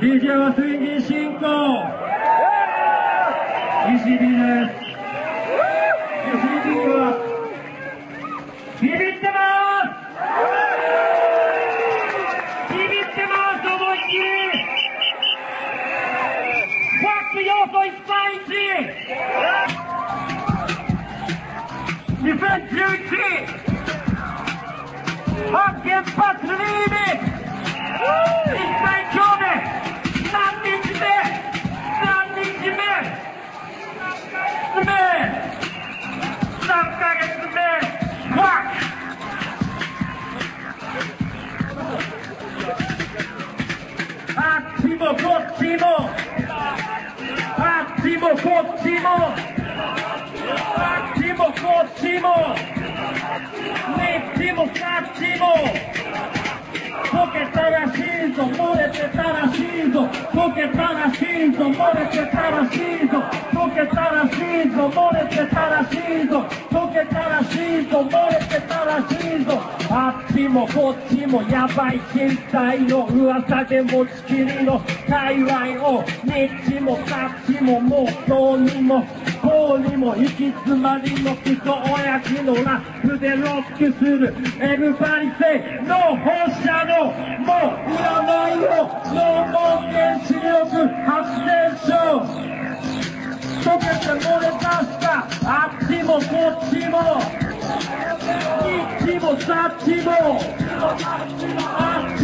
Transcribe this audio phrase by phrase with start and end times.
[0.00, 1.44] DJ はスインギー進行
[3.88, 4.78] ECB です
[6.30, 7.28] ECB は
[8.80, 9.42] ビビってま
[9.82, 9.98] す。
[12.72, 13.66] ビビってます。
[13.66, 14.22] 思いっきり。
[17.00, 18.54] ファック要素1対1
[22.22, 23.18] 2011
[25.50, 26.54] 発原発リー
[27.22, 27.27] ビ
[45.08, 45.88] あっちもこっちも
[47.60, 49.08] あっちもこっちも
[50.76, 52.28] あっちもこっちも
[53.96, 55.44] にっちもさっちも
[57.10, 57.58] 溶けた
[68.98, 69.60] らしいぞ
[69.90, 79.06] あっちもこっちもやばい人体の噂で持ちきりの界隈をにっちもさっちももう今日にも
[79.40, 84.34] こうにも行き詰まりのクソ親父のラップでロックする。
[84.58, 87.06] Everybody say の放射能
[87.46, 87.54] も
[87.86, 88.66] ういらないよ
[89.14, 90.42] ノーモー原子力
[91.06, 91.94] 発電所
[93.62, 95.08] 溶けて漏れ出した。
[95.44, 97.47] あっちもこっちも。
[97.68, 100.12] にっちもさっちも
[101.60, 102.18] あっ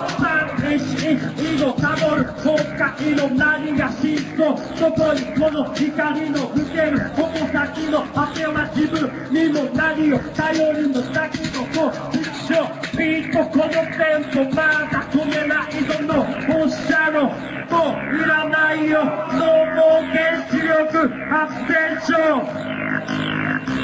[0.00, 15.70] ちもこっちもにっちもさっちも311以後たどる今回の何が真相そこにこの光の受けるこの先の果ては自分にも何を頼りの先のこう一生ピートこのテントまだ止めない。
[15.84, 17.22] ぞの放射能
[17.70, 22.79] もういらないよノーモー原子力発電所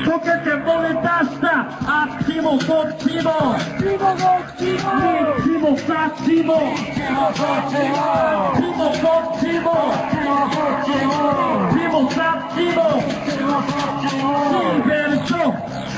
[0.04, 1.00] 溶けて漏れ出
[1.34, 2.96] したあっちもこっ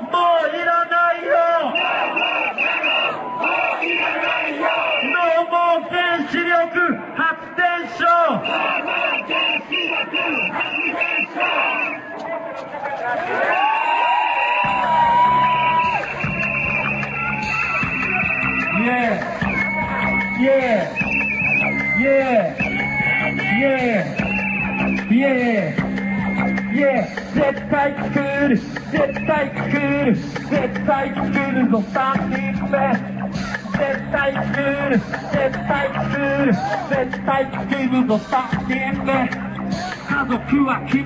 [0.11, 1.31] もういらないよ
[1.63, 1.73] もう
[3.85, 4.03] いら
[5.89, 8.03] 原子力発電所
[18.77, 18.91] イエー
[20.39, 20.47] イエー
[21.99, 22.49] イエーイエー
[23.41, 23.73] イエー
[24.71, 25.90] イエーイエーイ
[26.79, 27.21] らないよ
[27.71, 28.19] 対作
[28.49, 32.93] る絶対作る絶対作るぞ3人目
[33.71, 34.59] 絶対作
[34.89, 36.53] る絶対作る
[36.89, 39.29] 絶対作るぞ3人目
[40.09, 41.05] 家族は昨日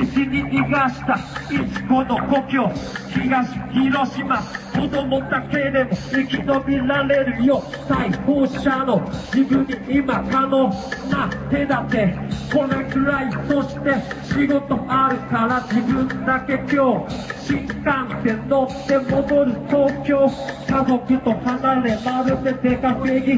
[0.00, 1.18] 西に逃がした
[1.50, 2.68] 一子の故郷
[3.14, 4.65] 東広島。
[4.76, 9.00] 子供だけでも生き延びられるよ逮捕者の
[9.32, 10.68] 自分に今可能
[11.10, 12.14] な手立て
[12.52, 13.94] これくらいそして
[14.34, 17.74] 仕事あるから自分だけ今日新幹
[18.22, 20.28] 線乗って戻る東京
[20.68, 23.32] 家族と離れまるで出稼ぎ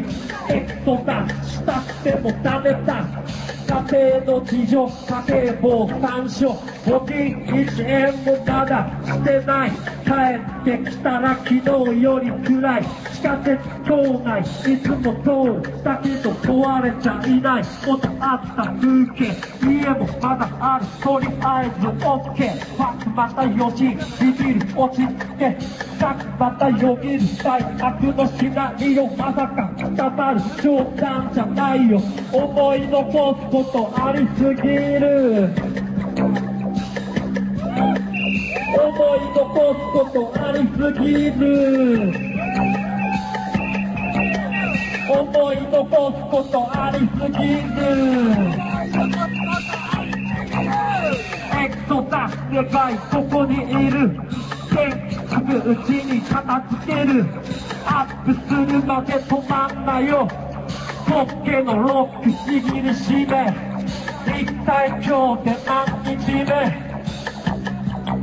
[0.49, 3.07] エクソダしたくてもダメだ
[3.69, 6.53] 家庭の事情、家計簿参照、
[6.87, 9.98] 募金1円もまだしてない。
[10.09, 10.15] 帰
[10.73, 12.83] ってきたら昨日より暗い。
[12.83, 14.45] 地下鉄構内、い
[14.79, 15.85] つも通る。
[15.85, 17.63] だけど壊れちゃいない。
[17.87, 19.37] 元あった風景、
[19.69, 20.87] 家もまだある。
[21.03, 21.99] とりあえず OK。
[21.99, 23.85] ファックまた4時、
[24.25, 25.89] ビビる落ち着け。
[25.99, 32.01] さっきまたよぎる最悪のシナリオまさか固まる冗談じゃないよ
[32.33, 35.88] 思い残すことありすぎる
[38.69, 42.13] 思い残すことありすぎる。
[45.09, 47.81] 思い残すことありすぎる。
[51.57, 53.55] エクソダスでかいここに
[53.87, 54.11] いる。
[54.71, 57.25] 元気すぐうちに片付ける。
[57.87, 58.83] アップする。
[58.85, 60.29] まで止まんなよ
[61.07, 63.53] ポッケのロックちぎり締め
[64.41, 66.88] 一体今日で何日目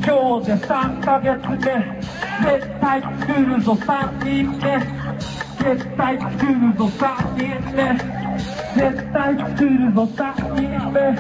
[0.06, 3.06] 今日で3ヶ月目絶対来
[3.44, 4.80] るぞ3人目
[5.58, 7.98] 絶対来るぞ3人目
[8.76, 11.12] 絶対来るぞ3人目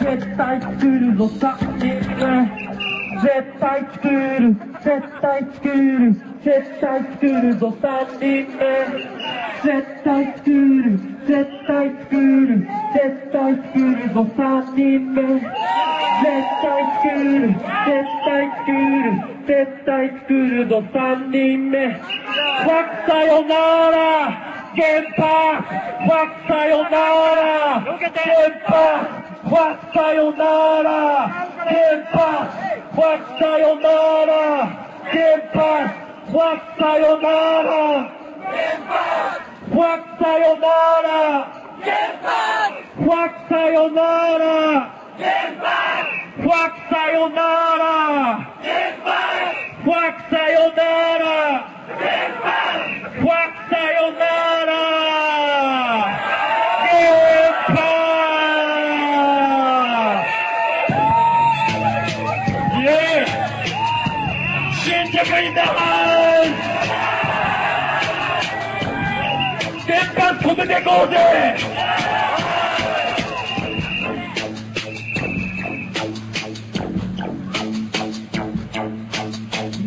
[0.00, 0.66] 絶対来
[0.98, 1.86] るぞ3人
[2.16, 2.79] 目
[3.22, 4.54] 絶対作る。
[4.82, 6.14] 絶対作る。
[6.42, 7.56] 絶対作る。
[7.58, 8.64] ぞ3人目。
[9.62, 10.98] 絶対作る。
[11.26, 12.66] 絶対作る。
[12.94, 14.14] 絶対作る。
[14.14, 15.22] ぞ3人目。
[15.22, 15.50] 絶
[16.62, 17.48] 対作る。
[17.48, 19.12] 絶対作る。
[19.46, 20.68] 絶対作る。
[20.68, 21.88] ぞ3人目。
[21.88, 23.54] ファクさよな
[23.90, 24.59] ら。
[24.76, 27.80] 原発ファクさよなら。
[27.80, 27.98] 原
[28.66, 28.78] 発
[29.42, 31.28] ファクさよなら。
[31.64, 32.20] 原発
[32.94, 33.88] ファクさよな
[34.26, 34.32] ら。
[35.10, 35.18] 原
[35.52, 35.60] 発
[36.30, 37.28] ファクさよな
[37.62, 37.70] ら。
[39.70, 40.66] ファクさよな
[41.02, 41.10] ら。
[42.96, 45.00] ファクさよなら。
[45.20, 47.42] ファクさよな
[47.76, 48.40] ら
[49.84, 51.70] ファクさよなら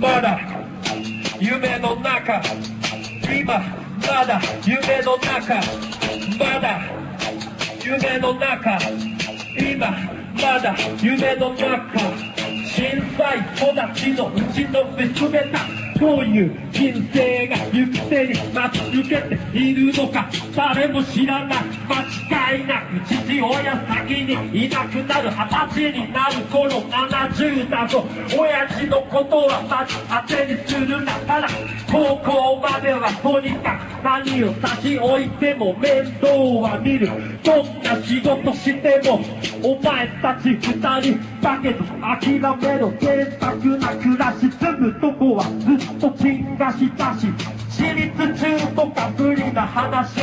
[0.04, 0.38] まだ。
[1.40, 2.42] 夢の中。
[3.24, 3.58] 今
[4.06, 4.42] まだ。
[4.66, 5.56] 夢の中。
[6.38, 6.82] まだ。
[7.86, 8.78] 夢の中。
[9.58, 9.92] 今
[10.36, 10.76] まだ。
[11.02, 11.88] 夢の中。
[12.68, 15.60] 震災育ちのうちの娘だ
[16.00, 20.30] どういう人生が行く手に待ち受けているのか？
[20.56, 28.06] 誰も知らない間違いなく父親先にいなくなる二十歳になる頃70だぞ。
[28.38, 29.96] 親父のことはまず
[30.28, 31.48] 当てにするなただ
[31.92, 36.28] 高校まではとにかく何を差し置いても面倒
[36.62, 37.08] は見る。
[37.44, 39.22] どんな仕事しても
[39.64, 40.60] お前たち二
[41.02, 42.92] 人だけど諦めろ。
[43.00, 47.28] 贅沢な暮らし住むとこはずっと金がしたし
[47.70, 50.22] 私立中とか無理な話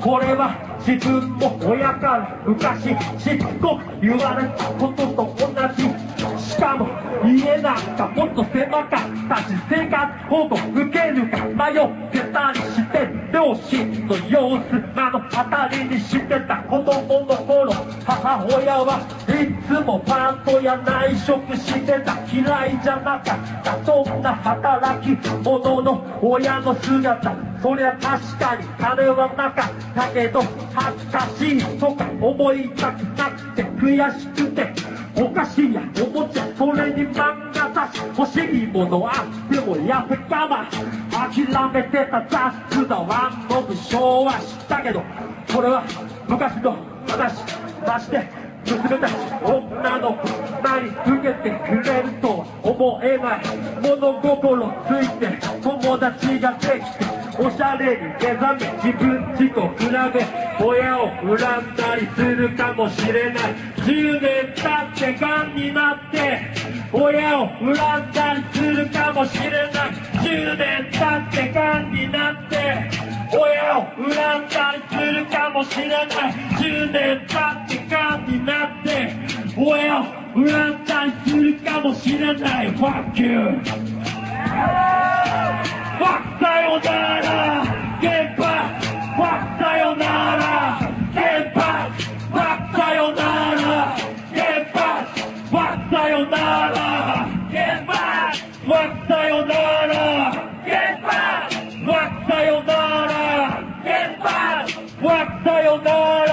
[0.00, 2.84] これは自分も親から昔
[3.18, 6.88] しつこく言われたことと同じしかも
[7.28, 7.74] 家な。
[7.74, 17.72] んかもっと狭かったし生活保護受けるか迷ってたりして両親の様子目の当たりにしてた子供の頃
[18.06, 23.20] 母親はいつもパントや内職してた嫌いじゃな。
[23.20, 24.34] かったそんな。
[24.36, 25.14] 働き
[25.44, 29.50] 者の親の姿そりゃ確かに金はな。
[29.50, 30.40] かったけど
[30.80, 34.72] 恥ずかしいとか思いたくなくて悔しくて
[35.16, 40.70] お菓子やおもちゃそれに漫画雑誌欲しいものあってもやせ我慢
[41.10, 45.02] 諦めてた雑なワンオブ昭和知ったけど
[45.52, 45.84] これは
[46.28, 46.76] 昔の
[47.08, 47.42] 話
[47.84, 48.28] まして
[48.66, 49.12] 娘たち
[49.44, 50.28] 女の子
[50.62, 53.42] 前に受けてくれるとは思えない
[53.82, 61.38] 物心ついて友達ができておしゃれに目覚め自分自己比べ親を恨ん
[61.76, 63.54] だりするかもしれない。
[63.76, 66.50] 10年経って癌になって
[66.92, 67.74] 親を恨ん
[68.12, 69.90] だりするかもしれない。
[70.18, 72.90] 10年経って癌になって
[73.32, 76.08] 親を恨んだりするかもしれない。
[76.58, 79.14] 10年経って癌になって
[79.56, 80.04] 親を
[80.34, 82.74] 恨んだりするかもしれない。
[82.74, 83.62] Fuck you!
[86.00, 87.64] わさよなら
[88.00, 88.42] 原発
[89.20, 89.22] わ
[89.58, 90.04] さよな
[90.36, 90.42] ら
[91.12, 92.38] 原発わ
[92.72, 93.22] さよな
[93.54, 93.58] ら
[94.32, 95.58] 原発わ
[95.90, 96.36] さよな
[96.70, 96.78] ら
[97.50, 97.98] 原発
[98.68, 98.72] わ
[99.08, 99.54] さよな
[99.86, 99.94] ら
[100.64, 101.10] 原発
[101.84, 101.92] わ
[102.28, 102.72] さよな
[103.06, 103.12] ら
[103.82, 105.08] 原発わ
[105.44, 106.28] さよなら。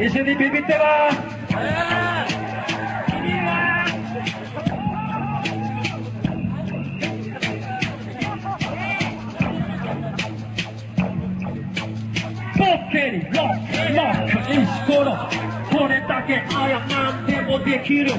[0.00, 1.97] 一緒にビビってます。
[12.88, 15.12] ポッケリロックロック石ころ
[15.70, 18.12] これだけあやなんでもできる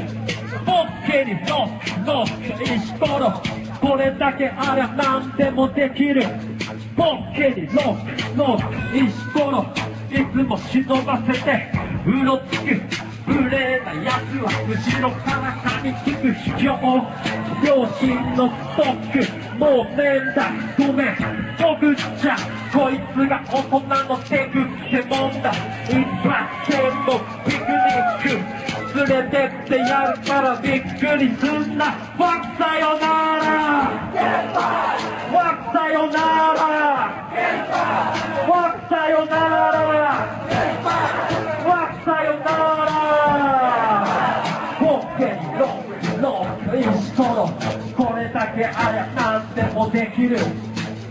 [0.63, 3.41] ボッケリロックロック石ころ
[3.81, 6.21] これだけあらなんでもできる
[6.95, 9.65] ボッケリロックロック石ころ
[10.11, 11.71] いつも忍ばせて
[12.05, 16.65] うろつく無礼な奴は後ろから噛みつく卑怯
[17.63, 19.21] 両親のストック
[19.59, 21.15] もうねんだごめん
[21.59, 22.35] 僕じゃ
[22.73, 25.53] こいつが大人の手口ってもんだ
[25.85, 25.93] 一
[26.25, 28.59] 発でもピクニック
[28.97, 31.85] 連れてってやるからびっくりすんな
[32.17, 33.05] わっさよな
[33.37, 33.49] ら
[35.31, 36.63] わっさよなら
[38.49, 39.35] わっさよな
[39.71, 39.78] ら
[48.59, 50.37] けありゃなんでもできる。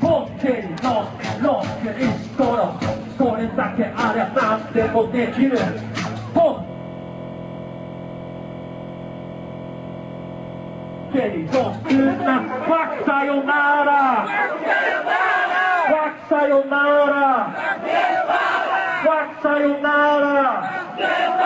[0.01, 2.79] ポッケにロックロック石ころ
[3.19, 5.59] これだけありゃなんでもできる。
[6.35, 6.41] ポ
[11.11, 13.53] ッケにロックなわっさよな
[13.83, 14.29] らわ
[16.11, 17.49] っさよならわ
[19.25, 21.38] っさよならわ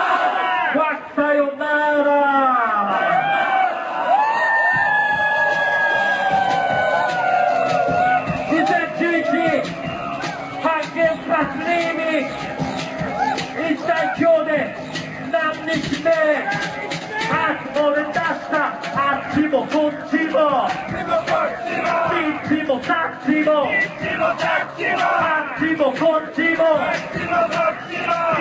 [19.35, 19.67] 日目
[22.83, 23.63] いっちも
[24.35, 27.31] さっちもあっちもこっちもい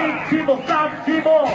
[0.02, 1.46] っちもさっちも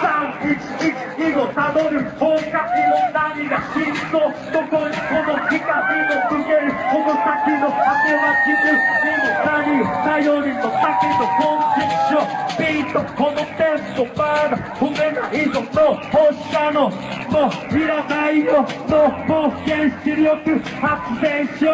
[0.00, 4.20] 311以後たどる崩壊の何が真相
[4.52, 5.56] どこにこの光
[6.04, 16.90] の告げるこの先の果ては地図にも何頼りの先のコンセプションビートこのテンポまだ踏めないぞの放射能
[17.30, 21.66] もういらないよのもう原子力発電所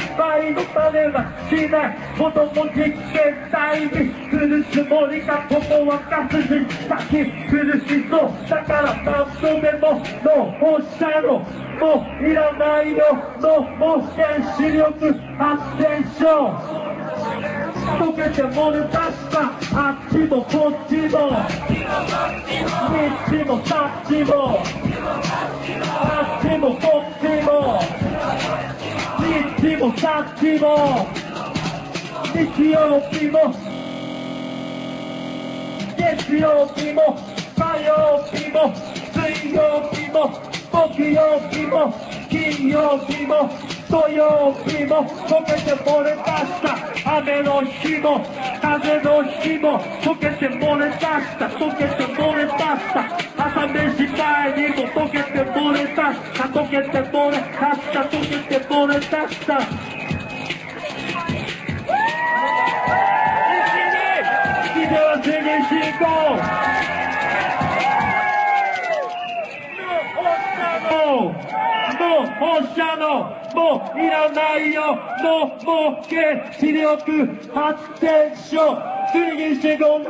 [7.80, 9.42] ちもさっち
[9.76, 9.98] も
[10.80, 16.78] シもいらないよのもし原子力発電所。
[17.98, 21.16] 溶けてもるたしたあっちもこっちも。
[23.30, 24.60] 日もさっちも。
[25.90, 27.48] あっちもこっちも。
[29.58, 31.06] 日もさっちも。
[32.34, 33.54] 日曜日も。
[35.96, 37.16] 月曜日も。
[37.56, 38.56] 火曜日も。
[39.14, 39.58] 水曜
[39.92, 40.57] 日も。
[40.78, 41.92] 木曜日も
[42.30, 43.50] 金曜日も
[43.90, 47.18] 土曜日も溶けて漏れ出した。
[47.18, 48.24] 雨の日も
[48.62, 51.48] 風の日も溶けて漏れ出した。
[51.48, 52.58] 溶けて漏れ出し
[52.94, 53.10] た。
[53.36, 56.44] 朝飯前にも溶けて漏れ出した。
[56.44, 58.02] 溶けて漏れ出した。
[58.02, 59.58] 溶けて漏れ出した。
[64.64, 65.32] 一では次
[65.68, 66.97] 進行。
[70.90, 71.32] もう、
[71.98, 73.04] もう放射能、
[73.54, 78.78] もういらないよ、もう原子力発展所、
[79.12, 80.08] 水銀してごらん。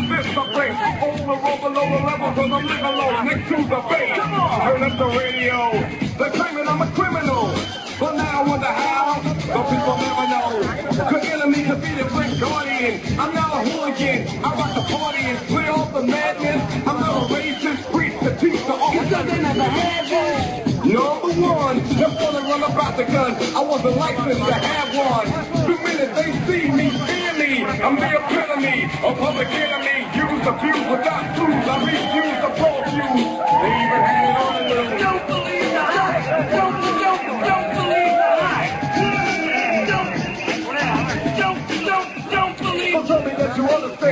[0.00, 0.22] Thing.
[0.22, 1.00] Check out this the.
[1.06, 4.16] Over, over, lower level, cause I'm living low next to the base.
[4.16, 5.70] Turn up the radio.
[6.18, 7.52] They're claiming I'm a criminal.
[7.98, 9.22] But now I wonder how.
[9.22, 10.48] The people never know.
[11.12, 13.00] The enemy could be the great guardian.
[13.18, 14.28] I'm not a hooligan.
[14.44, 16.60] I rock the party and clear off the madness.
[16.86, 19.22] I'm not a racist priest to teach the officer.
[19.22, 20.05] they never had.
[20.96, 23.36] Number one, just wanna run about the gun.
[23.54, 25.26] I wasn't licensed to have one.
[25.68, 27.64] The minute they see me, fear me.
[27.84, 30.08] I'm the epitome of public enemy.
[30.16, 31.68] Use, abuse without clues.
[31.68, 33.28] I refuse to profuse.
[33.60, 35.45] They even had it on the news.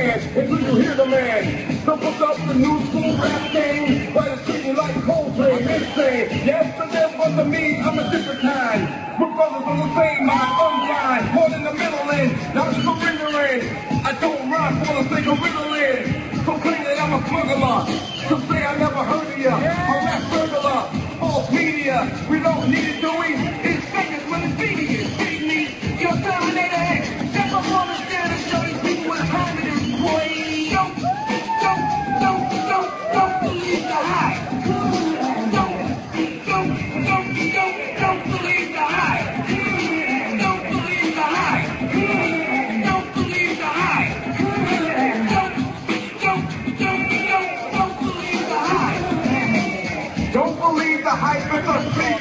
[0.03, 1.85] You until you hear the man.
[1.85, 4.13] Put up the new school rap game.
[4.13, 6.45] Why it's treating like Coldplay, insane.
[6.45, 8.81] Yes, to them, but to me, I'm a different kind.
[9.19, 11.33] My brothers on the same mind, I'm blind.
[11.33, 13.61] More than the middle end, not surrendering.
[14.03, 16.43] I don't rhyme for the sake of riddling.
[16.45, 17.79] So claim that I'm a smuggler.
[18.27, 19.55] So say I never heard of ya.
[19.55, 21.17] A rap burglar.
[21.19, 22.27] False media.
[22.29, 23.35] We don't need it, do we?
[23.63, 24.94] It's seconds when it's beating.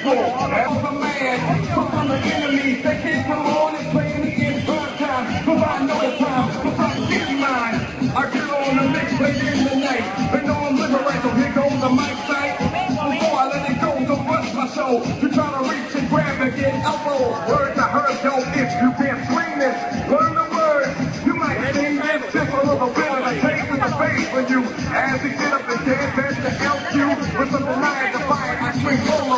[0.07, 4.35] As a man, from the they can't come on and play the
[5.65, 5.87] on
[8.77, 10.05] the in the night.
[10.31, 10.39] The.
[13.15, 15.01] Before I let it go, don't rush my show.
[15.23, 17.33] You try to reach and grab and get elbow.
[17.49, 19.77] Words I heard, yo, if you can't swing this,
[20.13, 21.25] learn the words.
[21.25, 24.65] You might sing this just a little bit of a taste the face for you.
[24.93, 27.41] As he get up and dance, there's the LQ.
[27.41, 28.14] With some I
[28.85, 29.37] swing solo.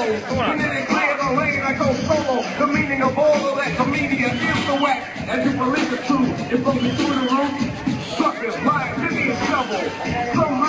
[0.48, 2.42] When it ain't clear the lane, I go solo.
[2.58, 5.06] The meaning of all of that, the media is the whack.
[5.28, 8.16] As you believe the truth, it blows me through the roof.
[8.18, 10.65] Suckers, lies, give me a shovel.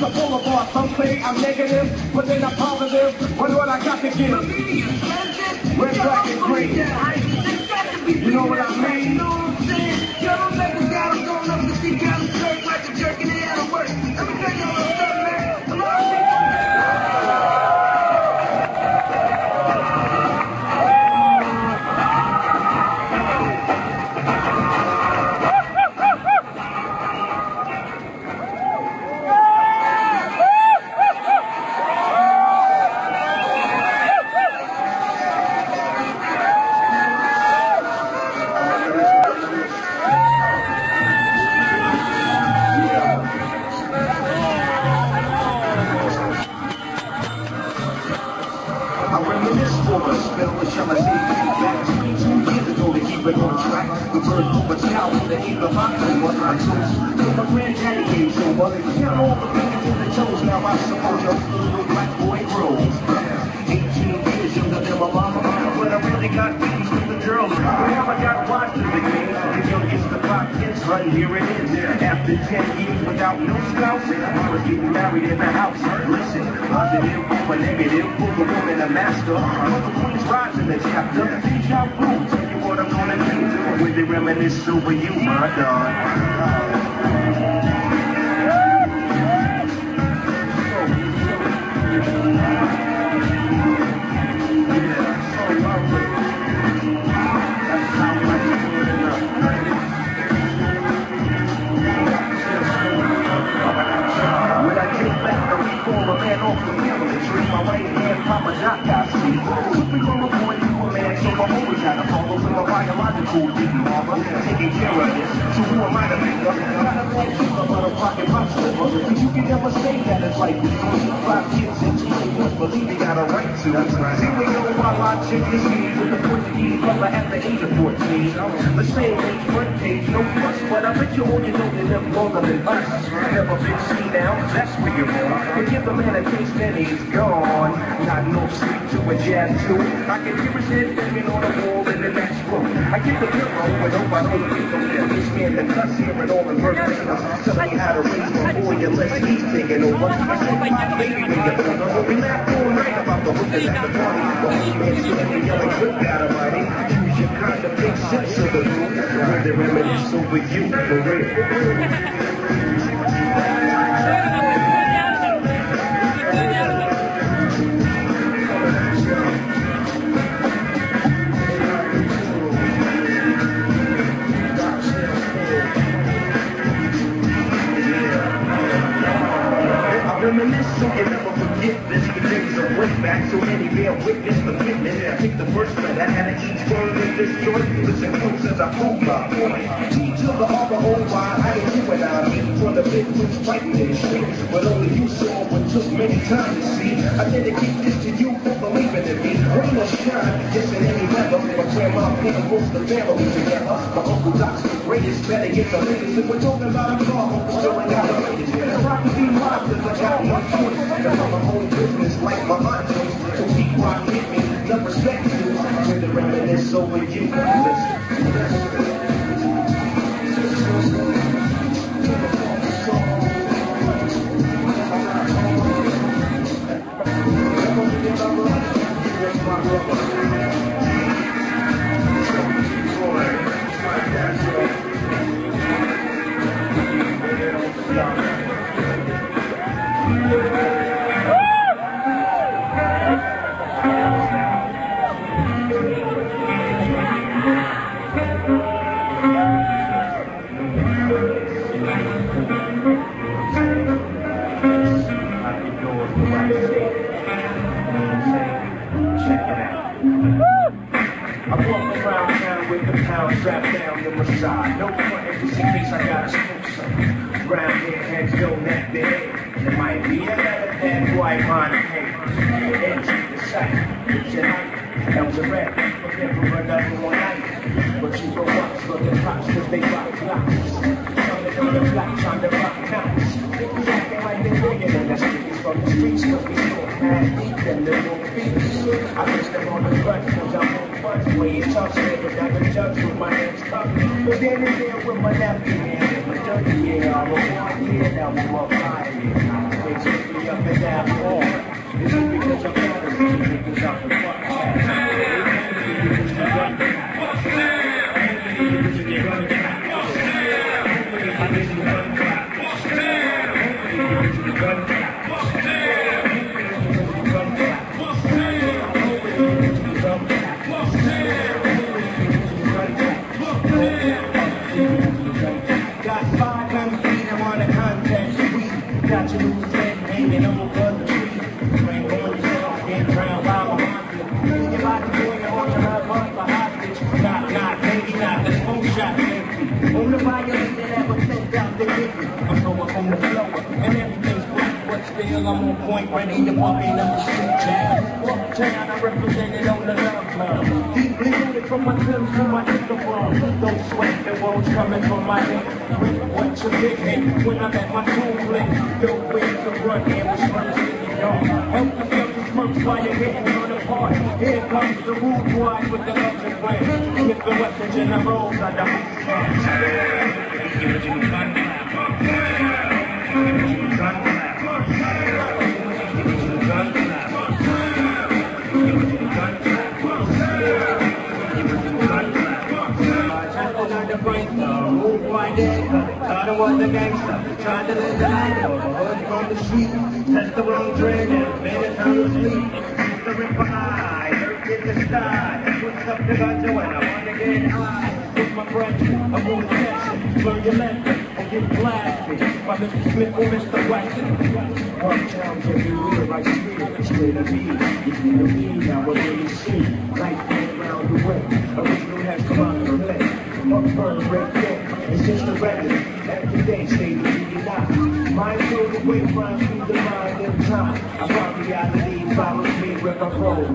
[0.00, 0.68] like a boulevard.
[0.70, 3.38] Some say I'm negative, but then I'm positive.
[3.38, 5.78] Wonder what I got to give.
[5.78, 6.74] Red, black, and green.
[8.24, 8.67] You know what I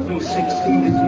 [0.05, 1.02] through 16 is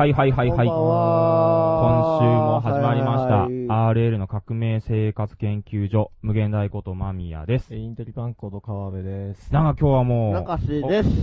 [0.00, 0.66] はいはいはいはいはい。
[0.66, 3.34] こんばんは今週も始まりました。
[3.42, 7.74] はいはい RL の革命生活研究所、無限大こと間宮です。
[7.74, 9.52] インテリパンコと川辺です。
[9.52, 11.10] なんか今日はもう、中しです。
[11.10, 11.16] じ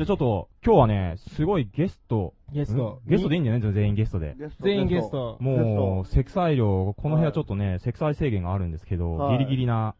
[0.00, 3.10] ゃあちょっと、今日はね、すごいゲスト、ゲストん？
[3.10, 4.34] ゲストでいいんだよね、全員ゲストで。
[4.60, 5.36] 全員ゲスト。
[5.38, 9.94] もう、積載量、この部屋ちょっとね、積載制限があるんですけど、はいギリギリな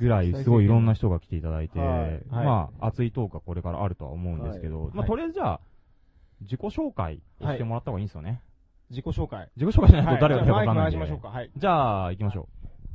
[0.00, 5.60] ぐらい、すごいいろんな人が来ていただいて、はいまあ、熱いトークはこれからあるとは思うんですけど、まあ、はいはいとりあえずじゃあ、
[6.40, 8.42] 自己紹介をしてもらった方がいいんですよね。
[8.90, 9.48] 自己紹介。
[9.56, 10.96] 自己紹介しないと誰がはい誰かわかんないんで。
[10.96, 11.28] じゃあマイク回しましょうか。
[11.28, 11.50] はい。
[11.56, 12.48] じゃあ、行きましょ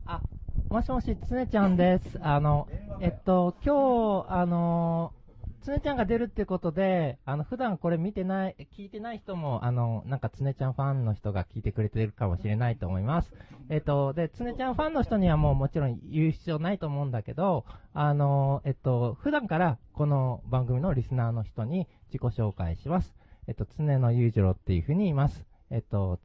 [0.05, 0.21] あ、
[0.69, 2.19] もしもし、つねちゃんです。
[2.21, 2.67] あの、
[3.01, 5.13] えっと、今日、あの、
[5.61, 13.31] つねちゃんが出るってことで、あの、普段これ見てない、聞いてない人も、あの、なんかつねちゃんファンの人が聞いてくれてるかもしれないと思います。
[13.69, 23.18] えっと、で、つねちゃんファンの人にはもうもちろん言う必要ないと思うんだけど、あの、えっと、普段からこの番組のリスナーの人に自己紹介します。
[23.49, 25.43] えっと、つねのゆうじろうっていうふうに言います。
[25.71, 26.19] えっと、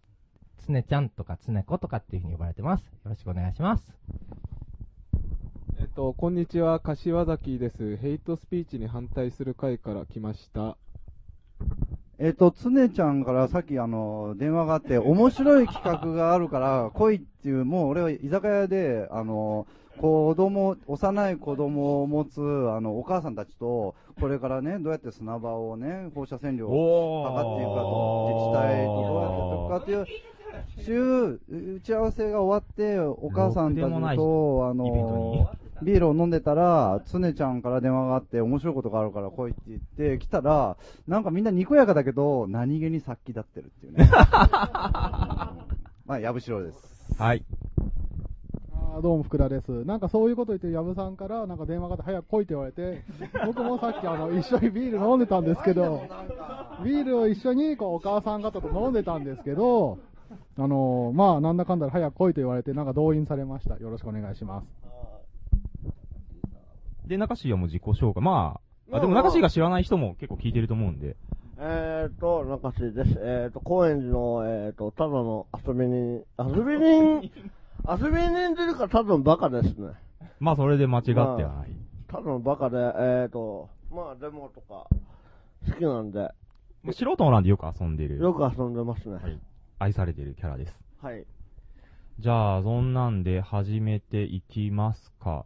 [0.62, 2.82] つねちゃんとかつねことかっていうふうに呼ばれてます。
[2.82, 3.96] よろしくお願いします。
[5.80, 7.96] えっと、こんにちは、柏崎です。
[7.96, 10.76] ヘイトスピーチに反対する会から来ました。
[12.18, 19.66] えっ、と、つねちゃんからさっきあの、電話があって、面白い企画があるから来いっていう、もう俺は居酒屋で、あの、
[19.98, 30.24] 子供、幼い子供を持つ、あの、お母さんたちと、これからね、どうやって砂場をね、放射線量を測っていくかと、自治体とどうやっていくかっていう、
[30.84, 31.40] 週、
[31.76, 40.76] 打ち合わせが終わって、お母さんたちと、あの、ビールを飲んでたら、つねちゃんから電話があって、面白いことがあるから来いって言って、来たら、
[41.06, 44.08] なんかみんなにこやかだけど、何気に殺気立ってるっていうね。
[46.06, 47.16] まあ、やぶしろです。
[47.18, 47.22] う。
[47.22, 47.44] はい。
[49.02, 49.84] どうも福田です。
[49.84, 53.02] なんかそういうこと言って、藪さんからなんか電話があって早く来いって言われて、
[53.46, 56.02] 僕もさっきあの一緒にビール飲んでたんですけど、
[56.84, 59.98] ビールを一緒にこうお母さん方と飲んでたんですけど、
[60.56, 63.76] あのーまあなんだかんだで早く来いと言われて、なんか動員されました。
[63.78, 64.84] よろしくお願いします。
[67.06, 68.22] で、中市はもう自己紹介。
[68.22, 68.60] ま
[68.92, 71.16] あ、あ、でも中市が知らない人も結構聞いてると思うんで。
[71.58, 73.18] えーと、中市です。
[73.18, 77.30] えーと、高円寺の、えーと、ただの遊び人、遊び人、
[77.86, 79.92] 遊び人というかただのバカですね。
[80.40, 81.70] まあそれで間違ってはない。
[82.08, 84.86] ただのバカで、えーと、まあデモとか
[85.66, 86.20] 好きなんで、
[86.82, 88.16] まあ素人の欄でよく遊んでる。
[88.16, 89.18] よく遊んでますね。
[89.78, 90.80] 愛されてるキャラです。
[91.02, 91.26] はい。
[92.20, 95.44] じゃあ、そんなんで始めていきますか。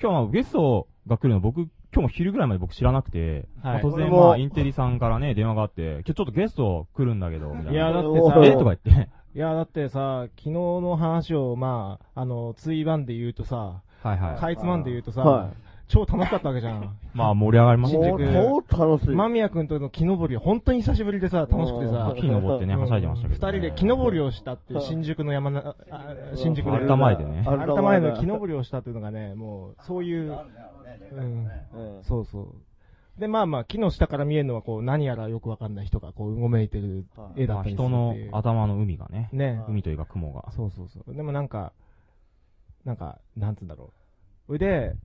[0.00, 7.72] 今日はゲストが来るの僕、今日も昼ぐらいまで僕知らなくて、はいまあ突然俺もまあインテリさんからね、電話があって、今日ちょっとゲスト来るんだけど、みたいな。
[7.72, 9.10] いや、だってさ、えとか言って。
[9.34, 14.36] いや、だってさ、昨日の話を、まあ、あの、追番で言うとさ、はいはい。
[14.38, 15.56] かいつまんで言うとさ、はい。
[15.88, 16.96] 超楽しかったわけじゃん。
[17.14, 18.30] まあ盛り上がりました新宿。
[18.30, 19.14] もう超楽しい。
[19.14, 22.14] 間宮くんとの木登り、本当に久しぶりでさ、楽しくてさ。
[22.16, 23.52] 木登ってねはしゃいでましたけどね。
[23.52, 26.70] 二人で木登りをしたっていう、新宿の山な、あ新宿で。
[26.70, 27.44] アルタ前でね。
[27.44, 30.30] アルタ前の木登りをしたっていうのがね、もう、そういう、
[31.12, 31.48] うん、
[32.02, 32.54] そうそう。
[33.18, 39.28] で、まあまあ、木の下から見えるのは、こう、何やらよくわかんない人が、こう、うごめいてる絵だったりするまあ人のっていう頭の海がね。
[39.32, 40.50] ね海というか雲が。
[40.52, 41.14] そうそうそう。
[41.14, 41.72] でもなんか、
[42.84, 43.92] なんか、なんつうんだろ
[44.46, 44.46] う。
[44.46, 44.96] それで、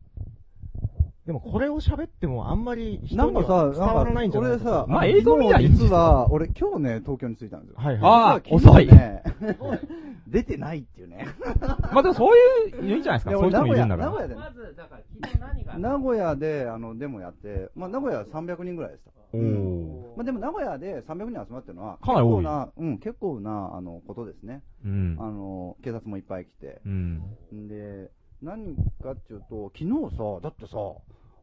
[1.30, 7.76] でもこれを喋ってもあんまり人になんかさ、は伝わらないんじゃない俺さ、まあ映像見りゃい実は、俺今日ね、東京に着いたんですよ。
[7.78, 8.90] はいはいああ遅い
[10.28, 11.28] 出てないっていうね。
[11.94, 13.30] まあでもそういう、いいんじゃないですか。
[13.30, 14.10] でそういう人もいるんだから。
[14.10, 19.12] 名古屋でねまず、だから、昨日何が名古屋で、あの、デモやって、まあ、名古屋300人ぐらいでした。
[19.32, 24.64] おーまあ、でも名古屋で300人集まってるのは、かなり多い結構な、うん、結構な、あの、ことですね。
[24.84, 26.82] うんあの、警察もいっぱい来て。
[26.88, 27.22] うん。
[27.68, 28.10] で、
[28.42, 30.78] 何かっていうと、昨日さ、だってさ、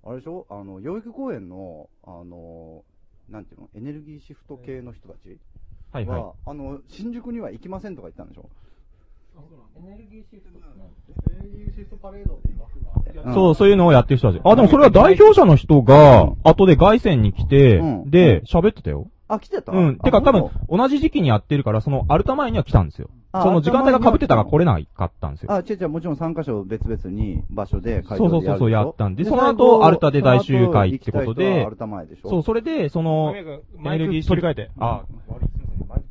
[0.07, 0.47] あれでしょ？
[0.49, 2.85] あの、代々木公園の、あの、
[3.29, 3.69] なんていうの？
[3.75, 5.37] エネルギーシフト系の人たちは、
[5.93, 6.07] はい。
[6.07, 8.49] はいあの、新宿には行きませんとか言ったんでしょ？
[9.79, 10.49] エネルギーシフト
[11.31, 12.81] エネルギーシフトパレードっていう枠
[13.27, 13.35] が。
[13.35, 14.41] そう、そういうのをやってる人たち。
[14.43, 18.11] あ、でもそれは代表者の人が、後で凱旋に来て、うん。
[18.11, 19.11] で、喋ってたよ。
[19.29, 19.73] あ、来てた？
[19.73, 19.99] うん。
[19.99, 23.11] てかあ多分本、同じ時期にやってるから、その、アルタ前には来たんですよ。
[23.41, 25.53] あその時間帯が被ってたから来れなかったんですよ。
[25.53, 31.67] あ、違う違う、もちろん3カ所別々に場所で会そう場でそうそうそうやったんで、その後、アルタで大集会ってことで
[32.25, 33.35] そう、それで、その、
[33.77, 34.71] マイク取り替えて。
[34.79, 35.66] あ、悪い、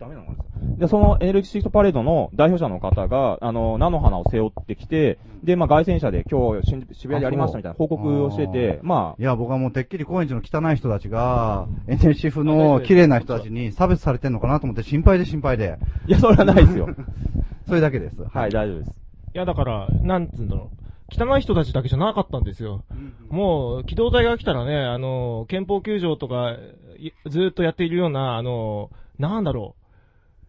[0.05, 15.77] ダメなのかなで、そのエネルギーシフトパレードの代表者の方が、あの、菜の花を背負ってきて、で、まあ、凱旋車で今日新渋谷でやりましたみたいな報告をしてて、まいや、僕はもうてっきり高円寺の汚い人たちが、エネルシフの綺麗な人たちに差別されてんのかなと思って心配で心配で。
[16.07, 16.87] いや、それはないですよ。
[17.67, 18.21] それだけです。
[18.21, 18.91] はい、大丈夫です。
[19.33, 20.85] いや、だから、なんつうんだろう。
[21.11, 22.83] 汚い人たちだけじゃなかったんですよ。
[23.29, 26.55] もう、機動隊が来たらね、あの、憲法球場とか、
[26.97, 29.84] いずーっとやっているような、あの、なんだろう。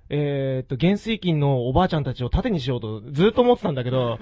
[0.09, 4.19] えー、っと、減水金のおばあちゃんたちを盾にしようとずーっと思ってたんだけど。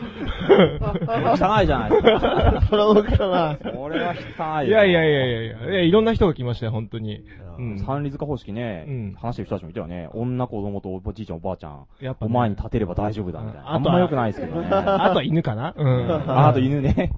[0.49, 2.63] 汚いじゃないですか。
[2.71, 3.77] それは汚い。
[3.77, 4.71] 俺は汚いよ。
[4.71, 7.23] いやいやいやいやいやいや、いろんな人が来ましたよ、本当に。
[7.59, 7.79] うん。
[7.79, 10.09] 三里塚方式ね、うん話してる人たちもいたよね。
[10.15, 11.87] 女、子供とおじいちゃん、おばあちゃん。
[12.01, 13.71] やっぱねお前に立てれば大丈夫だ、みたいな。
[13.71, 14.69] あんあとはま良くないですけどね。
[14.69, 15.75] あとは犬かな？
[15.77, 16.11] うん。
[16.11, 17.13] ああと犬ね。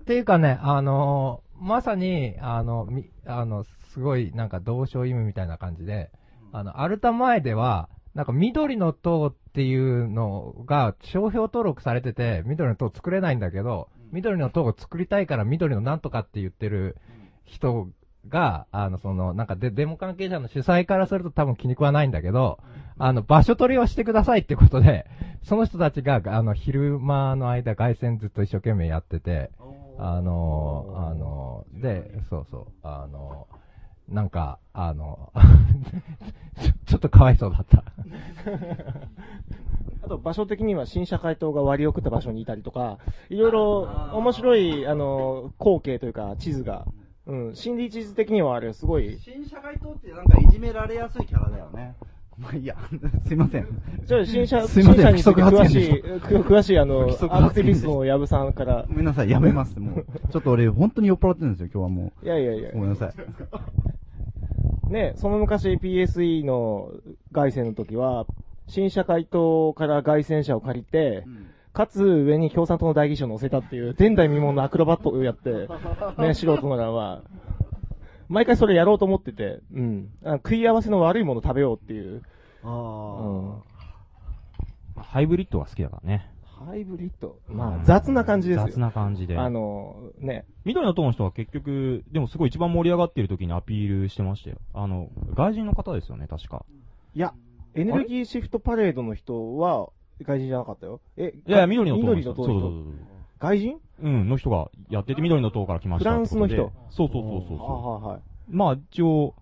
[0.00, 6.10] っていうかね、あのーまさに、あの、み、あの、すごい、なんか同床異夢みたいな感じで、
[6.52, 16.96] あの、アルタ前では、なんか緑の塔っていうのが商標登録されてて、緑の塔作れないんだけど、緑の塔を作りたいから緑のなんとかって言ってる
[17.44, 17.88] 人
[18.28, 22.58] が、あの、その、なんかデデモ関係者の主催からすると多分気に食わないんだけど、
[22.98, 25.06] あの、場所取りをしてくださいってことで、
[25.42, 29.50] その人たちが、あの、昼間の間、外線ずっと一生懸命やってて、
[29.98, 33.46] あの、あの、で、そうそう、あの、
[34.10, 35.32] なんか、あの、
[36.60, 37.84] ち ょちょっとかわいそうだった。
[40.02, 42.98] あと場所的には新社会党が割り送った場所にいたりとか、
[43.28, 46.86] いろいろ面白い、あの、光景というか地図が、
[47.26, 49.18] うん、心理地図的にはあれすごい。
[49.18, 51.94] 新社会党ってなんかいじめられやすいキャラだよね。
[52.40, 52.74] まあいいや、
[53.26, 53.66] すいません。
[54.04, 58.86] じゃあ新社、 すいません、新社につい詳しい、詳しいあの、ア不足ー発言でした ティビストの矢部さんから。
[58.88, 59.78] ごめんなさい、やめます。
[59.78, 62.24] もう、ちょっと俺、本当に酔っ払ってるんですよ、今日はもう。
[62.24, 62.70] いやいやいや。
[62.72, 64.92] ごめんなさい。
[64.92, 66.90] ね、その昔 PSE の
[67.32, 68.26] 凱旋の時は、
[68.66, 71.24] 新社会党から凱旋車を借りて、
[71.72, 75.68] かつ上に共産党の代議士を乗せたっていう前代未聞のアクロバットをやって、
[76.18, 77.22] ね、素人ならは、
[78.30, 80.08] 毎回それやろうと思ってて、うん。
[80.24, 82.22] あ食い合わせの悪いもの食べようっていう。
[82.62, 83.58] あ
[84.96, 86.30] ハイブリッドが好きだからね。
[86.44, 87.40] ハイブリッド。
[87.48, 88.66] まあ、雑な感じですよ。
[88.68, 89.36] 雑な感じで。
[89.36, 90.44] あの、ね。
[90.64, 94.58] 緑の党の人は結局、でもすごい一番盛り上がってる時にアピールしてましたよ。
[94.74, 96.64] あの、外人の方ですよね、確か。
[97.14, 97.34] いや、
[97.74, 99.88] エネルギーシフトパレードの人は、
[100.22, 101.00] 外人じゃなかったよ。
[101.16, 102.94] え、いやいや緑の党の人緑の党の人そうそうそうそう
[103.40, 103.80] 外人？
[104.02, 108.20] うん、の人がやってて、緑の党から来ましたフランスの人そうそうそうそうあはいはい。
[108.48, 109.34] まあ、一応、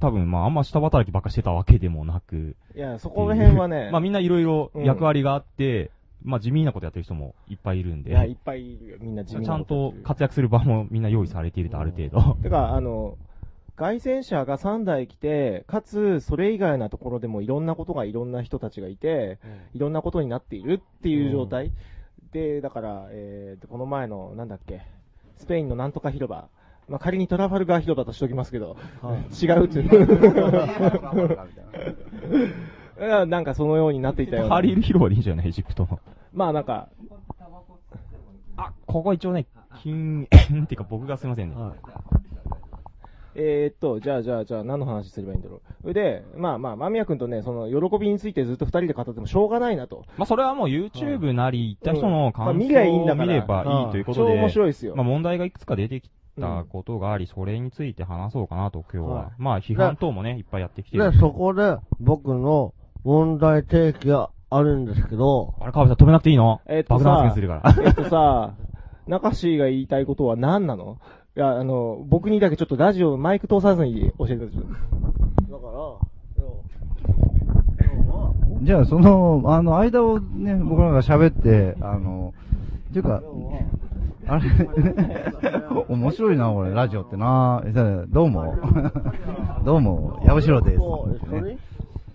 [0.00, 2.56] 多分、まあ、あんま下働きばっかしてたわけでもなく。
[2.74, 5.90] いやそこら辺はね まあ、みんないろいろうん役割があって、
[6.22, 8.10] まあ、地味なことやってる人もいっぱいいるんで。
[8.10, 12.34] いや、いっぱいいるよみんな地味ちゃんとと活躍する場もみんな用意されていると、ある程度。
[12.42, 13.16] てか、あの、
[13.76, 19.38] 外戦車が3台来て、かつ、それ以外なところでもいろんなことがいろんな人たちがいて、
[19.72, 21.72] いろんなことになっているっていう状態。
[22.32, 24.82] で、だから、えーと、この前の、なんだっけ、
[25.36, 26.48] スペインのなんとか広場。
[26.88, 28.76] まあ、仮にトラファルガー広場としておきますけど、
[29.40, 30.06] 違うっていう。
[33.26, 35.98] なんかそのようになっていたようなハリール広場でいいんじゃないエジプトの。
[36.32, 36.88] まあなんか、
[38.86, 39.46] ここ一応ね、
[39.82, 41.56] 禁煙っていうか僕がすいませんね。
[43.34, 45.94] えーっと、じゃあじゃあじゃあ何の話すればいいんだろう。
[45.94, 50.04] で、まあまあ、間宮君とね、その、喜びについてずっと二人で語ってもしょうがないなと。
[50.16, 54.96] まあ、それはもう YouTube なり、行った人の感想を見ればいいということで、超面白いですよ。
[54.96, 56.10] まあ、問題がいくつか出てき
[56.40, 59.14] たことがあり、それについて話そうかなと、今日は。
[59.16, 59.32] はい。
[59.38, 61.12] まあ、批判等もね、いっぱいやってきてる。
[61.12, 62.74] で、そこで僕の
[63.04, 66.60] 問題提起があるんですけど、あれ、川辺さん止めなくていいの？
[66.66, 67.84] えーっと爆弾発さ言するから。
[67.86, 68.54] えっとさ、
[69.06, 70.98] 中志が言いたいことは何なの？
[71.36, 74.60] いや、あの、僕にだけちょっとラジオ、マイク通さずに教えてください。
[75.50, 76.10] だから、
[78.62, 82.34] じゃあ、その、あの、間をね、僕らが喋って、あの、
[82.90, 83.22] っていうか、
[84.26, 84.50] あれ、
[85.88, 87.62] 面白いな、これ、ラジオってな。
[87.64, 88.56] えさどうも。
[89.64, 90.80] どうも、 矢後ろです。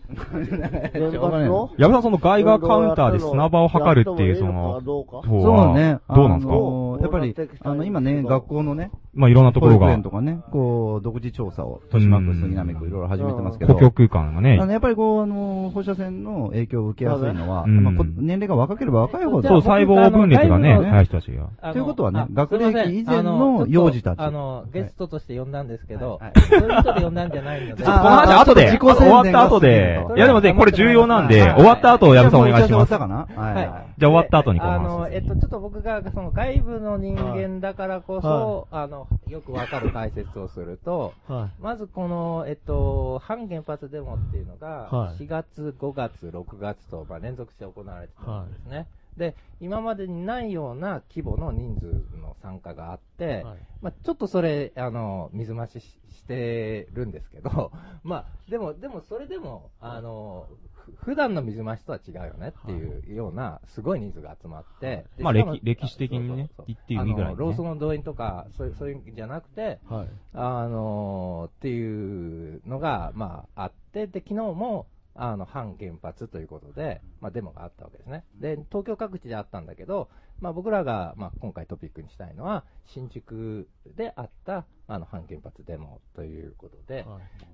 [1.78, 5.99] 矢部さん、その外側カウンターで砂場を測るっていう、その、方そうはね。
[6.14, 6.56] どうなんですか？
[7.01, 9.80] やっぱり、あの、今ね、学校のね、まあいろんなところが。
[9.80, 13.74] 保育園とかね、こう、独自調査を、豊島区、杉並区、いろいろ始めてますけど。
[13.74, 14.58] 公共空間がね。
[14.62, 19.47] あの、やっぱりこう、あの、放射線の影響を受けやすいのは、うんまあこ年齢が若ければ若いほど。
[19.47, 21.72] そう細胞分裂がねあの早い人たちが。
[21.74, 24.20] ということはねあ、学歴以前あの幼児たち。
[24.20, 26.32] あの、ゲストとして呼んだんですけど、はい。
[26.41, 27.84] そういう人で呼んだんじゃないので。
[27.86, 32.67] この話後で、自己終わった後で、いやでもね、これ重要なんで、終わった後、矢部さんお願いします。
[32.67, 33.41] じゃあ終わったかな？
[33.41, 33.55] はい。
[33.55, 33.65] はい。
[33.97, 34.77] じゃあ終わった後にこの話。
[34.77, 45.23] あの、えっと、ちょっと僕が、その外部の人間だからこそ、あの、よくわかる解説をすると、はまずこの、えっと、反原発デモっていうのが、はい。
[45.23, 48.87] 4月、5月、6月と、まあ、連続して行われてたんですね。
[49.17, 51.85] で、今までにないような規模の人数
[52.21, 53.45] の参加があって、
[53.81, 55.81] まあ、ちょっとそれ、あの、水増し
[56.26, 57.71] ししてるんですけど、
[58.03, 67.36] まあ、でも、でもそれでも、あの、ふ普段の水増しとは違うよねっていうような、すごい人数が集まって、でまあ歴歴史的にね言っていいぐらいね。
[67.38, 70.07] ローソンの動員とか、そういう、そういうんじゃなくて、はい。
[70.34, 78.26] あのっていうのが、まあ、あって、で、昨日も、あの、反原発ということで、まあ、デモがあったわけですね。
[78.36, 80.09] で、東京各地であったんだけど、
[80.39, 87.05] まあ、僕らが、まあ、今回トピックにしたいのは、新宿であった、あの、反原発デモということで、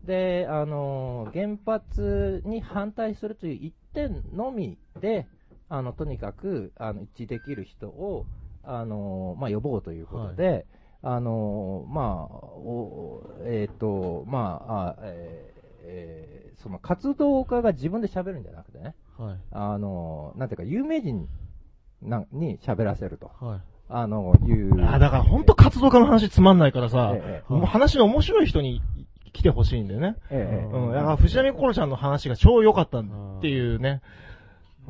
[0.06, 5.28] で、あの原発に反対するという一点のみで、
[5.70, 8.26] あの、とにかく、あの、一致できる人を、
[8.64, 10.66] あのまあ、呼ぼうということで、
[11.04, 19.38] あのまあ、おえっ、と、まあ、あえーえーその活動家が自分で喋るんじゃなくてね、はい。
[19.52, 21.28] あのなんていうか、有名人
[22.02, 23.32] なに喋らせると。
[23.40, 23.60] はい
[23.94, 24.90] あの、いう。
[24.90, 28.82] あ、だから本当活動家の話つまんないからさ、ええもう話の面白い人に
[29.34, 30.16] 来てほしいんだよね。
[30.30, 30.94] ええうん。
[30.94, 33.06] だから藤波心ちゃんの話が超良かったっ
[33.42, 34.02] ていうね。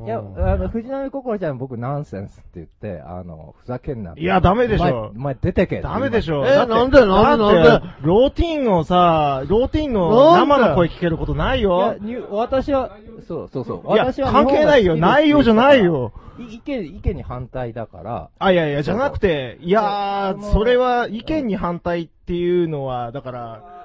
[0.06, 4.14] いや、あの、藤波心ちゃん僕ナンセンスって言って、あの、ふざけんな。
[4.16, 4.84] いや、ダメでしょ。
[4.84, 5.82] お前お前出てけ。
[5.82, 6.46] ダメでしょ。
[6.46, 11.96] えなんでなんでなんローティンをさ、ローティンの生の声聞けることないいよや。
[12.00, 12.98] に私は、
[13.28, 13.94] そうそうそう。
[13.94, 18.30] いや私は関係ないよ内容じゃないよい意見、意見に反対だから。
[18.40, 23.81] あ、いやいや、じゃなくて、いやー、それは意見に反対っていうのは、だから、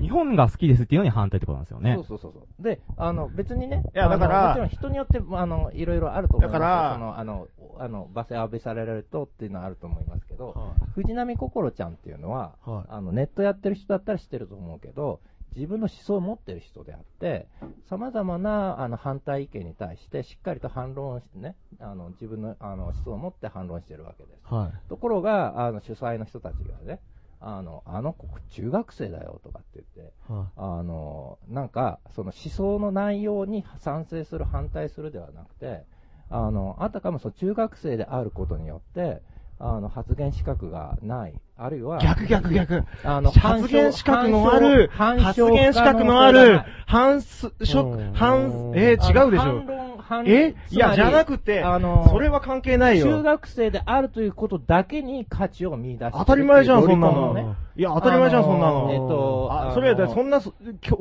[0.00, 1.94] 日本が好きですっていうのに反対ってことなんですよね。
[1.96, 2.62] そうそうそうそう。
[2.62, 3.82] で、あの、別にね。
[3.94, 7.48] いやだからもちろん人によって、あの、いろいろあると思いますよだからその、あの、
[7.78, 15.20] あの、罵声浴びされるとっていうのはあると思いますけど、藤波心ちゃんっていうのは、はいあの、ネットやってる人だったら知ってると思うけど、
[15.56, 17.48] 自分の思想を持ってる人であって、
[17.88, 24.54] 様々な、あの、反対意見に対して、しっかりと反論してね、あの、自分の、あの、思想を持って反論してるわけです。
[24.54, 27.00] はいところが、あの、主催の人たちがね、
[27.40, 35.84] あの、あの子、中学生だよとかって言って、はいあの、なんか、その思想の内容に賛成する、反対するではなくて、
[36.28, 39.22] あの、あたかもその中学生であることによって、
[39.58, 41.34] あの、発言資格がない。
[41.56, 42.84] あるいは、逆逆逆。
[43.04, 49.89] あの、発言資格のある、反発証言資格のある、反す、しょ、反、えー、違うでしょ。
[50.10, 57.56] 反論、反えいやじゃなくてあの、それは関係ないよ中学生であるということだけに価値を見出してる当たり前じゃん、そんなの。
[57.76, 58.90] いや、当たり前じゃん、そんなの。
[58.92, 60.38] えっと、あ、あそれは、のそんな、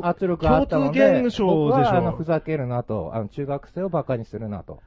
[0.04, 2.24] 圧力があったの共で、通現象僕でしはあのふょ。
[2.26, 4.80] ざけるなと、あの中学生をバカにするなと。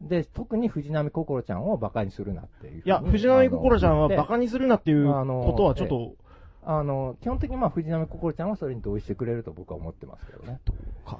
[0.00, 2.82] で、特に藤波心ちゃんをバカにするなっていう。
[2.84, 6.12] いや、藤波心ちゃんはでバカにするなっていうあのことはちょっと、
[6.66, 10.58] あの、基本的にまあ藤波心ちゃんはそれに同意してくれると僕は思ってますけどね。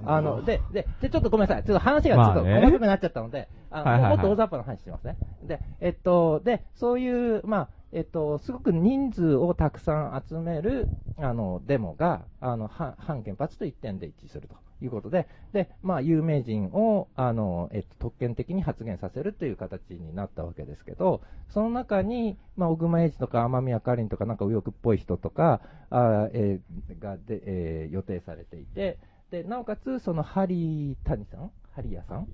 [0.05, 1.65] あの、で、で、で、ちょっとごめんなさい。
[1.65, 5.17] ちょっと話がちょっとまあね細かくなっちゃったので、あはいはいはいもっと大雑把な話してますね。
[5.45, 25.61] で、えっと、で、そういう、まあ、えっと、すごく人数をたくさん集める、あの、デモが、あの、反反原発と一点で一致するということで、で、まあ、有名人を、あの、えっと、特権的に発言させるという形になったわけですけど、その中に、まあ、小熊英二とか天宮かりんとか、なんか右翼っぽい人とか、
[25.91, 28.99] あーえーがで、えー予定されていて、
[29.31, 31.51] で、なおかつ、その、ハリー谷さん？
[31.73, 32.23] ハリヤさん？
[32.23, 32.27] っ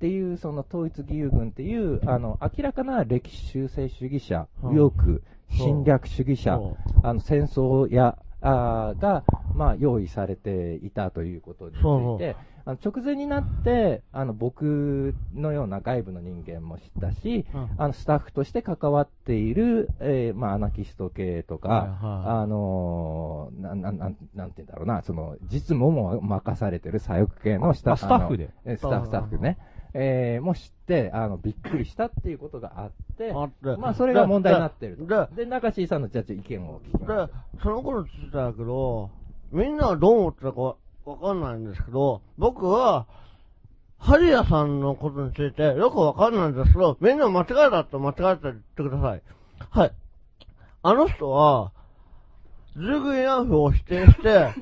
[0.00, 5.20] ていう、その統一義勇軍っていう、あの、明らかな歴史修正主義者、うん右翼、
[5.50, 6.58] 侵略主義者、
[7.02, 12.36] あの、戦争や、あーが、まあ、用意されていたということについて、そうそう。
[12.66, 17.74] あの直前になって、あの、僕のような外部の人間も知ったし、うん。
[17.76, 21.98] あの、スタッフとして関わっている、えーまあ、アナキスト系とか、はいはい。
[22.42, 29.58] あのーなん、なん、なんなんて言うんだろうな、その、実務も任されてる左翼系のスタッフあスタッフでスタッフ、スタッフね。
[29.94, 35.06] えー、も知って、あの、びっくりしたっていうことがあって、あってまあ、それが問題になってると。
[35.06, 37.32] でで、中椎さんのじゃあ意見を聞きます。
[37.32, 39.10] で、その頃聞いたけど、
[39.52, 43.06] みんなはどう思ってたかわわかんないんですけど、僕は、
[43.98, 49.22] ハリアさんのことについてよくわかんないんですけど、みんな間違いだって間違えて言ってください。
[49.70, 49.92] はい。
[50.82, 51.72] あの人は、
[52.76, 54.52] 従軍慰安婦を否定して、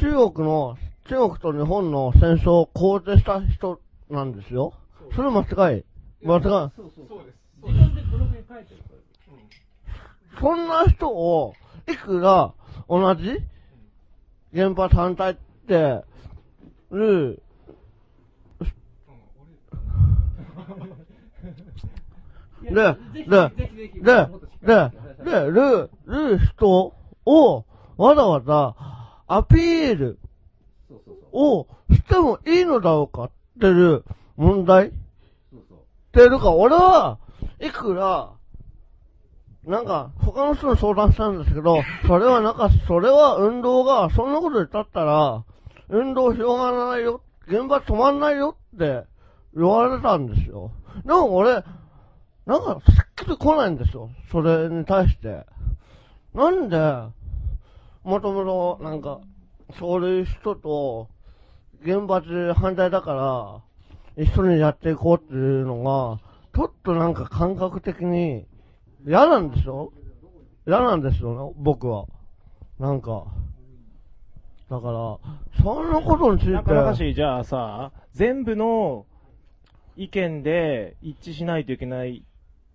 [0.00, 3.81] 中国の、中国と日本の戦争を肯定した人
[4.12, 4.74] なんですよ。
[5.16, 5.84] それ間違い。
[6.22, 6.42] 間違い。
[6.42, 7.00] そうです。
[7.62, 8.82] 自分でブログに書いてる
[10.40, 11.54] そんな人を、
[11.88, 12.52] いくら
[12.88, 13.38] 同じ
[14.54, 15.34] 原発反対っ
[15.66, 16.04] て、
[16.90, 17.42] る、
[22.62, 22.96] で、で、
[23.26, 23.52] で、
[24.00, 24.28] で、
[24.62, 24.90] で、
[25.24, 26.92] で、る、る人
[27.24, 27.64] を、
[27.96, 28.74] わざわざ、
[29.26, 30.18] アピール
[31.32, 33.30] をしてもいいのだろうかっ
[33.62, 34.02] ていう
[34.36, 34.88] 問題？
[34.88, 34.90] っ
[36.12, 37.18] ていうか、俺は、
[37.60, 38.32] いくら、
[39.64, 45.44] なんか、他の人に相談したんですけど、それはなんか、それは運動が、そんなこと言ったったら、
[45.88, 49.04] 運動広がらないよ、現場止まんないよって
[49.54, 50.72] 言われたんですよ。
[51.06, 51.62] でも俺、
[52.46, 54.10] なんか、すっきり来ないんですよ。
[54.32, 55.46] それに対して。
[56.34, 56.76] なんで、
[58.02, 59.20] もともと、なんか、
[59.78, 61.08] そういう人と、
[61.84, 63.62] 原発反対だか
[64.16, 66.20] ら、一緒にやっていこうっていうのが、
[66.54, 68.46] ちょっとなんか感覚的に
[69.06, 69.92] 嫌なんですよ。
[70.66, 72.06] 嫌なんですよね、僕は。
[72.78, 73.24] なんか。
[74.70, 76.52] だから、そんなことについて。
[76.52, 79.06] なんか、し、じゃあさ、全部の
[79.96, 82.24] 意見で一致しないといけない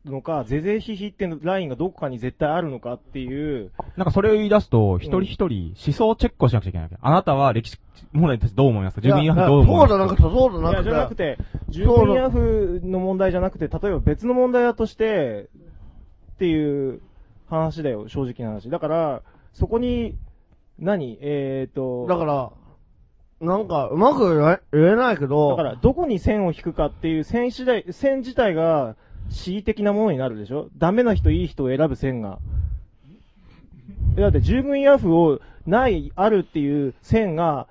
[0.09, 6.97] のか、ぜぜひひってのラインがどこかに絶対あるのかっていう、なんかそれを言い出すと、一人一人思想チェックをしなくちゃいけないわけ。
[7.01, 7.77] あなたは歴史
[8.11, 8.95] 問題に対してどう思います？
[8.95, 9.87] か自分慰安婦どう思います？
[9.87, 10.83] かそうじゃなくて、そうじゃなくて。
[10.83, 11.37] じゃなくて、
[11.69, 15.49] 従軍慰安婦の問題じゃなくて、例えば別の問題だとして、
[16.33, 17.01] っていう
[17.49, 18.69] 話だよ、正直な話。
[18.69, 19.21] だから、
[19.53, 20.15] そこに、
[20.79, 21.17] 何？
[21.21, 22.51] えーと、だから、
[23.39, 28.95] なんか、うまく言え言えないけど、だから、どこに線を引くかっていう線次第、線自体が
[29.29, 30.69] 恣意的なものになるでしょ？
[30.77, 32.39] ダメな人、いい人を選ぶ線が。
[34.17, 37.67] えだって、従軍慰安婦をない、あるっていう線が、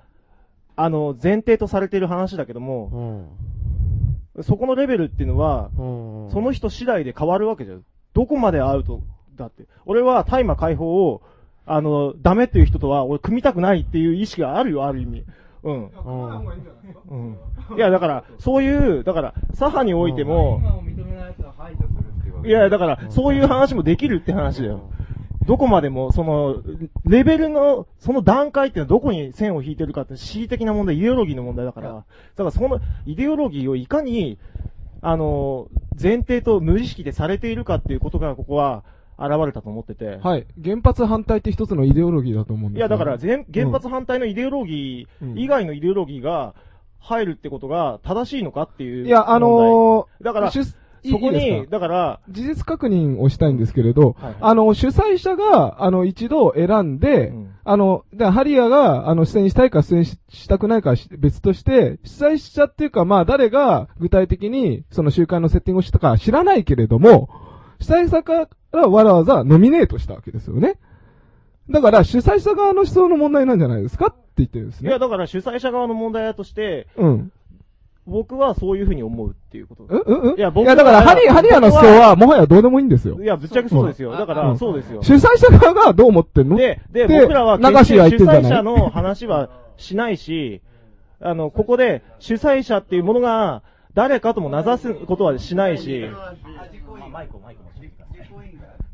[0.75, 3.27] あの、前提とされている話だけども、
[4.41, 7.83] そこのレベルっていうのは、その人次第で変わるわけじゃん。
[8.13, 9.01] どこまでアウト
[9.35, 9.63] だって。
[9.85, 11.21] 俺は大麻解放を、
[11.65, 15.23] あの、ダメっていう人とは、俺組みたくないっていう意識があるよ、ある意味。
[15.63, 15.91] うん。
[17.09, 17.37] うん。
[17.75, 20.61] いや、だから、そういう、だから、左派においても、
[22.45, 24.91] いや、だから、そういう話もできるって話だよ。
[25.45, 26.61] どこまでも、その、
[27.05, 32.03] レベルの、その段階っていうのはどこに線を引いてるかって、恣意的な問題、イデオロギーの問題だから、だ
[32.35, 34.37] からその、イデオロギーをいかに、
[35.01, 35.67] あの、
[35.99, 38.83] 前提と無意識でされているかっていうことが、ここは、
[39.19, 40.19] 現れたと思ってて。
[40.21, 40.47] はい。
[40.63, 46.53] 原発反対って一つのイデオロギーだと思うんですいや、だから、全全原発反対のイデオロギうんー以外のイデオロギーが
[46.99, 49.07] 入るってことが正しいのかっていう。
[49.07, 50.63] いや、あのー、だから、主
[51.09, 67.29] そこに、いいだから、事実確認をしたいんですけれど、はいあの、主催者が、あの、一度選んで、あの、だからハリアが、あの、出演したいか出演ししたくないか別として、主催者っていうか、まあ、誰が具体的に、その集会のセッティングをしたかは知らないけれども、
[67.79, 70.77] 主催者からわざわざノミネートしたわけですよね。
[71.69, 74.89] だから、主催者側の思想の問題なんじゃないですかって言ってるんですね。
[74.89, 77.31] いや、だから主催者側の問題だとして、うん。
[78.05, 79.83] 僕はそういうふうに思うっていうこと。
[79.83, 83.21] うんうんうんいや、僕いや、だから、ハリ、ハリアの思想は、もはやどうでもいいんですよ。
[83.21, 84.13] いや、ぶっちゃけそうですよ。
[84.13, 85.03] だから、うんそうですよ。
[85.03, 86.55] 主催者側がどう思ってんの？
[86.55, 90.61] で、で、で僕らは主催者の話はしないし、
[91.19, 93.61] あの、ここで主催者っていうものが
[93.93, 96.05] 誰かとも名指すことはしないし、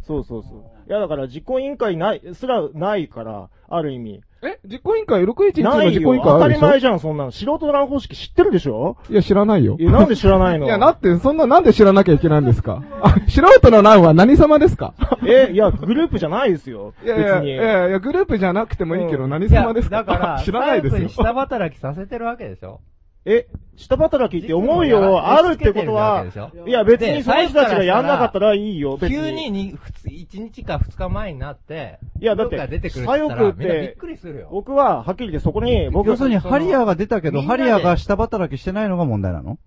[0.06, 0.89] そうそうそう。
[0.89, 4.22] いや、だから実行委員会ない、すらないから、ある意味。
[4.46, 6.30] え実行委員会、611のない実行委員よ。
[6.34, 7.32] 当たり前じゃん、そんなの。
[7.32, 8.98] 素人の乱方式知ってるでしょ？
[9.10, 9.78] いや、知らないよ。
[9.80, 10.66] いやなんで知らないの？
[10.68, 12.84] いや、だって、そんな、なんで知らなきゃいけないんですか？
[13.02, 14.94] あ、素人の欄は何様ですか？
[15.26, 16.94] え、いや、グループじゃないですよ。
[17.04, 17.52] いやいや、別に。
[17.52, 20.04] いやいや、グループじゃなくてもいいけど、何様ですか？
[20.04, 21.08] だから、 知らないですよ。
[21.08, 22.82] 下働きさせてるわけでしょ
[23.26, 26.26] え、下働きって思うよ、あるってことは、
[26.67, 29.17] いや別にその人たちがやんなかったらいいよ、別に。
[29.17, 29.71] 急にに。
[29.71, 34.49] ふつ1日か2日前になって、いや、だって出てくる、左翼っみんなびってくりするよ。
[34.51, 39.57] 僕は、はっきり言ってそこに、僕要するに、ハリアが出たけど、ハリアが下働きしてないのが問題なの？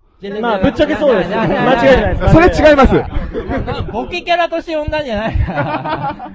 [0.40, 3.92] まあぶっちゃけそうです間違いないですそれ違います。
[3.92, 5.34] ボケキャラとして呼んだんじゃない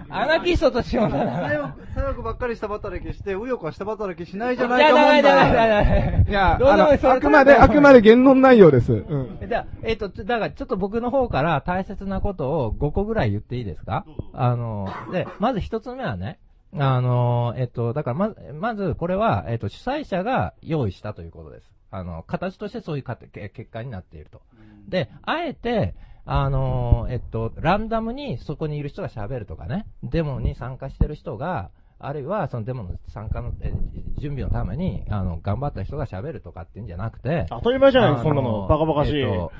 [0.09, 5.23] アナキストとして呼んだんだ左翼ばっかり下働きして、右翼は下働きしないじゃないいやか問題。
[5.23, 8.93] ダメダメダメいや、どうあの、でもいいそれあくまで、あくまで言論内容です。
[8.93, 9.39] うん。
[9.47, 14.05] じゃあえっ、と、だからちょっと僕の方から大切なことを5個ぐらい言っていいですか？
[14.33, 16.37] あの、で、まず一つ目はね、
[16.77, 21.71] あの、えっ、と、だからまず、まずこれは、えっ、と、主催者が用意したということです。
[21.91, 24.41] あの、形としてそういうかけ結果になっていると。
[24.87, 25.93] で、あえて、
[26.25, 31.69] あの、えっと、ランダムにそこにいる人が喋るとかね、デモに参加してる人が、
[31.99, 33.73] あるいはそのデモの参加の、え
[34.17, 39.51] 準備のために、あの、頑張った人が喋るとかっていうんじゃなくて、当たり前じゃないそんなのバカバカしいえっと、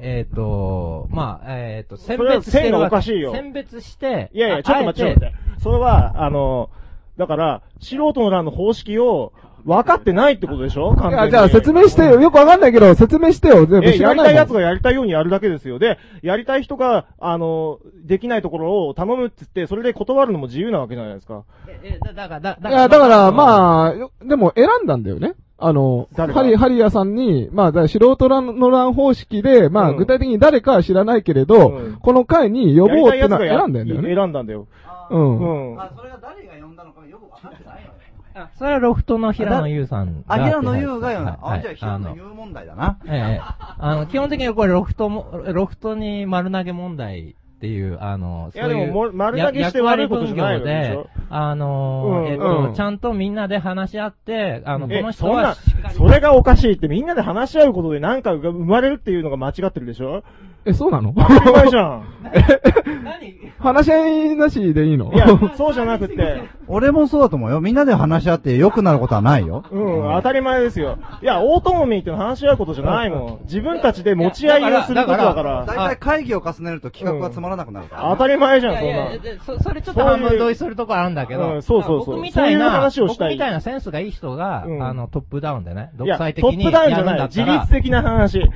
[0.00, 3.32] えっとまあ、えっと、選別しておかしいよ。
[3.32, 5.60] 選別して、いやいや、ちょっと待って、ちょっと待って。
[5.60, 6.70] それは、あの、
[7.16, 9.32] だから、素人の欄の方式を
[9.68, 10.94] 分かってないってことでしょ？
[10.94, 11.14] 完全に。
[11.14, 12.20] いや、じゃあ説明してよ。
[12.20, 13.66] よくわかんないけど、説明してよ。
[13.66, 15.78] 全部え、知らないもんやりたい奴がやりたいようにやるだけですよ。
[15.78, 21.42] で、やりたい人が、あの、できないところを頼むって言って、それで断るのも自由なわけじゃないですか。
[21.68, 25.34] え、だだから、だいや、だから、まあ、よでも選んだんだよね。
[25.60, 34.14] あの、誰がハリ、ハリアさんに、まあ、だから素人欄の欄方式で、まあ、うん具体的に誰かは知らないけれど、うんこの回に呼ぼうってのはやりたい奴がや選んだんだよね。
[34.14, 34.66] 選んだんだよ。
[35.10, 35.72] うん。
[35.72, 35.76] うん。
[35.96, 37.90] それが誰が呼んだのかよくわかってないよ
[38.38, 38.50] ね。
[38.56, 40.34] それはロフトの平野優さんが。
[40.34, 41.38] あ、平野優が呼んだ。
[41.40, 42.98] はいあ、じゃあ平野優問題だな。
[43.06, 43.40] ええ、
[43.78, 55.56] あの、基本的にこれロフトも、ロフトに丸投げ問題っていう、あの、いやそういうでもも丸投げして悪いことじゃないであの、うんえっうんと、ちゃんとみんなで話し合って、あの、こえの、人そんなは
[55.96, 60.22] それがおかしいってみんなで話し合うことで何かが生まれるっていうのが間違ってるでしょ？
[60.68, 61.14] え、そうなの？
[61.16, 62.04] 当たり前じゃん。
[63.58, 65.12] 話し合いなしでいいの？
[65.12, 67.60] いや、そうじゃなくて、俺もそうだと思うよ。
[67.60, 69.64] みんなで話し合って良くなることはないよ。
[69.70, 70.98] うん、当たり前ですよ。
[71.22, 73.44] いや、オートノミーって話し合うことじゃないもん。
[73.44, 75.64] 自分たちで持ち合いをすることだから。
[75.64, 78.10] だいたい会議を重ねると企画がつまらなくなるから。
[78.10, 87.22] 当たり前じゃん、いそんなやいやでそそれちょっと半分同意するところあるんだけど、うんそうそうそう僕みたいな、話をしたい僕みたいなセンスがいい人が、うんあの、トップダウンでね、独裁的にトップダウンじゃない。
[87.22, 88.48] 自律的な話。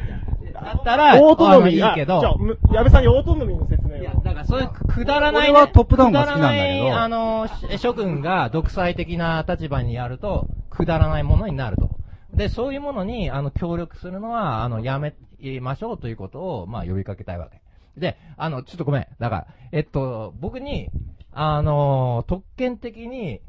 [0.63, 1.75] だったら、オートノミー。
[1.75, 4.23] いいけどあじゃあ、む矢部さんにオートノミーの説明を。
[4.23, 11.91] だからそういうくだらない、俺はトップダウンが好きなんだけどあの、し諸君が独裁的な立場にやると、くだらないものになると。
[12.35, 15.15] で、そういうものに、あの、協力するのは、あの、やめ
[15.61, 17.61] ましょうということを、まあ、呼びかけたいわけ。
[18.01, 19.07] で、あの、ちょっとごめん。
[19.19, 20.89] だから、えっと、僕に、
[21.33, 23.41] あの、特権的に、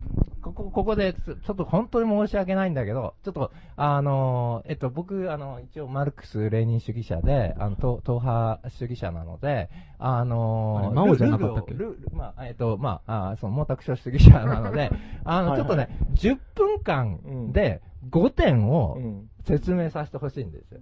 [0.41, 9.69] ここ、ここで、ちょっと本当に申し訳ないんだけど、ちょっと、あの、えっと、僕、あの、一応、マルクス・レーニン主義者で、あの、党党派主義者なので、
[9.99, 11.73] あのあれマオじゃなかったっけ？
[11.73, 14.91] ルまあ、えっと、まあ、あその、毛沢東主義者なので、
[15.23, 15.59] あの、はいはい。
[15.59, 18.97] ちょっとね、10分間で5点を
[19.45, 20.81] 説明させてほしいんですよ。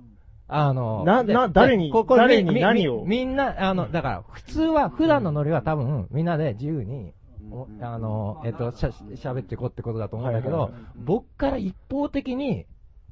[0.54, 3.06] あの、なな誰にここ誰にみ何を？
[3.06, 7.14] みみんな、あの、だから、普通は、普段のノリは多分、みんなで自由に、
[7.52, 12.66] おあの、えっと、しゃ、喋っていこうってことだと思うんだけど、はいはいはい僕から一方的に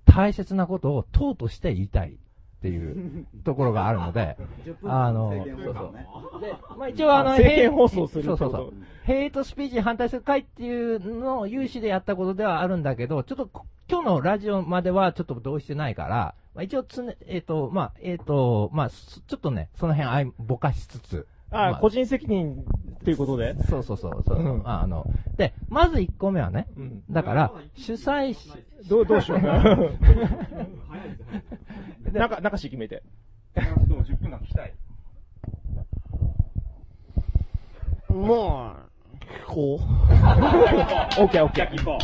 [0.06, 4.38] 大切なことを党として言いたいっていう ところがあるので、
[4.84, 6.42] あの、そうそう。
[6.42, 8.74] で、まあ一応あの、政見放送するそうそうそう。
[9.04, 23.56] ヘイトスピーチに反対する会っていうのを有志でやったことではあるんだけど、ちょっとこ今日のラジオまではちょっと同意してないから、まあ、一応つね、えっ、と、まあ、えっ、と、まあ、すちょっとね、その辺あいぼかしつつ、あ、ま個人責任っていうことで。
[23.70, 24.62] そうそうそうそう、うん。
[24.70, 25.06] あの、
[25.38, 27.04] で、まず1個目はね、うん。
[27.10, 28.52] だから、主催し、
[28.90, 29.64] どう、どうしようか。
[32.12, 33.04] 中、中し決めて。
[33.56, 33.62] で
[33.94, 34.74] も10分間聞きたい。
[38.10, 38.90] まあ、
[39.46, 41.72] 聞こオッケーオッケー。
[41.72, 41.98] 聞こ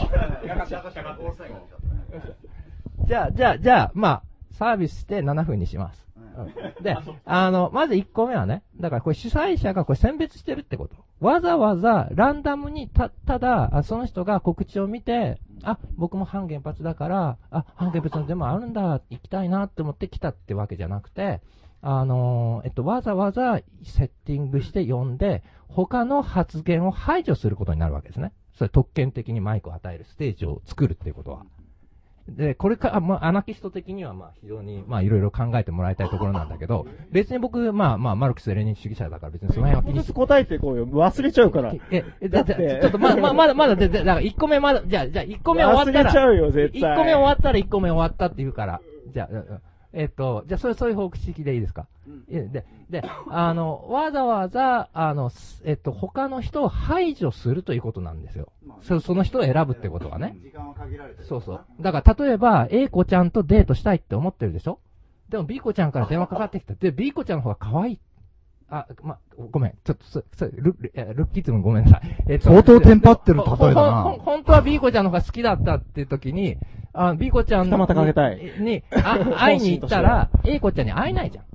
[3.06, 4.24] じゃあ、じゃあ、じゃあ、まあ、
[4.58, 6.06] サービスして7分にします。
[6.82, 10.96] で、あの、まず1個目はね、だからこれ主催者がこれ選別してるってこと。
[11.20, 21.42] わざわざランダムにた、ただ、あその人が告知を見て、あ、僕も反原発だから、あ、反原発のデモあるんだ、行きたいなって思って来たってわけじゃなくて、
[21.82, 28.34] あのえっと、わざわざセッティングして呼んで、他の発言を排除することになるわけですね。
[28.58, 31.46] それ特権的にマイクを与えるステージを作るっていうことは。
[32.28, 40.88] で、これから、まあ、アナキスト的には、まあ、非常に、まあ、いろいろ考えてもらいたいところなんだけど、別に僕、まあ、まあ、マルクス・レーニン主義者だから別にその辺は気にし答えてこうよ。
[40.88, 41.74] 忘れちゃうから。
[41.92, 48.82] え、え、だって、ちょっと、ま、ま、まだ、まだ、で、でだから、1個目まだ、じゃあ、じゃあ、1個目終わったら、忘れちゃうよ絶対1個目終わったら1個目終わったって言うから、
[49.14, 49.46] じゃあ、うん
[49.96, 51.88] えっと、じゃあ、それ、そういう方式でいいですか、
[52.30, 58.50] えで、で、あの、わざわざ、あの、すえっと、他の人を排除するということなんですよ。
[58.82, 60.36] そその人を選ぶってことはね。
[60.44, 61.26] 時間は限られてる。
[61.28, 61.66] そうそう。
[61.80, 64.80] だから、例えば、A 子ちゃんとデートしたいって思ってるでしょ？
[65.30, 66.74] でも B 子ちゃんから電話かかってきた。
[66.76, 68.00] で、B 子ちゃんの方が可愛い。
[68.70, 69.20] あ、ま、
[69.52, 69.74] ごめん。
[69.84, 72.02] ちょっと、そ、そ、ル、ルッキズムごめんなさい。
[72.28, 76.58] えっと相当テンパってる例えだな本当は B 子ちゃんの方が好きだったっていう時に、
[76.94, 81.46] あ、B 子ちゃん二股かけたいに、にあ 会いに行ったら、A 子ちゃんに会えないじゃん。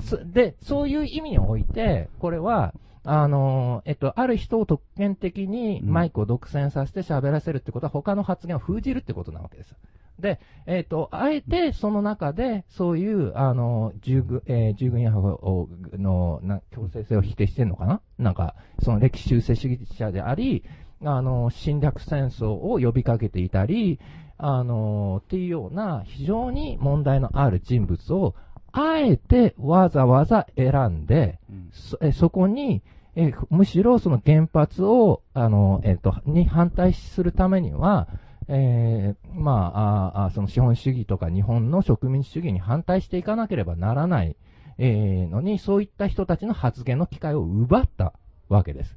[0.00, 9.74] そで、そういう意味において、これは、あのーえっと、ある人を特権的にマイクを独占させて喋らせるってことは、他の発言を封じるってことなわけです。
[10.18, 18.00] で、えっ、と、あえてその中で、そういう、あの、従軍、えー従軍やをの、な、強制性を否定してんのかな？
[18.18, 20.64] なんか、その歴史修正主義者であり、
[21.04, 24.00] あの、侵略戦争を呼びかけていたり、
[24.38, 28.34] あの、っていうような非常に問題のある人物を、
[28.72, 31.38] あえてわざわざ選んで、
[31.72, 32.82] そえそこに、
[33.14, 38.08] えむしろその原発を、あの、えっ、と、に反対するためには、
[38.48, 44.36] えーまあ、ああその資本主義とか日本の植民地主義に反対していかなければならない、
[44.78, 48.12] えーのに、そういった人たちの発言の機会を奪った
[48.48, 48.96] わけです。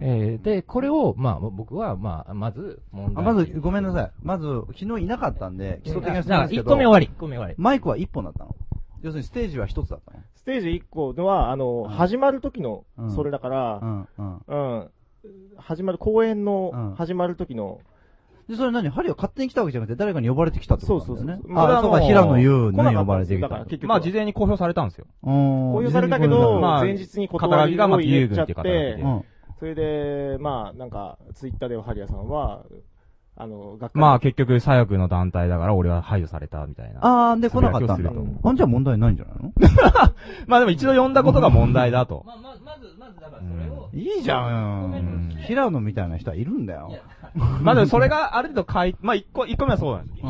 [0.00, 4.12] えーで、これを、まあ、僕は、まあ、まず、問題あまず、ごめんなさい。
[4.22, 6.62] まず、昨日いなかったんで、基礎的な質問ですけど。
[6.62, 8.54] 一個目終わり一個目終わりマイクは一本だったの？
[9.02, 10.20] 要するにステージは一つだったの？
[10.36, 14.42] ステージ1個では、あの、始まる時のうん、それだから、うん、うん。
[14.46, 14.90] うん。
[15.58, 17.80] 始まる、公演の始まる時の、
[18.50, 18.88] で、それ何？
[18.88, 21.42] ハリーは勝手に来たわけじゃなくて、誰かに呼ばれてきたってことなんだよね。
[21.44, 23.48] これはあ、そうか、平野優に呼ばれてきた。
[23.48, 25.06] だから結局まあ事前に公表されたんですよ。
[25.22, 28.52] 公公表されたけど、まあ前日に断りを入れちゃっ肩書きがまあ自由軍って
[29.02, 29.24] うん、
[29.60, 32.64] それで、まあ、なんか、ツイッターではハリアさんは、
[33.36, 37.00] あの、学会まあ結局、左翼の団体だから俺は排除されたみたいな。
[37.32, 38.10] あー、で、来なかったんだ。
[38.44, 39.52] あんじゃ問題ないんじゃないの？
[40.46, 42.24] まあでも一度呼んだことが問題だと。
[43.92, 45.30] いいじゃん。
[45.46, 46.92] 平野みたいな人はいるんだよ。
[47.62, 50.20] まあでもそれがある程度書い、まあ一個、一個目はそうなんです。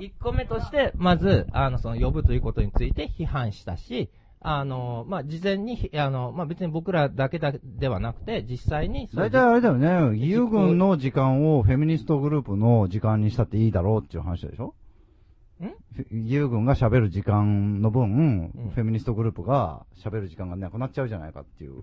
[0.00, 4.10] 一個目として、まず、あの、その、呼ぶということについて批判したし、
[4.42, 14.74] あの、まあ、事前に、あの、まあ、別に僕らだけだではなくて、実際に、大体あれだよね、義勇軍の時間をフェミニストグループの時間にしたっていいだろうっていう話でしょ？
[15.62, 15.66] ん？
[16.10, 21.82] 義勇軍が喋る時間の分、フェミニストグループが喋る時間がなくなっちゃうじゃないかっていう。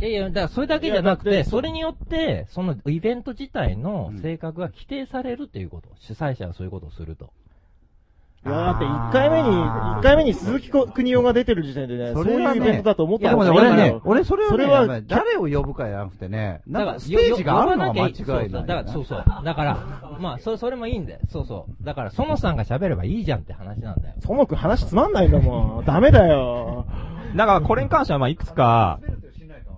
[0.00, 5.88] いやいや、だからそれだけじゃなくて、それによって、そのイベント自体の性格が規定されるっていうこと。
[6.00, 7.32] 主催者がそういうことをすると。
[8.46, 18.66] いや、だって1回目に、一回目に鈴木邦夫が出てる時点でね、そういうイベントだと思ったでもね、俺ね、俺それはね、それは誰を呼ぶかじゃなくてね、なだからんかステージがあるのが間違いない。
[18.66, 19.24] だから、そうそう。
[19.44, 21.18] だから、まあ、そ、それもいいんだよ。
[21.28, 21.84] そうそう。
[21.84, 24.14] だから、園さんが喋ればいいじゃんって話なんだよ。
[24.20, 25.84] そもくん話つまんないんだもん。
[25.84, 26.86] ダメだよ。
[27.34, 29.00] だからこれに関してはまあいくつか、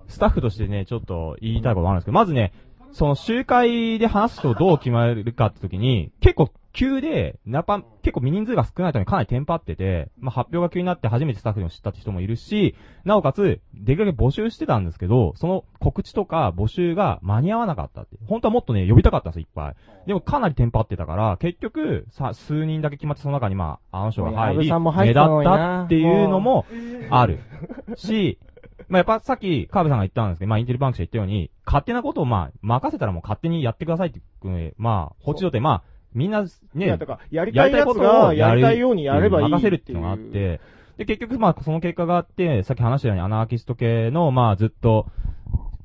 [0.08, 2.52] スタッフとしてね、ちょっと言いたいことがあるんですけど、まずね、
[2.92, 18.16] その集会で話す人をどう決まるかって時に、結構急で、やっぱ結構未人数が少ないためにかなりテンパってて、まあ発表が急になって初めてスタッフにも知ったって人もいるし、なおかつ、できるだけ募集してたんですけど、その告知とか募集が間に合わなかったって。
[18.26, 19.74] 本当はもっとね、呼びたかったんですよ、いっぱい。
[20.06, 26.66] でもかなりテンパってたから、結局、さ、数人だけ決まってその中にまあ、あの人が入り、安倍さんも入目立ったっていうのも
[27.10, 27.40] ある。
[27.96, 28.38] し、
[28.88, 34.20] まあ、やっぱさっき、カーブさんが言ったんですけど、まあ、インテリバンク社言ったように、勝手なことをまあ、任せたらもう勝手にやってくださいって
[34.78, 40.60] まあ、放置状態、まあ、みんな、ね、いやだからやりたいやつがやりたいようにやればいい任せるっていうのがあって、
[40.98, 45.06] で、結局、まあ、その結果があって、さっき話したようにアナーキスト系の、まあ、ずっと、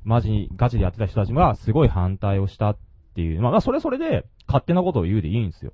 [0.03, 2.77] マジに、ガチでやってた人たちが、すごい反対をしたっ
[3.15, 3.41] ていう。
[3.41, 5.71] まあ、まあ、それはそれで、勝手なことを言うでいいんですよ。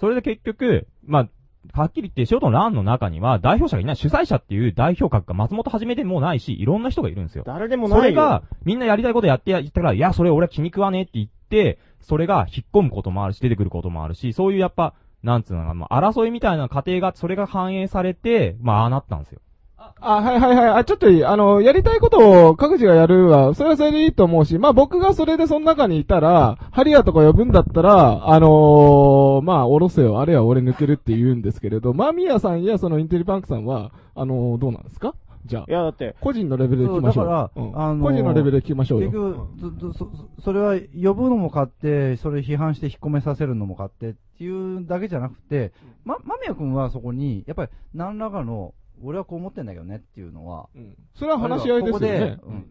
[0.00, 1.28] それで結局、まあ、
[1.72, 7.44] はっきり言って、ショートの欄の中には、代表者がいない、主催者っていう代表格が松本はじめでもないし、いろんな人がいるんですよ。
[7.46, 19.40] 誰でもないよそれが、みんなやりたいことやってやったから、いや、それ俺は気に食わねえって言って、それが引っ込むこともあるし、出てくることもあるし、そういうやっぱ、なんつうのかな、まあ、争いみたいな過程が、それが反映されて、まあ、ああなったんですよ。
[20.00, 20.68] あ、はいはいはい。
[20.80, 21.24] あ、ちょっといい。
[21.24, 30.20] あの、やりたいことを各自がやるは、それはそれでいいと思うし、まあ僕がそれでその中にいたら、ハリアとか呼ぶんだったら、あのーまあ、おろせよ。
[30.20, 35.14] あれは俺抜けるって言うんですけれど、マミヤさんやそのインテリパンクさんは、あのーどうなんですか？
[35.46, 35.64] じゃあ。
[35.66, 37.24] いや、だって、個人のレベルで聞きましょう。
[37.24, 39.10] だから、うんあの個人のレベルで聞きましょうよ。
[39.10, 40.08] 結局、ずずそ、
[40.44, 45.72] それは呼ぶのも買って、それ批判して引っ込めさせるのも買ってっていうだけじゃなくて、
[46.04, 50.68] ま、間宮君はそこに、やっぱり何らかの、俺はこう思ってんだけどねっていうのは、
[51.14, 52.36] それは話し合いですよね。
[52.38, 52.66] ここで、うん。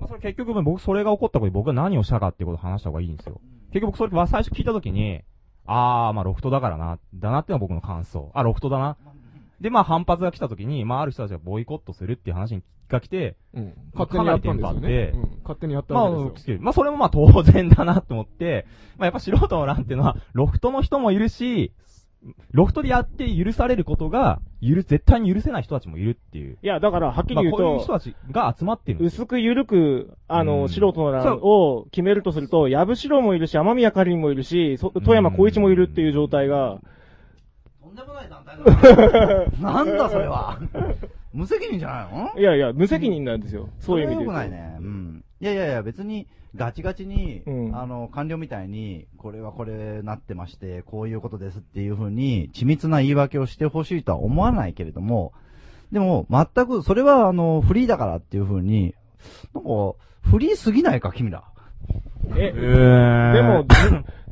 [0.00, 3.40] まあ、それ結局、僕、それが起こったことで僕が何をしたかっていうことを話した方がいいんですよ。
[3.72, 5.22] 結局、それは最初聞いたときに、
[5.66, 8.30] あー、まあ、ロフトだからな、だなっていうのは僕の感想。
[8.34, 8.96] あ、ロフトだな。
[9.60, 13.74] で、まあ、反発が来たときに、まあ、ある人たちがボイコットするっていう話が来て、うん。
[13.92, 15.12] 勝手にやったんですよね。
[15.14, 15.20] うん。
[15.42, 18.66] 勝手にやったまあわけですよ、まあ、それもまあ、当然だなと思って、
[18.96, 21.72] まあ、やっぱ素人の欄っていうのは、ロフトの人もいるし、
[22.52, 26.58] ロフトでやって許されることが、許、絶対に許せない人たちもいるっていう。
[26.62, 36.80] いや、だから、はっきり言うと、まあこういう人たちが集まってる薄く緩く、あの、うん素人の欄を決めるとすると、矢部四郎もいるし、雨宮かりんもいるし、そ富山光一もいるっていう状態が、
[39.60, 40.58] なんだそれは。
[41.32, 42.40] 無責任じゃないの？
[42.40, 43.68] いやいや、無責任なんですよ。
[43.80, 44.42] そういう意味で言うと。
[44.42, 44.76] それは良くないね。
[44.80, 45.24] うん。
[45.40, 46.26] いやいやいや、別に、
[46.56, 55.32] ガチガチに、うんあの、官僚みたいに、これはこれなってまして、こういうことですっていうふうに、緻密な言い訳をしてほしいとは思わないけれども、
[55.92, 58.94] でも、全く、それは、あの、フリーだからっていうふうに、
[59.54, 59.70] なんか、
[60.22, 61.44] フリーすぎないか、君ら。
[62.36, 63.66] え、ーでも、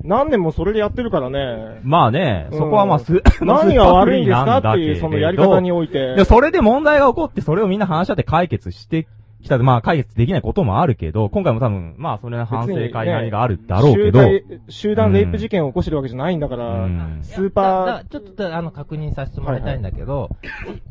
[0.02, 1.80] 何年もそれでやってるからね。
[1.82, 6.14] まあね、そこはまあす、 何が悪いんですかっていう、そのやり方において。
[6.14, 9.08] で、それで問題が起こって、それをみんな話し合って解決して
[9.42, 9.58] きた。
[9.58, 16.88] まあ、解決できないこともあるけど、今回も多分、まあ、それの反省会なりがあるだろうけど、集団集団レイプ事件を起こしてるわけじゃないんだから、
[17.22, 20.30] スーだパだちょっとあの確認させてもらいたいんだけど、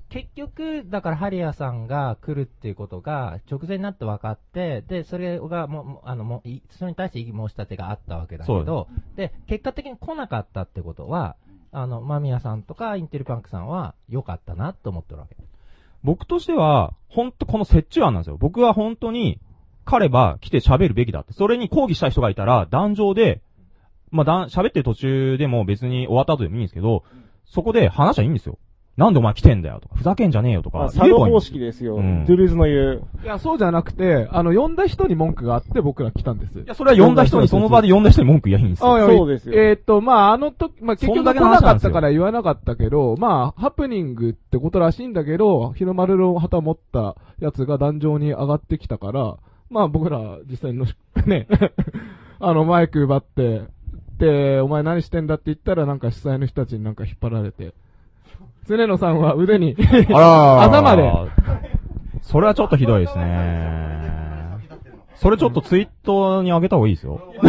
[0.10, 11.36] 結局、だからハリアさんが来るっていうことが直前になって分かって、で、それがもうあの、もう、いそれに対して申し立てがあったわけだけそど、で、結果的に来なかったってことは、
[11.72, 15.36] あの、間宮さんとかインテルパンクさんは良かったなと思ってるわけ。
[16.08, 18.38] 僕としては、本当この折衷案なんですよ。
[18.38, 19.42] 僕は本当に、
[19.84, 21.34] 彼は来て喋るべきだって。
[21.34, 23.42] それに抗議した人がいたら、壇上で、
[24.10, 27.04] まあ、だん喋ってる途中でも別に終わった後でもいいんですけど、
[27.44, 28.58] そこで話しゃいいんですよ。
[28.98, 30.88] なんでお前来てんだよとか、ふざけんじゃねえよとか。
[30.88, 31.98] ー、サド方式ですよ。
[31.98, 33.04] うんドゥルーズの言う。
[33.24, 36.60] いや、そうじゃなくて、あの、呼んだ人に文句があって僕ら来たんです。
[36.60, 38.94] いや、それは呼んだ人に、その場で呼んだ人に文句言えばいいんですよ。
[38.94, 49.38] あいやえーっと、まあ、あの時、まあ、結局来なかったから言わなかったけど、まあ、ハプニングってことらしいんだけど、日の丸の旗持ったやつが壇上に上がってきたから、
[49.70, 50.96] まあ、僕ら実際のし、
[51.28, 51.48] ね、
[52.40, 53.62] あの、マイク奪って、
[54.18, 57.76] で、お前何してんだって言ったらなんか主催の人たちになんか引っ張られて、
[58.68, 61.12] 常野さんは腕に、あらー 朝まで、
[62.22, 63.78] それはちょっとひどいですね。
[65.16, 67.34] それちょっとツイートに上げた方がいいですよ。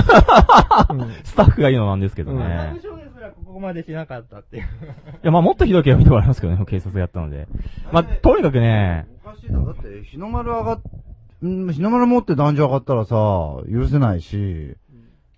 [1.25, 2.75] スタッフがいいのなんですけどね。
[3.45, 4.63] ここまでしなかったっていう。
[4.63, 4.67] い
[5.23, 7.49] や、まあもっとひどいけど見てもらいますけどね、警察やったので。
[7.93, 10.81] まあ、とにかくね、だって、日の丸上がっ、
[11.43, 13.17] うん、日の丸持って壇上上がったらさ、
[13.71, 14.77] 許せないし、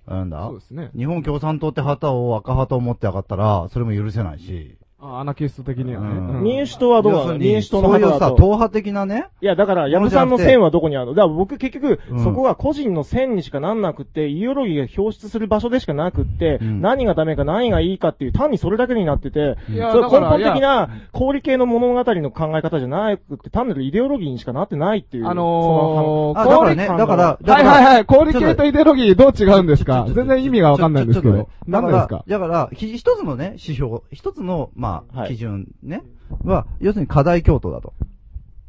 [0.07, 0.47] なんだ？
[0.47, 4.76] そうですね日本共産党って旗を、赤旗を持って上がったら、それも許せないし。
[5.03, 6.09] あアナキスト的にはね。
[6.09, 6.42] うん。
[6.42, 7.38] 民主党はどうなの？
[7.38, 9.28] 民主党のそういうさ、党派的なね。
[9.40, 11.14] いや、だから、矢部さんの線はどこにあるの？
[11.14, 12.22] だから僕結局、うん。
[12.24, 25.26] そこが個人の線にしかなんなくって、イデオロギーが表出する場所でしかなくって、何がダメか何がいいかっていう、単にそれだけになってて、いやそれ根だから本的な、小売系の物語の考え方じゃなくて、単なるイデオロギーにしかなってないっていう。
[25.28, 30.07] あのー、その小売だだからはいはいはい、小売系とイデオロギーどう違うんですか？
[30.14, 31.36] 全然意味がわかんないんですけど。
[31.36, 36.03] だから何ですか、だから、ひ一つのね、指標、一つの、まあ、基準ね、
[36.45, 37.95] は、要するに課題共闘だと。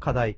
[0.00, 0.36] 課題。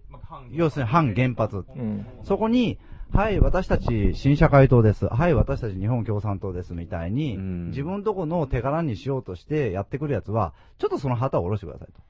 [0.51, 1.65] 要するに反原発。
[1.77, 2.79] うんそこに、
[3.13, 5.07] はい、私たち新社会党です。
[5.07, 6.75] はい、私たち日本共産党です。
[6.75, 12.01] みたいに、自分とこの手柄にしようとしてやってくるやつは、ちょっとその旗を下ろしてくださいと。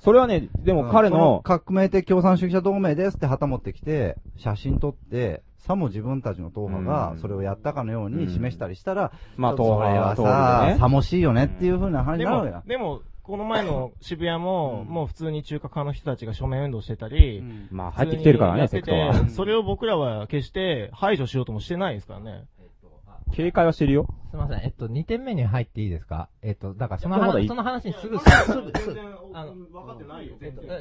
[0.00, 12.56] それはね、でも彼その、革命的共産主義者同盟ですって旗持ってきて、写真撮って、さも自分たちの党派がそれをやったかのように示したりしたら、まあちょっとそれは党派さ、党でねさもしいよねっていう風な話にでなるわけだ、。
[12.58, 19.14] もでも、この前の 渋谷も、もう普通に中華派の人たちが署名運動してたり、まあ入ってきてるからねセクトは。
[19.20, 22.44] てそれを僕らは決して排除しようともしてないですからね。
[23.32, 24.06] 警戒はしてるよ。
[24.30, 24.58] すみません。
[24.64, 26.28] えっと、2点目に入っていいですか？
[26.42, 29.00] えっと、だからその話、いやまだいその話にすぐ、すぐ、すぐ、すぐ
[29.32, 30.34] あの、分かってないよ、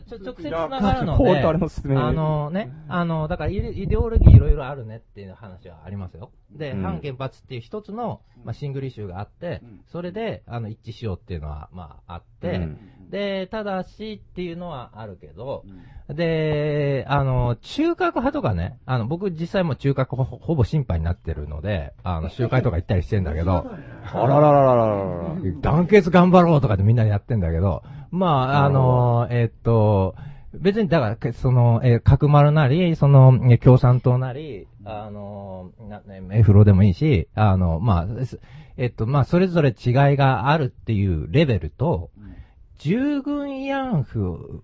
[0.07, 6.31] ちょ、直接つながるのポールとあれでの説、明あのね、あの、だからイデイデオロギーいろいろあるねっていう話はありますよ。
[6.51, 6.81] で、うん。
[6.83, 12.79] 反原発っていう一つの、まあ、シングルイシューがあって、それで、あの、一致しようっていうのは、まあ、あって、うん
[13.09, 15.63] で、ただしっていうのはあるけど、
[16.09, 23.65] で、あの、中核派とかね、あの、僕実際もう中核ほほぼ心配になってるので、あの、集会とか行ったりしてんだけど、
[24.13, 25.35] あららららららら。
[25.61, 30.15] 団結頑張ろうとかでみんなでやってんだけど、まあ、あの、えっと、
[30.53, 38.39] 別に、だからけ、その、えー角丸なり、その、えー共産党なり、あの、な、ね、エフロでもいいし、あの、まあ、す
[38.77, 42.09] えっと、まあ、それぞれ違いがあるっていうレベルと、
[42.79, 44.63] 従軍慰安婦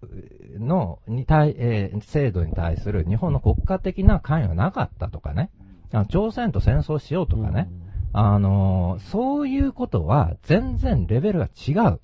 [0.57, 5.51] の、に対、えー制度に対する日本の国家的な関与がなかったとかね、
[5.91, 7.70] あの朝鮮と戦争しようとかね、
[8.13, 11.99] あのーそういうことは全然レベルが違う。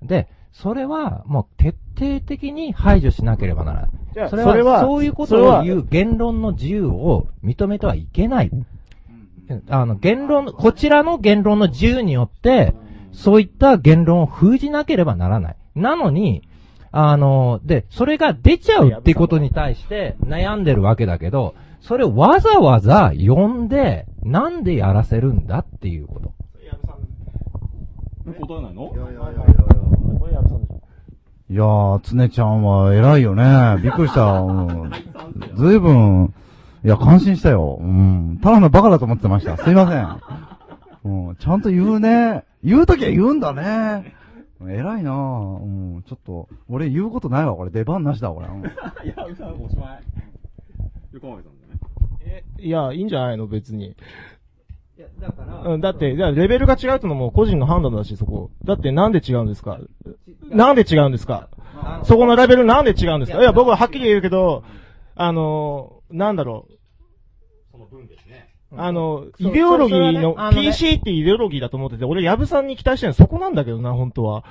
[0.00, 3.90] で、それはもう徹底的に排除しなければならない。
[4.14, 8.50] じゃあそれはそれはそういうことを言う言論の自由を認めてはいけない。
[9.70, 12.74] あの、言論、こちらの言論の自由によって、
[13.12, 15.56] そういった言論を封じなければならない。
[15.74, 16.42] なのに、
[16.90, 26.32] あの、で、それが出ちゃうっていうことに対して悩んでるわけだけど、それをわざわざ呼んで、なんでやらせるんだっていうこと。
[28.46, 28.92] 答えないの？
[31.50, 33.78] いやー、つねちゃんは偉いよね。
[33.82, 34.40] びっくりした。
[34.40, 34.92] うん
[35.54, 36.34] ずいぶん、
[36.84, 37.78] いや、感心したよ。
[37.80, 38.38] うん。
[38.42, 39.56] ただのバカだと思ってました。
[39.56, 40.57] すいません。
[41.04, 41.36] うん。
[41.36, 42.44] ちゃんと言うね。
[42.62, 44.14] 言うときは言うんだね。
[44.60, 45.62] 偉いなぁ。
[45.62, 46.02] うん。
[46.02, 47.54] ちょっと、俺言うことないわ。
[47.54, 48.48] これ出番なしだ、これ。
[48.48, 48.64] うんい
[49.16, 50.02] や、うさんおしまい。
[51.12, 51.66] 横浜さんだ
[52.24, 52.44] ね。
[52.58, 53.86] いや、いいんじゃないの、別に。
[53.86, 58.50] いや、だから、うん、だって、じゃあレベルが違うってのも個人の判断だし、そこ。
[58.64, 59.78] だってなんで違うんですか？
[60.50, 61.48] なんで違うんですか？
[62.02, 63.38] そこのレベルなんで違うんですか？
[63.38, 64.64] いや、僕ははっきり言うけど、
[65.14, 66.72] あのー、なんだろう。
[67.70, 68.27] その分ですね。
[68.76, 74.44] あの、イデオロギーの PC ってイデオロギーだと思ってて、俺、ヤブさんに期待してるのそこなんだけどな、本当は。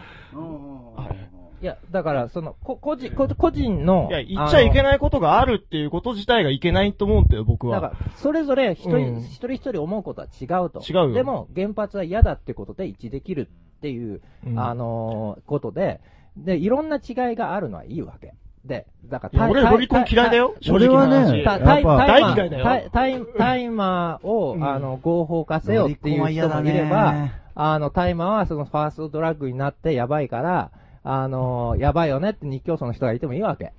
[1.62, 4.84] いや、だから、その、こ、個人、こ個人の、いや、言っちゃいけい。
[4.84, 7.80] ないことがあるっていうこと自体がいけないと思うんだよ、僕は。
[7.80, 10.82] だから、それぞれ一人、うん一人一人思うことは違うと。
[10.88, 16.00] 違うよでも、原発は嫌だってことで一致できるっていう、うんあのーことで、
[16.38, 18.34] で、いろんな違いがあるのはいいわけ。
[18.68, 20.56] で、だから、俺ロリコン嫌いだよ。
[20.70, 22.64] 俺はね、大嫌いだよ。
[22.92, 24.64] タイタイマーを、うん。
[24.64, 30.72] あの、合法化せよっていう人もいれば、あの、タイマーはそのファーストドラッグになってやばいから、
[31.04, 33.72] あの、やばいよねって日教組の人がいてもいいわけ。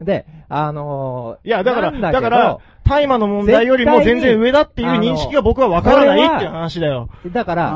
[0.00, 7.08] で、あのいや、だから、なんけどだから、大麻の問題よりも全然上だっていう認識が僕はわからないっていう話だよ。
[7.26, 7.70] だから、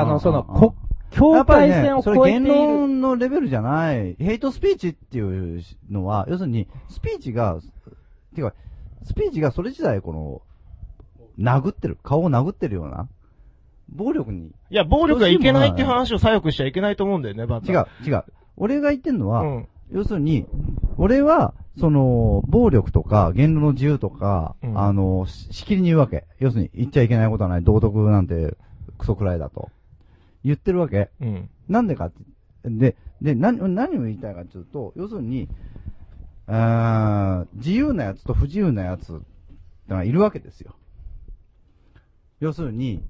[0.00, 0.74] あの、その、うんこ、
[1.12, 2.48] 境やっぱりね界線を、それ言超えている。
[2.48, 7.58] 論のレベルじゃない、ヘイトスピーチっていうのは、要するに、スピーチが、
[8.34, 8.54] てか、
[9.04, 10.42] スピーチがそれ自体、この、
[11.38, 13.08] 殴ってる、顔を殴ってるような、
[13.88, 18.24] 暴力に、いや、暴力がいけないっていう話を左翼しちゃいけないと思うんだよね、バッタ違う、違う。
[18.56, 19.68] 俺が言ってんのは、うん。
[19.90, 20.46] 要するに、
[20.96, 26.26] 俺は、その、暴力とか、言論の自由とか、うんあの、ししきりに言うわけ。
[26.38, 28.56] 要するに、言っちゃいけないことはない、道徳なんて、
[28.98, 29.70] クソくらいだと。
[30.44, 31.10] 言ってるわけ。
[31.20, 31.50] うん。
[31.68, 35.48] なんでかって、で、で、何、何を言いたいかっていうと、要するに、
[36.46, 39.22] あー自由なやつと不自由なやつって
[39.88, 40.74] のがいるわけですよ。
[42.40, 43.02] 要するに、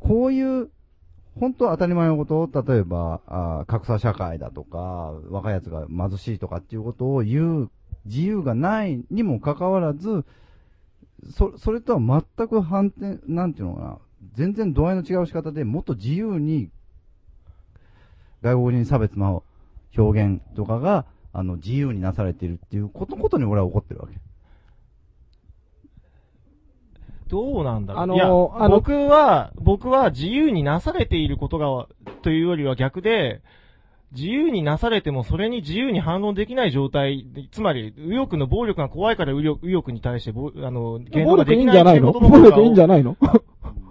[0.00, 0.70] こういう、
[1.38, 7.70] 本当は当たり前のことを、例えば、あー格差社会だとか、若いやつが貧しいとかっていうことを言う
[8.04, 10.24] 自由がないにもかかわらず、
[11.32, 13.98] そ、それとは全く反転、なんていうのかな、
[14.32, 16.70] 全然度合いの違う仕方でもっと自由に
[18.42, 19.42] 外国人差別の
[19.96, 24.14] 表現とかが、あの、自由になされているっていうことことに俺は怒ってるわけ。
[27.28, 28.02] どうなんだろう。
[28.02, 31.88] あのいや、あの僕は、僕は自由になされていることが、
[32.22, 33.40] というよりは逆で、
[34.14, 43.16] 自由になされてもそれに自由に反論できない状態で、つまり、右翼の暴力が怖いから右翼右翼に対してぼ、あの、言論ができないっていうじゃないのことの方が暴力いいんじゃないの？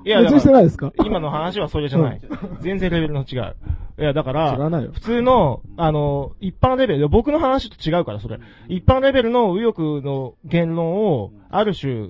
[0.05, 0.91] いや、別にしてないですか？
[1.05, 2.21] 今の話はそれじゃない。
[2.61, 3.55] 全然レベルの違う。
[3.99, 4.57] いや、だから、
[4.91, 8.39] 普通の、あの、一般レベル、僕の話と違うから、それ。
[8.67, 12.09] 一般レベルの右翼の言論を、ある種、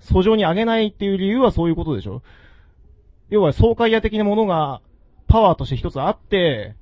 [0.00, 2.22] 訴状に上げないっていう理由はそういうことでしょ
[3.30, 4.80] 要は、爽快屋的なものが、
[5.28, 6.74] パワーとして一つあって、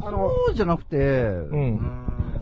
[0.00, 1.80] あの、そうじゃなくて、うん。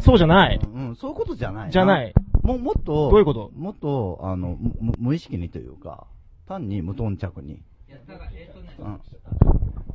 [0.00, 0.60] そうじゃない。
[0.62, 1.70] うん、そういうことじゃない。
[1.70, 2.12] じゃない。
[2.42, 3.50] も、もっと、どういうこと？
[3.54, 6.06] もっと、あの、む無意識にというか、
[6.46, 7.62] 単に無頓着に。
[8.78, 9.00] うん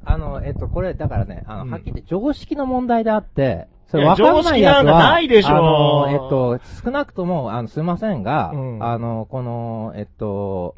[0.05, 10.75] あの、えっと、これ、だからね、あの、はっきり言って常識の問題であって、それいやわかんないやつ常識なんかは、ないでしょあの、えっと、少なくとも、あの、すいませんが、うんあの、この、えっと、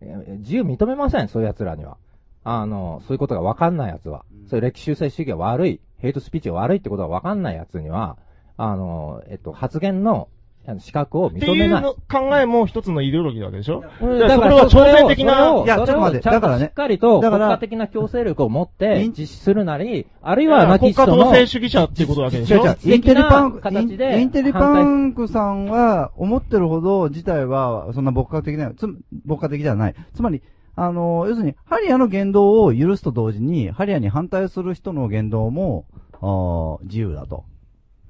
[0.00, 1.96] え自由認めません、そういう奴らには。
[2.44, 4.24] あの、そういうことがわかんない奴は。
[4.48, 8.16] そういう歴史修正主義が悪い、ヘイトスピーチが悪いってことがわかんない奴には、
[8.56, 10.28] あの、えっと、発言の、
[10.64, 11.80] あの資格をって認めない。
[11.80, 13.82] いうの考えも一つのイデオロギーなわけでしょ？
[14.00, 14.18] うん。
[14.20, 22.64] だからそれは挑戦的それな、をそれをそれをちゃんとしっかりと国家的な強制力を持って実施するなり、あるいはナチストの国家統制主義者っていうことわけでしょ？
[22.84, 29.96] インテリパンク、インテリパンクさんは思ってるほど自体はそんな牧歌的な、つ牧歌的ではない。
[30.14, 30.42] つまり、
[30.74, 37.44] あの、要するに、ハリアの言動を許すと同時に、ハリアに反対する人の言動も、あー自由だと。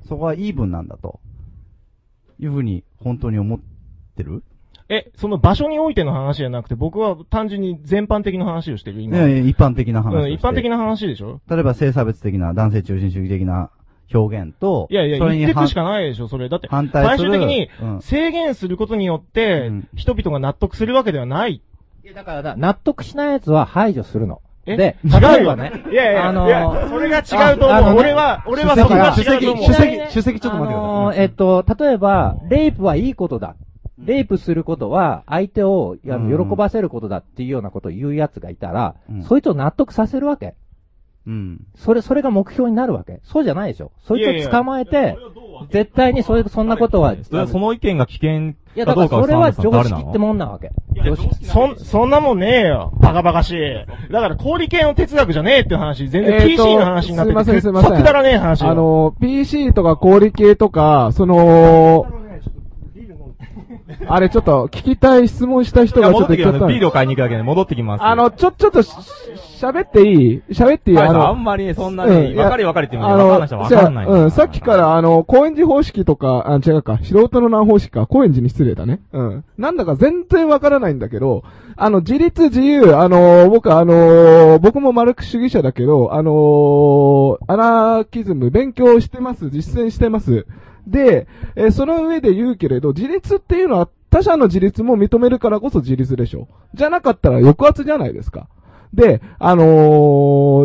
[0.06, 1.20] そこはイーブンなんだと。
[2.38, 3.60] いうふうに、本当に思っ
[4.16, 4.42] てる？
[4.88, 9.16] え、その場所においての話じゃなくて、僕は単純に全般的な話をしてる、今。
[9.16, 11.40] いやいや一般的な話うん、一般的な話でしょ？
[11.48, 13.70] 例えば性差別的な、男性中心主義的な
[14.12, 16.48] 表現と、いやいや、それに反言っていくしかないでしょ、それ。
[16.48, 21.62] だって、反対最する終的にうん制限することによって、人々が納得するわけではない。
[22.14, 24.42] だからな、納得しない奴は排除するの。
[24.66, 24.76] え？
[24.76, 25.72] で、違うよね。
[25.90, 33.56] いやいやあのいやそれが違うと思う俺は俺はそこが違うと思う主席主席ちょっと待ってくださいあのーえっと、例えば、レイプはいいことだ。
[33.98, 36.10] レイプすることは、相手を喜
[36.56, 40.54] ばせることだっていうようなことを言う奴がいたら、うんそいつを納得させるわけ。
[41.26, 41.60] うん。
[41.76, 43.20] それ、それが目標になるわけ。
[43.22, 43.92] そうじゃないでしょ。
[44.06, 45.16] そいいやいやつを捕まえて、
[45.70, 47.14] 絶対にそういう、そんなことは
[47.46, 50.72] その意見が危険いや、だからそれは常識ってもんなわけ。
[51.04, 51.44] 常識。
[51.44, 52.92] そん、そんなもんねえよ。
[53.02, 54.12] バカバカしい。
[54.12, 57.96] だから、氷系の哲学じゃねえっていう話、全然 PC の話になってて、すいません、すいません。
[57.96, 62.06] くだらねえ話よあの、PC とか氷系とか、その、
[64.06, 68.04] あれちょっと聞きたい質問した人がちょっとっちゃったビールを買いに行くだけで戻ってきます。
[68.04, 68.90] あの、ちょ、ちょっとし、
[69.60, 70.42] 喋っていい？
[70.50, 70.96] 喋っていい？
[70.96, 74.06] はいあの、あんまりねそんなにういや分かり分かりって言うあのに分かんない人は分かんない。
[74.06, 79.00] うん、さっきから、あの、高円寺方式とか、あ、違うか、素人の難方式か、高円寺に失礼だね。
[79.12, 79.44] うん。
[79.56, 81.44] なんだか全然わからないんだけど、
[81.76, 90.46] あの、自立自由、あの、僕あの、僕もマルクス主義者だけど、あの、アナーキズム勉強してます、実践してます。
[90.86, 91.26] で、
[91.56, 96.48] えその上で言うけれど、自立っていうのは他者の自立も認めるからこそ自立でしょ。
[96.74, 98.48] じゃなかったら抑圧じゃないですか。
[98.92, 99.64] で、あの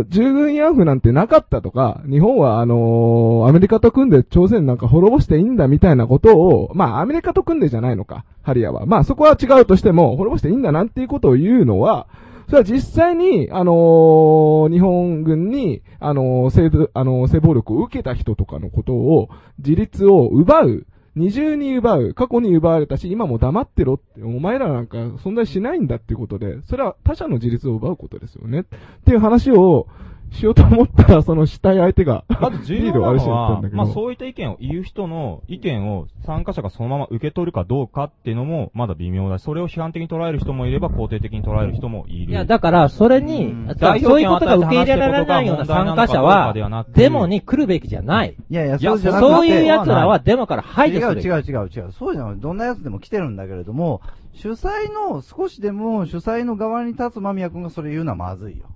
[0.04, 8.86] ー従軍慰安婦なんてなかったとか、日本はあのーアメリカと組んで朝鮮なんか滅ぼしていいんだみたいなことを、まあアメリカと組んでじゃないのか、ハリアは。
[8.86, 12.08] まあそこは違うとしても、滅ぼしていいんだなんていうことを言うのは、
[12.48, 19.30] それは実際に、あのー日本軍に、あのー性、あのー性暴力を受けた人とかのことを、
[19.60, 20.88] 自立を奪う。
[21.16, 22.14] 二重に奪う。
[22.14, 28.62] 過去に奪われたし、今も黙ってろって、お前らなんか存在しないんだっていうことで、それは他者の自立を奪うことですよね。
[28.62, 28.64] っ
[29.04, 29.88] ていう話を
[30.32, 33.78] しようと思ったら、そのしたい相手が、まず重要なのはに行ったんだ、けど。
[33.78, 42.32] まあそういった意見を言う人の意見を参加者がそのまま受け取るかどうかっていうのもまだ微妙だし、それを批判的に捉える人もいれば肯定的に捉える人もいる。
[42.32, 46.54] いや、だから、それに、代そういうことが受け入れられないような参加者は、
[46.94, 48.36] デモに来るべきじゃない。
[48.50, 51.22] いやいや、いやそうじゃなくてそういう奴らはデモから排除する。
[51.22, 51.92] 違う違う違う違う。
[51.92, 52.36] そうじゃない。
[52.38, 54.02] どんな奴でも来てるんだけれども、
[54.34, 58.68] 主催の、少しでも主催の側に立つ間宮君がそれ言うのはまずいよ。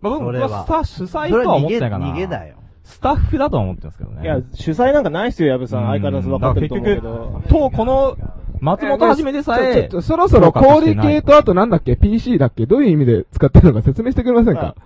[0.00, 2.06] まあ僕それは僕は主催とは思ってないかな。
[2.06, 2.56] 逃げ逃げだよ。
[2.84, 4.22] スタッフだとは思ってるんですけどね。
[4.22, 5.86] いや、主催なんかないっすよ、矢部さん。
[5.86, 7.40] 相変わらず分かってると思うけだど。
[7.42, 8.16] 結局、と、この、
[8.60, 12.64] 松本はじめでさえちょちょ、そろそろ氷系とあとなんだっけ ?PC だっけ？
[12.66, 14.76] どういう意味で使ってるのか説明してくれませんか？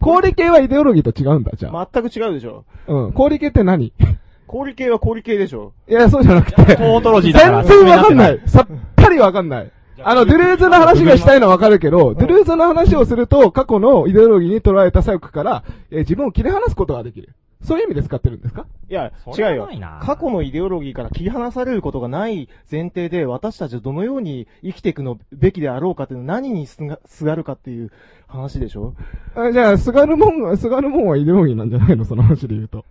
[0.00, 1.88] 氷系はイデオロギーと違うんだ、じゃあ。
[1.92, 2.64] 全く違うでしょ。
[2.86, 3.12] うん。
[3.12, 3.92] 氷系って何？
[4.46, 5.72] 氷系は氷系でしょ。
[5.88, 6.76] いや、そうじゃなくて。
[6.76, 8.40] トートロジーだから全然わかんない。
[8.46, 8.66] さっ
[8.96, 9.72] ぱりわかんない。
[10.02, 17.34] あの、ドゥルーズの話がしたいのはわかるけど、ドゥルーズの話をすると、過去のイデオロギーに捉えた左翼から、えー自分を切り離すことができる。
[17.62, 18.64] そういう意味で使ってるんですか？
[18.88, 19.68] いや、違うよ。
[20.02, 27.92] 過去のイデオロギーから切り離されることがない前提で、私たちはどのように生きていくのべきであろうかっていうの何にすがすがるかっていう
[28.28, 28.94] 話でしょ？
[29.36, 32.06] あじゃあ、すがるもんが、すがるもんはイデオロギーなんじゃないの？
[32.06, 32.86] その話で言うと。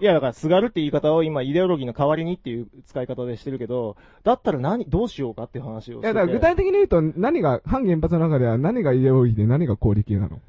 [0.00, 5.98] いや、だから、すがるって言い方を今、イデオロギーの代わりにっていう使い方でしてるけど、だったら何、どうしようかっていう話をしてて。
[6.00, 10.40] いや、だから具体的に言うと、何が、反原発の中では何がイデオロギーで何が氷系なの？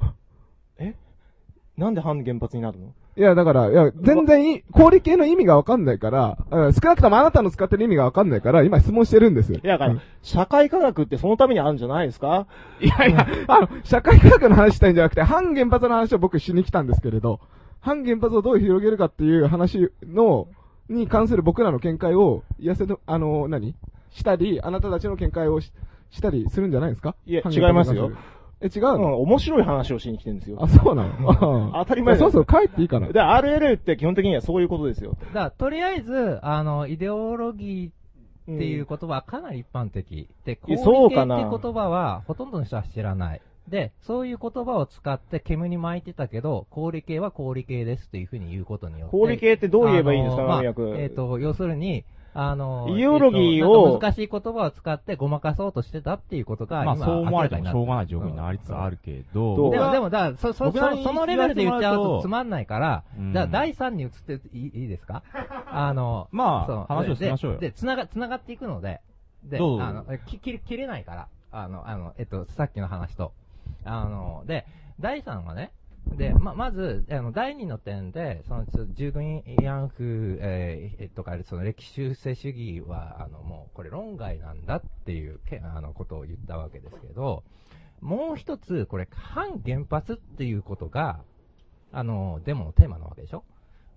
[1.78, 2.94] なんで反原発になるの？
[3.16, 9.54] いや、だから、いや、全然い、氷系の意味がわかんないから、うん少なくともあなたの使ってる意味がわかんないから、今質問してるんです。
[9.54, 12.48] いいや、だから、社会科学ってそのためにあるんじゃないですか？
[12.82, 17.40] いやいや、あの、社会科学の話したいんじゃなくて、反原発の話を僕しに来たんですけれど、
[17.82, 20.48] 反原発をどう広げるかっていう話の、
[20.90, 23.76] に関する僕らの見解を、やせと、あの、何
[24.12, 25.72] したり、あなたたちの見解をし
[26.12, 27.16] したりするんじゃないですか？
[27.28, 28.12] いや違いますよ
[28.62, 30.58] え、違ううん、の、面白い話をしに来てるんですよ。
[30.60, 31.72] あ、そうなの？
[31.76, 33.08] 当たり前そうそう、帰っていいかな？
[33.10, 35.16] で、RLL って基本的にはそういうことですよ。
[35.28, 40.28] だから、とりあえず、あの、イデオロギーっていう言葉はかなり一般的。
[40.44, 43.42] で、い氷系やそうかってな言葉は、ほとんどの人は知らない。
[43.70, 49.12] で、そういう言葉を使って煙に巻いてたけど、氷系は氷系ですっていうふうに言うことによって。
[49.18, 50.44] 氷系ってどう言えばいいんですか？
[50.44, 50.64] まあ
[50.98, 63.34] えっ、と、要するに、あの、イデオロギーをとなんか難しい言葉を使ってごまかそうとしてたっていうことが、今まあそう思われてもしょうがない状状況になりつつあるけど、でも、僕はでも、だから、そ、そ、そそのレベルで言っちゃうととつまんないから、うん。
[63.34, 65.24] じゃあ第3に移っていいいいですか？
[65.72, 66.86] あの、まあそう。
[66.88, 67.60] 話をしましょうよ。
[67.60, 69.02] で、でつなが、つながっていくので、
[69.44, 69.78] で、どう？
[69.80, 73.34] ぞあの、き切れ、切れないから、あの、あの、えっと、さっきの話と。
[73.90, 74.66] あの、で、
[75.00, 75.72] 第3はね、
[76.16, 87.44] で、ま、まず、あの、第2の点で、その、従軍慰安婦、えーとか、その歴史修正主義は、あの、もう、これ論外なんだっていう、けあの、ことを言ったわけですけど、
[88.02, 91.22] もう一つ、これ、反原発っていうことが、
[91.92, 93.44] あの、デモのテーマなわけでしょ？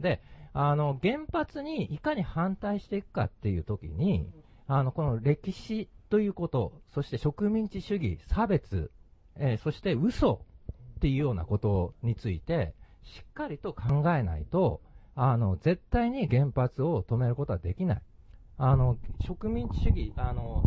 [0.00, 0.20] で、
[0.52, 4.28] あの、原発にいかに反対していくかっていう時に、
[4.66, 8.90] あの、この歴史ということ、そして植民地主義、差別、
[9.36, 10.44] えーそして嘘
[10.96, 14.80] っていうようなことについて、しっかりと考えないと、
[15.14, 18.02] あの、絶対に原発を止めることはできない。
[18.56, 18.96] あの、
[19.26, 20.62] 植民地主義、あの、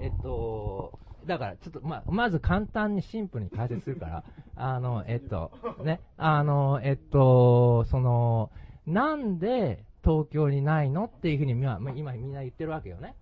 [0.00, 4.24] えっと、だから、ちょっと、ま、まず簡単にシンプルに解説するから、
[4.56, 5.50] あの、えっと、
[5.84, 8.50] ね、あの、えっと、その、
[8.86, 13.16] なんで東京にないのっていうふうに今、ま今みんな言ってるわけよね。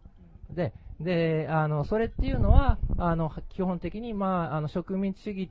[0.51, 5.51] で、で、あの、それっていうのは、あの、基本的に、まあ、あの、植民地主義、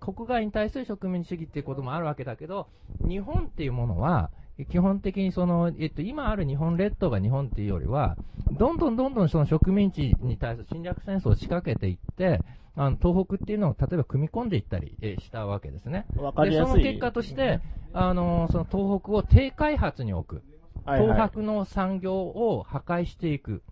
[0.00, 2.68] 国外に対する植民地主義っていうこともあるわけだけど、
[3.00, 4.30] 日本っていうものは、
[4.68, 8.16] 基本的にその、えっと、今ある日本列島が日本っていうよりは、
[8.50, 12.42] どんどんどんどんその植民地に対する侵略戦争を仕掛けていって、
[12.76, 16.06] あの、東北っていうのを例えば組み込んでいったりえーしたわけですね。
[16.16, 17.60] わかりやすいで、その結果として、
[17.94, 20.42] あの、その東北を低開発に置く。
[20.84, 23.62] 東北の産業を破壊していく。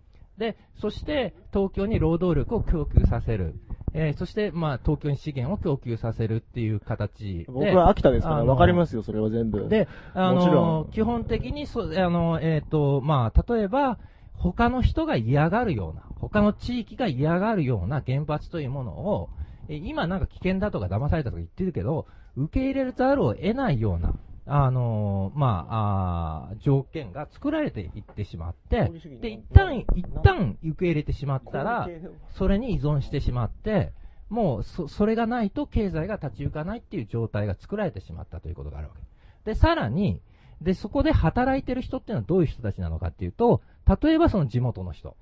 [0.41, 3.55] で、そして東京に労働力を供給させる。
[3.93, 7.45] えーそして、まあ、東京に資源を供給させるっていう形で。
[7.47, 9.67] 僕は秋田ですから、わかりますよ、それは全部。
[9.67, 13.99] で、あのん、基本的にそ、あの、えっ、と、まあ、例えば、
[14.33, 19.29] 他の人が嫌がるような、他の地域が嫌がるような原発というものを、
[19.67, 24.15] え今なんか危険だとか騙されたとか言ってるけど、受け入れざるを得ないような、
[24.53, 28.91] あのまあ、あー条件が作られていってしまって、
[29.21, 31.87] で、一旦、一旦受け入れてしまったら、
[32.31, 33.93] それに依存してしまって、
[34.27, 39.01] もうそ、それがないと経済が立ち行かないっていう状態が作られてしまったということがあるわけ。
[39.45, 40.19] で、さらに、
[40.61, 43.61] で、そこで働いてる人っていうのはどういう人たちなのかっていうと、
[44.01, 45.15] 例えばその地元の人。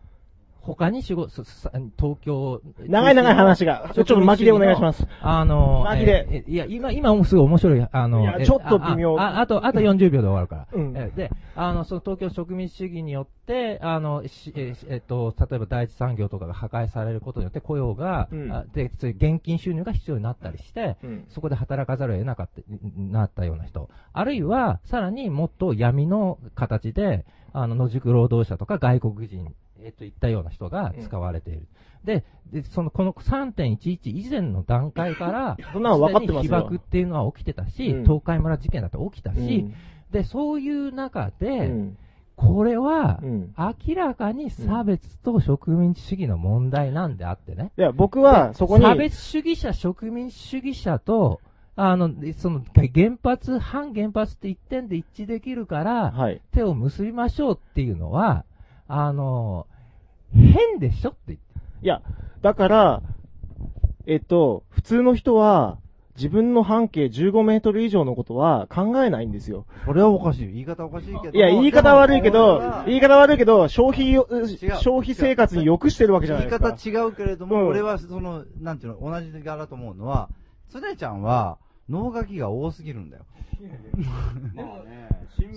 [0.61, 1.43] 他に仕事、
[1.97, 2.61] 東京。
[2.87, 10.67] 長い長い話がちょっと巻きでお願いしますあの、巻きでええいや、今、今もすごい面白い、あの、ちょっと微妙あと、あと40秒で終わるから。
[10.71, 22.61] うんえで、あの、その東京植民地主義によって、あの、しえしえっと、例えば第一産業とかが破壊されることによって雇用が、うんあで、現金収入が必要になったりして、うんそこで働かざるを得なかった、
[22.97, 23.89] なったような人。
[24.13, 29.53] あるいは、さらにもっと闇の形で、あの、野宿労働者とか外国人、
[29.83, 31.67] えっと、いったような人が使われている。
[32.03, 36.57] で、で、その、この3.11以前の段階から、 そんなの分かってますよ。
[36.57, 38.03] 被爆っていうのは起きてたし、うん。
[38.03, 39.73] 東海村事件だって起きたし、うん。
[40.11, 41.97] で、そういう中で、うん。
[42.35, 43.53] これは、うん。
[43.57, 47.71] 明らかに差別と植民地主義の問題なんであってね。
[47.77, 51.41] いや、僕はそこに、差別主義者、植民地主義者と、
[51.75, 56.41] あの、その、原発、反原発って一点で一致できるから、はい。
[56.51, 58.45] 手を結びましょうっていうのは、
[58.89, 59.67] あの、
[60.33, 61.45] 変でしょって言って。
[61.83, 62.01] いや、
[62.41, 63.01] だから、
[64.07, 65.77] えっと、普通の人は、
[66.15, 69.65] 自分の半径15メートル以上のことは考えないんですよ。
[69.85, 70.51] それはおかしい。
[70.51, 71.37] 言い方おかしいけど。
[71.37, 74.15] いや、言い方悪いけど言い方悪いけど、消費
[74.81, 76.75] 消費生活に良くしてるわけじゃないですか。
[76.83, 80.29] 言い方違うけれども、うん俺はその、なんていうの、同じ柄だと思うのは、
[80.67, 81.57] つねちゃんは、
[81.89, 83.25] 脳書きが多すぎるんだよ。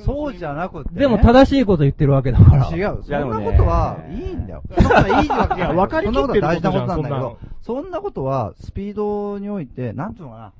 [0.05, 1.01] そうじゃなくて、ね。
[1.01, 2.69] でも正しいこと言ってるわけだから。
[2.69, 3.03] 違う。
[3.05, 4.63] そんなことはいいんだよ。
[4.77, 10.53] そんなことはいいわけじゃかりきってるそんなことは大事なことなんだけど、そんなことはスピードにおいて、なんていうのかな。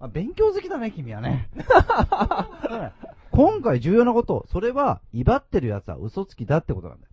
[0.00, 1.48] あ勉強好きだね、君はね。
[3.32, 7.12] 今回重要なこと、それは、威張ってる奴は嘘つきだってことなんだよ。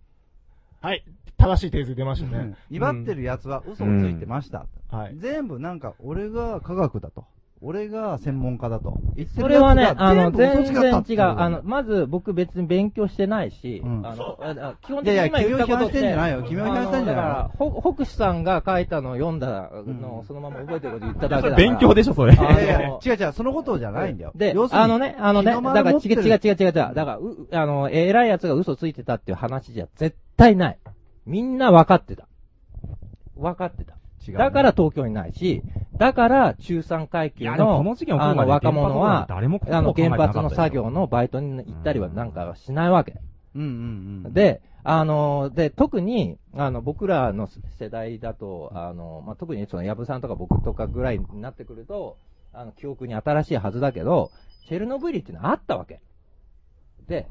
[0.80, 1.04] はい。
[1.36, 2.56] 正しいテーズ出ましたね。
[2.70, 4.66] 威張ってる奴は嘘をついてました。
[4.90, 5.16] はい。
[5.16, 7.24] 全部なんか、俺が科学だと。
[7.62, 8.98] 俺が専門家だと。
[9.34, 11.22] それはね、あの、全然違う。
[11.22, 21.56] あの、まず僕別に勉強してないし、あの、ああ基本的にいやいや今言ったことって、君を批判してんじゃないよ君を批判してんじゃないだから、ほ、北氏さんが書いたのを読んだのをそのまま覚えてること言っただけだから。
[21.56, 24.32] 勉強でしょそれあのいやいや違う違う、そのことじゃないんだよ。
[24.34, 26.72] で要、するにあのね、あのね、だから違う違う違う違う。
[26.72, 30.78] だから、う、あの、偉い奴が嘘ついてたっていう話じゃ絶対ない。
[31.24, 32.28] みんな分かってた。
[33.34, 33.95] 分かってた。
[34.26, 35.62] 違うねだから東京にないし、
[35.98, 43.16] だから中産階級いやでものこの事件起こあのるまで若者は、あの原発の作業のバイトに行ったりはなんかはしないわけ。
[43.54, 44.32] うんうんうん。
[44.34, 47.48] で、あの、で、特に、あの、僕らの
[47.78, 52.18] 世代だと、あの、まあ、特にその、矢部さんとか僕とかぐらいになってくると、
[52.52, 54.30] あの、記憶に新しいはずだけど、
[54.68, 56.00] チェルノブイリっていうのはあったわけ。
[57.08, 57.26] で、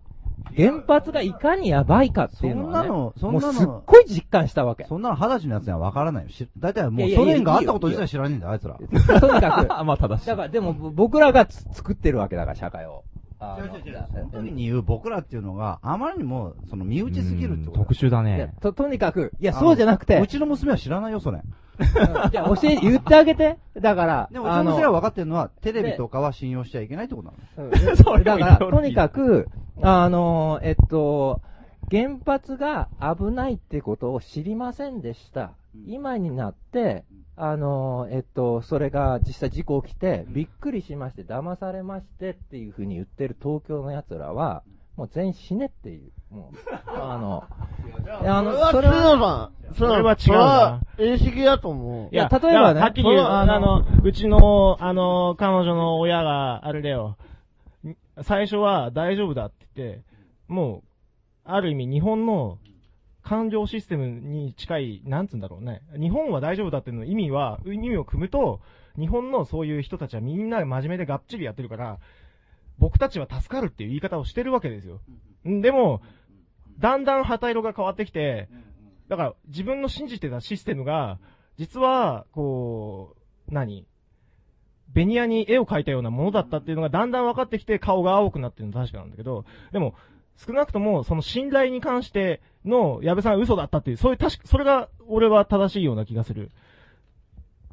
[0.56, 4.86] 原発がいかにやばいかっていうのは、ね、そんなのそんなのもうすっごい実感したわけ。
[4.86, 6.30] そんなの二十歳のやつには分からないよ。
[6.30, 8.76] し大体もいうソ連があったこと自体知らねえんだよ、あいつら。
[9.20, 9.68] とにかく。
[9.86, 10.28] まあ正しい。
[10.28, 13.04] だから、でも僕らがつ作ってるわけだから、社会を。
[13.38, 13.68] あの
[14.32, 18.54] その時に言う僕らっていうのが、あまりにも、その身内すぎるってこと特殊だね。
[18.62, 20.20] と、とにかく、いや、そうじゃなくて。
[20.20, 21.42] うちの娘は知らないよ、それ。
[22.32, 23.58] じゃあ、教え、言ってあげて。
[23.78, 27.70] だから、でも、うちの娘は分かってるのは、テレビとかは信用しちゃいけないってことなの。
[27.70, 29.50] うん それだから、とにかく、
[29.82, 31.42] あの、えっと、
[31.92, 35.54] 原発が危ないってことを知りませんでした。
[35.88, 44.64] 今になって、あの、えっと、それが実際事故起きて、びっくりしまして、騙されましてっていうふうに言ってる東京の奴らは、
[44.96, 46.12] もう全員死ねっていう。
[46.30, 46.58] もう、
[46.88, 47.44] あの、
[48.26, 52.16] あの、そそれれは、は、それは違うなそれは、演式だと思う。
[52.16, 57.18] いや例えばねはっきり言う、あの、うちの、あの、彼女の親が、あれだよ、
[58.24, 60.04] 最初は大丈夫だって言って、
[60.48, 60.84] もう、
[61.44, 62.58] ある意味日本の
[63.22, 65.82] 感情システムに近い、なんつうんだろうね。
[66.00, 68.62] 日本は大丈夫だっていうの意味は、意味を組むと、
[68.98, 72.00] 日本のそういう人たちはみんな真面目でがっちりやってるから、
[72.78, 75.02] 僕たちは助かるっていう言い方をしてるわけですよ。
[75.50, 75.62] ん。
[75.62, 76.02] でも、
[76.80, 78.50] だんだん旗色が変わってきて、
[79.08, 81.20] だから自分の信じてたシステムが、
[81.58, 83.16] 実は、こ
[83.50, 83.88] う、何？
[84.96, 89.94] ベニヤに絵を描いたようなものだったっていうのがだんだん分かってきて顔が青くなってるのは確かなんだけど、でも、
[90.38, 96.50] 少なくともその信頼に関しての矢部さんは嘘だったっていう、そういう確か、それが俺は正しいような気がする。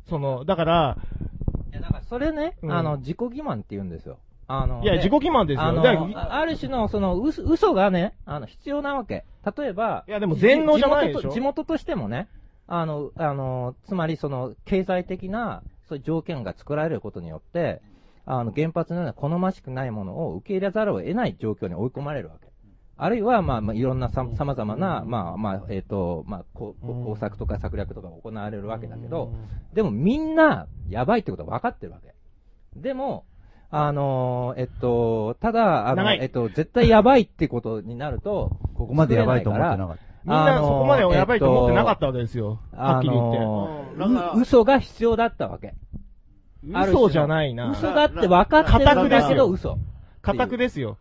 [0.09, 0.99] その、だから、
[1.71, 4.19] いやだからそれね、うんあの、自己欺瞞って言うんですよ。
[4.49, 5.63] あの、いや、で自己欺瞞ですよ。
[5.63, 9.25] あの、だからあある種の、その、嘘、嘘がね、あの、必要なわけ。
[9.57, 12.29] 例えば、いやでも全能じゃないでしょ地元と地元としてもね、
[12.67, 17.83] あの、あの、つまりその、経済的な、そういう条件が作られることによって、
[18.25, 22.53] あの、原発のような好ましくないものを受け入れざるを得ない状況に追い込まれるわけ。
[22.97, 29.33] あるいは、まあ、まあ、いろんなさ、様々な、まあ、まあ、えっ、と、まあ、こう工作とか策略とかが行われるわけだけど、
[29.73, 32.15] でもみんな、やばいってことは分かってるわけ。
[32.77, 33.25] でも、
[33.71, 40.12] あのーえっと、ただ、あのえっと、絶対やばいってことになると、ここまでやばいと思ってなかった。
[40.25, 42.61] みんなそこまではやばいと思ってなかったわけですよ。
[42.73, 43.39] はっきり言って。
[44.25, 45.75] あ嘘が必要だったわけ。
[46.65, 47.71] 嘘じゃないな。
[47.71, 49.79] 嘘だって分かってるんだけど、嘘。
[50.21, 50.99] 固くですよ。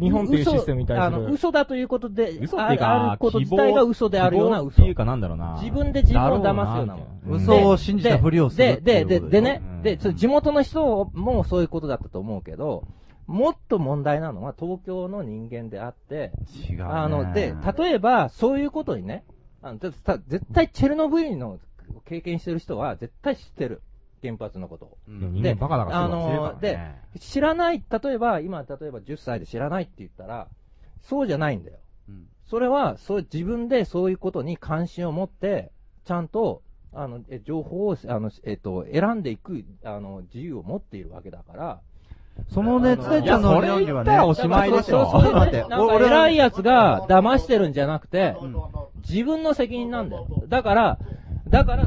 [0.00, 1.32] 日本っていうシステムに対す嘘あの、る。
[1.34, 4.82] 嘘だということで、嘘っていうかああること自体が嘘であるような嘘って。
[4.82, 5.58] いうかなんだろうな。
[5.60, 7.36] 自分で自分を騙すようなもん。
[7.36, 12.84] 嘘を信じたふりをするで、で、で、でね、で、地元の人もそういうことだったと思うけど、
[13.28, 16.32] もっと問題なのは東京の人間であって、
[16.68, 16.84] 違うね。
[16.84, 19.22] あの、で、例えば、そういうことにね、
[19.62, 19.94] あの、絶
[20.52, 21.60] 対チェルノブイリの
[22.06, 23.82] 経験してる人は絶対知ってる。
[24.20, 24.98] 原発のことを。
[25.06, 30.48] でも人間バカだからすぐ忘れるからねで、知らない、例えば、今、例えば10歳で知らないって言ったら、
[31.02, 31.78] そうじゃないんだよ。
[32.08, 35.70] うんそれは、そう、自分でそういうことに関心を持って、
[36.06, 36.62] ちゃんと、
[36.94, 41.80] あの、え情報を、あの、えっと、選んでいく、あの、自由を持っているわけだから、
[42.46, 48.36] そのね、つねちゃんの理論にはね、おしまいでしょそうそう 待ってなんか偉いやつが騙してるんじゃなくて、
[49.08, 50.26] 自分の責任なんだよ。
[50.48, 50.98] だから、
[51.48, 51.84] だから、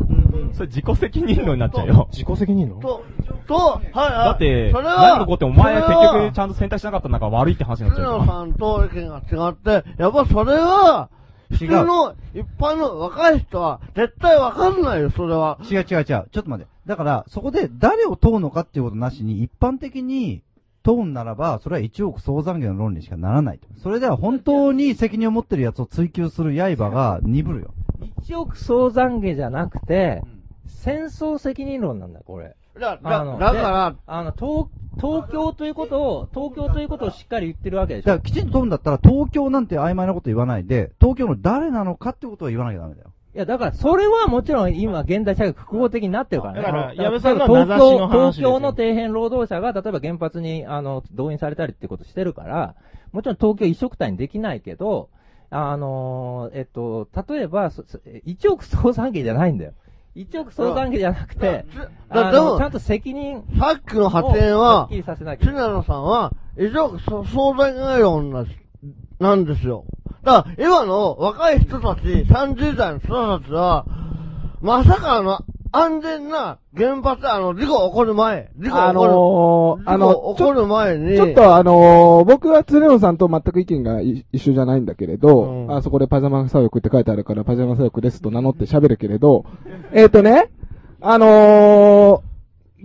[0.53, 2.07] それ自己責任論になっちゃうよ。
[2.11, 3.03] 自己責任のと、
[3.47, 4.13] と、はい、はい。
[4.13, 8.17] だって、それは、何のことお前は局ちゃんと選択しなかったんだから悪いって話になっちゃうから。
[8.17, 11.09] 野さんと意見が違って、やっぱそれは、
[11.51, 15.59] 普通の一般の若い人は絶対わかんないよ、それは。
[15.69, 16.05] 違う違う違う。
[16.05, 16.71] ちょっと待って。
[16.85, 20.41] だから、そこで誰を問うのかっていうことなしに、一般的に
[20.83, 23.67] 問うならば、それは一億総残業の論理しかならないと。
[23.81, 27.73] それでは本当に責任を持ってるやつを追求する刃が鈍るよ。
[28.23, 30.23] 一億総懺悔じゃなくて、
[30.67, 32.55] 戦争責任論なんだよ、これ。
[32.79, 34.67] だあのだからであの、東、
[34.99, 38.29] 東京ということを、東京ということをしっかり言ってるわけでしょだから。
[38.29, 43.11] きちんと取るんだったら、東京なんて曖昧なこと言わないで、東京の誰なのかってことを言わなきゃダメだよ。
[43.33, 46.61] いや、だから、それはもちろん今、現代社会複合的になってるからね。
[46.63, 52.75] だから矢部さんのは東名指しの京、話ですよ東京の底辺労働者が、例えば原発に、あの、動員されたりってことしてるから、
[53.13, 55.09] もちろん東京一色体にできないけど、
[55.49, 59.73] あのーえっと、例えば、そ そ1億総産業じゃないんだよ。
[60.15, 61.65] 1億総産業じゃなくて、
[62.09, 68.45] だでもちゃんと責任さっきの発言をはきりさせなきゃいけない常野さんは、以上、そ相談概論な
[69.19, 69.85] なんですよ。
[70.23, 73.85] だから、今の若い人たち、30代の人たちは、
[74.61, 75.39] まさかの
[75.73, 89.45] 安全な原発、あの、事故起こる前、事故起こる、あのー、あの、起こる前に、ちょっとあのー僕は常野さんと全く意見がい一緒じゃないんだけれど、あそこでパジャマ左翼って書いてあるからパジャマ左翼ですと名乗って喋るけれど、
[89.93, 90.49] えっ、とね、
[90.99, 92.31] あのー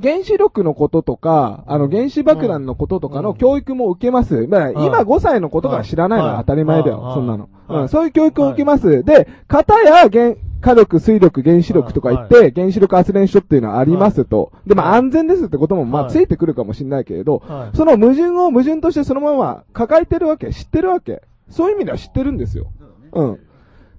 [0.03, 4.47] 原子力のこととか、あの、原子爆弾のこととかの教育も受けます。
[4.47, 7.49] まあ、今5歳のことから知らないのは当たり前だよ、そんなの。
[7.69, 9.05] うん、そういう教育を受けます。
[9.05, 10.35] で、型や原、
[10.67, 14.51] 火力、水力、原子力とか言って、原子力発電所っていうのはありますと。
[14.67, 21.23] で、まあ安全ですってことも、まあついてくるかもしれないけれど、はいその矛盾を矛盾としてそのまま抱えてるわけ、知ってるわけ。
[21.51, 22.73] そういう意味では知ってるんですよ。
[23.13, 23.41] うん。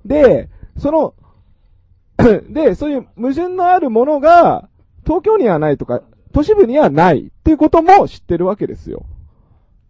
[0.04, 1.14] で、その、
[2.52, 4.68] で、そういう矛盾のあるものが、
[5.06, 6.02] 東京にはないとか、
[6.34, 9.06] 都市部にはないっていうことも知ってるわけですよ。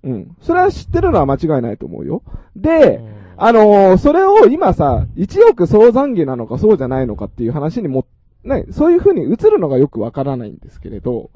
[0.04, 0.38] うん。
[0.41, 2.22] それは知ってるのは間違いないと思うよ。
[2.56, 3.02] で、
[3.39, 8.05] あのーそれを今さ、一億総残儀なのかそうじゃないのかっていう話にも、
[8.43, 11.30] ね、そういう風に映るのがよくわからないんですけれど、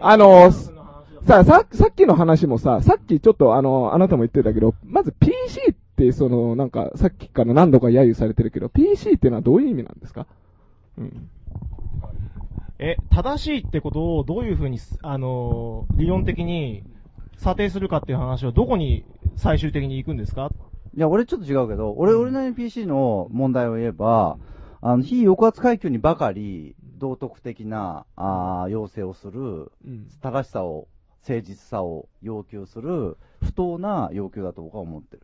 [0.00, 0.80] あのー
[1.26, 10.26] さ、さ、さっきの話もさ、さっきちょっとあの、あなたも言ってたけど、まず PC ってその、なんか、さっきから何度か揶揄されてるけど、PC ってのはどういう意味なんですか？
[10.98, 11.28] うん。
[12.78, 16.82] え、正しいってことをどういうふうに、あのー理論的に
[17.36, 19.04] 査定するかっていう話はどこに
[19.36, 20.50] 最終的に行くんですか？
[20.96, 24.38] いや、俺ちょっと違うけど、俺、俺なりに PC の問題を言えば、
[24.80, 29.70] あの、非抑圧階級にばかり道徳的な、あー要請をする、
[30.20, 30.88] 正しさを、
[31.28, 35.22] 誠実さを要求する、不当な要求だと僕は思ってる。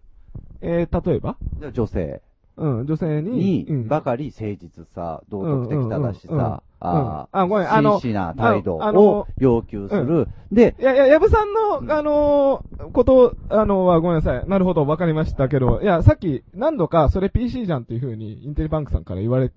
[0.60, 1.36] えー、例えば？
[1.58, 2.22] じゃあ女性。
[2.58, 10.28] うん、女性に、に、ばかり誠実さ、道徳的正しうんうんああごめんあーの真摯な態度ああのを要求する。
[10.52, 14.48] で、いやいや、矢部さんの、あのーこと、あのはごめんなさい。
[14.48, 19.50] なるほど、わかりましたけど、いや、さっき何度かそれ PC じゃんっていう風にインテリバンクさんから言われ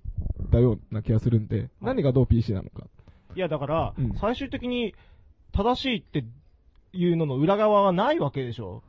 [0.51, 2.85] たような気がするんで、何がどう PC なのか。
[3.35, 4.95] いや、だからうん、最終的に
[5.51, 6.23] 正しいって
[6.93, 8.81] いうのの裏側はないわけでしょ。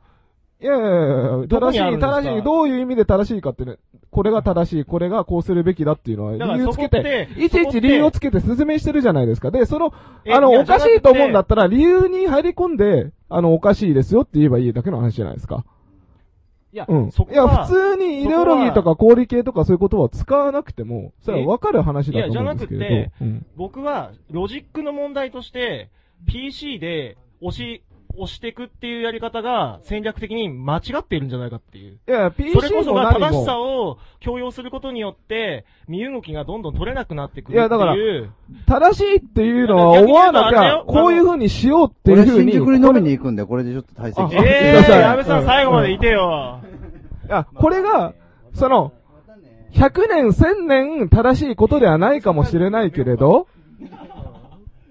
[0.61, 3.77] いやいやいや正しい、正しい、どういう意味で正しいかってね、
[4.11, 9.49] これが正しい、これがこうするべきだっていうのは理由つけてて、いちいち理由をつけて説明してるじゃないですか。
[9.49, 9.91] で、その、
[10.29, 15.65] あの、おかしいと思うんだったら、理由に入り込んで、あの、おかしいですよって言えばいいだけの話じゃないですか。
[16.73, 17.11] いや、うん。
[17.11, 23.25] そこはいや、普通にイデオロギーとか合理系とかそういう言葉を使わなくても、それは分かる話いや、だとじゃなく思うんですけれてど。
[23.25, 23.45] うん。
[23.55, 25.89] 僕はロジックの問題として、
[26.27, 27.83] PC で押し、
[28.15, 31.99] 押していくっていうやり方が戦略的に間違っているんじゃないかっていう。
[32.07, 37.59] いや、PC それこそが正しさを強要することによって、身動きがどんどん取れなくなってくるっていう。
[37.59, 37.95] いやだから
[38.65, 42.51] 正しいっていうのは思わなきゃ、こういう風にしようっていう俺風に。
[42.51, 44.43] 新宿に飲みに行くんで、これでちょっと対戦あして。
[44.43, 46.61] ええー、矢部さん最後までいてよ。
[47.27, 48.13] いや、これが、
[48.53, 48.93] その、
[49.73, 53.47] 100年、1000年正しいことではないかもしれないけれど、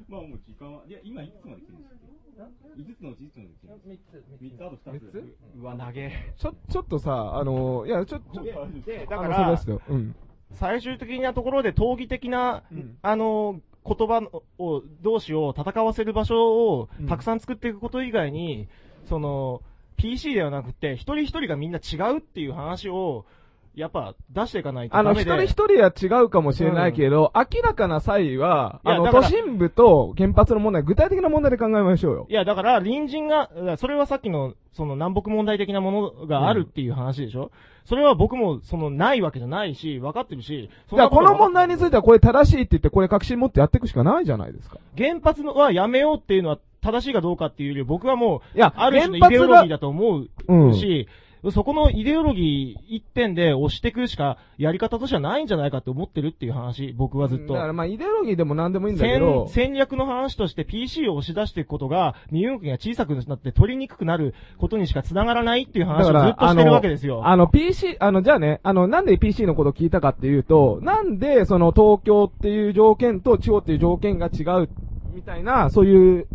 [0.08, 2.44] まあもう時間は、いや、今いくつまで来てるんですか
[2.78, 5.36] ?5 つのうちいつまで来てるんですか ?3 つ、あと2つ？
[5.60, 6.12] うわ、投げ。
[6.36, 9.80] ちょ、ちょっとさ、あの、いや、ちょ、ちょ、で、だかあのそうらですよ。
[9.88, 10.14] うん。
[10.52, 12.62] 最終的なところで闘技的な、
[13.02, 14.22] あの、言葉
[14.58, 18.68] を、同士を戦わせる場所をたくさん作っていくこと以外に、
[19.08, 19.62] その、
[19.96, 23.26] PC ではなくて、一人一人がみんな違うっていう話を、
[23.74, 25.12] やっぱ出していかないとあの。
[25.12, 32.26] 一人一人は違うかもしれないけど、明らかな差異は、あの、都心部と原発の問題、具体的な問題で考えましょうよ。
[32.28, 37.52] いや、だから、隣人が、それはさっきの、その南北問題的なものがあるっていう話でしょ、
[37.84, 44.78] それは僕も、その、ないわけじゃないし、分かってるし、そんだからこの問題についてはこれ正しいって言って、これ確信持ってやっていくしかないじゃないですか。
[44.96, 51.08] 原発のはやめようっていうのは正しいかどうかっていうより、僕はもう、いやある種のイデオロギーだと思ううんし、
[51.52, 57.54] そこのイデオロギー一点で押していくしかやり方としてはないんじゃないかって思ってるっていう話、僕はずっと。
[57.54, 67.26] だからまあ、イデオロギーでも何でもいいんだけど戦、戦略の話として PC を押し出していくことが、身動きが小さくなって取りにくくなることにしか繋がらないっていう話をずっとしてるわけですよ。
[67.26, 74.68] あの、PC、あの、じゃあね、あの、なんで PC のことを聞いたかっていうと、なんで、その、東京っていう条件と地方っていう条件が違うっ
[75.14, 76.26] みたいな、そういう、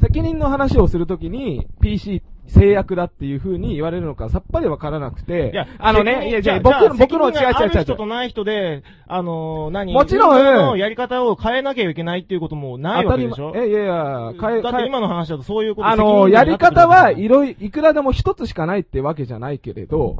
[0.00, 7.82] 責任の話をするときに、PC 制約だっていう風に言われるのかさっぱりわからなくて、いや、あのね、いや、じゃあ僕の、僕の違う違う違うある。
[7.82, 10.44] 人とない人で、あのー、何もちろん。
[10.44, 13.52] のやり方を変えなきゃいけないっていうこともないわけでしょ？
[13.56, 20.16] え、いやいや、変え、だって今の話だとそういうことあの、やり方はいろい、いくらでも一つしかないってわけじゃないけれど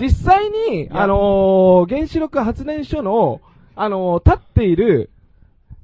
[0.00, 3.40] 実際に、あのー原子力発電所の、
[3.76, 5.10] あのー立っている、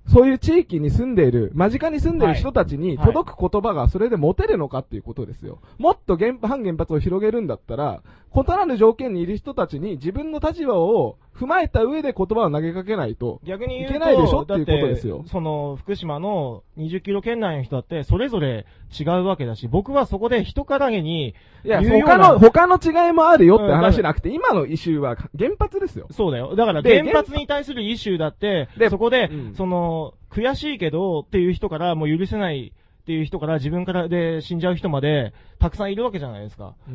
[0.09, 5.61] そういう地域に住んでいる、間近に住んでいる人たちにはい届く言葉がそれで持てるのかっていうことですよ。
[5.79, 8.03] もっと原反原発を広げるんだったら、
[8.35, 15.24] 異なる条件にいる人たちに自分の立場を踏まえた上で言葉を投げかけないと、い逆に言うと、けないでしょっていうことだですよ。
[15.26, 18.66] その、福島の20キロ圏内の人だって、それぞれ
[18.98, 21.34] 違うわけだし、僕はそこで人からげに、
[21.64, 26.06] いや、他の、他の違いもあるよってうん話じゃなくて、今のイシューは原発ですよ。
[26.10, 26.54] そうだよ。
[26.54, 32.72] だからで原発に対するイシューだって、そこで、その、悔しいけどっていう人から、もう許せない
[33.02, 36.74] っていう人から、自分からで死んじゃう人まで、たくさんいるわけじゃないですか。
[36.88, 36.92] で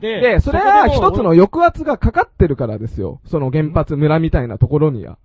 [0.00, 3.20] で、それは一つの抑圧がかかってるからですよ。
[3.26, 5.18] その原発村みたいなところには。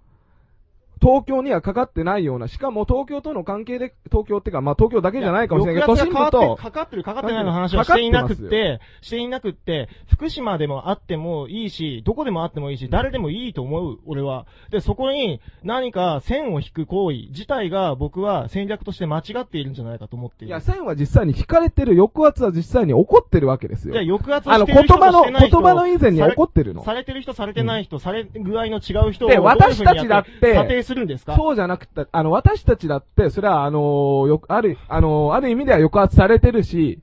[1.01, 14.45] 東京にはかかってないような、しかも東京との関係で、東京ってか、まあ東京だけじゃないかもしれないけど、都心部と、かかってる、かかってないの話はしていなくって、していなくって、福島でもあってもいいし、どこでもあってもいいし、誰でもいいと思う、俺は。
[14.71, 20.47] で、そこに何か線を引く行為自体が僕は戦略として間違っているんじゃないかと思っている。
[20.47, 23.93] いや、線は実際に引かれてる、抑圧は実際に起こってるわけですよ。
[23.93, 26.83] じゃあ抑圧をあの、してる人と言葉の、言葉の以前に起こってるの。
[26.83, 30.53] されてる人、されてない人、され具合の違う人をで、私たちだって、
[30.89, 31.35] するんですか？
[31.35, 36.99] そうじゃなくて、あの、私たちだって、それは、あのーよ、ある、あのある意味では抑圧されてるし、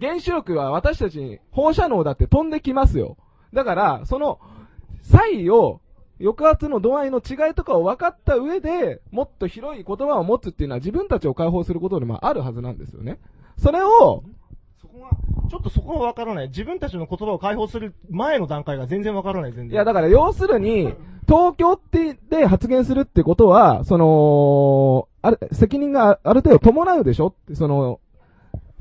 [0.00, 3.16] 原子力は私たちに放射能だって飛んできますよ。
[3.52, 4.38] だから、その、
[5.02, 5.80] 差異を、
[6.22, 13.18] 抑圧の度合いの違いとかを分かった上で、もっと広い言葉を持つっていうのは自分たちを解放することでもあるはずなんですよね。
[13.56, 14.22] それを、
[14.80, 15.10] そこが
[15.50, 16.48] ちょっとそこはわからない。
[16.48, 19.72] 自分たちの言葉を解放する前の段階が全然わからない、全然。
[19.72, 20.94] いや、だから要するに、
[21.26, 27.98] 東京ってで発言するってことは、その、ある、責任がある程度伴うでしょ、その、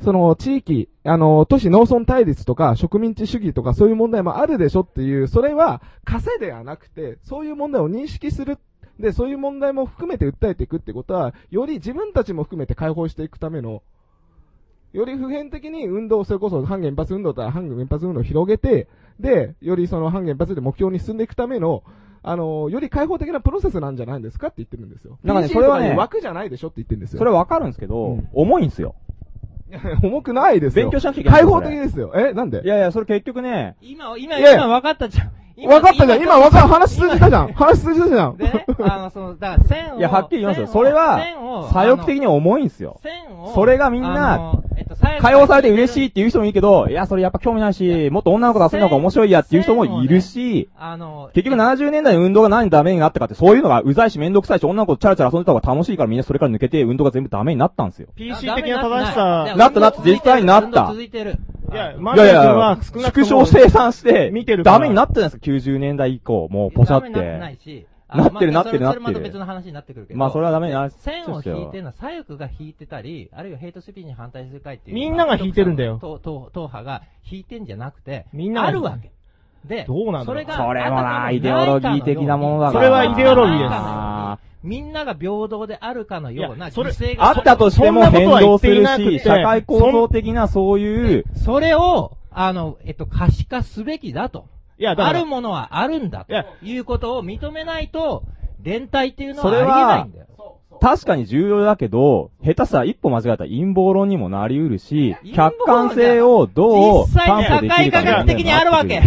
[0.04, 8.60] その地域、あの、都市農村対立とか植民地主義とかそういう問題もあるでしょっていう、それは稼ではなくて、そういう問題を認識する。
[9.00, 13.82] で、そういう問題も含めて訴えていくってことは、より自分たちも含めて解放していくための、
[14.94, 18.88] より普遍的に運動、それこそ反原発運動とか反原発運動を広げて、
[19.20, 21.84] で、よりその反原発で目標に進んでいくための、
[22.24, 25.20] あの、より開放的なプロセスなんじゃないんですかって言ってるんですよ。
[25.24, 27.20] なんかねそれはね枠じゃないでしょって言ってるんですよ。
[27.20, 28.96] それわかるんですけど、重いんですよ。
[30.02, 30.86] 重くないですよ。
[30.86, 32.12] 勉強しなきゃいけない開放的ですよ。
[32.16, 32.62] え、なんで？
[32.64, 35.32] いやいや、それ結局ね、今、今、今分かったじゃん。
[35.68, 36.22] 分かったじゃん。
[36.22, 36.68] 今分かる。
[36.68, 37.54] 話通じたじゃん。
[37.54, 38.38] 話通じたじゃん。
[38.38, 39.98] でね、あの、その、だから線を。
[40.00, 40.68] いや、はっきり言いますよ。
[40.68, 41.20] それは
[41.72, 43.00] 左翼的に重いんですよ。
[43.40, 58.10] をそれがみんあなのえっと解放されて嬉しいっていう人もいいけど、いや、それやっぱ興味ないし、もっと女の子がするのが面白いやっていう人もいるし、あの、結局70年代の運動が何でダメになったかって、そういうのがうざいしめんどくさいし、女の子とチャラチャラ遊んでた方が楽しいからみんなそれから抜けて運動が全部ダメになったんですよ。
[58.16, 59.54] PC 的な正しさ。
[59.58, 60.88] なったなった、実際になった。
[60.88, 61.02] 続
[61.72, 64.32] いや、いやいやは少なくとも縮小生産して、
[64.64, 67.64] ダメになってるんですか ?90 年代以降、もうポシャってないて。
[67.64, 70.20] し、なってるまあなってるなってるそれそれまた別の話になってくるけど。
[70.20, 74.96] まあそれはダメにな線を引いてるのは左翼が引いてたり、あるいはヘイトスピーチに反対する会っていう。
[74.96, 79.12] みんなが引いてるんだよ党党党派が引いてんじゃなくて、みんながあるわけ。
[79.66, 82.80] で、どうなんだろうそれが、それもな、イデオロギー的なものだから。
[82.80, 94.48] それはイデオロギーですあみんなが平等であるかのような犠牲があったとしても変動するし、社会構造的的なそういう、それを、あの、えっと、可視化すべきだと。
[94.80, 96.34] いやだからあるものはあるんだと
[96.66, 98.24] いうことを認めないと、
[98.64, 100.28] 連帯っていうのはそれありえないはんだよ。、
[100.82, 109.02] 確かに重要だけど、下手したら一歩間違えたら陰謀論にもなり得るし、客観性をどう実際に担保できるか社会科学的にあるわけ。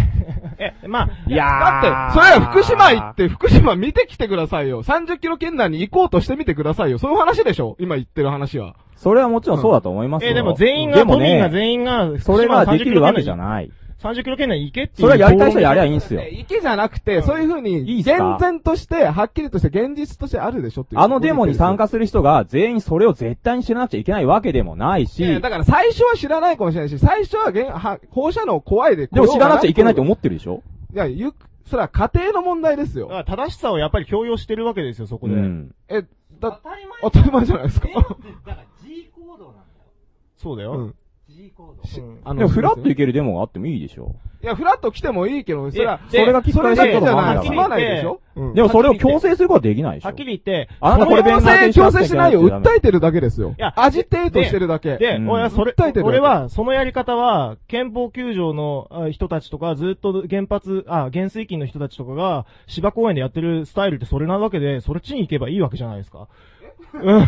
[0.58, 4.82] え、まあ、いやだって、それは福島行って、福島見てきてくださいよ。
[4.82, 6.98] 30キロ圏内に行こうとしてみてくださいよ。
[6.98, 7.76] そういう話でしょ？
[7.80, 8.76] 今言ってる話は。
[8.94, 10.30] それはもちろんそうだと思いますよ。
[10.30, 13.72] え、でも全員が、でも都民がね、全員が、それができるわけじゃない。
[14.02, 15.08] 30キロ圏内行けっていう。
[15.08, 16.22] それはやりたい人はやりゃいいんすよ。
[16.28, 18.38] 池じゃなくて、そういうふうに、いいっすか？
[18.38, 29.06] 厳然として、はっきりとして現実としてあるでしょっていうあのデモに参加する人が全員それを絶対に知らなくちゃいけないわけでもないし、いやだから最初は知らないかもしれないし、最初は原は放射能怖いで。
[29.06, 30.62] でも知らなくちゃいけないと思思ってるでしょ？
[30.92, 33.06] いや、ゆく、それは家庭の問題ですよ。
[33.08, 35.34] だから正しさをやっぱり強要してるわけですよ、そこで。
[35.34, 35.74] うん。
[35.88, 36.02] え、
[36.40, 36.60] だ、
[37.02, 37.88] 当たり前じゃないですか？
[40.36, 40.92] そうだよ。
[41.84, 44.14] しでも、フラッと行けるデモがあってもいいでしょ。
[44.42, 50.08] いや、フラッと来てもいいけど、それは、それがきっかけじゃない、はっきり済まないでしょうんでもそれを強制することはできないでしょ。
[50.08, 52.42] はっきり言って、あなたこれ強制、強制しないよ。
[52.42, 53.54] 訴えてるだけですよ。
[53.58, 54.96] いやアジテートしてるだけ。
[54.96, 66.28] で、俺はそれ訴えて、る俺は、そのやり方は、憲法球場のあ人たちとか、ずっと原発、あ、原水金の人たちとかが、芝公園でやってるスタイルってそれなわけで、それ地に行けばいいわけじゃないですか。
[66.94, 67.20] うん。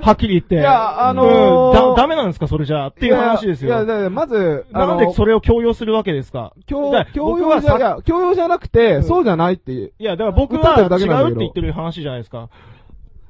[0.00, 0.56] はっきり言って。
[0.56, 2.86] いやあのーうんだ、ダメなんですか、それじゃあ。
[2.88, 3.84] っていう話ですよ。
[3.84, 6.52] いや、いやまず、あのなんでそれを強要するわけですか？
[6.66, 9.92] 強強要じゃ、強要じゃなくて、そうじゃないっていう。
[9.98, 12.48] いや、だから僕は違うって言ってる話じゃないですか。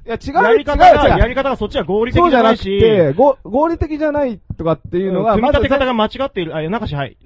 [0.05, 1.19] いや、違う、やり違う、方が、違う。
[1.19, 6.55] やり方がそっちは合理的そうじゃなくじゃないし、て、ご合理的じゃないとかっていうのが、組み立て方が間違っている。
[6.55, 7.17] あ、いや、中し、はい。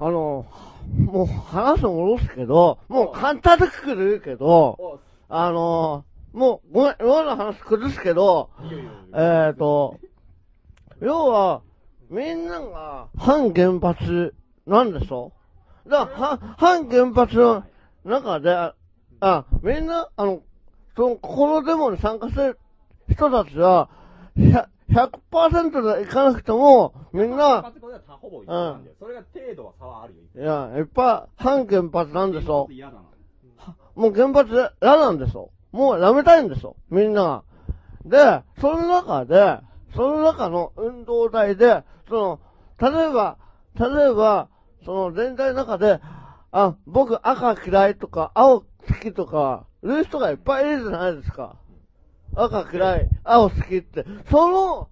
[0.00, 0.46] あの、
[0.98, 1.80] もう話
[2.20, 6.04] すけど、もう簡単でくくるけど、あの、
[6.34, 8.50] もう、ごめん、今の話崩すけど、
[9.14, 9.98] えっ、と、
[11.00, 11.62] 要は、
[12.10, 14.34] みんなが反原発
[14.66, 15.32] なんでしょ？
[15.86, 17.64] だから、は反原発の
[18.04, 18.50] 中で、
[19.20, 20.42] あ、みんな、あの、
[20.96, 22.58] その、このデモに参加する
[23.10, 23.88] 人たちは、
[24.36, 27.62] 100%, 100%でいかなくても、みんな、
[28.20, 28.96] ほぼ一緒なんだよ。
[28.98, 30.42] それが程度は差はあるよ。
[30.42, 30.44] い
[30.74, 32.68] や、いっぱい反原発なんでしょ？
[33.94, 34.50] もう原発
[34.82, 35.50] 嫌なんでしょ？
[35.74, 37.44] もうやめたいんでしょみんなが。
[38.04, 39.58] で、その中で、
[39.96, 42.40] その中の運動体で、その、
[42.80, 43.38] 例えば、
[43.76, 44.48] 例えば、
[44.84, 46.00] その全体の中で、
[46.52, 48.66] あ、僕赤嫌いとか、青好
[49.02, 51.56] きとか、言う人がいっぱいいるじゃないですか。
[52.36, 54.04] 赤嫌い、青好きって。
[54.30, 54.88] その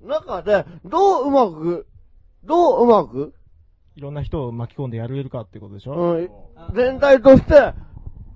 [0.00, 1.86] 中で、どううまく、
[2.44, 3.34] どううまく、
[3.96, 5.92] いろんな人を巻き込んでやれるかってことでしょ？
[5.92, 6.30] うん、
[6.74, 7.74] 全体として、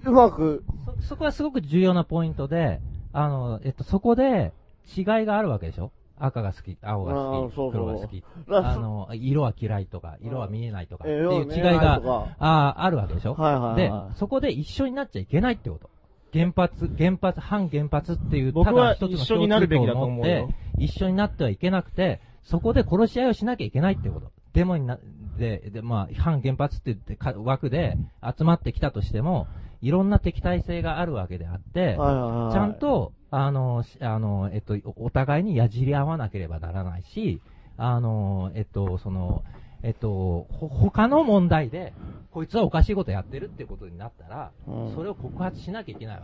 [0.04, 0.64] うまく、
[1.00, 2.80] そこはすごく重要なポイントで、
[3.12, 4.52] あの、えっと、そこで
[4.96, 5.90] 違いがあるわけでしょ？
[6.20, 7.84] 赤が好き、青があ好き、ーそうそう。
[7.84, 8.24] 黒が好き。
[8.48, 12.02] あの、色は嫌いとか、色は見えないとか、ってえいう違いが
[12.38, 13.34] あーあるわけでしょ？
[13.34, 14.10] はいはいはい。
[14.12, 15.90] で、そこで一緒になっちゃいけないってこと。
[16.32, 20.46] 原発、原発、反原発っていう、ただ一つの共通項を持って
[20.78, 24.30] 一緒になってはいけなくて、そこで殺し合いをしなきゃいけないってこと。
[24.52, 24.98] デモにな、
[25.38, 27.96] で、で、まあ、反原発って言ってか枠で
[28.36, 29.46] 集まってきたとしても、
[29.80, 37.40] いろんな敵対性があるわけであって、はいはいはいちゃんと、あの、しあの、えっと、おお互いに矢尻合わなければならないし、
[37.76, 39.44] あの、えっと、その、
[39.82, 41.94] えっと、ほ、他の問題で、
[42.30, 46.22] こいつはおかしいことやってるってことになったら、うんそれを告発しなきゃいけないわ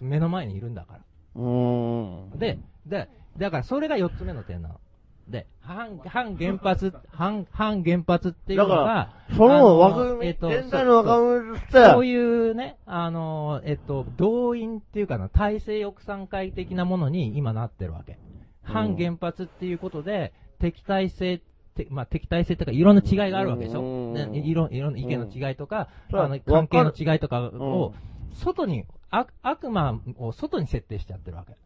[0.00, 0.04] け。
[0.04, 1.00] 目の前にいるんだから。
[1.36, 2.38] うーん。
[2.38, 3.08] で、で、
[3.38, 4.80] だからそれが四つ目の点なの。
[5.28, 8.84] で、反、反原発、反、反原発っていうのがだか、
[9.30, 18.18] らその枠組みえっと、全体の枠組みとしてそういうね、あの、えっと、動員っていうかな、体制抑散会的なものに今なってるわけ。
[18.62, 21.40] 反原発っていうことで、敵対性
[21.76, 24.12] てまあ、敵対性とかいろんな違いがあるわけでしょ。
[24.14, 27.94] ね、いろいろんな意見の違いとか、うんあの、関係の違いとかうんを、
[28.32, 31.56] 外に、悪悪魔を外に設定しちゃってるわけ。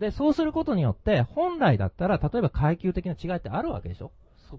[0.00, 4.10] で、そうすることによって、本来だったら、例えば階級的な違いってあるわけでしょ？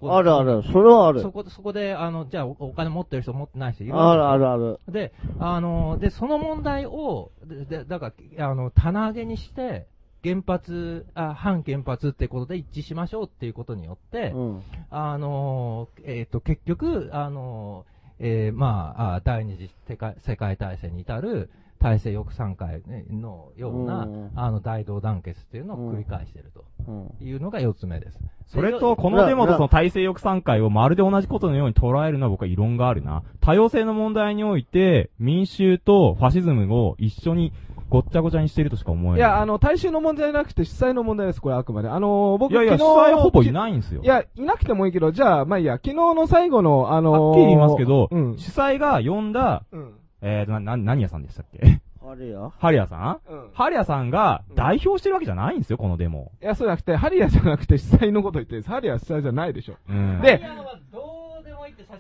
[0.09, 0.63] あるある。
[0.63, 1.21] それはある。
[1.21, 4.79] そこで、そこで、あの、じゃあお、お金持ってる人持ってない人いるあるあるある。
[4.89, 9.87] で、あの、で、その問題を、で、でだから、あの、棚上げにして、
[10.23, 14.63] 原発、あ、反原発ってことで一致しましょうっていうことによって、うん。
[14.89, 17.85] あの、えっ、と、結局、あの、
[18.19, 28.19] えーまあ、あ第二次世界世界大戦に至る体制抑散会のような、うんあの、大同団結っていうのを繰り返しているとうんいうのが四つ目です。
[28.47, 33.23] それと、このデモとその体制抑散会をまるで同じことのように捉えるのは僕は異論があるな。
[33.41, 37.51] 多様性の問題において、民衆とファシズムを一緒に
[37.89, 39.19] ごっちゃごちゃにしているとしか思えない。
[39.19, 41.89] いや、あの、大衆の問題じゃなくて主催の問題です、これあくまで。
[41.89, 48.37] あの、僕いやいや昨日主催はほぼいないんですよいや、いなくてもいいけど、じゃあ、まあいいや、昨日の最後の、あのーはっきり言いますけど、うん。
[48.37, 51.81] 主催が呼んだ、うんえーと、な、な、何屋さんでしたっけ？
[52.09, 56.31] あれやハリアさん、うんハリアさんが代表してるわけじゃないんですよ、このデモ。
[56.41, 58.71] いや、そうじゃなくて、ハリアじゃなくて主催のこと言ってるんです。
[58.71, 59.75] ハリアは主催じゃないでしょ。
[59.89, 60.41] うんで、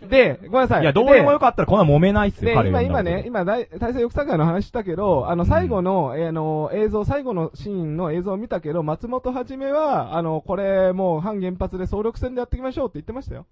[0.09, 0.81] で、ごめんなさい。
[0.83, 13.45] いや、どうでもよかったらこんな揉めないっすよ、今、今ね、今、大体制抑散会の話したけど、あの、最後の、えーあの、映像、最後のシーンの映像を見たけど、松本はじめは、あの、これ、もう、反原発で総力戦でやっていきましょうって言ってましたよ。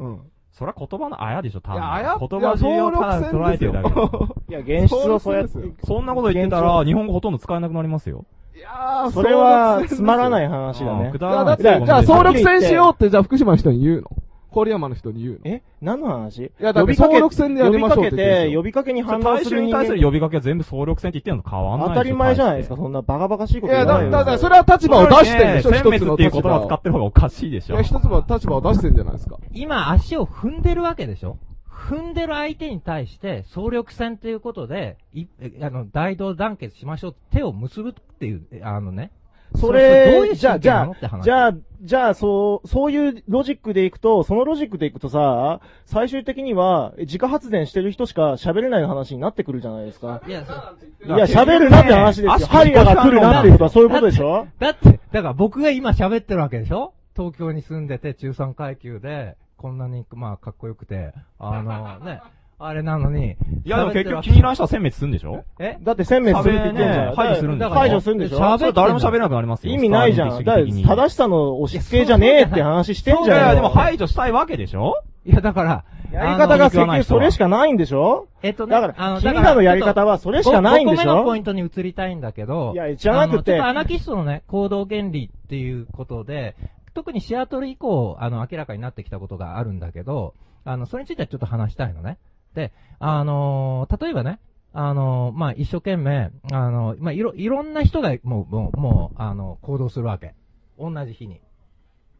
[0.00, 0.20] うん。
[0.54, 1.78] それは言葉のあやでしょ、多分。
[1.78, 3.94] いやあや言葉尻をただ捉えてるだけだ。
[4.48, 8.24] いや、現実をそうやって そんなこと言ってたら、日本語ほとんど使えなくなりますよ。
[8.56, 11.12] いやーそれはつまらない話だね。
[11.18, 14.10] だじゃあ、総力戦しようって、じゃあ、福島の人に言うの？
[14.54, 15.38] 郡山の人に言うの。
[15.44, 16.44] え何の話？
[16.44, 21.98] いやだって総力戦でやりましょうって呼びかけて、言ってるんですよ呼びかけに反応大衆する人間に対する呼びかけは全部総力戦って言ってるのと変わんないでしょ。
[21.98, 24.24] 当たり前じゃないですか、そんなバカバカしいこといや、だ、言わないよ。
[24.24, 27.74] だ、だ、それは立場を出してるでしょ、殲一つの滅っていう言葉を使ってる方がおかしいでしょ。
[27.74, 27.82] いや、。
[27.82, 29.38] 一つの立場を出してるんじゃないですか。
[29.52, 31.38] 今足を踏んでるわけでしょ。
[31.68, 39.10] 踏んでる相手に対して、総力戦ということで、い、えあの、大同団結しましょう、手を結ぶっていう、えあのね。
[39.54, 50.22] そそれどういれ、うじゃあ、じゃあ神経なのって、話じゃあ、じゃあ、そう、そういうロジックでいくと、そのロジックでいくとさ、最終的には、自家発電してる人しか喋れない話になってくるじゃないですか。
[50.26, 52.46] いや、そいや、喋るなって話ですよ。
[52.48, 54.46] ハリアが来るなっていうことはそういうことでしょ？
[54.58, 56.94] だって、だから僕が今喋ってるわけでしょ？
[57.14, 62.22] 東京に住んでて中産階級で、こんなに、まあ、かっこよくて、あの、ね、
[62.58, 63.36] あれなのに。
[63.64, 65.44] いやでも結局気に入らん人は殲滅するんでしょ？
[65.58, 65.78] え？
[65.82, 67.08] だって殲滅するって言ってんじゃん。
[67.08, 68.38] ね排除するんだだから排除するんでしょ？
[68.38, 69.74] 喋誰も喋れなくなりますよ。
[69.74, 70.44] 意味ないじゃん。
[70.44, 73.44] だ正しさの押し付けじゃねえって話してんじゃんよ。
[73.44, 75.02] いやでも排除したいわけでしょ？
[75.26, 78.28] いや、だから、やり方が結局それしかないんでしょ？
[78.42, 83.58] えっとね、だからあの君らのやり方はそれしかないんでしょ？5個目のポイントに移りたいんだけど、いやじゃなくて。
[83.60, 86.56] アナキストのね、行動原理っていうことで、
[86.92, 90.34] 特にシアトル以降、あの、明らかになってきたことがあるんだけど、
[90.66, 92.18] あの、それについてはちょっと話したいのね。
[92.54, 94.40] で、あのー例えばね、
[94.72, 100.34] あのーまあ、一生懸命、あのまあ、いろ、いろんな人が、もう、もう、もう、あの、行動するわけ。
[100.78, 101.40] 同じ日に。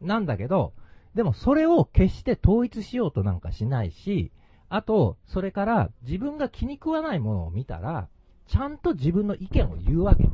[0.01, 0.73] なんだけど、
[1.15, 4.31] でもそれを決して統一しようとなんかしないし、
[4.69, 8.09] あと、それから自分が気に食わないものを見たら、
[8.47, 10.29] ちゃんと自分の意見を言うわけ。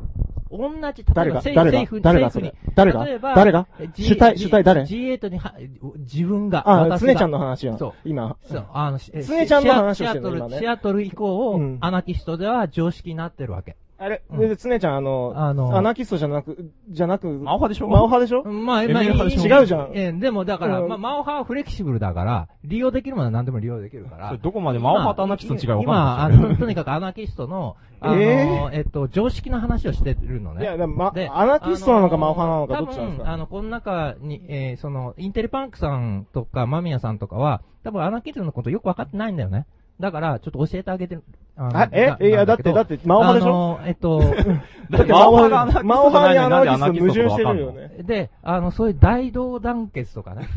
[0.52, 2.00] 同じ、例えば政誰が？
[2.02, 2.98] 誰が政府に、誰が？
[3.00, 3.66] 誰が誰が？
[3.80, 5.54] え主体主体誰？G8 には、
[5.96, 6.92] 自分が。
[6.92, 7.78] あ、つねちゃんの話よ。
[7.78, 7.92] そう。
[8.04, 8.36] 今。
[8.44, 10.58] そう、あの、えつねちゃんの話をしてるの、シアトル。
[10.58, 13.76] シアトル以降、うんアナキストでは常識になってるわけ。
[14.02, 17.88] あれ、で、つねちゃん、あの、あのアナキストじゃなく、じゃなく、マオ派でしょ？
[17.88, 18.42] マオ派でしょ？
[18.42, 19.90] まあ、まあ、違うじゃん。
[19.94, 20.88] えーでもだから、うん。
[20.88, 24.36] まあ、マオ派はフレキシブルだから、利用できるものは何でも利用できるから。
[24.36, 24.80] どこまで？
[24.80, 26.38] マオ派とアナキストの違いわかんない。
[26.38, 30.62] でしょの、とにかくアナキストの、あの、ええっと、常識の話をしてるのね。
[30.62, 33.22] いやでもまでアナキストなのかマオ派なのかあどっちなんですか？
[33.22, 39.66] 多分あの、この中に、えーその、インテリパンクさんとか、マミヤさんとかは、多分アナキズムのことよくわかってないんだよね。
[40.02, 41.22] だから、ちょっと教えてあげてる。
[41.56, 42.08] あえ？
[42.08, 43.78] なえいやだってだってマオ派でしょ？
[43.78, 44.18] あの、えっと、
[44.90, 47.88] だってマオ派がマオ派にアナキスト矛盾してるよね。
[48.02, 50.48] で、あの、そういう大同団結とかね、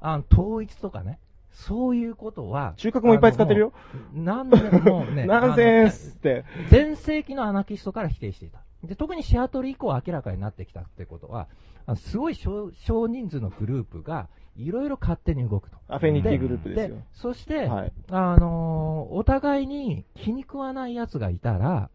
[0.00, 1.18] あの、統一とかね、
[1.50, 4.22] そういうことは、中核もいっぱい使ってるよあの。
[4.22, 4.56] もうなんで
[4.90, 6.46] もね、 ナンセンスって。
[6.70, 8.60] 全盛期のアナキストから否定していた。
[8.84, 11.46] で、特にシアトル以降明らかになってきたってことは、
[11.84, 15.78] あのすごい少少人数のグループが、いろいろ勝手に動くと。
[15.88, 16.98] アフィニティグループですよ。
[17.12, 21.90] そして、はいあのーお互いに気に食わない奴がいたら、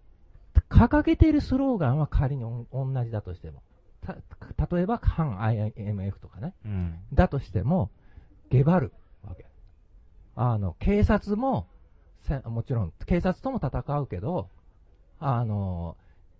[0.69, 2.65] 掲げているスローガンは仮に同
[3.03, 3.61] じだとしても。
[4.02, 4.15] た、
[4.76, 6.53] 例えば、反 IMF とかね。
[6.65, 7.90] うんだとしても、
[8.49, 8.94] ゲバる
[9.27, 9.45] わけ。
[10.36, 11.68] あの、警察も、
[12.22, 14.49] せもちろん、警察とも戦うけど、
[15.19, 15.98] あの、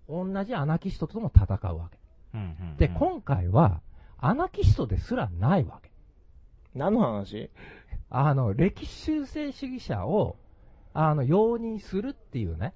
[0.08, 1.98] 同じアナキストとも戦うわけ。
[2.34, 3.82] うんうんで、今回は、
[4.18, 5.89] アナキストですらないわけ。
[6.76, 7.50] 何の話？
[8.10, 10.38] あの、歴史修正主義者を、
[10.94, 12.74] あの、容認するっていうね。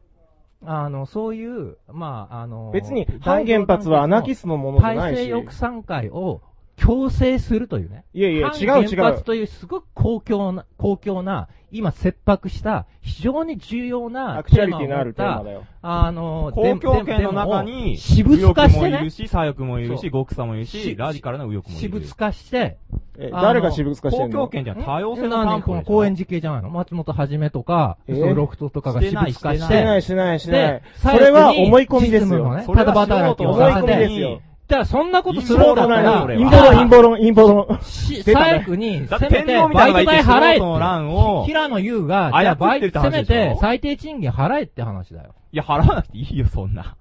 [0.65, 6.41] あの、そういう、まあ、あの、別に反原発はアナキストのものじゃないし体制抑散会を
[6.75, 8.03] 強制するというね。
[8.13, 8.89] いやいや反違う違う。
[8.95, 15.63] 原発というすごく公共な、公共な、今切迫した、非常に重要なアクチュアリティのあるテーマだよ。
[15.81, 18.99] あの、公共権の中に、私物化してね。
[18.99, 19.09] る。
[19.09, 20.11] し、左翼もいるし、そう。
[20.11, 21.89] 極左もいるし、ラディカルな右翼もいる。
[21.89, 22.77] 私物化して、
[23.17, 24.33] え誰が私物化してんの？
[24.33, 26.69] 公共権じゃ多様性の何担保この公園実系じゃないの？
[26.69, 28.13] 松本はじめとか、え？
[28.13, 29.59] ーそうロフトとかが私物化して。
[29.59, 30.61] してないしてないしてない。
[30.61, 32.55] でそれは思い込みですよ。
[32.55, 41.52] ねただ働きを思い込みですよだからそんなことするんだったら、陰謀論陰謀論陰謀論最後に、せめて、バイト代払えの乱をって。
[41.52, 45.35] 平野優が、じゃあバイト、せめて、最低賃金払えって話だよ。
[45.52, 46.95] いや、払わなくていいよ、そんな。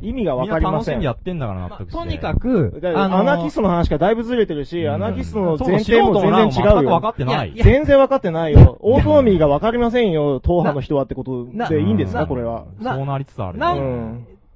[0.00, 1.92] 意味がわかりません楽しんでやってんだから納得して。
[1.92, 6.90] とにかく、あのアナキストの話がだいぶずれてるし、アナキストの前提も全然違うよ。
[6.90, 8.76] 分かってない全然分かってないよ。
[8.80, 12.66] オートノミーが分かりませんよ、党派の人はってことでいいんですなか、これは。
[12.80, 13.58] なそうなりつつある。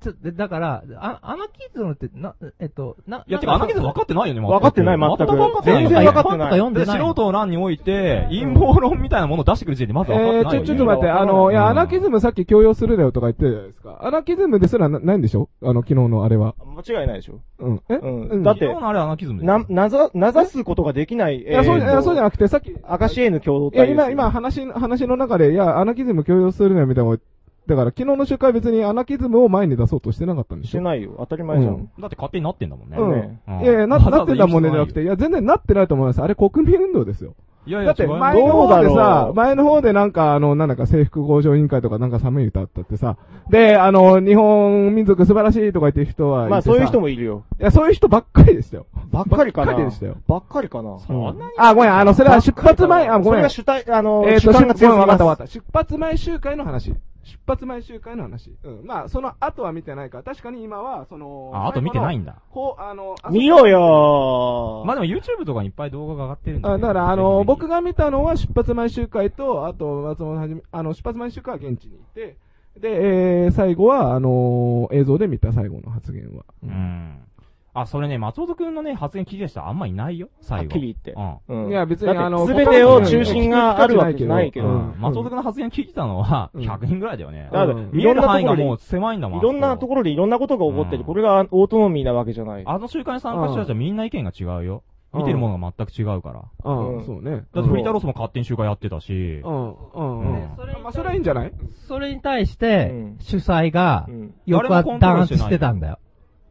[0.03, 5.89] ちょでだから、あアナキズムって、な、えっと、な、や、てか、アナキズム分かってないよね、分かってない全く全く分かってないよ。
[5.89, 10.61] 全然分かってない読んでで、ない素人の欄において、陰謀論みたいなものを出してくる時点でまず分かってえー、ないよ。
[10.61, 13.99] ちょ、ちょっと待って、あの、いや、アナキズムさっき強要するなよとか言ってるじゃないですか。
[14.03, 15.49] アナキズムですらなないんでしょ？
[15.63, 16.55] あの、昨日のあれは。
[16.87, 17.41] 間違いないでしょ。
[17.59, 17.83] うん。
[17.89, 17.95] え？
[17.95, 18.43] うん。
[18.43, 21.39] だって昨日、のあれはアナキズムな、なざ、なざすことができない。
[21.39, 24.11] いいや、そうじゃ、そうじゃなくて、さっき、アカシエヌ共同いや、体ですよ。
[24.11, 27.25] 今、今、話の、話の中で、いや、アナキズム強要するなよみたいなこと
[27.67, 30.71] だから、昨日の集会別にアナキズムを前に出そうとしてなかったんでしょ？
[30.71, 31.15] してないよ。
[31.19, 31.91] 当たり前じゃうんん。
[31.99, 32.97] だって勝手になってんだもんね。
[32.99, 33.11] うん。
[33.13, 36.21] ねいやいや、な、なってたもんねじゃなくて、いや、全然なってないと思います。
[36.21, 37.35] あれ国民運動ですよ。
[37.65, 43.17] いやいだって前の方でさ前の方でなんかあの、なんだか制服工場委員会とかなんか寒い歌あったってさ、
[43.51, 47.45] で、あの、日本民族素晴らしいとか言ってる人はまあそういう人もいるよ。
[47.61, 48.87] いや、そういう人ばっかりでしたよ。
[49.13, 49.67] ばっかりかな。
[49.67, 50.17] ばっかりでしたよ。
[50.27, 50.99] ばっかりかな。
[51.57, 53.25] あ、ごめん、あの、それは出発前、あ、ごめん。
[53.25, 55.53] それが主体、あの、えっ、と、主観が強すぎますわかったわかった。
[55.53, 56.93] 出発前集会の話。
[57.25, 58.57] 出発前集会の話。
[58.65, 58.85] うん。
[58.85, 62.37] まあ、その後は見てないから、確かに今は、その、あ、あと見てないんだ。
[62.51, 66.75] こう、あの、あ見ろよまあでも YouTube とかにいっぱい動画が上がってるんで、ね。
[66.75, 72.37] あだから、あの、僕が見たのは出発前集会と、あと、松本はじめ、あの、出発前集会は現地にいて、
[72.79, 76.45] で、えー、最後は、あの映像で見た最後の発言は。
[76.63, 77.19] うん。
[77.75, 80.63] あ、それね、松本くんのね、発言聞いた人あんまいないよ、最後。
[80.63, 81.13] はっきり言って
[81.49, 81.65] うん。
[81.65, 84.69] うんいや別にあの全てを中心があるわけじゃないけど。
[84.69, 87.49] うん松本くんの発言聞いたのは、100人ぐらいだよね。
[87.53, 89.39] だから見える範囲がもう狭いんだもん。
[89.39, 91.05] いろんなところでいろんなことが起こってる。
[91.05, 92.63] これがオートノミーなわけじゃない。
[92.67, 94.83] あの集会に参加した人たちはみんな意見が違うよ。
[95.15, 96.33] 見てるものが全く違うか
[96.65, 96.73] ら。
[96.73, 97.45] うん、そうね。
[97.53, 99.43] だってフリータロスも勝手に集会やってたし。
[99.45, 100.83] うん、うん、うん。
[100.83, 101.53] まあ、それはいいんじゃない？
[101.87, 104.07] それに対して、主催が、
[104.47, 104.69] よく
[104.99, 105.99] 弾圧してたんだよ。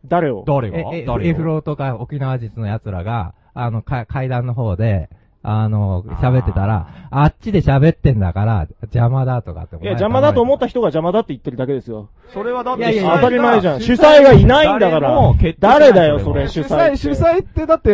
[0.06, 0.44] 誰を？
[0.46, 0.78] 誰が？
[0.78, 5.10] え、え誰がエフローとか沖縄実の奴らが、あの、か階段の方で、
[5.44, 9.76] あの、喋ってたら、あっちで喋ってんだから、邪魔だとかって。
[9.78, 12.10] いや、邪魔だと思った人が邪魔だって言ってるだけですよ。
[12.32, 13.82] それはだっていやいや当たり前じゃん。
[13.82, 16.96] 主催がいないんだから誰だよ、それ、主主催、催。
[16.96, 17.90] 主催ってだって、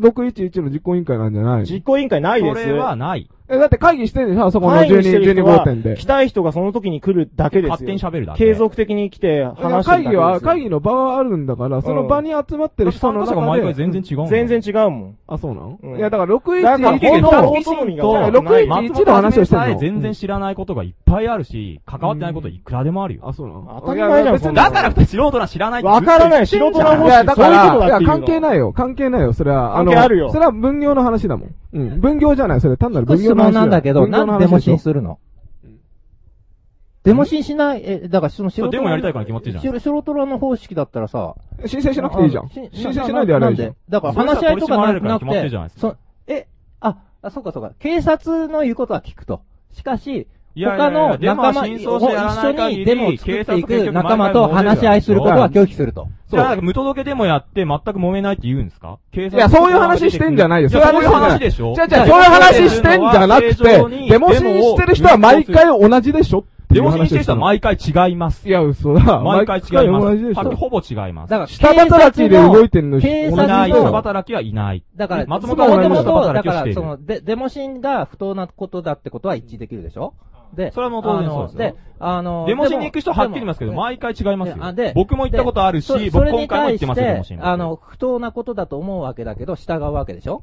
[0.00, 2.62] 611の実行委員会なんじゃない実行委員会ないです。
[2.62, 3.28] それはない。
[3.52, 5.96] え、だって会議してんでしょあそこの会議12、12してる人は号店で。
[5.96, 7.70] 来たい人がその時に来るだけですよ。
[7.72, 13.34] 勝手に喋るだけ継続的に来て話してる会議は、会議の場はあるんだから、その場に集まってる人の中で。
[13.34, 15.16] 参加者が毎回全然違うもん全然違うもん。
[15.28, 19.78] あ、そうなの、うんいや、だからだから611の、オートノミーが分かってない611の話をしてるの。
[19.78, 23.22] 全然知らないことがいっぱいあるし、関わってないこといくらでもあるよ。
[23.24, 28.72] あ、そうなの当たり前じゃん、そんなのだから素人な知らないってわからない素人な方いや、だから、いや、関係ないよ。
[28.72, 29.32] 関係ないよ。
[29.32, 31.54] それは、関係あるよそれは分業の話だもん。
[31.74, 32.00] うん。
[32.00, 32.60] 分業じゃない。
[32.60, 35.18] それ単なる分質業の話問なんだけど、なんでデモシンするの？
[37.04, 39.76] デモシンしない、え、だからその素人デモやりたいから決まってるじゃん。
[39.76, 39.80] ん。
[39.80, 41.36] 素人の方式だったらさ、
[41.66, 42.48] 申請しなくていいじゃん。
[42.48, 43.68] 申請しないでやればいいじゃん。
[43.68, 45.96] なでだから話し合いとかななくそれさ取り締まられるから決まってるじゃないてですか、そ
[46.32, 46.46] え、
[46.80, 47.72] あ、あ、そうかそうか。
[47.80, 49.42] 警察の言うことは聞くと。
[49.72, 56.08] しかし、他のデモは仲間、一緒にデモを作っていく仲間と話し合いすることは拒否すると。
[56.30, 58.98] じゃあ、無届けデモやって全く揉めないって言うんですか？
[59.12, 60.68] 警察いや、そういう話してんじゃないよ。
[60.68, 61.74] いやそういう話でしょ？
[61.74, 63.64] じゃあ、じゃあ、そういう話してんじゃなくて、
[64.08, 66.44] デモシンしてる人は毎回同じでしょ？
[66.70, 68.48] デモシンしてる人は毎回違います。
[68.48, 69.20] いや、嘘だ。
[69.20, 70.06] 毎回違います。
[70.06, 71.30] 同じでしょはっきりほぼ違います。
[71.30, 74.82] だから下働きで動いてんの警察いない、の下働きはいない。
[74.96, 76.74] だから、松本は俺も下だから、働きをしている。
[76.74, 80.14] その、で、デモシンが不当なことだってことは一致できるでしょ？
[80.54, 84.92] で、それはもう当然そうですよあので、あの、デモシンに行く人ははっきり言いますけど、毎回違いますよあで。
[84.94, 87.46] 僕も行ったことあるし僕それに今回も行ってますよ、デモ対しン。
[87.46, 90.40] あの、不当なことだと思うわけだけど、従うわけでしょ？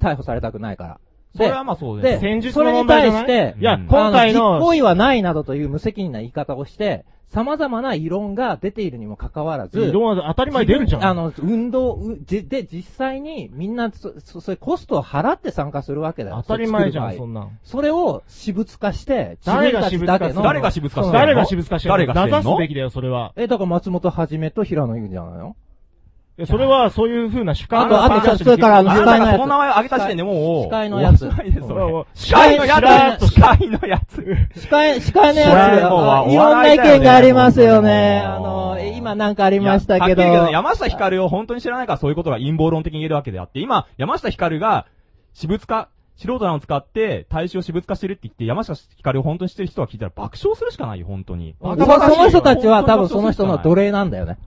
[0.00, 1.00] 逮捕されたくないから。
[1.36, 3.26] それはまあそうですで、戦術それにの問題じゃない？
[3.26, 11.04] 対して、いやあ今回の実行為はないなどという無責任な言い方をして、様々な異論が出ているにもかかわらず、異論は当たり前出るじゃん。
[11.04, 16.36] あの、運動、で、実際にみんなそ、そ、それコストを払って参加するわけだよ。
[16.46, 17.58] 当たり前じゃんそんなん。
[17.64, 22.30] それを私物化して、誰が私物化する誰が私物化して誰が私物化して誰がしてんの？
[22.30, 23.32] 名指すべきだよ、それは。
[23.34, 25.56] え、だから松本はじめと平野優じゃないの？
[25.60, 25.63] い
[26.36, 31.30] やそれは、そういう風な主観あとあとそれからあのあ司会のやつその名前を挙げた時点でもう、司会のやつ
[32.14, 38.20] 司会のやつ司会のやつ司会、司会のそやつ、いろんな意見がありますよね。
[38.20, 40.22] あの、え今なんかありましたけど。
[40.22, 44.86] 山下光を本当に知らないからそういうことが陰謀論的に言えるわけであって、今、山下光が
[45.34, 51.54] 私物化、素人なのを使って、大衆を私物化してるって言って、山下光を本当に知ってる人は聞いたら爆笑するしかないよ、本当に。
[51.60, 54.38] そその人たちは多分その人の奴隷なんだよね。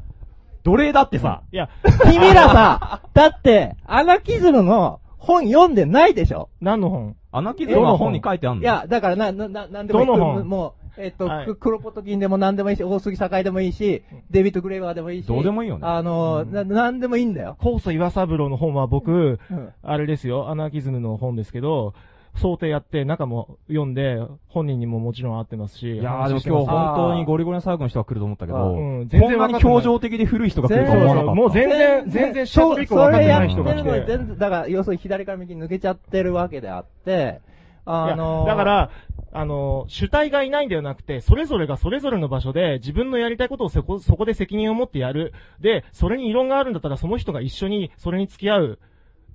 [0.63, 1.43] 奴隷だってさ。
[1.51, 1.69] いや、
[2.03, 6.49] 君らさ、だって、アナキズムの本読んでないでしょ？
[6.61, 7.15] 何の本？
[7.31, 8.13] アナキズムの本？
[8.13, 8.61] に書いてあるの？
[8.61, 10.05] いや、だからな、な、な、なんでもいい。
[10.05, 10.47] どの本？
[10.47, 11.45] もう、えっと、はい。
[11.45, 15.27] く黒ポトキンでも何でもいいし、大杉栄でもいいし、デビッド・グレイバーでもいいし。
[15.27, 15.87] どうでもいいよね。
[15.87, 17.55] あの、な、なんでもいいんだよ。
[17.59, 19.73] 高祖岩三郎の本は僕、うん。
[19.83, 21.93] あれですよ、アナーキズムの本ですけど、
[22.37, 25.95] 想定やって、中も読んで、本人にももちろん会ってますし。
[25.95, 31.33] いやーでも今日本当にゴリゴリの最後の人が来ると思ったけど、うん全然こんなに表情的で古い人が来ると思わなかった。
[31.33, 37.41] もう全然、全然シャープ以降分かってない人が来それやって全然、だから、要するに左から右に抜けちゃってるわけであって、
[37.89, 38.91] あのいやだから、
[39.31, 45.33] あの、主体がいないんではなくて、それぞれがそれぞれの場所で自分のやりたいことをそこ、そこで責任を持ってやる。
[45.61, 48.79] で、それに異論があるんだったらその人が一緒にそれに付き合う。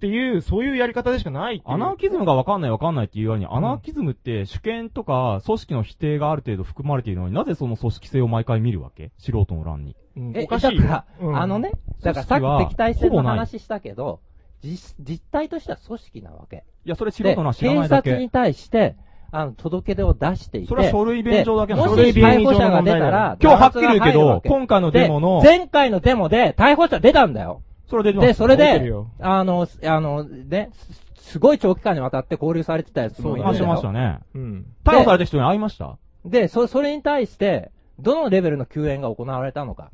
[0.03, 1.75] っていう、そういうやり方でしかないっていう。
[1.75, 9.13] アナーキズムがわかんないわかんないっていうように、アナーキズムって主権とか組織の否定がある程度含まれているのになぜその組織性を毎回見るわけ？
[9.17, 9.95] 素人の欄に。
[10.35, 10.83] え、おかしいよ。
[10.83, 11.39] だから、うん。
[11.39, 11.71] あのね、
[12.03, 14.19] だからさっき敵対戦の話したけど、
[14.61, 16.65] 実、実態としては組織なわけ。
[16.85, 18.11] いや、それ素人のは知らないだけ。
[18.11, 18.97] で警察に対して、
[19.31, 20.67] あの、届け出を出していて。
[20.67, 21.95] それは書類便上だけなの。
[21.95, 27.63] でもし逮捕者が出たら、今日はっきり言うけど今回のデモので前回のデモで逮捕者出たんだよ。
[27.93, 34.19] それ出てますで、それであの、あの、ね、すすごい長期間にわたって交留されてたやつもいるんだよあしましたね。
[34.35, 34.67] うん。
[34.85, 35.99] 逮捕された人に会いました？
[36.25, 39.91] で、そ、それに対して、どのレベルの救援が行われたのか？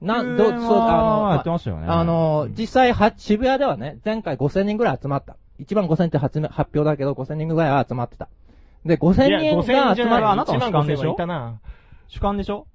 [0.00, 5.36] なん、ど、救援はそう、あの、やってましたよねあの、実際は、渋谷ではね、前回5000人ぐらい集まった。
[5.60, 8.28] 1万5000って発発表だけど、5000人ぐらいは集まってた。
[8.84, 10.28] で、5000いや人5000が集まる。
[10.28, 11.60] あなたの主観でしょ？1万5000はいたな
[12.08, 12.66] 主観でしょ？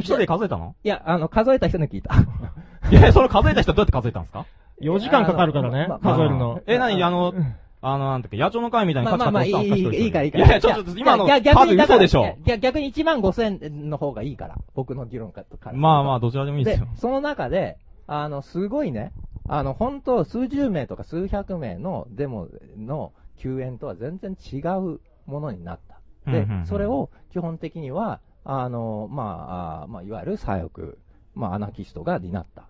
[0.00, 0.74] 人で数えたの？
[0.82, 2.14] いや、あの、数えた人に聞いた。
[2.90, 4.46] いや、その数えた人はどうやって数えたんですか
[4.80, 7.34] ？4時間かかるからねまあまあ数えるのえ、なにあの、
[7.80, 10.46] あの、なんだっけ、野鳥の会みたいにまあまあまあ、いい、いい、いいから、いいから。
[10.46, 12.36] いやちょっと今の数嘘でしょ。
[12.60, 14.58] 逆に1万5000の方がいいから。
[14.74, 15.72] 僕の議論かとか。
[15.72, 16.88] まあまあ、どちらでもいいですよ。
[16.96, 19.12] その中で、あの、すごいね、
[19.46, 25.98] あの、本当数十名とか数百名のデモの救援とは全然違うものになった。
[26.30, 30.96] でうんうんうん、それを基本的には、あの、まあ、あまあ、いわゆる左翼、
[31.34, 32.67] まあ、アナキストが担った。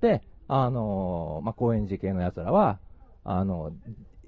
[0.00, 2.78] で、あの、まあ、高円寺系の奴らは、
[3.24, 3.72] あの、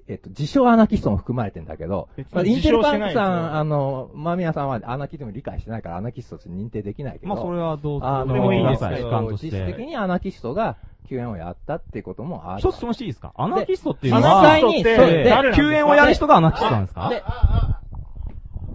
[0.07, 9.47] えっと、自称アナキストも含まれてんだけど、別にまあ、インテルパンクさん、あの、間宮さんはアナキズム理解してないからアナキストとして認定できないけど、まあそれはどうあのでもいいですえっと主観として。
[9.47, 10.77] 実質的にアナキストが
[11.07, 12.59] 救援をやったっていうこともある。
[12.59, 13.33] 一つ質問していいですか？
[13.35, 17.09] アナキストっていう実のは、際に、でそうで救援をやる人がアナキストなんですか？
[17.09, 17.23] で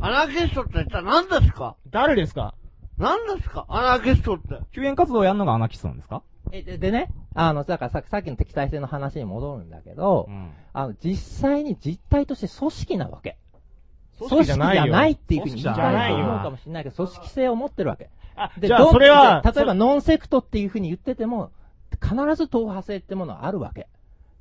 [0.00, 1.76] アナキストって一体何ですか？
[1.90, 2.54] 誰ですか？
[2.98, 3.66] 何ですか？
[3.68, 4.60] アナキストって。
[4.72, 6.22] 救援活動をやるのがアナキストなんですか？
[6.52, 10.28] えででね、あの、だからささっきの敵対性の話に戻るんだけど、
[10.72, 13.36] あの、実際に実態として組織なわけ。
[14.18, 18.10] 組組織じゃないっていうふうに言い組織じゃないよたいかもしれないけど、組織性を持ってるわけ。
[18.58, 21.50] でじゃあそれはで例えばノンセクトっていうふうに言ってても、
[22.02, 23.88] 必ず党派性ってものはあるわけ。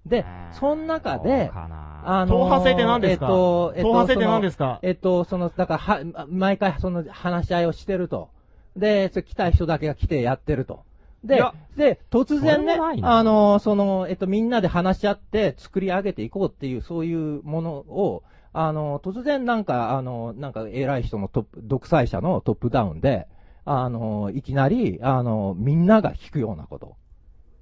[0.05, 3.25] で、その中で、あのー党派性って何ですか？
[3.25, 4.79] えっと、えっと、党派性って何ですか？
[4.81, 8.29] えっと、その、だから、は、毎回その話し合いをしてると。
[8.75, 10.83] で、それ来たい人だけが来てやってると。
[11.23, 11.43] で
[11.75, 18.23] で、突然ねそれもない、なあの、その、えっと、みんなで話し合って作り上げていこうっていう、そういうものを、
[18.53, 23.27] あの、突然なんか、あの、なんか偉い人のトップ、独裁者のトップダウンで、
[23.65, 26.95] あの、いきなり、あの、みんなが引くようなこと。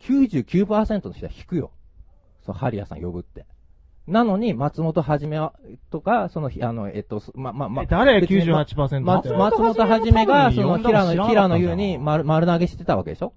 [0.02, 1.72] 99%の人は引くよ。
[2.46, 3.46] そう、ハリアさん呼ぶって。
[4.08, 5.54] なのに、松本はじめは、
[5.90, 13.34] とか、その、あの、えっと、ま、ま、ま、え誰別に98%松って松本はじめが、その、平野、平野優に丸、丸投げしてたわけでしょ？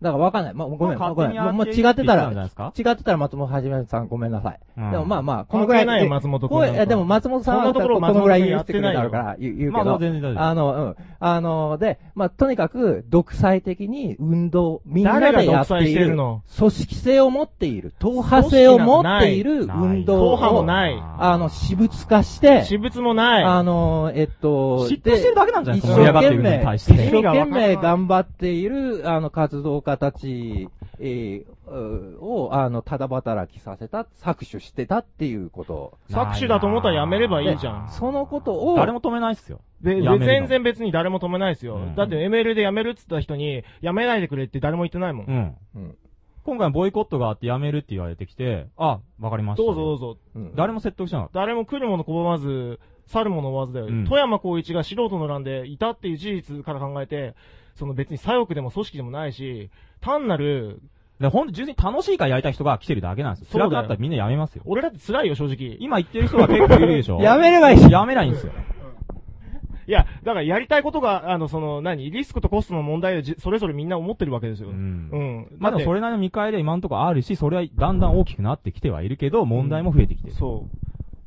[0.00, 0.54] だからわかんない。
[0.54, 1.56] まあ、ごめん、まあごめん。
[1.56, 4.60] もう違ってたらか、違ってたら松本はじめさんごめんなさい。
[4.76, 5.86] うんでもまあまあ、このぐらい。
[5.86, 10.96] ない松本君なんかこうえでも松本さんはころこのぐらい許してくれたから言うけまあど、全然大丈夫あの、うん。
[11.20, 21.02] あの、で、まあ、とにかく、独裁的に運動、みんなでやっている組織性を持っている、党派性を持っている運動を、党派もない。
[21.18, 23.44] あの、私物化して、私物もない。
[23.44, 25.98] あの、えっと、嫉妬してるだけなんじゃないですか？
[26.00, 35.96] で一生懸命、一生懸命頑張っている、あの、活動家たち、えーうを、あの、ただ働きさせた、搾取してたっていうこと。
[36.10, 37.88] 搾取だと思ったらやめればいいじゃん。
[37.88, 39.60] そのことを、誰も止めないっすよ。
[39.80, 41.76] で、全然別に誰も止めないですよ。
[41.76, 45.26] うんだって ML で辞めるっつった人に、辞めないでくれって誰も言ってないもん。
[45.26, 45.56] うん。
[45.76, 45.96] うん
[46.44, 49.62] 今回ボイコットがあってやめるって言われてきて、あ、わかりました。
[49.62, 50.18] どうぞどうぞ。
[50.34, 53.86] うん誰も説得しなかっ誰も来るもの拒まず、去るもの追わずだよ。
[53.86, 57.34] うん富山光一が素人の乱でいたっていう事実から考えて、
[57.78, 60.80] その別に左翼でも組織でもないし、単なる、
[61.20, 61.26] た。
[61.26, 63.46] で、ほんと、純粋に楽しいからやりたい人が来てるだけなんですよ。
[63.50, 64.62] そうだよ辛くなったらみんなやめますよ。
[64.66, 65.76] 俺だって辛いよ、正直。
[65.80, 67.20] 今言ってる人が結構いるでしょ。
[67.22, 68.52] やめればいいしやめないんですよ。
[69.86, 74.68] いや、だからやりたいことが、あの、その、何、リスクとコストの問題でじそれぞれみんな思ってるわけですよ。
[74.68, 75.08] ううん。
[75.08, 75.46] ん。
[75.58, 80.34] まあでもそれ、れなりの見返りは今のところあるし、それはだんだん大きくなってきてはいるけど、問題も増えてきてる。
[80.34, 80.66] そ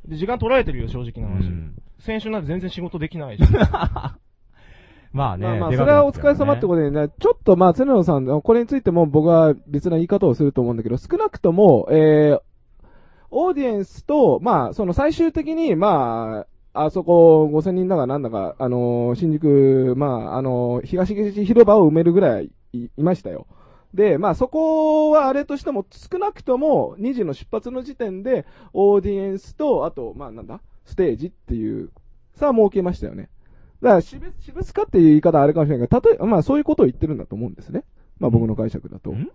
[0.07, 0.09] う。
[0.09, 1.47] で時間取られてるよ、正直な話。
[1.47, 3.43] うん先週なんて全然仕事できないし。
[5.13, 5.59] まあね。
[5.59, 12.41] まあそれはお疲れ様ってことでね、ちょっとまあ、常野さん、これについても僕は別な言い方をすると思うんだけど、少なくとも、えー、
[13.29, 23.47] オーディエンスと、まあ、その最終的に、まあ、あそこ5000人だかなんだか、あのー新宿、まあ、あのー東口広場を埋めるぐらいいいましたよ。
[23.93, 31.89] で、まあそこはあれとしても少なくとも2時の出発の時点でオーディエンスと、あと、まあなんだ、ステージっていう、
[32.35, 33.29] さあ設けましたよね。
[33.81, 37.83] だから、私物、私物化っていう言い方はあれかもしれないけど、例えば、まあそういうことを言ってるんだと思うんですね。
[38.19, 39.11] まあ僕の解釈だと。
[39.11, 39.25] だか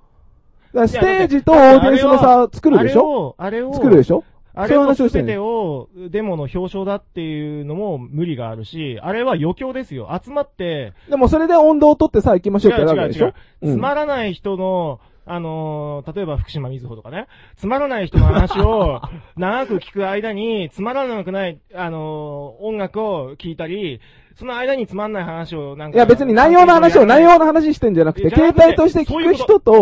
[0.72, 3.34] らステージとオーディエンスの差を作るでしょ？
[3.38, 4.24] あれを、あれを作るでしょ？
[4.58, 5.44] あれを全てる。
[5.44, 10.18] をデモの表彰だっていうのも無理があるし、あれは余興ですよ。
[10.24, 13.26] 集まって、でもそれで温度を取ってさあ行きましょうってやるでしょ？
[13.26, 19.02] 違う違う違うつまらない人の、あのー例えば福島みずほとかね、つまらない人の話を
[19.36, 24.00] 長く聞く間に、つまらなくない、あのー音楽を聞いたり、
[24.38, 25.96] その間につまんない話をなんか。
[25.96, 29.72] いや別に内容の話を内容の話してんじゃなくて、携帯として聞く人と、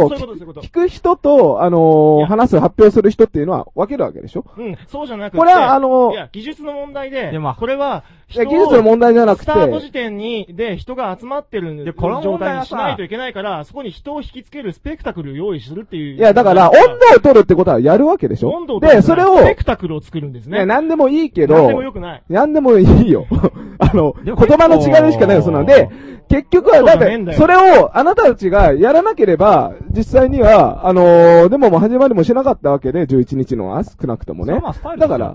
[0.63, 4.45] 聞く人と、あのー話す、発表する人っていうのは分けるわけでしょ？
[4.57, 5.39] うん、そうじゃなくて。
[5.39, 16.17] これはあのいや、技術の問題で、でまあこれは、いや技術の問題じゃなくてスタート時点に、で、人が集まってるこの状態にしないといけないから、そこに人を引きつけるスペクタクルを用意するっていう。
[16.17, 18.51] いや、だから、温度を取るってことはやるわけでしょ？
[18.51, 20.59] 温度を取るで、それを、スペクタクルを作るんですね。
[20.59, 22.23] いや、なんでもいいけど、なんでもよくない。
[22.29, 23.27] なんでもいいよ。
[23.79, 24.15] あの、
[24.47, 25.89] 言葉の違いしかないよ、そんで、
[26.29, 34.55] 結局は、だって、それを、あなたたちがやらなければ、実際には、あのーでももう始まりもしなかったわけで、11日のは、少なくともね
[34.99, 35.35] だから。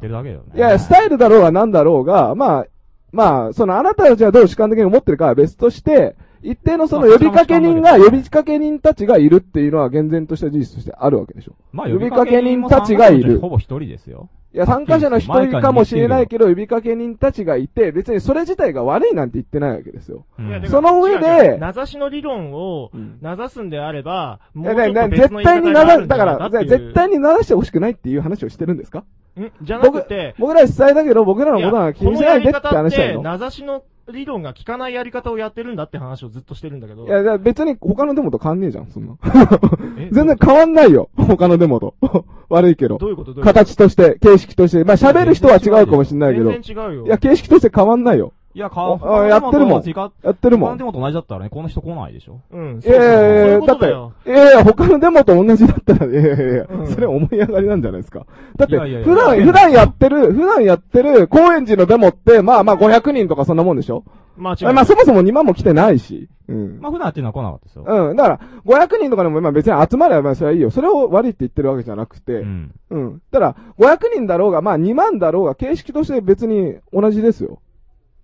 [0.56, 2.66] いや、スタイルだろうがなんだろうが、まあ、
[3.12, 11.54] まあ、そのあなたたちはどう主観的に思ってるかは別として、一定のその呼びかけ人が、呼びかけ人たちがいるっていうのは厳然とした事実としてあるわけでしょ。
[11.72, 14.30] まあ呼びかけ人たちがいるほぼ一人ですよ。
[14.52, 20.26] いや、参加者の一人かもしれないけど、呼びかけ人たちがいて、別にそれ自体が悪いなんて言ってないわけですよ。
[20.40, 20.48] うん。
[20.50, 22.90] いやでもその上で、名指しの理論を
[23.22, 29.04] 名指すんであれば、いやもうちょっとになるだから、絶対にならしてほしくないっていう話をしてるんですか？
[29.40, 29.52] ん？
[29.62, 37.06] じゃなくて、僕ら主催だけど、僕らのことは気にしないでって話したいのいやこのやり方って、名指しの理論が効かないやり方をやってるんだって話をずっとしてるんだけど。
[37.06, 39.16] いや、別に他のデモと変わんねえじゃん、そんな。
[39.98, 40.10] え？
[40.12, 41.96] 全然変わんないよ、他のデモと。
[42.50, 42.98] 悪いけど。
[42.98, 43.34] どういうこと？
[43.34, 43.60] どういうこと？
[43.60, 44.84] 形として、形式として。
[44.84, 46.52] まあ喋る人は違うかもしれないけど。
[46.52, 47.06] 全然違うよ。
[47.06, 48.34] いや、形式として変わんないよ。
[48.56, 52.42] いや、お顔、あやってるもんやってるもん他のデモと同じだったらね、この人来ないでしょ。
[52.52, 54.14] うん、いやいやいやそういうだって、ことだよ。
[54.26, 58.26] いやいや、他のデモと同じだったら、いやいやいや、うんそれ思い上がりなんじゃないですか。
[58.58, 64.04] だって、いやいやいや普段、普段やってる、普段やってる高円寺のデモって、まあまあ500人とかそんなもんでしょ
[64.36, 64.74] まあ違う。
[64.74, 66.28] まあそもそも2万も来てないし。
[66.48, 66.80] うん。
[66.80, 67.86] まあ普段やってるのは来なかったですよ。
[67.88, 68.16] うん。
[68.16, 70.72] だから、500人とかでも、まあ別に集まればそれはいいよ。
[70.72, 72.74] それを悪いって言ってるわけじゃなくて、うん。
[72.90, 73.22] うん。
[73.32, 77.60] だから、500人だろうが、まあ2万だろうが、形式として別に同じですよ。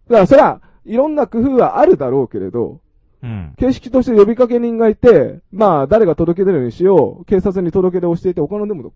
[0.09, 2.79] だからそれは、いろんな工夫はあるだろうけれど、
[3.23, 3.55] うん。
[3.57, 8.93] 形式として呼びかけ人がいて、まあ誰が届け出るようにしよう、警察に届け出をしていて、他のデモと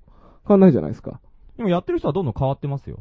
[0.48, 1.20] 変わんないじゃないですか。
[1.58, 3.00] でもやってる人はどんどん変わってますよ。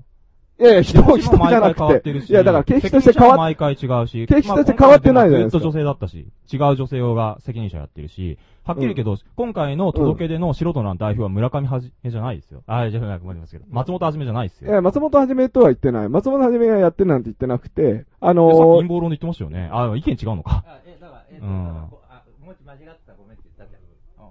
[0.60, 1.78] いやいや、人も人じゃなく。
[1.78, 2.30] 変わっててるし。
[2.30, 4.26] いや、だから形式として変わっ毎回違うし。
[4.26, 12.62] 形式として変わってないじゃないですかずっと女性だったし、違う女性が責任者やってるし、はっきり言うけど、今回の届け出の素人の代表は村上はじめじゃないですよ。
[12.66, 13.64] あ、じゃなくなりますけど。
[13.70, 14.70] 松本はじめじゃないですよ。
[14.70, 16.09] いや、松本はじめとは言ってない。
[16.09, 19.70] 松本はじめがやってるなんて言ってなくて、あのでさっきー陰謀論で言ってましたよね。
[19.72, 20.64] あ、意見違うのか。
[20.66, 21.68] あ、え、だから、え、うん
[22.10, 23.48] あもし間違ってたらごめんって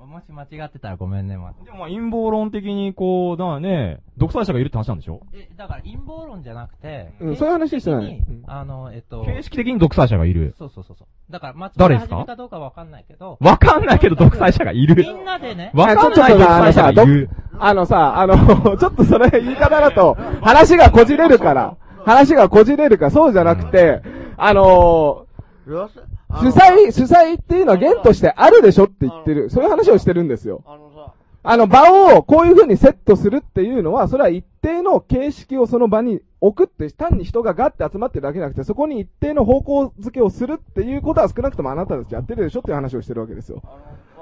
[0.06, 5.22] もし間違ってたらごめんね、までもまあ陰謀論的にこう、だからね、独裁者がいるって話なんでしょ？
[5.34, 10.54] え、だから陰謀論じゃなくて、うんそういう話してない形式的にうんあの、えっと、形式的に独裁者がいる。
[10.58, 11.32] そうそうそうそう。
[11.32, 12.24] だから、松誰ですか？
[12.26, 14.96] かどうかわかんないけど、わかんないけど独裁者がいる。
[14.96, 17.30] みんなでね、わかんない独裁者がどいる。
[17.60, 18.36] あのさ、あの、
[18.78, 21.76] ちょっとそれ言い方だと、話がこじれるから、
[22.06, 24.02] 話がこじれるから、そうじゃなくて、
[24.38, 25.98] あのー
[26.30, 30.62] 主催、主催っていうのは弦としてあるでしょって言ってる、そういう話をしてるんですよ。
[30.66, 31.14] あのさ、
[31.44, 43.62] あの場をこういう風にセットするっていうのは、それは一定の形式をその場に置くって、単に人がガッて集まってるだけじゃなくて、そこに一定の方向づけをするっていうことは少なくともあなたたちやってるでしょっていう話をしてるわけですよ。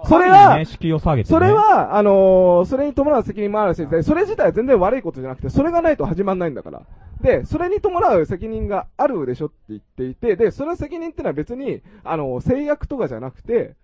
[0.05, 1.29] それは、ね、敷居を下げて、ね。
[1.29, 6.81] それは、あのーそれに伴う責任もあるし、でそれ自体は全然悪いことじゃなくて、それがないと始まんないんだから。
[7.21, 13.75] で、それに伴う責任があるでしょって言っていて、で、その責任ってのは別に、あの制約とかじゃなくて、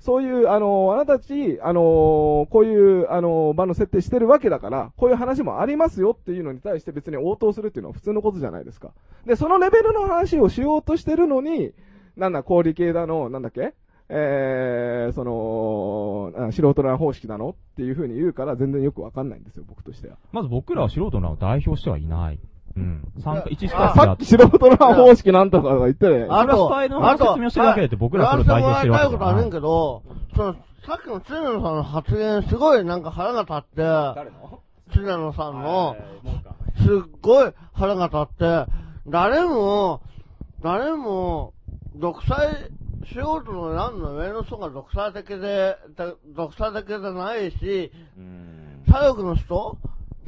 [0.00, 8.90] そういう、あのあなたたち、あのこういう、あの場の設定してるわけだから、こういう話もありますよっていうのに対して別に応答するっていうのは普通のことじゃないですか。
[9.24, 11.72] で、そのレベルの話をしようとしてるのに、
[12.18, 13.72] なんだ、氷系だの、なんだっけ？
[14.08, 20.16] えー、その、あ素人な方式なのっていう風に言うから全然よくわかんないんですよ、僕としては。
[20.32, 22.38] まず僕らは素人なのを代表してはいない。
[22.76, 23.02] うん。
[23.20, 26.26] 参加、一スタさっき素人な方式なんとかが言ってね。
[26.28, 30.02] あそれはスタイルの説明をしてるだけでって僕らそれを代表してるわけじゃないことあるんけど、
[30.36, 30.56] その、
[30.86, 33.82] さっきの常野さんの発言、すごいなんか腹が立って、
[34.94, 35.96] 常野さんの、
[36.76, 38.26] すっごい腹が立っ
[38.66, 38.72] て、
[39.06, 40.02] 誰も、
[40.62, 41.52] 誰も、
[41.96, 42.70] 独裁
[43.04, 47.92] しようとの欄の上の人が独裁的で、だ独裁的じゃないし、
[48.86, 49.78] 左翼の人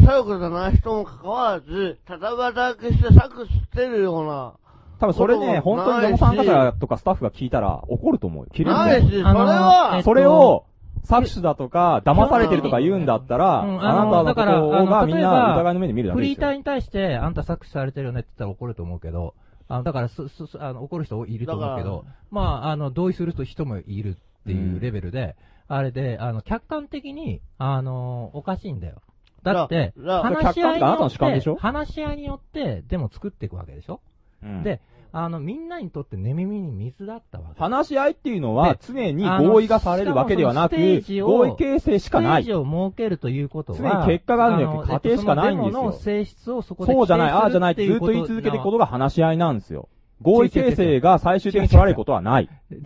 [0.01, 4.55] 左翼じゃない人も関わらず、ただ働きして搾取してるような、
[4.99, 8.51] 多分それね、本当にデモ参加者とかスタッフが聞いたら怒ると思うよ。
[8.53, 10.65] 切れると思うないし、それはえっ、とそれを、
[11.05, 16.35] 搾取だとか、騙されてるとか言うんだったら、うんあなたのこだからとがみんな疑いの目で見るだフけですよ。
[16.35, 19.35] リーターに対して、あんた搾取されてるよねって言ったら怒ると思うけど、
[19.69, 24.17] あのだからす、す、すあの、怒る人いると思うけど、まあ、あの、同意する人人もいる。
[24.47, 25.37] っていうレベルで、
[25.67, 29.03] あれで、あの、客観的に、あの、おかしいんだよ。
[29.43, 34.01] だって、話し合いによって話し合いによって、でも作っていくわけでしょ？
[34.43, 34.81] うんで、
[35.19, 37.59] あの、みんなにとって寝耳に水だったわけ。
[37.59, 42.69] 話し合いっていうのはで常に合意がされるわけではなく、合意形成しかないステージ。
[42.69, 49.89] を設けるということは、常に結果があるんじゃなくて過程しかないんですよの性質をそこでそうじゃない、ああじゃないずっと言い続けていくことが話し合いなんですよ。
[50.21, 52.51] 合意形成が最終的に取られることはない。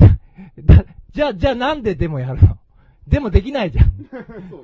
[1.12, 2.59] じゃあ、じゃあなんでデモやるの？
[3.10, 3.86] でもできないじゃん。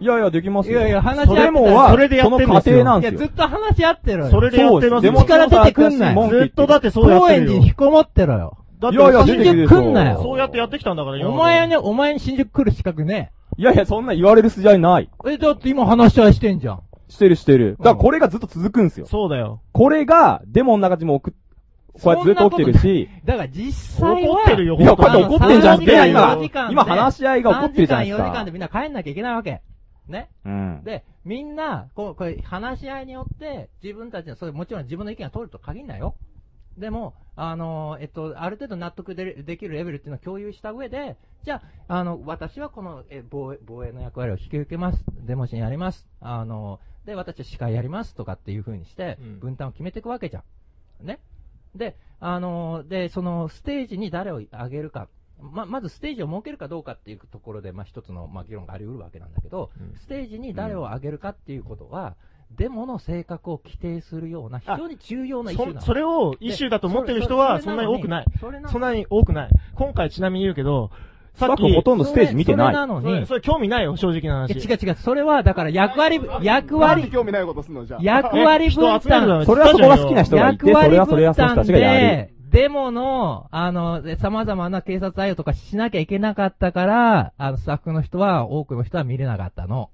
[0.01, 0.79] いやいや、できますよ。
[0.79, 3.27] いやいや、話し合ってデモは、その過程なんいや、ですよ。
[3.27, 4.31] ずっと話し合ってろよ。
[4.31, 6.29] それでやってますよ口から出てくんなよ。
[6.29, 8.57] ずっとだってそうやってるよに引きこもってろよ。
[8.79, 10.23] だっていやいや出てくるでしょ新宿来んなよ。
[10.23, 15.09] そうやってやってきたんだから、今おまで前ね、お前に新宿来る資格ねいやいや、そんな言われる筋合いない。
[15.27, 15.33] え。
[15.33, 16.81] え、だって今話し合いしてんじゃん。
[17.09, 17.77] してるしてる。
[17.79, 19.07] だからこれがずっと続くんですよ。
[19.07, 19.61] そうだよ。
[19.73, 21.35] これが、デモの中でも送っ、
[22.03, 26.73] こうやってずっと起きてるし、だから実際は、怒ってるよいや、こうやって怒ってんじゃんって、あの今3時間。
[26.73, 28.51] 今話し合いが起こってるじゃないです3時間、4時間かで。
[28.53, 29.63] みんな帰んなきゃいけないわけ。
[30.09, 30.31] ね。
[30.45, 30.83] うん。
[30.85, 36.15] で、みんな、こう、これ、話し合いによって、自分たちの、それもちろん自分の意見が通ると限んないよ。
[36.79, 45.05] でも、あの、えっと、ある程度納得でできるレベルっていうのを共有した上で、じゃあ、あの、私はこの、え、防衛、防衛の役割を引き受けます。
[45.27, 46.07] デモシンやります。
[46.21, 50.43] あの、で、私は司会やりますとかっていう風にしてうん、分担を決めていくわけじゃ
[51.03, 51.07] ん。
[51.07, 51.21] ね。
[51.77, 55.09] で、あの、で、その、ステージに誰を上げるか。
[55.41, 59.71] ま、まずステージを設けるかどうかっていうところで、まあ、一つの、まあ、議論があり得るわけなんだけど、
[60.01, 62.17] ステージに誰を上げるかっていうことは、
[62.53, 68.27] デモの性格を規定するような非常に重要なイシューなのそそれをイシューだと思ってる人はそんなに多くない。
[68.41, 69.51] そんなに多くない。
[69.75, 70.91] 今回ちなみに言うけど、
[71.37, 71.63] さっき。
[71.63, 74.55] スタッフほとんどステージ見てないそれなのにそれそれ興味ないよ、正直な話。
[74.59, 78.01] 違う違う、それは、だから役割、役割、興味ないことすんのじゃあ。
[78.03, 81.99] 役割分担、それはそこが好きな人がいて、それはそれはその人たちがやる。
[81.99, 89.91] で、デモの、あの、で様々な警察対応とかしなきゃいけなかったから、あの、スタッフの人は、多くの人は見れなかったの。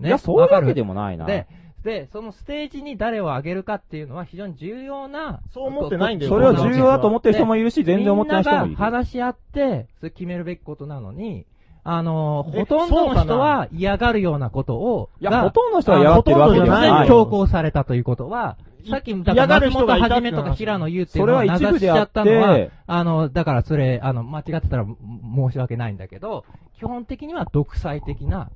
[0.00, 1.24] いや、そういうわけでもないな。
[1.24, 1.46] で、
[1.86, 5.40] で、そのステージに誰を上げるかっていうのは非常に重要な。
[5.54, 8.66] そう思ってないんだよそれを重要だと思ってる人もいるし、全然思ってない人もいる。
[8.70, 11.46] みんなが話し合って、それ決めるべきことなのに、
[11.84, 18.56] あの、えほとんどの人は嫌がるようなことを、いやがほとんどの人は嫌がってるわけではない強行されたということは、
[18.90, 26.44] さっき、だから嫌がる松本はじめとか平野優っていうそれはのを名ししちゃったのはて、、あの、だからそれ、あの、間違ってたら申し訳ないんだけど、
[26.76, 28.50] 基本的には独裁的な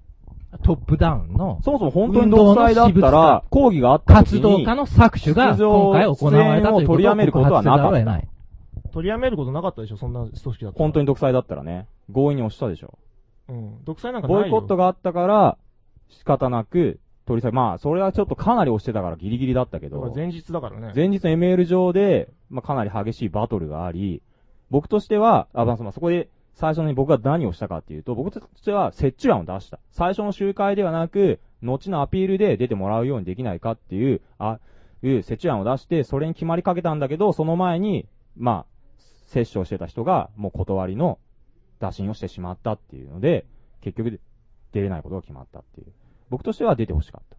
[0.59, 8.23] トップダウンの、そもそも本当に独裁だったら、抗議があった時に、活動家の搾取が今回行われたということ取りやめることはなかった。
[8.93, 10.73] 取りやめることなかったでしょ、そんな組織だったら。
[10.73, 12.99] 本当に独裁だったらね、強引に押したでしょ。
[13.49, 13.85] うん。
[13.85, 14.43] 独裁なんかないよ。
[14.43, 15.57] ボイコットがあったから、
[16.09, 20.93] 仕方なく、取り下げ、まあ、それはちょっとかなり押してたからギリギリだったけど、前日だからね。
[20.97, 24.23] 前日の ML 上で、まあ、かなり激しいバトルがあり、
[24.71, 26.29] 僕としては、あ、まあ、そまあそこで、
[26.61, 29.81] 最初に僕が何をしたかっていうと、僕としては折衷案を出した。
[29.93, 34.61] 最初の集会ではなく、後のアピールで出てもらうようにできないかっていう、あ、
[35.03, 38.07] いう折衷案を出して、それに決まりかけたんだけど、その前に、
[38.37, 41.19] まあ、接種をしてた人が、もう断りの
[41.79, 43.47] 打診をしてしまったっていうので、
[43.81, 44.21] 結局
[44.73, 45.87] 出れないことが決まったっていう。
[46.29, 47.39] 僕としては出てほしかった。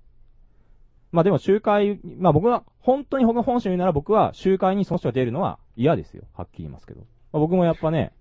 [1.11, 6.23] まあでも集会、まあ僕は、本当に僕の本心を言うなら僕は集会にその人が出るのは嫌ですよ。
[6.34, 7.02] はっきり言いますけど。
[7.02, 8.14] まあ、僕もやっぱね、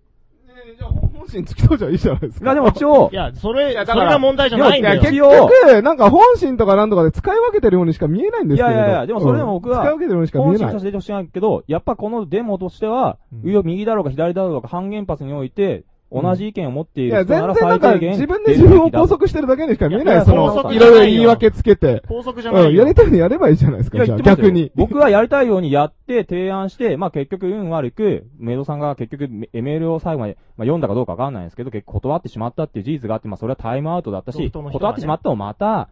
[0.76, 2.44] じゃあ本心突き通じゃいいじゃないですか。
[2.46, 5.00] いやでも一応い、や、それ、やだかれが問題じゃないんだよ。
[5.00, 8.74] 結いや局、なんか本心とかなんとかで使い分けてるようにしか見えないんですけれど。
[8.74, 10.82] いやいやいやでもそれでも僕はうん使い分けてるようにしか見えない本心とし。
[10.82, 22.02] て出てほしいんだけど、やっぱこのデモとしては、上右だろうが左だろうが反原発において、同じ意見を持っていいや、る人なら全然なんか最低限自分で自分を拘束してるだけにしか見えないその、拘束いろいろ言い訳つけて。
[22.08, 22.70] 法則じゃないよ。
[22.70, 24.72] うん、やりたいのやればいいじゃないですか、逆に。
[24.74, 35.88] 僕はやりたいようにやって、提案して、まあ結局運悪く、メイドさんが結局メメールを最後まで、まあ読んだかどうかわかんないんですけど、結構断ってしまったっていう事実があって、まあそれはタイムアウトだったし、断ってしまったのをまた、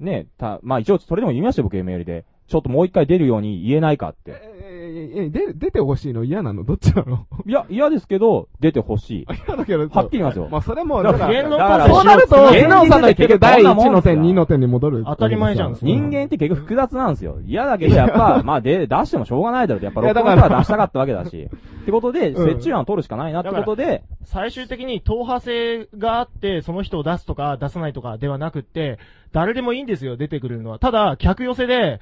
[0.00, 2.24] ね、た、まあ一応それでも言いましたよ、僕メールで。
[2.48, 4.30] ちょっともう一回出るように言えないかって。
[4.30, 6.24] え、え、え、で、出てほしいの？
[6.24, 6.64] 嫌なの？
[6.64, 7.26] どっちなの？
[7.46, 9.26] いや、嫌ですけど、出てほしい。
[9.46, 10.48] 嫌だけど、はっきり言いますよ。
[10.50, 15.04] まあそれも、だからそうなると、現実素直さんの言ってる第1こんなもんの点、2の点に戻る。
[15.04, 17.38] 当たり前じゃんう人間って結局複雑なんですよ。
[17.44, 19.84] 嫌だけど、やっぱ、 まあで、出してもしょうがないだろうって。
[19.84, 21.50] やっぱ、いや録音だから出したかったわけだし。
[21.82, 28.98] ってことで、うん折衷案を取るしかないなってことで、最終的に党派性があって、その人を出すとか出さないとかではなくって、
[29.32, 30.78] 誰でもいいんですよ、出てくるのは。
[30.78, 32.00] ただ、客寄せで、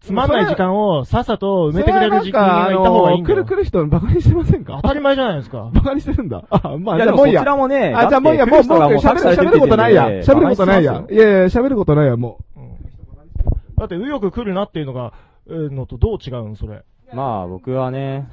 [0.00, 3.44] つまんない時間をさっさと埋めてくれる時間がいた方がいいんだよ来る。
[3.44, 4.80] 来る人バカにしてませんか？
[4.82, 5.70] 当たり前じゃないですか。
[5.74, 6.42] バカにしてるんだ。
[6.48, 7.90] あ、まあ、いやでもそじゃあもういいや。
[7.90, 10.08] ちらもね、あ、じゃあもういいや、もう、もう、喋る、喋ることないや。
[10.08, 11.04] 喋ることないや。
[11.10, 12.38] いやいや、喋ることないや、も
[13.76, 15.12] だって、右翼来るなっていうのが、
[15.48, 16.82] えーのとどう違うの、それ。
[17.12, 18.28] まあ、僕はね、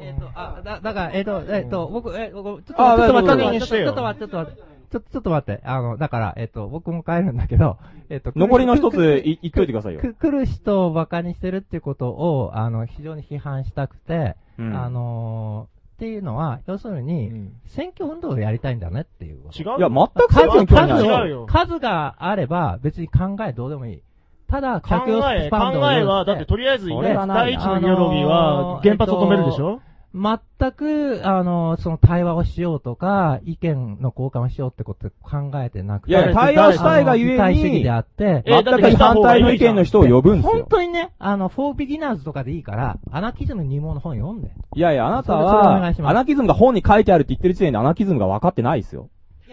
[0.00, 4.75] えっと、あ、だ、だから、えっと、えっと、僕、え、僕、ちょっと、ちあょっと待って、ちょっと待って、ちょっと待って。
[4.90, 5.62] ちょ、ちょっと待って。
[5.64, 10.00] あの、だから、えっと、僕も帰るんだけど、えっと、残りの一つくい言っといてくださいよ。
[10.00, 14.74] く来る人を馬鹿にしてるっていうことを、あの、非常に批判したくて、うん。
[14.76, 19.36] あのーっていうのは、要するに、選挙運動をやりたいんだねっていう。
[19.58, 21.02] 違ういや全く選挙に興味ない。
[21.02, 24.02] 数を違うよ数があれば、別に考えどうでもいい。
[24.46, 29.80] ただ、考着用え、スパンドを考えは、だってとりあえず、第一のイデオロギーは、原発を止めるでしょ？
[30.16, 36.12] 全く、あの、その対話をしようとか、意見の交換をしようってこと考えてなくて。
[36.12, 44.50] いやいや対話したいがゆえに主義であって、全く反対の意見の人を呼ぶんですよ本当にね、あの、フォービギナーズとかでいいから、アナキズム入門の本読んで。
[44.74, 49.10] いやいや、あなたそれそれお願は、いしますアナキズムが本に書いてあるって言ってる時点でアナキズムが分かってないですよ。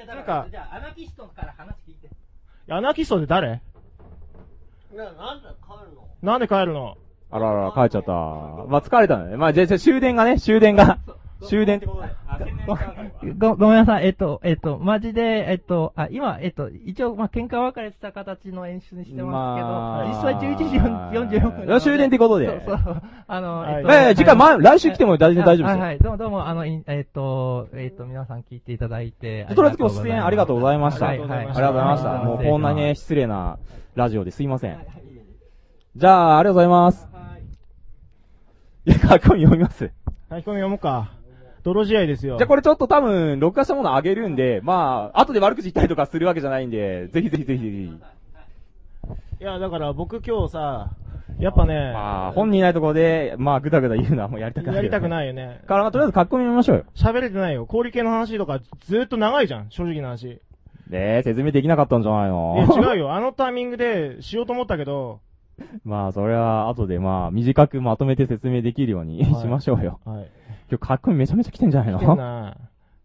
[0.07, 2.09] なんか、じゃあ、アナキストから話聞いて。
[2.69, 3.61] アナキストって誰？
[6.21, 6.97] なんで帰るの？
[7.33, 8.11] あららら、帰っちゃった。
[8.11, 9.37] まあ、疲れたのね。
[9.37, 10.99] まあ、じゃあ、じゃあ終電がね、終電が。
[11.41, 13.33] 終電ってことで。
[13.33, 14.05] ご、ごめんなさい。
[14.05, 21.79] えっと、えっと、マジで、えっと、あ、今、えっと、一応、まあ、喧嘩別れした形の演出にしてますけど、まあ実際11時44分。
[21.79, 23.01] 終電ってことでそうそう。
[23.27, 23.93] あの、はいえっと。
[23.93, 25.99] ええ次回ま来週来ても大丈夫大丈夫ですよはいはい。
[25.99, 29.47] どうも、どうも、あの、いえっと、えっと、皆さん聞いていただいて。
[29.55, 31.07] とりあえず今日出演ありがとうございました。
[31.07, 32.09] ありがとうございました。
[32.23, 33.57] もうこんなね、失礼な
[33.95, 34.77] ラジオですいません。
[35.95, 37.12] じゃあ、ありがとうございます。
[38.85, 39.77] いや、書き込み読みます。
[39.79, 41.11] 書き込み読もうか。
[41.63, 42.37] 泥試合ですよ。
[42.37, 47.85] じゃあこれちょっと多分、録画したものあげるんで、まあ、後で悪口言ったりとかするわけじゃないんで、ぜひぜひぜひぜひ。
[49.41, 50.89] いや、だから僕今日さ、
[51.39, 55.61] やっぱね、まあ、本人いないところで、まあ、ぐだぐだ言うのはもうやりたくない、やりたくないよね。
[55.65, 56.83] から、まあ、とりあえず書き込み見ましょうよ。
[56.95, 57.65] 喋れてないよ。
[57.65, 60.23] 氷系の話とかずーっと長いじゃん、正直な話。
[60.23, 60.27] い
[60.89, 62.57] ねえ、説明できなかったんじゃないの？
[62.57, 63.13] や、違うよ。
[63.13, 65.21] あのタイミングでしようと思ったけど、
[65.85, 69.99] まあ、それは、後でまあ、短くまとめて説明できるようにはい しましょうよ。
[70.05, 70.27] はい。
[70.69, 71.99] 今日書き込みめちゃめちゃ来てんじゃないの？
[71.99, 72.57] 来てんな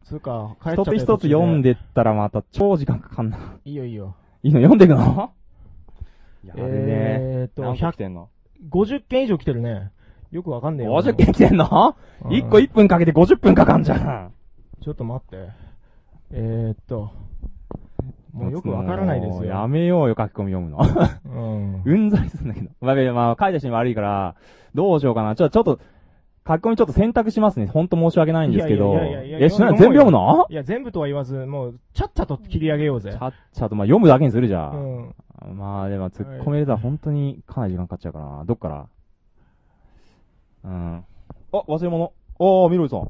[0.05, 3.39] つうか、帰っちゃったよ一つ一つ読んでったらまた超時間かかんな。
[3.65, 4.15] いいよいいよ。
[4.43, 5.33] いいの読んでくの？
[6.45, 8.29] やべえーっと、何個来てんの
[8.71, 9.91] ？50件以上来てるね。
[10.31, 10.93] よくわかんねえよ。
[10.95, 11.97] 50件来てんの？
[12.25, 14.33] うん ?1 個1分かけて50分かかんじゃん。
[14.81, 15.49] ちょっと待って。
[16.31, 17.11] えー、っと、
[18.33, 19.35] もうよくわからないですよ。
[19.37, 20.79] もうやめようよ、書き込み読むの。
[21.25, 21.83] うん。
[21.85, 22.11] うん。
[22.11, 22.49] ざりすん。
[22.49, 22.71] だけど。
[22.81, 24.35] まあ、まあ、書いた人に悪いから、
[24.75, 25.35] どうしようかな。
[25.35, 25.81] ちょ、ちょっと、
[26.47, 27.67] 書き込みちょっと選択しますね。
[27.67, 27.89] ほん。
[27.89, 28.53] と申し訳ないん。
[28.53, 28.93] ですけど。
[28.93, 33.13] いやいやいやいやえ、しない全部読むのいや、全部とは言わず、もう、ちゃっちゃと切り上げようぜ。
[33.13, 34.71] ちゃっちゃと、まあ、読むだけにするじゃ。
[34.71, 34.99] うん。
[35.09, 35.15] ん。
[35.57, 38.45] まあ、でも、突っ込めれたら本当にかなり時間かかっちゃうからな。
[38.45, 38.87] どっから
[40.65, 41.05] うん。
[41.53, 42.13] あ、忘れ物。
[42.41, 43.09] ああ、みろりさん。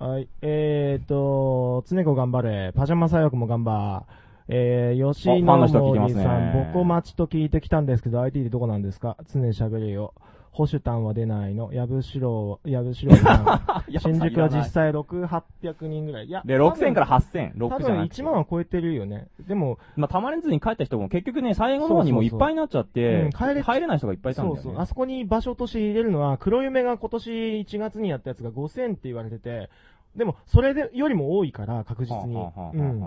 [0.00, 0.28] はい。
[0.40, 2.72] えーっと、常子頑張れ。
[2.74, 4.06] パジャマ左翼も頑張。
[4.48, 9.18] えー、吉野のさん、ボコ待ちと聞いてきたんですけど、IT でどこなんですか？
[9.30, 10.14] 常に喋れよ。
[10.52, 11.70] 保守タンは出ないの。
[11.74, 16.26] やぶしろ、やぶしろさん新宿は実際6、800人ぐらい。
[16.26, 17.54] いや、で、6000から8000。
[17.54, 19.28] 6多分じゃなくて1万は超えてるよね。
[19.46, 24.62] でも、まあ、たまれずに帰った人も結局ね、最後の方にもういっぱいになっちゃって、うん帰れ入れない人がいっぱいいたんだよね。
[24.62, 24.82] そうそう。
[24.82, 29.70] あそこに場所として入れるのは、黒夢が今年1月にやったやつが5000って言われてて、
[30.16, 32.34] でも、それでよりも多いから、確実に。
[32.34, 33.00] はあはあはあうん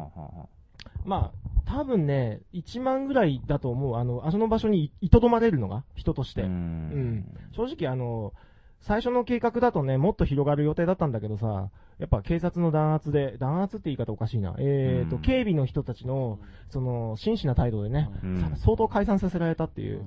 [1.06, 3.96] まあ、多分ね、1万ぐらいだと思う。
[3.96, 6.44] あの、あその場所にいとどまれるのが、人として。
[6.44, 7.26] うん。
[7.52, 8.34] 正直あの、
[8.80, 11.70] 最初の計画だとね、もっと広がる予定だったんだけどさ、
[12.00, 14.56] やっぱ警察の弾圧で、弾圧って言い方おかしいな。
[14.60, 16.40] えーと、警備の人たちの、
[16.70, 18.10] その、真摯な態度でね、
[18.58, 20.04] 相当解散させられたっていう。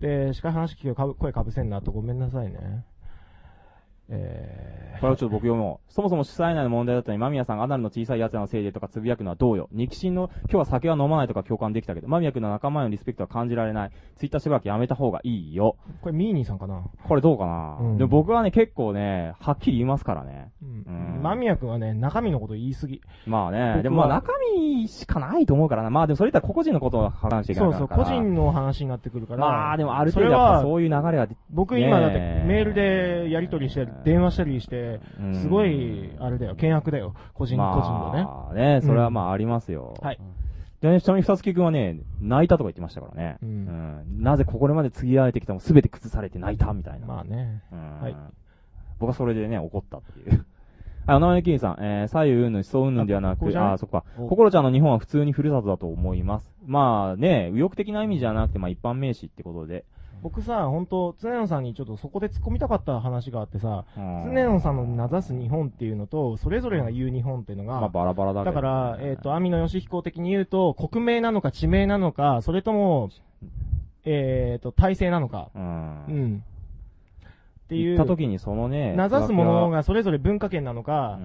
[0.00, 2.84] で、しか話聞くかぶ声かぶせんなとごめんなさいね。
[4.10, 5.92] えこれをちょっと僕読もう。
[5.92, 9.68] そもそも主催内の問題だったのに、間宮さんがアナルの小さい奴らのせいでとかつぶやくのはどうよ。
[9.72, 13.90] 肉親の、今日は酒は飲まないとか共感できたけど、間宮君の仲間へのリスペクトは感じられない。
[14.16, 15.76] ツイッターしばらくやめた方がいいよ。
[16.02, 20.50] これミーニーさんかなこれどうかな、うんでも僕はね、結構ね、はっきり言いますからね。
[20.62, 23.00] うんうん間宮君はね、中身のこと言いすぎ。
[23.26, 25.90] まあね、でもまあ中身しかないと思うからな。
[25.90, 29.40] まあでもそれ言ったら個人のことを話していかそうそう、個人の話になってくるから。
[29.40, 37.14] まあでもある程度やっぱそういう流れは、僕今だってメールでやり取りしてる、電話したりしてうん、すごい、あれだよ、険悪だよ。
[37.34, 38.22] 個人、個人のね。
[38.24, 39.94] まあね、それはまあありますよ。
[40.00, 40.18] はい。
[40.80, 43.36] でね、ちなみに二月くんはね、泣いたとか言ってましたからね。
[43.42, 44.22] うん。
[44.22, 47.06] なぜここまで継ぎ合えてきたも全て崩されて泣いたみたいな。
[47.06, 47.62] まあね。
[47.70, 48.00] うん。
[48.00, 48.16] はい。
[48.98, 50.46] 僕はそれでね、怒ったっていう。
[51.06, 54.04] あ、生根金さん、えー、左右云々、思想云々ではなく、ああ、そっか。
[54.18, 56.50] お心ちゃんの日本は普通にふるさとだと思います。
[56.64, 59.84] まあね、右翼的な意味じゃなくて、まあ一般名詞ってことで。
[60.22, 68.44] 僕さ、本当常野さんにちょっとそこで突っ込みたかった話があってさ、うん常野さんの名指す日本っていうのと、それぞれが言う日本っていうのが、まあバラバラだ。
[68.44, 73.10] だから、えっ、と、網野義彦的に言うと、国名なのか地名なのか、それとも、
[74.04, 75.50] えっ、と、体制なのか。
[75.54, 75.62] うん。
[75.62, 75.66] う
[76.12, 76.44] ん。
[77.64, 77.96] っていう。
[77.96, 81.18] 行った時にそのね、なざすものがそれぞれ文化圏なのか、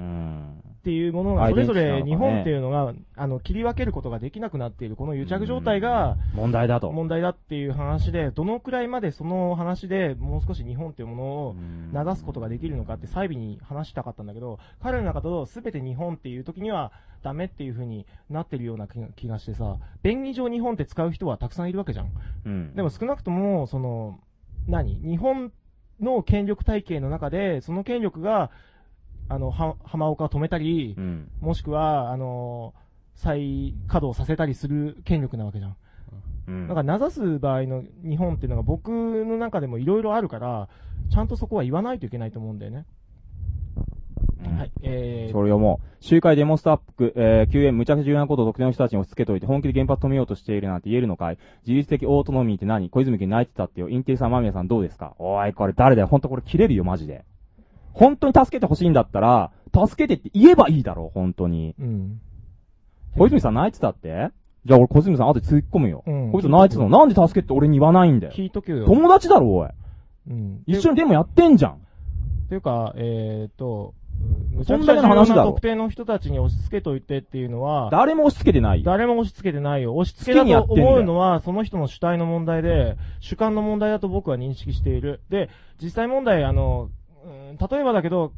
[0.86, 6.92] っていうものがそれぞれ日本っていうのが、あの、切り分けることができなくなっている、この癒着状態が、問題だと。
[6.92, 11.56] 問題だっていう話で、どのくらいまでその話でもう少し日本っていうものを
[11.92, 16.92] 名指すことができるのかって細微に話したかったんだけど、彼の中だと全て日本っていう時には
[17.24, 22.12] ダメっていう風になってるような気が気がしてさ、便宜上日本って使う人はたくさんいるわけじゃん。
[22.46, 22.76] うん。
[22.76, 24.20] でも少なくとも、その、
[24.68, 25.00] 何？
[25.02, 25.52] 日本
[26.00, 28.52] の権力体系の中で、その権力が、
[29.28, 31.30] あの、は、浜岡を止めたり、うん。
[31.42, 32.74] もしくは、あの、
[33.16, 35.76] 再稼働させたりする権力なわけじゃん。
[36.48, 36.68] うん。
[36.68, 40.70] だから、名指す場合の日本っていうのが僕の中でもいろいろあるから、
[41.10, 42.86] ちゃんとそこは言わないといけないと思うんだよね。
[44.58, 44.72] はい。
[44.84, 51.40] えー、それをもう、集会デモスタッフ、えー、救援、無茶苦重要なことを特定の人たちに押し付けといて、本気で原発止めようとしているなんて言えるのかい？
[51.66, 52.92] 自律的オートノミーって何？
[52.92, 53.90] 小泉君泣いてたってよ。
[53.90, 55.16] インテリさん、間宮さんどうですか？
[55.18, 56.08] おい、これ誰だよ？
[56.08, 57.26] ほんとこれ切れるよ、マジで。
[57.96, 61.74] 本当に助けてほしいんだったら、助けてって言えばいいだろ、本当に。
[61.80, 62.20] うん。
[63.18, 64.30] 小泉さん泣いてたって？
[64.66, 66.04] じゃあ俺小泉さん後で突っ込むよ。
[66.06, 66.90] うんこいつ泣いてたの？
[66.90, 68.34] なんで助けって俺に言わないんだよ。
[68.34, 68.86] 聞いとけよ。
[68.86, 69.70] 友達だろ、おい。
[70.30, 70.64] うん。
[70.68, 71.78] 一緒にでもやってんじゃん。
[72.50, 73.94] というか、えーと、
[74.52, 78.86] むちそんゃくち話だろな特定の人たちに押し付けといてっていうのは、誰も押し付けてないよ。
[78.86, 79.96] 誰も押し付けてないよ。
[79.96, 85.22] 押し付けだと思うのは、その人の主体の問題で、主観の問題だと僕は認識している。
[85.30, 85.50] で、
[85.82, 86.90] 実際問題、あの、
[87.26, 88.32] うん例えばだけど、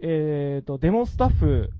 [0.00, 1.70] えーと、デモスタッフ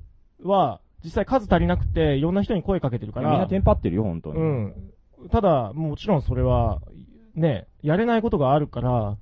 [0.43, 3.31] は、実際数足りなくて、いろんな人に声かけてるから。
[3.31, 4.41] みんなテンパってるよ、本当に。
[4.41, 4.93] うん。
[5.31, 6.81] ただ、もちろんそれは、
[7.35, 9.19] ね、やれないことがあるから、分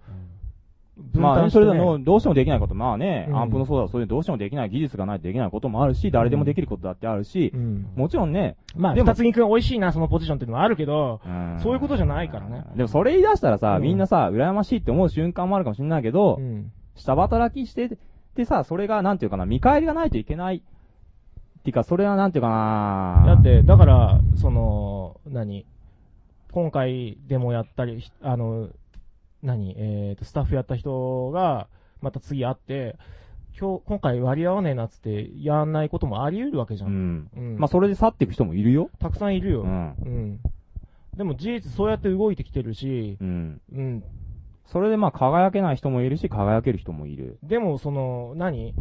[1.13, 3.37] まあ、それでも、どうしてもできないこと、まあね、うん。
[3.37, 7.53] アンプのそうだ、そういうどうしてもできない技術がないとできないこともあるし、誰でもできることだってあるし、
[7.97, 11.21] もちろんね、まあ、でも二つぎくん美味しいな、そのポジションっていうのはあるけど、
[11.59, 12.65] そういうことじゃないからね。
[12.77, 13.83] でもそれ言い出したらさ、うん。
[13.83, 16.41] みんなさ、羨ましいって思う瞬間もあるかもしれないけど、
[16.95, 17.99] 下働きして、
[18.37, 20.57] でさ、それが、なんていうかな、見返りがないといけない。
[20.57, 23.25] っていうか、それはなんていうかな。
[23.27, 25.65] だって、だから、その、何
[26.53, 28.69] 今回でもやったり、ひあの、
[29.45, 31.69] 何えっ、と、スタッフやった人が、
[32.01, 32.97] また次会って、
[33.59, 36.89] 今日、今回割り合わねえなっつって、やんないこともあり得るわけじゃん。
[36.89, 37.31] うん。
[37.37, 38.91] うんまあ、それで去っていく人もいるよ。
[38.99, 39.63] たくさんいるよ。
[39.63, 40.41] うんうん。
[41.17, 43.61] でも事実そうやって動いてきてるし、うん。
[43.73, 44.05] うん。
[44.67, 47.39] それでまあ、輝けない人もいるし、輝ける人もいる。
[47.43, 48.75] でも、その、何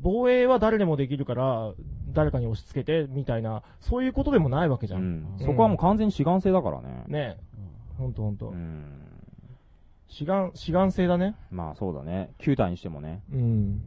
[0.00, 1.72] 防衛は誰でもできるから、
[2.12, 5.00] 誰かに押し付けて、みたいな、そういうことでもないわけじゃん。
[5.00, 7.04] うんそこはもう完全に志願制だからね。
[7.08, 7.36] ね
[7.98, 8.54] ほんとほんと。
[10.12, 11.36] 志願、志願制だね。
[11.50, 12.32] まあ、そうだね。
[12.40, 13.22] 9体にしてもね。
[13.32, 13.82] うん。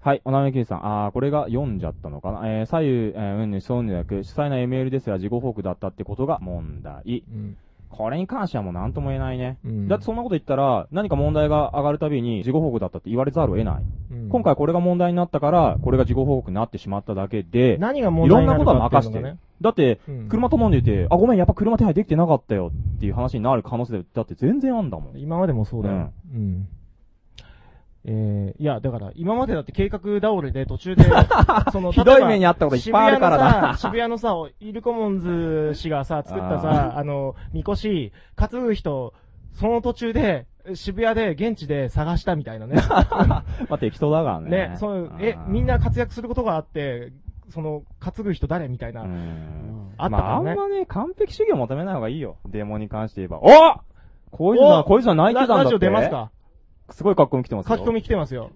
[0.00, 1.04] はい、おなめきりさん。
[1.04, 2.40] あー、これが読んじゃったのかな？
[2.60, 7.22] えー、左右、えー、うんぬそうぬやく、主催な ML ですら事後報告だったってことが問題。
[7.30, 7.56] うん。
[7.96, 9.58] これに関してはもう何とも言えないね。
[9.64, 13.84] うんだってそんなこと言ったら、何か問題が上がるたびに事後報告だったって言われざるを得ない。
[14.12, 19.40] うん今回これが問題になったから、これが事後報告になってしまっただけで、何が問題になるかいろんなことは任してるっていうのがね。
[19.60, 25.18] だって、うん車頼んでて、あ、ごめん、やっぱ車手配できてなかったよっていう話になる可能性だって全然あんだもん。
[25.18, 26.12] 今までもそうだよ。
[26.32, 26.68] うん。
[28.06, 31.04] えー、いや、だから、今までだって計画倒れで途中で、
[31.72, 39.14] その、ひどい目にあったこといっぱいあるからな渋谷のさ、 渋谷のさ、イルコモンズ氏がさ、作ったさ、あの、みこし、担ぐ人、
[39.52, 42.76] その途中で、渋谷で、現地で探したみたいなね。
[42.88, 44.50] まあ適当だからね。
[44.50, 47.12] ね、そう、え、みんな活躍することがあって、
[47.50, 49.02] その、担ぐ人誰みたいな。
[49.02, 50.50] あったまあ、からね。
[50.50, 52.36] あんまね、完璧主義を求めない方がいいよ。
[52.46, 53.38] デモに関して言えば。
[53.38, 53.80] お
[54.30, 55.58] こういうのは、おこういうのは泣いてたんだって。
[55.58, 56.30] ララジオ出ますか？
[56.90, 57.76] すごい書き込み来てますよ。
[57.76, 58.50] 書き込み来てますよ。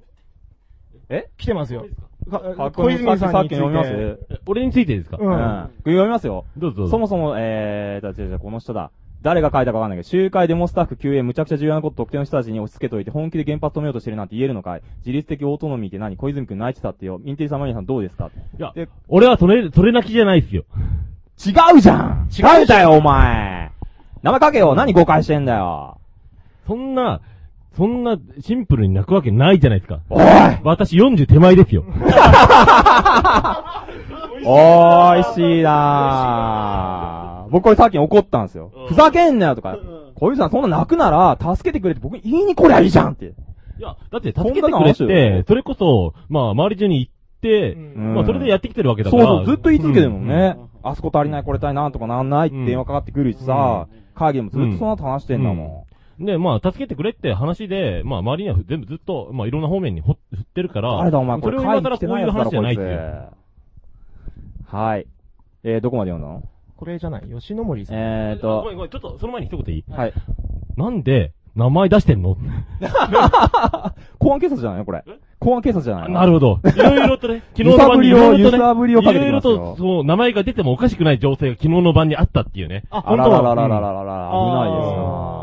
[1.08, 1.30] え？
[1.38, 1.86] 来てますよ。
[2.30, 2.70] か？
[2.70, 3.32] 小み泉さんについて。
[3.32, 4.18] さっき読みます？
[4.46, 5.16] 俺についてですか？
[5.18, 6.44] うん読みますよ。
[6.56, 8.90] どうぞどうぞそもそも、えー、だ、じゃじゃこの人だ。
[9.20, 14.82] 誰が書いたかわかんないけど、集会デモスタッフ救援むちゃくちゃ重要なこと特定の人たちに押し付けといて本気で原発止めようとしてるなんて言えるのかい？
[14.98, 16.16] 自律的オートノミーって何？
[16.16, 17.20] 小泉くん泣いてたってよ。
[17.24, 18.30] インテリサマニアさんどうですか？
[18.58, 18.72] いや、
[19.08, 20.64] 俺はそれ、それ泣きじゃないっすよ。
[21.44, 23.72] 違うじゃん違うだよ、お前
[24.22, 25.98] 名前書けよ何誤解してんだよ
[26.66, 27.20] そんな、
[27.76, 30.00] そんなシンプルに泣くわけないじゃないですか。
[30.10, 30.24] おい
[30.64, 31.84] 私40手前ですよ。
[34.44, 38.70] おーいしいなー僕これさっき怒ったんですよ。
[38.88, 39.76] ふざけんなよとか、
[40.16, 43.26] 小泉さんそんな泣くなら、助けてくれって僕に言いに来りゃいいじゃんって。
[43.26, 43.30] い
[43.80, 49.24] や、だって助けてくれって、それこそ、まあ周り中に行って、まあそれでやってきてるわけだから。
[49.24, 50.56] そうそう、ずっと言い続けてるもんね。
[50.82, 55.87] あそこ足りない、これ足りないなんとかなんないって電話かかってくるしさ、会議でもずっとそんなこと話してんだもん。
[56.20, 63.28] で、まあ、助けてくれって話で、まあ、周りには全部ずっと、まあ、いろんな方面にほ振ってるから、あれだ、お前、これ、今更こういう話じゃないっていう。
[64.66, 65.06] はい。
[65.64, 66.42] えー、どこまで読んだの？
[66.76, 67.96] これじゃない、吉野森さん。
[67.98, 68.62] えーと。
[68.62, 69.84] ごめんごめん、ちょっと、その前に一言いい？
[69.90, 70.12] はい。
[70.76, 72.36] なんで、名前出してんの？
[74.18, 75.04] 公安警察じゃないのこれ。
[75.40, 76.60] 公安警察じゃないなるほど。
[76.64, 78.56] いろいろとね、 昨日の晩にいろいろと、
[79.12, 82.84] いろいろと、そう、名前が出てもおかしくない情勢が昨日の晩にあったっていうね。
[82.90, 85.37] あ、あんとあららららららら、危ないですな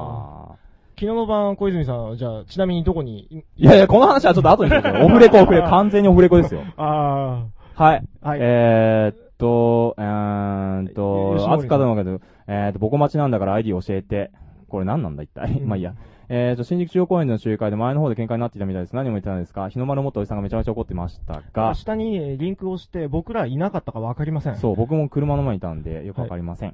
[0.98, 5.06] 昨日の晩、小泉さん、じゃあ、ちなみにどこに、いやいや、この話はちょっと後にしましょう。
[5.06, 6.62] オフレコ、オフレコ、完全にオフレコですよ。
[6.78, 7.46] あ
[7.76, 8.04] はい。
[8.22, 14.32] はいえーっと、えーっとあつかでもけど、えーっと、僕待ちなんだから ID 教えて。
[14.68, 15.62] これ何なんだ一体？
[15.62, 15.94] まあいいや。
[16.28, 18.96] えーっと、新宿中央公園の集会で前の方で喧嘩になっていたみたいです。
[18.96, 24.56] 何を言ってたんですか日の丸を持ったおじさんがめちゃめちゃ怒ってましたが、下にねリンクをして、僕らいなかったかわかりません。
[24.56, 26.74] そう、僕も車の前にいたんで、よくわかりません。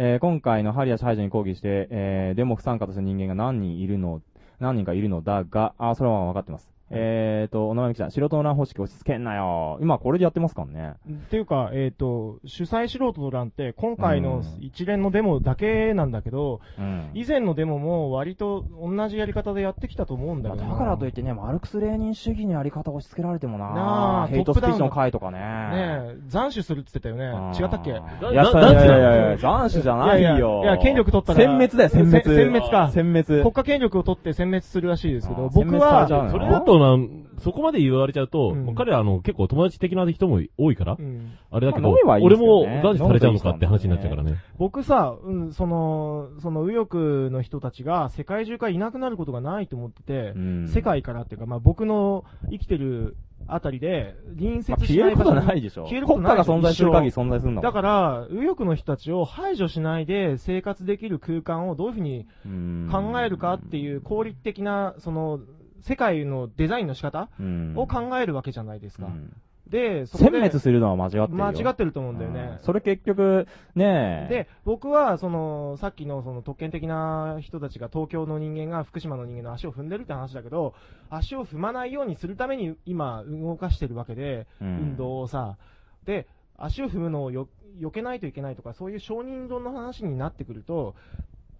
[0.00, 4.22] えー今回のハリアシ排除に抗議して、えー、デモ不参加とした人間が何人いるの、
[4.60, 6.77] 何人かいるのだが、あ、それは分かってます。
[6.90, 9.78] えーと、お名前記者、素人の欄方式押し付けんなよ。
[9.80, 10.94] 今これでやってますからね。
[11.10, 20.72] っていうか、えっ、と、主催素人の欄って、今回の一連のデモだけなんだけど、うん以前のデモも割と同じやり方でやってきたと思うんだけどな。
[20.72, 25.38] だからといってね、マルクス・レーニン主義のやり方を押し付けられてもななあヘイトスピーチの回とかね。
[25.38, 27.58] ねえ、斬首するって言ってたよね。
[27.58, 27.90] 違ったっけ？
[27.90, 30.28] いや、いやいやいや斬首じゃないよ。
[30.28, 31.40] いやいやいや、権力取ったら。
[31.40, 32.24] 殲滅だよ、殲滅。
[32.24, 32.90] せ殲滅か。
[32.94, 33.42] 殲滅。
[33.42, 37.08] 国家権力を取って殲滅するらしいですけど、あー僕は、殲滅されちゃうのそな、
[37.40, 38.64] そこまで言われちゃうと、うん。
[38.64, 41.32] もう彼はあの、結構友達的な人も多いから、うん。
[41.50, 44.36] あれだけど、まあ飲めばいいで俺もすけどね斬首されちゃうのかって話になっちゃうからね。
[44.58, 46.98] 僕さ、うん、その、その右翼
[47.30, 50.68] の人たちが世界中からいなくなることがないと思ってて、うん。
[50.68, 55.84] 世界からっていうか、まあ僕の生きてるあたりで、隣まあ接し消えることない場所にはないでしょ。
[55.84, 56.52] 消えること国ないでしょ。
[56.52, 65.40] 家が存在する限り存在するんだもんだから、右翼の人たちを排除しないで生活できる空間をどういうふうにうん考えるかっていう効率的な、その、
[65.88, 69.06] 世界のデザインの仕方うんを考えるわけじゃないですか。
[69.06, 69.34] うん
[69.68, 71.28] で、そこ殲で滅するのは間違ってるよ。
[71.28, 74.34] 間違ってると思うんだよねうんそれ結局、ねえ。
[74.34, 80.72] で、僕は、その、さっきのその特権的な人たちが東京の人間が福島の人間の足を踏んでるって話だけど、
[81.10, 85.58] 足を踏まないようにするために今動かしてるわけで、うん運動をさ。
[86.06, 87.46] で、足を踏むのをよ
[87.78, 90.94] 避けないといけないとか、そういう承認論の話になってくると、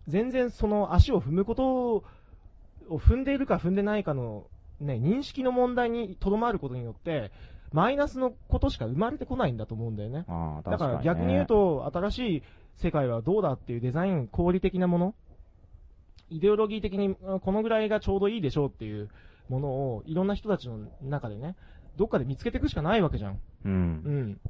[0.09, 2.05] 全然その足を踏むこと
[2.89, 4.47] を踏んでいるか踏んでないかの、
[4.81, 7.31] ね、認識の問題にとどまることによって、
[7.73, 10.25] マイナスのことしか生まれてこないんだと思うんだよね。
[10.29, 12.43] ああだから逆に言う、と、新しい
[12.77, 15.15] 世界はどうだっていうデザイン、合理的なもの、
[16.31, 19.09] イデオロギー的にあこのぐらいがちょうどいいでしょうっていう
[19.49, 21.57] ものを、いろんな人たちの中でね、
[21.97, 23.41] どっかで見つけていくしかないわけじゃん。
[23.65, 23.73] うん。
[23.73, 24.41] うん。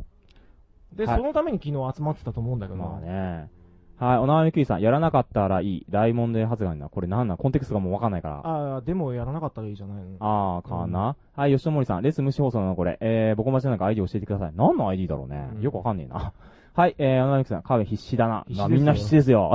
[0.94, 2.84] で、はいそのために昨日集まってたと思うんだけどな。
[2.86, 3.50] まあね。
[3.98, 5.86] はい、おなみきりさん、やらなかったらいい。
[5.90, 6.88] 大問題発言だ。
[6.88, 7.36] これなんなん？
[7.36, 8.36] コンテクストがもうわかんないから。
[8.44, 10.16] ああ、でもやらなかったらいいじゃないの。
[10.20, 12.96] ああ、かな、はい、吉野森さん、レス無視放送なのこれ。
[13.00, 14.52] えー、僕待ちなんか ID 教えてください。
[14.54, 15.48] 何の ID だろうね。
[15.60, 16.32] よくわかんねえな。
[16.74, 18.44] はい、えー、おなみきさん、カーベ必死だな。
[18.46, 19.52] 必死ですよまあみんな必死ですよ。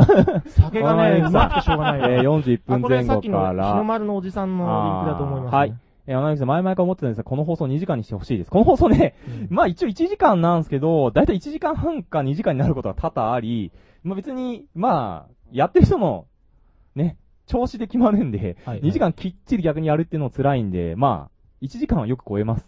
[0.47, 2.07] 酒がね、うまくてしょうがないよ。
[2.09, 3.71] えー、41分あこれ前後さっきのから。
[3.71, 5.57] 日の丸のおじさんのリンクだと思います、ね。
[5.57, 5.75] はい。
[6.05, 8.51] えー、おなみきさん、前々から思ってたんですが、この放送2時間にしてほしいです。
[8.51, 9.15] この放送ね、
[9.47, 13.71] まあ一応1時間なんですけど、だいたい1時間半か2時間になることが多々あり、
[14.03, 16.27] まあ別に、まあ、やってる人の、
[16.95, 22.65] ね、調子で決まるんで、はい2時間きっちり逆にやるっていうのも辛いんで、まあ、1時間はよく超えます。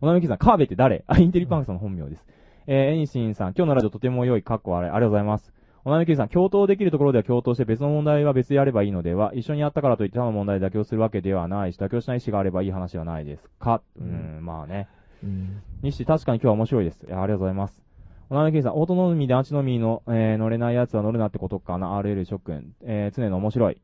[0.00, 1.04] おなみきさん、カーベって誰？
[1.08, 2.24] あ、インテリパンクさんの本名です。
[2.66, 5.52] えー、エニシンさん、今日のラジオとても良い、かっこあれ、ありがとうございます。
[5.84, 13.80] おなみきりさん、共闘できるところでは共闘して別の問題は別でやればいいのでは、一緒にやったからといって他の問題で妥協するわけではないし、妥協しない意思があればいい話ではないですか？
[13.98, 14.88] うん、まあね。
[15.22, 15.62] うん。
[15.82, 17.06] 西、確かに今日は面白いです。
[17.06, 17.85] ありがとうございます。
[18.28, 21.96] おなみきりさん、オートノミでアンチノミの、えー乗れない奴は乗るなってことかな。
[22.00, 22.74] RL ショックン。
[22.82, 23.80] えー、常の面白い。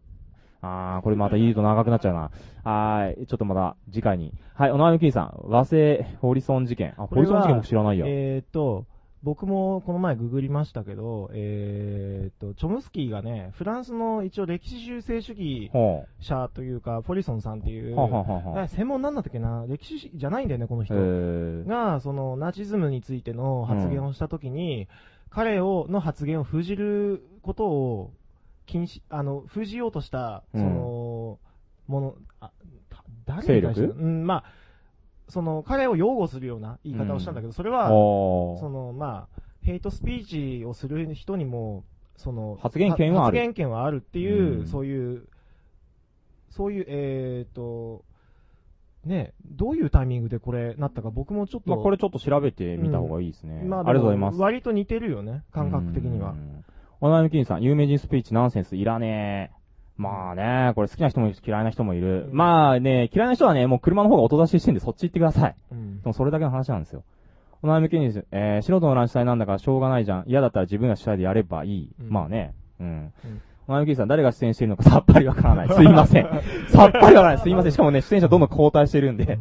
[0.62, 2.30] あー、これまた言うと長くなっちゃうな。
[2.64, 3.26] はーい。
[3.28, 4.34] ちょっとまた次回に。
[4.54, 6.92] はい、おなみきりさん、和製ホリソン事件。
[6.96, 8.06] あ、ホリソン事件も知らないや。
[8.08, 8.86] えーっと、
[9.22, 20.94] 僕もこの前ググりましたけど、えーっと、チョムスキーがね、フランスの一応歴史修正主義ほ者というか、フォリソンさんっていう、はあはあは専門なんだったっけな、歴史じゃないんだよね、この人。
[21.68, 24.88] が、その、ナチズムについての発言をしたときに、
[25.30, 28.12] 彼を、の発言を封じることを、
[28.66, 31.38] 禁止、あの、封じようとした、その、
[31.86, 32.50] もの、あ、
[32.90, 33.86] た誰に対して？
[33.86, 34.44] うん、まあ、
[35.28, 41.84] その、彼を擁護するような言い方をしたんだけど、それは、その、まあ、ヘイトスピーチをする人にも、
[42.16, 45.26] その、発言権はある発言権はあるっていう、うんそういう、
[46.50, 48.04] そういう、えーと、
[49.04, 51.70] ね、どういうタイミングでこれなったか僕もちょっと。
[51.70, 53.62] まあこれちょっと調べてみた方がいいですね。
[53.64, 54.38] まあ、ありがとうございます。
[54.38, 56.34] 割と似てるよね、感覚的には。
[57.00, 59.61] おなみきんさん、有名人スピーチナンセンスいらねえ。
[60.02, 62.28] まあね、これ好きな人もいるし嫌いな人もいる。
[62.32, 65.54] まあね、嫌いな人はね、もう車の方が音出ししてんでそっち行ってください。
[65.70, 67.04] うんでもそれだけの話なんですよ。
[67.62, 68.24] お悩み系にです。
[68.32, 70.24] えー、素人の乱主体なんだからしょうがないじゃん。
[70.26, 71.90] 嫌だったら自分が主体でやればいい。
[72.00, 72.54] うんまあね。
[72.80, 73.12] うん。
[73.68, 75.68] お悩み系さん、誰が出演しているのか さっぱりわからない。
[75.68, 76.26] すいません。
[76.68, 77.38] さっぱりわからない。
[77.38, 77.72] すいません。
[77.72, 79.38] しかもね、出演者どんどん交代してるんで。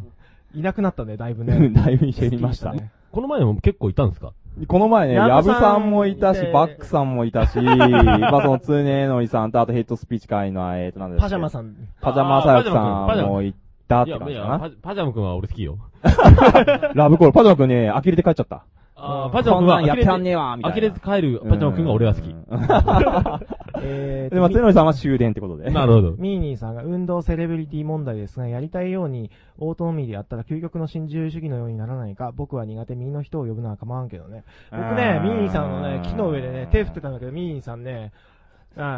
[0.53, 1.73] いなくなったね、だいぶうねん。
[1.73, 2.75] だいぶ減りました。
[3.11, 4.33] この前も結構いたんですか？
[4.67, 11.73] この前ね、ヤブささんんもいたしバックさんもいたし、 まあその、つねのりさんと、あとヘッドスピーチ会の、えーと、なんだっけパジャマさん。
[12.01, 13.55] パジャマさやくさんもい
[13.87, 15.77] たって感じかパジパジャマ君は俺好きよ。
[16.03, 16.91] な。
[16.93, 18.65] ラブコール、パジャマ君ね、呆れて帰っちゃった。
[19.03, 20.75] あーパジャマ君はやってらんねえわ、みたいな。
[20.75, 22.29] 呆れて帰るパジャマ君が俺は好き。
[23.83, 25.71] えーで、まあ、つねのりさんは終電ってことで。
[25.71, 26.11] なるほど。
[26.21, 34.43] ミーニーさんが運動セレブリティ問題ですが、やりたいようにオートノミーでやったら究極の新自由主義のようにならないか、僕は苦手、右の人を呼ぶのは構わんけどね。
[34.71, 38.30] 僕ね、ミーニーさんのね、木の上でね、手振ってたんだけど、ミーニーさんね、あ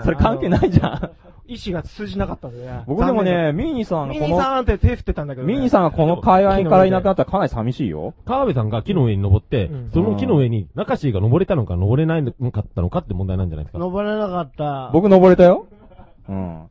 [0.04, 1.12] それ関係ないじゃん
[1.45, 2.84] 意思が通じなかったんでね。
[2.88, 5.54] 僕でもね、ミーニーさんがミーこの、ニーさんって手振ってたんだけどね。
[5.54, 8.14] ミーニーさんがこの界隈からいなくなったらかなり寂しいよ。
[8.26, 13.80] 川辺さんが木の上に登って、うんその木の上に中椎が登れたのか登れないのかったのかって問題なんじゃないですか。
[13.80, 14.90] 登れなかった。
[14.94, 15.68] 僕登れたよ。
[16.30, 16.70] うん。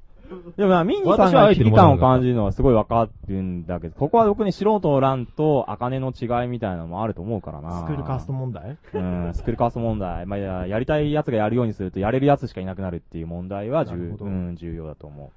[0.56, 7.80] でもな、ミーニーさんが危機感を感じるのはすごいわかるんだけど、ここは僕に素人ランと茜の違いみたいなのもあると思うからな。
[7.80, 10.26] スクールカースト問題うん、スクールカースト問題。
[10.26, 15.30] まあ、ややりたい奴がやるようにすると、やれる奴しかいなくなるっていう問題は重うん、重要だと思う。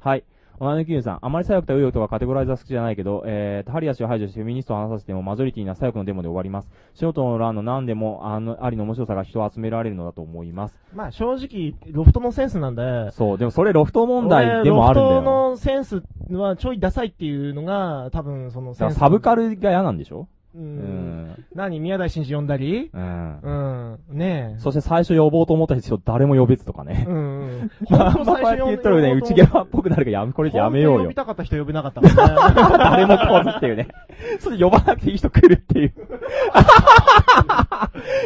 [0.00, 0.24] はい。
[0.62, 6.70] おなぬきゅうさん、あまり左翼と右翼とかカテゴライザー好きじゃないけど、えー、ハリア氏を排除してフェミニストを話させてもマジョリティな左翼のデモで終わります。
[6.94, 10.78] 素人の欄の何でも、あの、ありの面白さが人を集められるのだと思います。
[10.94, 15.48] まあ正直、ロフトのセンスなんで、そう、でもそれロフト問題でもあるんだ俺ロフトよ。
[15.50, 19.00] のセンスはちょいダサいっていうのが、多分そのセンス。
[19.00, 20.28] サブカルが嫌なんでしょ？
[20.54, 20.58] う。
[20.58, 20.64] うん
[21.30, 21.44] ん。
[21.54, 21.80] 何？
[21.80, 22.90] 宮台真司呼んだり？
[22.92, 23.40] うん。
[23.40, 23.50] う
[24.14, 24.18] ん。
[24.18, 24.60] ねえ。
[24.60, 27.04] そして最初呼ぼうと思った人誰も呼べずとかね。
[27.08, 27.18] うんう
[27.64, 27.70] ん。
[27.90, 31.14] まあ、まあ、こうやって言ったらね、内側っぽくなるからやめ、これじゃやめようよ呼び。
[31.14, 32.54] たかった人呼べなかったからね。
[32.78, 33.88] 誰も来ずっていうね。
[34.40, 35.92] それ呼ばなくていい人来るっていう。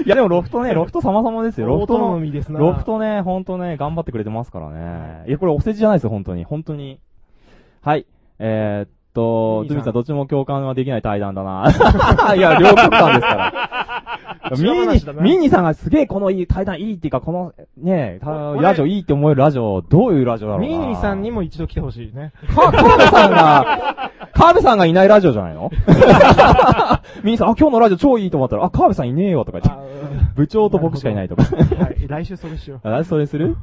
[0.05, 1.66] いやでもロフトね、ロフト様々ですよ。
[1.66, 5.24] ロフトの、ミーですなロフトね、ほんとね、頑張ってくれてますからね。
[5.28, 6.44] いや、これお世辞じゃないですよ、本当に。
[6.44, 7.01] 本当に。
[7.82, 8.07] はい。
[8.39, 8.89] えー、
[9.66, 11.64] っと、ミーさんどっちも共感はできない対談だな。
[12.36, 13.52] いや、両極端ですから。
[14.52, 18.20] ミーニミーニさんがすげえこのいい対談いいっていうか、この、ね、
[18.60, 20.68] ラジオいいって思えるラジオ、どういうラジオだろうな。
[20.68, 22.32] ミーニーさんにも一度来てほしいね。
[22.55, 25.70] か、川辺さんが、川辺さんがいないラジオじゃないの？
[27.24, 29.86] ミーさん、あ、今日のラジオ超いいと思ったら、あ、川辺さんいねえよとか言って。
[30.36, 31.43] 部長と僕しかいないとか。
[31.43, 32.06] はい。
[32.06, 32.88] 来週それしよう。
[32.88, 33.56] あ、それする？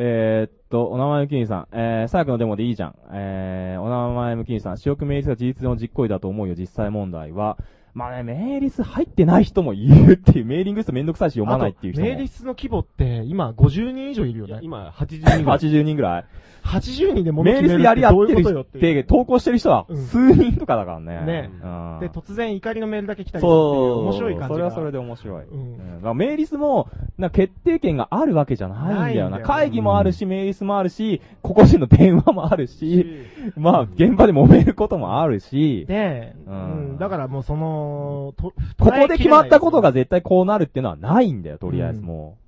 [0.00, 2.94] えー、っと、お名前無菌さん、えー、最悪のデモでいいじゃん。
[3.12, 7.58] えー、お名前無菌さん、私欲メイリスが事実上の実行為だと思うよ、実際問題は。
[7.98, 12.06] まあね、メイリス入ってない人もいるっていう、メーリングリストめんどくさいし読まないっていう人も。
[12.06, 14.60] メーリスの規模って今50人以上いるよね。
[14.62, 15.58] 今、80人ぐらい。
[15.58, 16.24] 80人ぐらい。
[16.68, 21.24] 80人で物メーリ決めるっスやり合ってる人って投稿してる人はうん数人とかだからね。
[21.24, 24.04] ねうんで、突然怒りのメールだけ来たりするそう。
[24.04, 24.48] 面白い感じが。
[24.48, 25.44] それはそれで面白い。
[25.44, 29.40] ううんメーリスも、な決定権があるわけじゃないんだよな。
[29.40, 33.24] 会議もあるし、メーリスもあるし、個々人の電話もあるし、
[33.56, 37.87] まあ、現場で揉めることもあるし、で、ううんん、だからもうその、
[38.36, 42.04] とここで決まったことが絶対こうなるっていうのはないんだよ、とりあえずうん。
[42.04, 42.38] も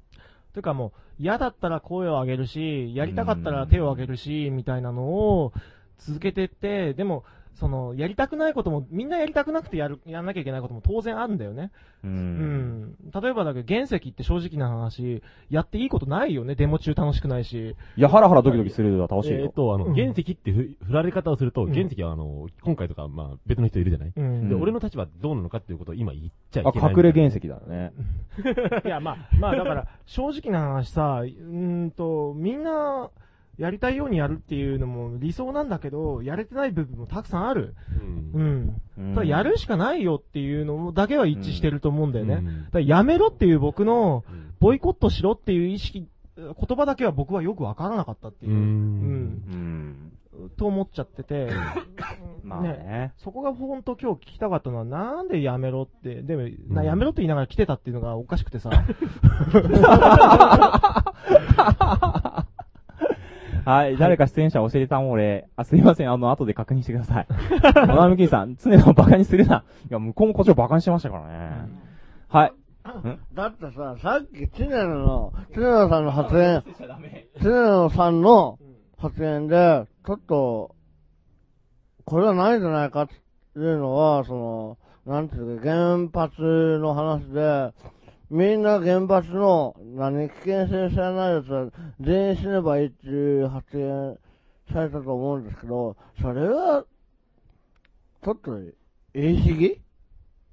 [0.53, 5.53] というかもう、嫌だったら声を上げるし、やりたかったら手を挙げるし、みたいなのを
[5.99, 11.71] 続けてって、でも、その、やりたくないことも、みんなやりたくなくてやる、やんなきゃいけないことも当然あるんだよね。
[12.03, 12.07] う。
[12.07, 12.11] う。
[12.11, 12.95] うんん。
[13.23, 16.55] 例えばだけど、原石って正直な話、やっていいことないよね。
[16.55, 17.77] デモ中楽しくないし。
[17.97, 19.41] いや、ハラハラドキドキするのは楽しいよ。
[19.41, 24.13] えっと、あの、うん原石ってふ振られ方をすると、うん原石はあの、今回とか、まあ、別の人いるじゃない？
[24.17, 24.49] うん。
[24.49, 26.95] で、うん俺の立場どうなのかっていうことを今言っちゃいあ、けない。
[26.97, 27.93] 隠れ原石だよね。
[28.87, 33.11] いや、まあ、まあだから、正直な話さ、うーんと、みんな、
[33.61, 37.75] やりたいようにやるっていうのも理想なんだけど、やれてない部分もたくさんある。
[38.35, 38.41] うん。
[38.41, 38.81] うん。
[38.99, 42.35] うんただやるしかないよっていうのだけは一致してると思うんだよね。
[42.37, 46.07] うんだからやめろっていう僕の、うんボイコットしろっていう意識、
[46.37, 48.55] 言葉だけは僕はよくわからなかったっていうう。
[48.55, 48.59] ん。
[48.59, 50.13] うん。
[50.39, 50.51] うん。
[50.57, 51.49] と思っちゃってて。
[52.45, 53.13] まあね。
[53.17, 58.71] そこが本当今日聞きたかったのは、なんでやめろって、でも、なうんやめろって言いながら来てたっていうのがおかしくてさ。
[63.65, 63.97] はい。
[63.97, 65.49] 誰か出演者教えてたもん俺。
[65.57, 66.11] あ、すいません。
[66.11, 67.27] あの、後で確認してください。
[67.83, 69.65] おなみきんさん、常のバカにするな。
[69.89, 71.69] いや、向こうもこっちをバカにしてましたからね。
[72.29, 72.53] はい。
[73.35, 76.65] だってさ、さっき常野の、常野さんの発言、
[77.41, 78.59] 常野さんの
[78.97, 80.75] 発言で、ちょっと、
[82.05, 83.15] これはないんじゃないかって
[83.59, 86.43] いうのは、その、なんていうか、原発
[86.79, 87.73] の話で、
[88.31, 91.67] みんな原発の、何、危険性知らないやつは
[92.01, 94.17] 全員死ねばいいっていう発言
[94.73, 96.85] されたと思うんですけど、それは、
[98.23, 98.61] ちょっと、
[99.15, 99.81] 言い過ぎ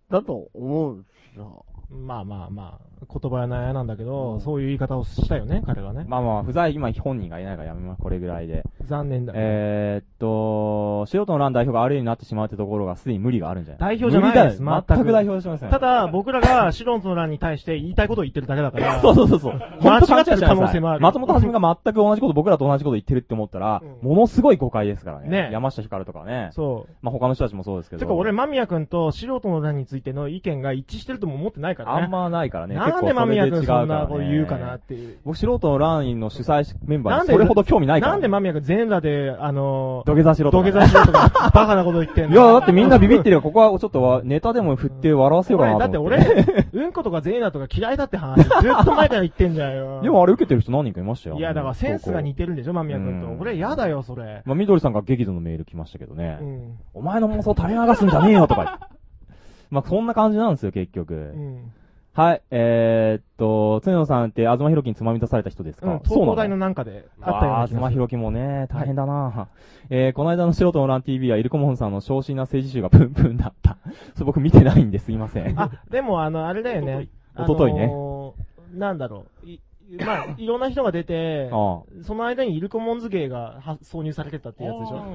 [0.09, 1.65] だと思うんですよ。
[1.91, 6.05] まあまあまあ、言葉やなんやなんだけど、そういう言い方をしたよね、彼がね。
[6.07, 8.63] まあまあ、不在、今本人がいないからやめます、これぐらいで。
[8.85, 9.33] 残念だ。
[9.35, 13.97] えー、っと、素人の欄代表があるようになってしまうってところがすでに無理があるんじゃない？
[13.99, 15.69] 代表じゃないです、無理だよ全く代表してません。
[15.69, 18.99] ただ、僕らが 素人の欄に対して言いたいことを言ってるだけだから。
[18.99, 19.53] そうそうそうそう。
[19.81, 21.01] 間違ってる可能性もある。
[21.01, 25.29] 松本はじめが全く同じこと、僕らと同じこと言ってるって思ったら、ものすごい誤解ですからね。
[25.29, 26.49] ね山下ひかるとかね。
[26.51, 26.93] そう。
[27.01, 27.99] まあ他の人たちもそうですけど。
[27.99, 32.03] てか俺、間宮君と素人の欄についての意見が一致してるとも思ってないからね。
[32.03, 32.75] あんまないからね。
[32.75, 35.17] なんで間宮君そんなこと言うかなっていう。
[35.25, 38.13] 僕、素人のランの主催メンバーなんでにそれほど興味ないから。
[38.13, 42.33] なんで間宮君全裸で、あのー、土下座しろとかね土下座しろとか、バカなこと言ってんの。
[42.33, 43.41] いや、だってみんなビビってるよ。
[43.41, 50.01] ここはちょっとわネタでも振って笑わせようかなと思だって俺、うんことか全裸とか嫌いだって話、ずっと前から言ってんじゃんよ。
[50.01, 51.37] でもあれ受けてる人何人かいましたよ。
[51.37, 53.27] いや、だからセンスが似てるんでしょ、間宮君と。
[53.27, 54.41] うん俺嫌だよ、それ。
[54.45, 56.39] まあ、みどりさんが激怒のメール来ましたけどね。
[56.41, 58.89] うんお前の妄想垂れ流すんじゃねえよとか。
[59.69, 61.13] まあ、そんな感じなんですよ、結局。
[61.13, 61.71] ん
[62.17, 67.79] はい、えー、っと、常野さんって東博樹につまみ出された人ですか、うん、東工大のなんかであったようああ、な気がする。
[67.79, 69.49] 東博樹もね、大変だな、
[69.91, 73.77] えー、この間の素人のラン TV はイルコモンさんの昇進な政治集がプンプンだった。
[74.15, 75.61] それ僕見てないんですいません。
[75.61, 77.07] あ、でもあの、あれだよね。
[77.35, 79.47] おとといねあのーなんだろう。
[79.47, 79.61] い
[80.05, 85.05] まあ、いろんな人が出て、あその間にイルコモンズ芸がは挿入されてたってやつでしょ。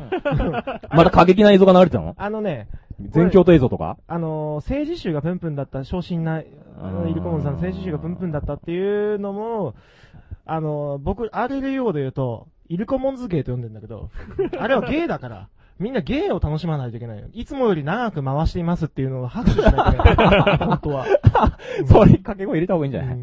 [0.90, 2.14] また過激な映像が流れてたの？
[2.16, 2.68] あのね、
[3.00, 3.98] 全教徒映像とか？
[4.06, 6.42] あのー、政治集がプンプンだった、昇進な、
[6.80, 9.74] あのイルコモンさんの政治集がプンプンだったっていうのも、
[10.44, 14.10] あのー、僕、RLU で言うと、イルコモンズ芸と呼んでんだけど、
[14.58, 15.48] あれは芸だから、
[15.78, 17.26] みんな芸を楽しまないといけないよ。
[17.32, 20.58] いつもより長く回していますっていうのを拍手しないといけない。
[20.64, 21.06] 本当は。
[21.86, 23.18] それ掛け声入れた方がいいんじゃない、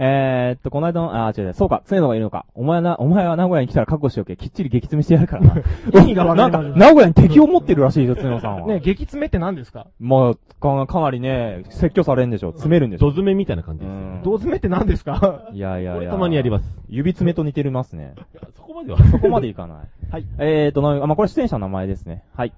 [0.00, 2.46] えーっと、この間の、あー、違う違う、そうか、常野がいるのか。
[2.54, 4.36] お前はな、お前は名古屋に来たら覚悟しておけ。
[4.36, 5.54] きっちり激詰めしてやるからな。
[6.02, 8.66] 意味がわかんないなんか、名古屋に敵を持ってるらしいよ、常野さんは。
[8.68, 9.88] ね、激詰めって何ですか？
[9.98, 12.52] まあ、かかなりね、説教されるんでしょ。
[12.52, 13.06] 詰めるんでしょ。
[13.06, 14.24] ド詰めみたいな感じです。
[14.24, 15.48] 胴詰めって何ですか？
[15.52, 16.10] いやいやいや。
[16.10, 16.78] たまにやります。
[16.88, 18.14] 指詰めと似てますね。
[18.56, 18.98] そこまでは。
[19.10, 19.78] そこまでいかない。
[20.12, 20.24] はい。
[20.38, 22.22] えーと、なあ、まあ、これ出演者の名前ですね。
[22.36, 22.52] はい。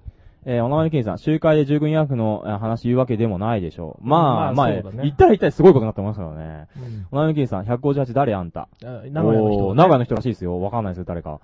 [0.47, 4.07] えー、お名前のケンさん、集会で従軍役のあ話言うわけでもないでしょう。
[4.07, 6.69] まあ、まあ、ね言ったら言ったらすごいことになってますからね。
[6.77, 8.69] うんお名前のさん、158誰あんた。
[8.83, 10.60] あ名古屋の人おー名古屋の人らしいですよ。
[10.60, 11.41] わかんないですよ、誰か。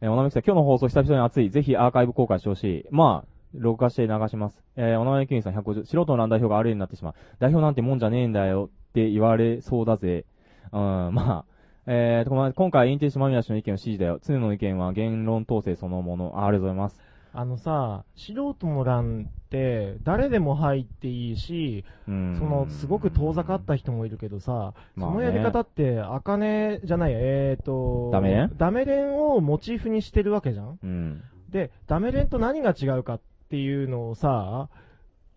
[0.00, 1.50] えーお名前さん、今日の放送久々に熱い。
[1.50, 2.86] ぜひアーカイブ公開してほしい。
[2.90, 4.62] まあ、録画して流します。
[4.76, 5.84] えーお名前のケンさん、150。
[5.84, 7.14] 素人の乱代表があるようになってしまう。
[7.38, 10.24] 代表なんてもんじゃねえんだよって言われそうだぜ。
[10.72, 11.44] うん、まあ、
[11.86, 14.20] えー今回、インテリスマミヤ氏の意見を支持だよ。
[14.22, 16.32] 常の意見は言論統制そのもの。
[16.36, 17.07] あありがとうございます。
[17.32, 22.36] あのさ、素人の欄って、誰でも入っていいし、うん。
[22.38, 30.78] その、すごく遠ざかった人もいるけどさ、そのやり方って、あかねじゃない、えーと、ダメレンダメレンをモチーフにしてるわけじゃん。
[30.82, 31.22] うん。
[31.50, 34.68] で、ダメレンと何が違うかっていうのをさ、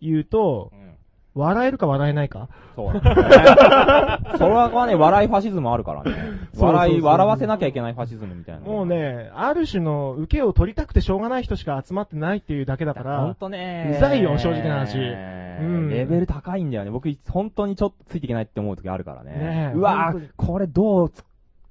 [0.01, 0.71] 言うと、
[1.33, 2.49] 笑えるか笑えないか？
[2.75, 6.11] そうなんだね それはね、笑いファシズムあるからね。
[6.57, 8.61] 笑い、笑わせなきゃいけないファシズムみたいな。
[8.61, 13.93] もうね、ある種の受けを取りたくてしょうがない人しか集まってないっていうだけだから、ほんとね。
[13.97, 14.97] うざいよ、正直な話。
[14.97, 15.89] うん。
[15.89, 16.91] レベル高いんだよね。
[16.91, 19.31] 僕、本当にちょっとついていけないって思う時あるからね。
[19.31, 21.23] ねえうわこれどうつ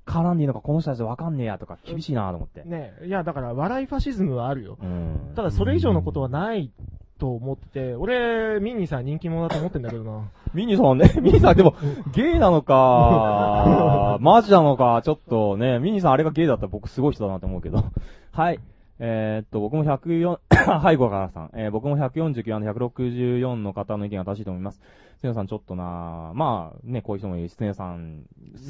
[0.07, 2.63] 絡んでいいのかこの人たちわかんねえやとか、厳しいなと思って。
[2.65, 4.77] ねいや、だから、笑いファシズムはあるよ。
[4.83, 5.33] うん。
[5.37, 6.71] ただ、それ以上のことはない
[7.21, 10.31] と思ってて、俺、ミニさん人気者だと思ってんだけどな。
[10.55, 11.75] ミニさんね、 ミニさんでも、
[12.13, 17.85] ゲイなのか、 マジなのか、ちょっとね、ミニさんあれがゲイだったら僕すごい人だなって思うけど。
[18.33, 18.59] はい。
[19.03, 20.39] えーっと、僕も104、
[20.79, 21.51] はい、小原さん。
[21.55, 24.81] えー僕も149、164の方の意見が正しいと思います。
[25.21, 28.23] つねさんちょっとなまあ、ね、こういう人もいるし、つねさん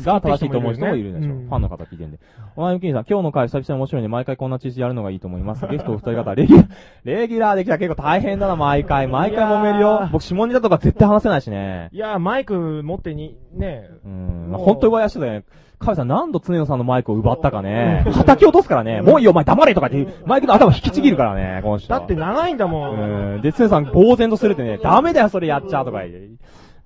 [0.05, 1.37] が正しいと思う人もいるでしょう。
[1.37, 2.19] うんファンの方聞いてんで。
[2.55, 5.67] お前むきんさん、今日の回久々に面白いんで、毎回こんな知識やるのがいいと思います。
[5.71, 6.69] ゲストお二人方、レギュラー、
[7.05, 9.09] レギュラーできたら結構大変だな、毎回。
[9.09, 9.81] 毎回揉める。
[9.81, 11.89] よ僕、下ネタとか絶対話せないしね。
[11.93, 14.49] いや、マイク持ってに、ねうん。
[14.51, 15.45] まあ、本当に奪い足だよね。
[15.81, 18.05] カイさん何度常野さんのマイクを奪ったかね。
[18.13, 19.01] 叩き落とすからね。
[19.01, 21.89] もういいよ、お前黙れとかって、マイクの頭引きちぎるからね、この人。
[21.89, 23.35] だって長いんだもん。
[23.35, 23.41] うん。
[23.41, 26.29] で、常野さん呆然とするってね、ダメだよ、それやっちゃうとか言って。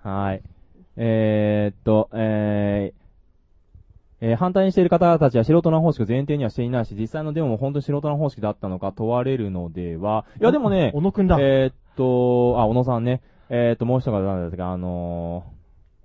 [0.08, 0.42] はい。
[0.96, 3.04] えー、っと、えー、
[4.20, 11.36] えー反対にしている方たちは素人の方式を前提にはしていないし、実際のデモも本当に素人の方式だったのか問われるのでは、いやでもね、小野くんだ。
[11.40, 13.22] えーっと、あ、小野さんね。
[13.50, 15.42] えーっと、もう一方なんですが、あの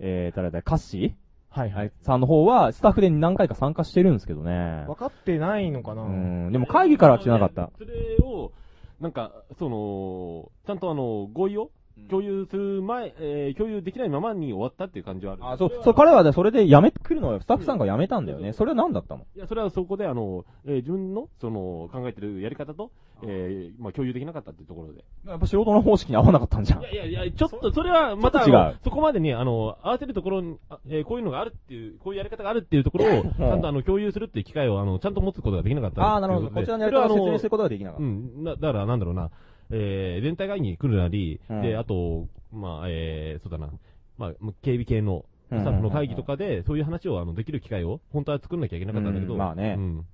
[0.00, 1.12] えー、誰だ、カッシー？
[1.50, 1.92] はいはい。
[2.02, 4.84] さんの方は、スタッフで何回か参加してるんですけどね。
[4.86, 6.52] 分かってないのかなうん。
[6.52, 7.70] でも会議からは来てなかった。
[7.76, 8.52] それを、
[9.00, 11.70] なんか、その、ちゃんとあの、合意を
[12.08, 15.42] 共有する前、えー共有できないままに終わったっていう感じはある。
[15.44, 17.40] あ、そう、そう、彼はね、それで辞めてくるのよ。
[17.40, 18.52] スタッフさんが辞めたんだよね。
[18.52, 19.26] それは何だったの？
[19.36, 22.90] いや、それはそこで、あの、えー自分の、その、考えてるやり方と、
[23.22, 25.04] えーまあ、共有できなかったっていうところで。
[25.26, 26.80] やっぱ仕事の方式に合わなかったんじゃん。
[26.80, 28.44] いやいやいや、ちょっと、それは、また、
[28.82, 38.44] そこまでに、あの、合わせるところに、あえーこういうのがあるっていう、こういうやり方があるっていうところを、ちゃんとあの、共有するっていう機会を、あの、ちゃんと持つことができなかったあーなるほどこちらのやり方を説明することができなかったうん。
[38.44, 39.30] だだから、なんだろうな、
[39.70, 43.70] えー全体会議に来るなり、うんで、あと、まあ、えーそうだな、
[44.18, 44.32] まあ、
[44.62, 50.06] 警備系の、うんスタッフの会議とかで、そういう話を、あの、できる機会を、本当は作んなきゃいけなかったんだけど、うんまあねうん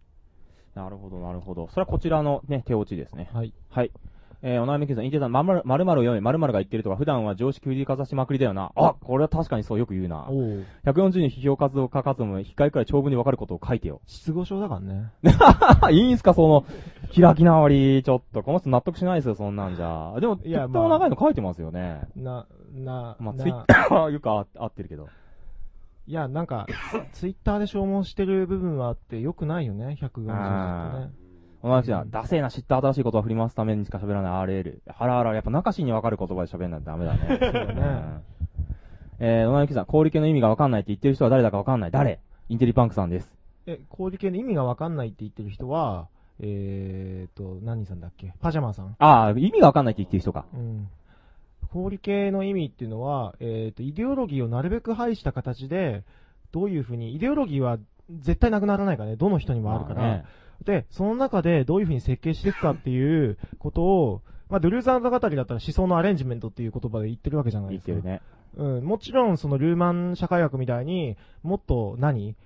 [0.75, 1.69] なるほど、なるほど。
[1.69, 3.29] それはこちらのね、手落ちですね。
[3.35, 3.53] はい。
[3.71, 3.91] はい。
[4.43, 8.73] えー、お悩みケンさん、インテリさん、まるまるを読め、まるまるが言ってるとか、普段は常識振りかざしまくりだよな。
[8.77, 10.27] あ、これは確かにそうよく言うな。
[10.85, 14.01] 140人批評活動家活動も、控えくらい長文に分かることを書いてよ。
[14.07, 15.13] 失語症だからね。
[15.91, 16.65] いいんすか、その、
[17.15, 18.43] 開き直り、ちょっと。
[18.43, 20.15] この人納得しないですよ、そんなんじゃ。
[20.21, 22.03] でも、いや適当長いの書いてますよね。
[22.15, 25.09] な、な、まあ、なツイッターはよくあ合ってるけど。
[26.09, 26.67] いや、なんか、
[27.13, 31.26] ツイッターで消耗してる部分はあって、良くないよね、140字ってね。
[31.67, 34.79] 同じだ、ダセーな知った新しい言葉を振り回すためにしか喋らない RL。
[34.89, 37.19] ハラハラ、やっぱ中しに分かる言葉で喋んないとダメだね。
[37.29, 38.23] そうだね。
[39.19, 41.91] えー、野々さん、氷系の意味が分かんないって言ってる人は誰だか分かんない。
[41.91, 42.21] 誰？
[42.49, 43.35] インテリパンクさんです。
[43.67, 48.33] え、氷系の意味がわかんないって言ってる人は、えーと、何さんだっけ？
[48.41, 48.95] パジャマさん。
[48.99, 50.45] ああ、意味が分かんないって言ってる人か。
[50.55, 50.89] うん。
[51.73, 56.05] 氷系の意味っていうのは、えーと、イデオロギーをなるべく排した形で、
[56.53, 57.79] どういうふうに、イデオロギーは
[58.11, 60.03] 絶対なくならないからね、どの人にもあるから。
[60.03, 60.25] まあね
[60.65, 67.93] で、その中でどういうふうに設計していくかっていうことを、まあ、ドゥルーザーの語りだったら思想のアレンジメントっていう言葉で言ってるわけじゃないですか。
[67.93, 68.21] 言ってるね。
[68.57, 72.37] うん、もちろんそのルーマン社会学みたいに、もっと何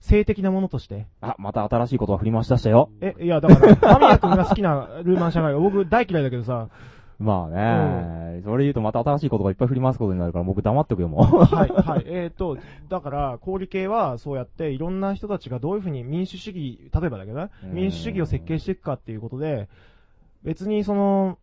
[0.00, 1.06] 性的なものとして。
[1.20, 2.90] あ、また新しい言葉振り回し出したよ。
[3.00, 6.68] え、いや、だから、間宮君が好きなルーマン社会学、僕大嫌いだけどさ、
[7.20, 11.44] まあね、それ言うとまた新しい言葉いっぱい振り回すことになるから僕黙っておくよ、もう。
[11.44, 12.04] はい、はい。
[12.06, 12.56] えっ、と、
[12.88, 19.68] だから、氷系はそうやっていろんな人たちがどういうふうに民主主義、例えばだけどね、うん民主主義を設計していくかっていうことで、
[20.42, 21.38] 別にその、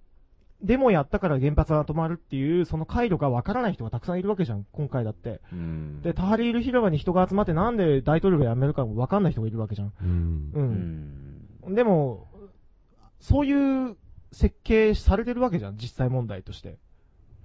[0.63, 5.41] デモやったから原発が止まるっていう、その回路がわからない人がたくさんいるわけじゃん、今回だって。
[5.53, 9.93] うんで、タハリール広場に人が集まってなんで大統領が辞めるかもわかんない人がいるわけじゃん。
[10.01, 10.51] うん
[11.65, 11.75] うん。
[11.75, 12.25] でも、
[13.19, 13.95] そういう
[14.31, 16.77] 設計されてるわけじゃん、実際問題として。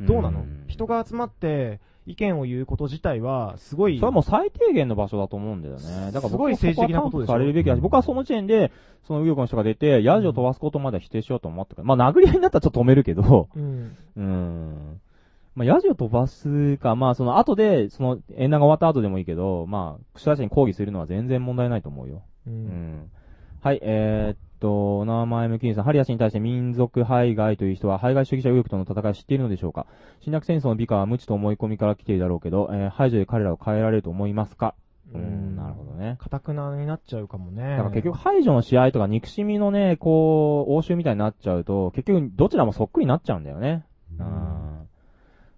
[0.01, 0.45] どうなの？
[0.67, 3.97] 人が集まって意見を言うこと自体は、すごい。
[3.99, 6.11] それはもう最低限の場所だと思うんだよね。
[6.13, 8.73] だから僕はすごい政治的なことでされるべきだし、僕はその時点で、
[9.07, 11.85] その右翼の人が出て、ヤジを飛ばすことまでは否定しようと思ってる。
[11.85, 13.97] まあ殴り合いになったらちょっと止めるけど、うん。
[14.17, 15.01] うん。
[15.55, 22.23] まあ、ヤジを飛ばすか、まあ、その後で、その、演談が終わった後でもいいけど、まあ、主催者に抗議するのは全然問題ないと思うよ。
[22.47, 23.11] うん
[23.61, 29.87] はい、えーっと、お名前向きにさん、ハリア氏に対して民族排外という人は、排外主義者右翼との戦いを知っているのでしょうか？
[30.21, 34.75] 侵略戦争の美化は無知と思い込みから来ているだろうけど、えー排除で彼らを変えられると思いますか？
[35.15, 36.17] うん、なるほどね。
[36.19, 37.77] かたくなになっちゃうかもね。
[37.77, 43.85] だから結局排除の試合とか憎しみのね、こう、応酬みたいになっちゃうと、結局どちらもそっくりになっちゃうんだよね。
[44.19, 44.72] うん。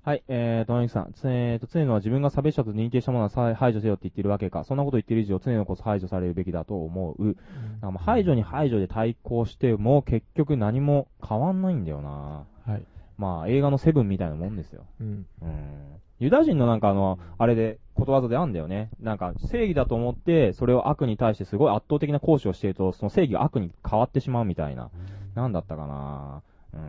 [0.04, 4.62] はい、えーと、野木さん、つえーと、常野は自分が差別者と認定したものはさ排除せよって言ってるわけか。
[4.64, 7.28] そんなこと言ってる以上、常野こそ排除されるべきだと思う。
[7.28, 7.40] だか
[7.80, 12.44] らまあ排除に排除で対抗しても、結局何も変わんないんだよな。
[12.66, 12.82] はい。
[13.16, 14.84] まあ、映画のセブンみたいなもんですよ。
[15.00, 15.26] うん。
[15.40, 16.00] うん。
[16.18, 18.90] ユダ人のなんかあの、あれで、ことわざであんだよね。
[19.00, 24.90] なんか、正義だと思って、それを悪に対してすごい圧倒的な行使をしていると、その正義が悪に変わってしまうみたいな。
[25.34, 26.42] なんだったかな
[26.74, 26.80] うん。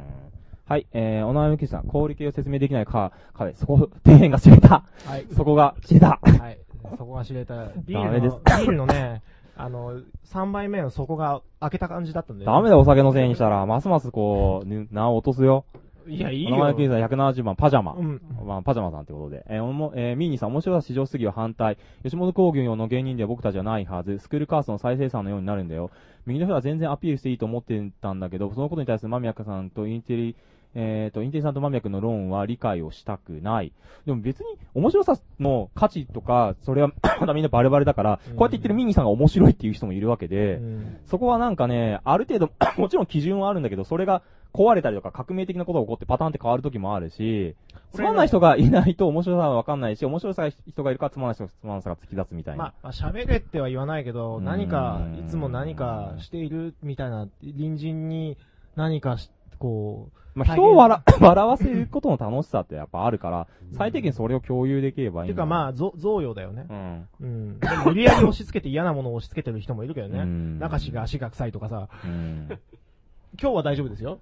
[0.68, 4.84] はい、えー、お悩みキさん、氷系を説明できないか、かで、そこ、底辺が知れた。
[5.06, 5.27] はい。
[5.35, 6.19] そこが知れた。
[6.24, 6.58] はい。
[6.98, 7.68] そこが知れた。
[7.85, 9.22] ビーダメですルの、ビールのね、
[9.56, 12.45] あの、3杯目の底が開けた感じだったんで。
[12.45, 15.66] ダメだ、お酒のせいにしたら、ますますこう、ね名を落とすよ。
[16.08, 17.94] いやいいよお名前キさん170番、パジャマ。
[17.94, 19.45] うんまあ、パジャマさんってことで。
[19.48, 21.77] えーおも、えーミーニーさん、面白さ市場主義は反対。
[22.03, 24.18] 吉本興業の芸人では僕たちはないはず。
[24.18, 25.92] スクールカーストの再生産のようになるんだよ。
[26.26, 30.35] 右の人は全然アピールしていいと思ってたんだけど、そのことに対する間宮さんとインテリ、
[30.75, 33.71] えっ、と、インテリさんと間宮君の論は理解をしたくない。
[34.05, 36.91] でも別に面白さの価値とか、それは
[37.33, 40.61] みんなバレバレだから、こうやって言ってるミーニーさんが面白いっていう人もいるわけで、
[41.05, 44.21] そこはなんかね、ある程度、 もちろん基準はあるんだけど、それが
[44.53, 47.55] 壊れたりとか革命的なことが起こってパターンって変わる時もあるし、
[47.93, 52.63] つまんない人がいないと面白さはわかんないし、面白さが人がいるからつまんない人がつまんなさが突き出すみたいな。
[52.63, 58.37] まあ、まあ喋れっては言わないけど、うん何か、いつも何かしているみたいな、隣人に
[58.75, 59.29] 何かし、
[59.59, 66.67] こう、まあ、人を笑、 笑わせることの楽しさってやっぱあるから、最低限それを共有できればいいんだていうかまあ、ぞ贈与だよね。
[66.69, 67.07] うん。
[67.22, 67.59] うん。
[67.59, 70.19] でも無理やり押し付けて嫌なものを押し付けてる人もいるけどね。
[70.19, 71.88] うん中志が足が臭いとかさ。
[72.03, 72.47] うん。
[73.41, 74.19] 今日は大丈夫ですよ。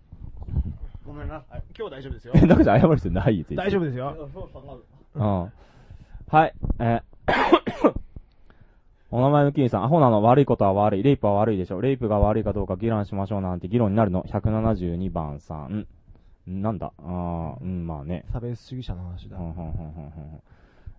[1.05, 1.63] ごめんなさい。
[1.77, 2.33] 今日大丈夫ですよ。
[2.35, 4.29] え、 中じゃ謝る必要ないよ、大丈夫ですよ。
[5.15, 5.51] うん。
[6.29, 7.03] はい、えー
[9.11, 11.81] お名前のキーさん、アホなの悪いことは悪い、レイプは悪いでしょ。
[11.81, 14.23] レイプが悪いかどうか議論しましょうなんて議論になるの。
[14.23, 15.85] 172番さん。
[16.51, 16.91] んなんだ？
[16.97, 18.25] あー、うん、まあね。
[18.31, 19.37] 差別主義者の話だ。
[19.37, 19.71] うんうんうんうんうん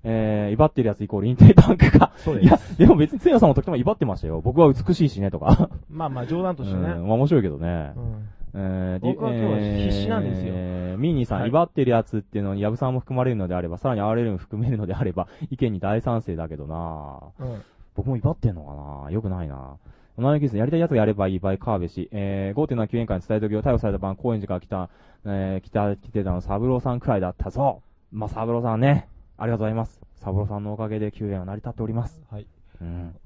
[0.07, 2.13] えー、威張ってるやつイコールインテリタンクか。
[2.19, 4.43] そうですいや、でも別につやさんもとっても威張ってましたよ。
[4.43, 5.71] 僕は美しいしね、とか。
[5.89, 6.81] まあまあ冗談としてね。
[6.81, 7.93] うん、まあ面白いけどね。
[7.97, 17.63] うんえー、僕は今日は必死なんですよえーミーニーさん、はい威張ってるやつっていうのに、ヤブさんも含まれるのであれば、さらに RL も含めるのであれば、意見に大賛成だけどなうん
[17.97, 19.11] 僕も威張ってんのかな？
[19.11, 19.79] よくないなお
[20.23, 22.09] 前のキスやりたいやつがやればいい場合、川辺氏。
[22.13, 24.89] えー、5.7救援会に伝えときを逮捕された晩、高円寺から来た、
[25.27, 27.83] えー、来た、来てたの、サブローさんくらいだったぞ。
[28.13, 29.09] まあ、サブローさんね。
[29.37, 30.01] ありがとうございます。
[30.17, 32.23] サブローさんのおかげで救援は成り立っております。
[32.31, 32.47] はい。
[32.81, 33.17] うん。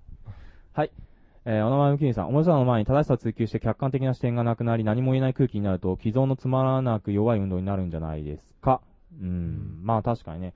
[0.72, 0.90] はい。
[1.44, 8.80] えー、お名前のキニさん、面白さの前に正しさを追求して客観的な視点がなくなり、何も言えない空気になると、既存のつまらなく弱い運動になるんじゃないですか。
[9.20, 9.80] うん。
[9.82, 10.54] まあ確かにね。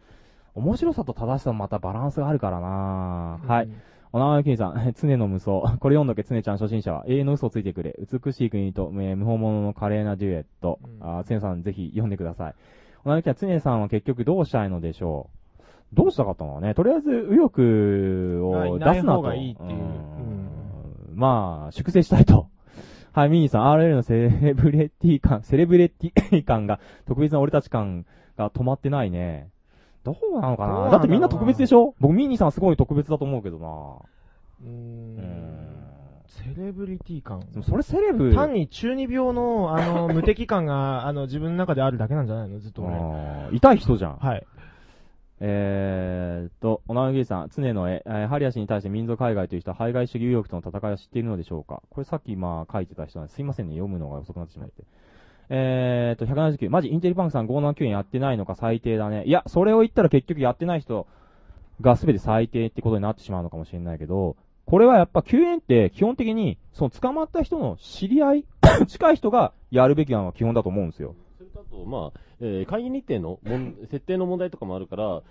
[0.54, 3.68] 面白さと正しさもまたバランスがあるからなはい。
[4.14, 5.52] お名前のキニさん、 常の無双。
[5.52, 7.04] これ読んどけ、常ちゃん初心者は。
[7.08, 7.98] 永遠の嘘をついてくれ。
[8.12, 10.78] 美しい国と、えー無法者の華麗なデュエット。
[11.00, 12.54] あー常さんぜひ読んでください。
[13.04, 15.30] お名前のキニさん、常さんは結局どうしたいのでしょ
[15.92, 15.96] う？
[15.96, 16.74] どうしたかったのかね？
[16.74, 17.62] とりあえず、右翼
[18.50, 18.90] はいを出すなと。
[18.90, 20.48] いない方がいいっていううん
[21.14, 22.48] まあ、粛清したいと。
[23.12, 28.06] はい、ミニーさん、RL のセレブレティ感、セレブレティ感が、特別な俺たち感
[28.38, 29.48] が止まってないね。
[30.04, 30.88] どうなのかな？
[30.88, 31.94] んだってみんな特別でしょ？
[32.00, 33.66] 僕、ミニーさんすごい特別だと思うけどな
[34.64, 35.68] うーん
[36.26, 37.40] セレブリティ感。
[37.52, 42.58] でもそれセレブ単に中二病の、あの、 無敵感が、あの、自分の中であるだけなんじゃないの？
[42.58, 42.94] ずっと俺。
[42.94, 44.16] あー痛い人じゃん。
[44.16, 44.46] はい。
[45.44, 51.82] えーっと、おなぎさん、常の絵、えーハリア氏に対して民族海外という人は、排外主義右翼との戦いを知っているのでしょうか？
[51.90, 53.34] これさっきまあ書いてた人なんです。
[53.36, 54.84] すいませんね、読むのが遅くなってしまって。
[55.48, 59.24] えーっと、179、マジインテリパンクさん579円やってないのか最低だね。
[59.24, 61.06] いや、それを言ったら結局やってない人
[61.80, 68.44] が全て最低ってことになってしまうのかもしれないけど、これはやっぱ救援って基本的に、その捕まった人の知り合い、
[68.86, 71.14] 近い人がやるべきなのが基本だと思うんですよ。
[71.36, 75.22] それとあと、まあ、えー会議日程のもん 設定の問題とかもあるから、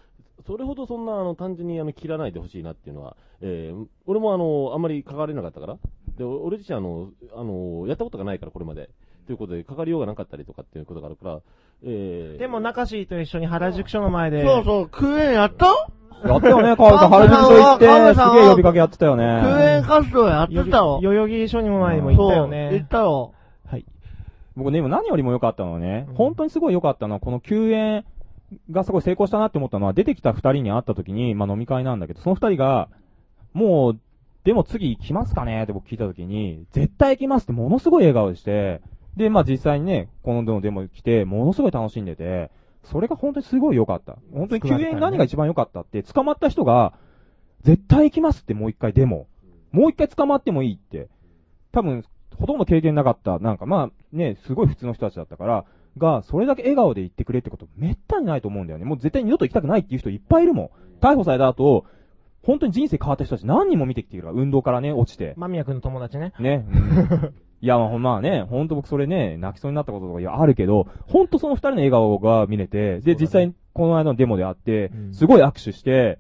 [0.46, 5.78] それほどそんな、あの、単純に、あの、切らないでほしいなっていうのは、えー俺もあの、あんまり関われなかったから、
[6.18, 8.90] で、お俺自身あの、あの、やったことがないから、これまで。
[9.32, 11.40] ということで、関わりようがなかったりとかっていうことがあるから、
[11.84, 14.44] えー、でも、中志と一緒に原宿署の前で。
[14.44, 15.68] そうそう、クエンやった？
[16.28, 17.10] やったよね、川辺さん。
[17.10, 19.42] 原宿署行って、すげえ呼びかけやってたよね。
[19.42, 21.00] クエン活動やってたよ。
[21.02, 22.88] 代々木署にも前にも行ったよそう行ねっ。
[22.90, 23.34] たよ。
[23.66, 23.86] はい。
[24.58, 28.04] 僕ね、今何よりも良かったのはね、本当にすごい良かったのは、この救援
[28.70, 32.90] がすごい成功したなって思ったのは、出てきた二人に会った時に、まあ飲み会なんだけど、その二人が、
[33.54, 34.00] もう、
[34.44, 38.82] でも次来ますかねって僕聞いた時に、絶対来ますってものすごい笑顔でして、
[39.16, 42.52] で、まあ実際にね、このデモ来て、ものすごい楽しんでて、
[42.84, 44.18] それが本当にすごい良かった。
[44.34, 46.94] 本当に救援何が一番良かったって、捕まった人が、
[47.62, 49.28] 絶対行きますってもう一回デモ。
[49.72, 51.10] もう一回捕まってもいいって。
[51.72, 52.04] 多分、
[52.38, 55.66] ほとんど経験なかった、なんかまあね、すごい普通の人たちだったから、
[55.98, 58.86] が、それだけ笑顔で言ってくれってこと、めったにないと思うんだよね。
[58.86, 60.70] もう絶対二度と行きたくないっていう人いっぱいいるもん。
[61.02, 61.86] 逮捕された後、
[62.44, 65.34] 本当に人生変わった人たち何人も見てきてるから、運動からね、落ちて。
[65.38, 66.34] 間宮君の友達ね。
[66.40, 66.66] ね。
[67.62, 76.20] うんいや、まあね、ほんと僕それね、泣きそうになったこととかあるけど、ほんとその二人の笑顔が見れて、で、実際にこの間のデモで会って、すごい握手して、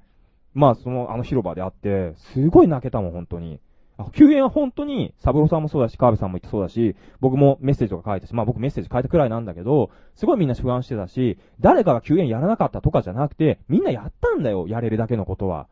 [0.53, 3.59] まあそのあの広場で会って、すごい泣けたもん、本当に。
[3.97, 15.67] あ救援は本当に、サブロさんもそうだし、川辺さんも言ってそうだし、僕もメッセージとか書いたし、まあ僕メッセージ書いたくらいなんだけど、すごいみんな不安してたし、誰かが救援やらなかったとかじゃなくて、みんなやったんだよ、やれるだけのことは。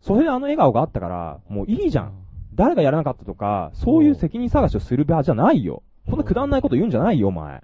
[0.00, 2.27] それであの笑顔があったから、もういいじゃん。
[2.58, 5.84] 誰がやらなかったとか、そういう責任探しをする場じゃないよ。
[6.10, 7.62] こんなくだんないこと言うんじゃないよ、お前。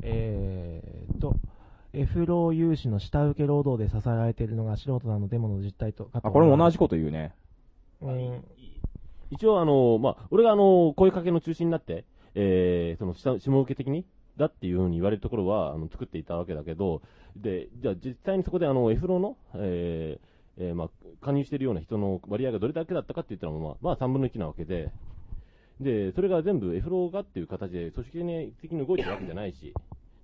[0.00, 1.36] えーっと、
[1.92, 6.08] F ロー有志の下請け労働で支えられているのが素人なのデモの実態と。
[6.14, 7.34] あ、これも同じこと言うね。
[8.00, 8.44] うん。
[9.30, 14.06] 一応あの、まあ、俺があの、声かけの中心になって、えー、その下、下請け的に、
[14.38, 17.02] だっていうふうに言われるところは、あの、作っていたわけだけど、
[17.36, 24.90] で、じゃあ実際にそこであの、F ローの、えー、えー、まあ、加入しているような人の割合がどれだけだったかって言ったら、まあ、まあ、3分の1なわけで、
[25.80, 29.74] で、それが全部 F ローがっていう形で組織的に動いてるわけじゃないし、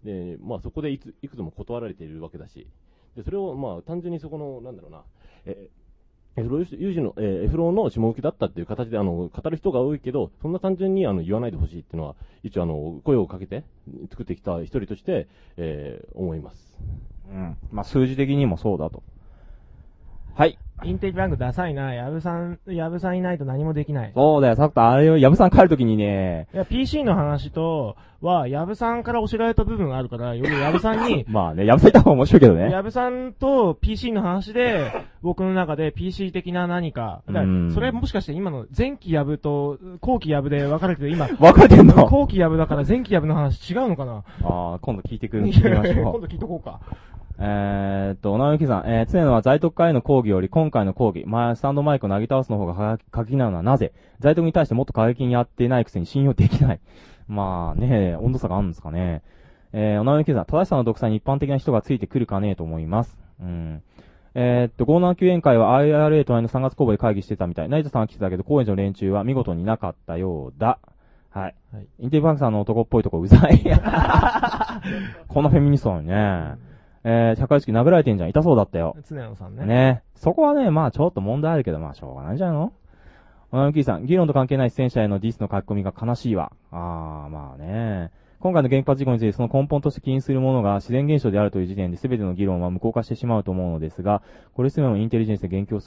[0.04, 2.66] で、まあ、そこでいついくつも断られているわけだし、
[3.16, 5.02] で、それを、まあ、単純にそこの、なんだろうな、
[5.44, 13.64] えー、F ロー有事の、えー、F ローの下請けだったっていう形で、あの、語る人が多いけど、そんな単純に、あの、言わないでほしいっていうのは、一応、あの、声をかけて、
[14.10, 15.28] 作ってきた一人として、
[15.58, 16.78] えー、思います。
[17.30, 17.56] うん。
[17.70, 19.02] まあ、数字的にもそうだと。
[20.34, 20.58] はい。
[20.84, 21.94] インテリバンクダサいな。
[21.94, 24.12] ヤブさん、ヤブさんいないと何もできない。
[24.14, 32.70] そうだよ、さっきあれを、ヤブさん帰るときにね、いや、PC の話と、は、ヤブさんから教えられた部分があるから、よりヤブさんに、 まあね、ヤブさんいた方が面白いけどね。
[32.70, 34.90] ヤブさんと PC の話で、
[35.22, 37.22] 僕の中で PC 的な何か。
[37.26, 41.26] だからうんそれもしかして今の前期ヤブと後期ヤブで分かれてる今。
[41.38, 41.94] 分かれてんの？
[42.06, 44.24] 後期ヤブだから前期ヤブの話違うのかな？
[44.44, 45.92] ああ、今度聞いてくる、聞いてみまし。
[45.94, 46.80] 今度聞いとこうか。
[47.38, 53.92] えーっと、直之さん、えー、常野は在特会への抗議より今回の抗議、前、スタンドマイクを投げ倒すの方が過激なのはなぜ？
[54.20, 56.80] 在特に対してもっと過激にやってないくせに信用できない。
[57.28, 59.22] まあね、温度差があるんですかね。
[59.72, 63.18] えー、直之さん、正しさの独裁に一般的な人がついてくるかねえと思います。
[63.40, 63.82] うん。
[64.34, 67.68] えー、っと、579園会は IRA 隣の3月公募で会議してたみたい。
[67.68, 70.78] 成田さんは来てたけど、高円寺の連中は見事になかったようだ。
[71.30, 71.54] はい。
[71.72, 73.62] はいインテリバンクさんの男っぽいとこうざい。
[75.28, 76.71] こんなフェミニストなのにね。
[77.04, 78.30] えー、社会意識殴られてんじゃん。
[78.30, 78.96] 痛そうだったよ。
[79.08, 79.66] 常野さんね。
[79.66, 80.02] ね。
[80.14, 82.72] そこはね、まあちょっと問題あるけど、まあしょうがないんじゃないの？
[83.50, 86.52] 小野木さん、議論と関係ない出演者へのディスの書き込みが悲しいわ。
[86.70, 88.10] あー、まあね。
[88.40, 94.20] 今回の原発事故についてその根本として起因するものが自然現象であるという時点で全ての議論は無効化してしまうと思うのですが、
[94.54, 95.80] これすべてのインテリジェンスで言及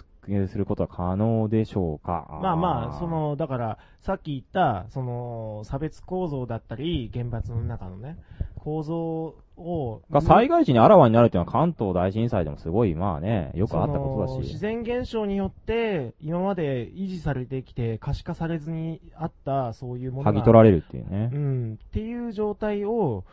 [0.47, 2.39] することは可能でしょうか？
[2.41, 8.17] まあまあ、その、だから、さっき言った、その、差別構造だったり、原発の中のね、
[8.55, 14.57] 構造を、が災害時にあらわになるっていうのは関東大震災でもすごい、まあね、よくあったことだその自し。
[14.59, 20.31] 然現象によって、今まで維持されてきて、可視化されずにあった、そういうものが。
[20.31, 21.79] 剥ぎ取られるっていうねうん。
[21.83, 23.23] っていう状態を、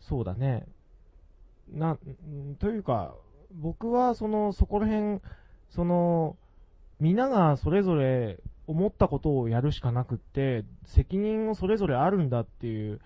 [0.00, 0.66] そうだね。
[1.72, 3.14] な、うんというか、
[3.54, 5.20] 僕は、その、そこら辺、
[5.70, 6.36] その、
[7.00, 13.00] みんながそれぞれ思ったことをやるしかなくって、責任をそれぞれあるんだっていう、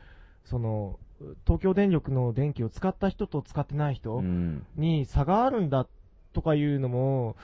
[0.44, 0.98] その、
[1.46, 4.66] 東京電力の電気を使った人と使ってない人うん。
[4.76, 5.86] に差があるんだ
[6.32, 7.36] とかいうのも、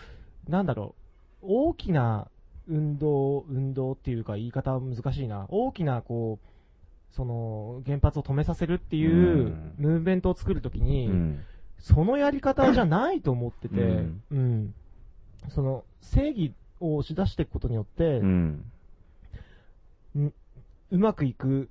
[0.49, 0.95] なんだろ
[1.43, 2.29] う、大きな
[2.69, 5.47] 運動、運動っていうか言い方は難しいな。
[5.49, 11.45] 大きな、こう、その、原発を止めさせるっていうムーブメントを作るときに、うん。
[11.79, 14.23] そのやり方じゃないと思ってて、うん。
[14.31, 14.75] うん。
[15.49, 18.21] その、正義を押し出していくことによって、
[20.91, 21.69] うまくいく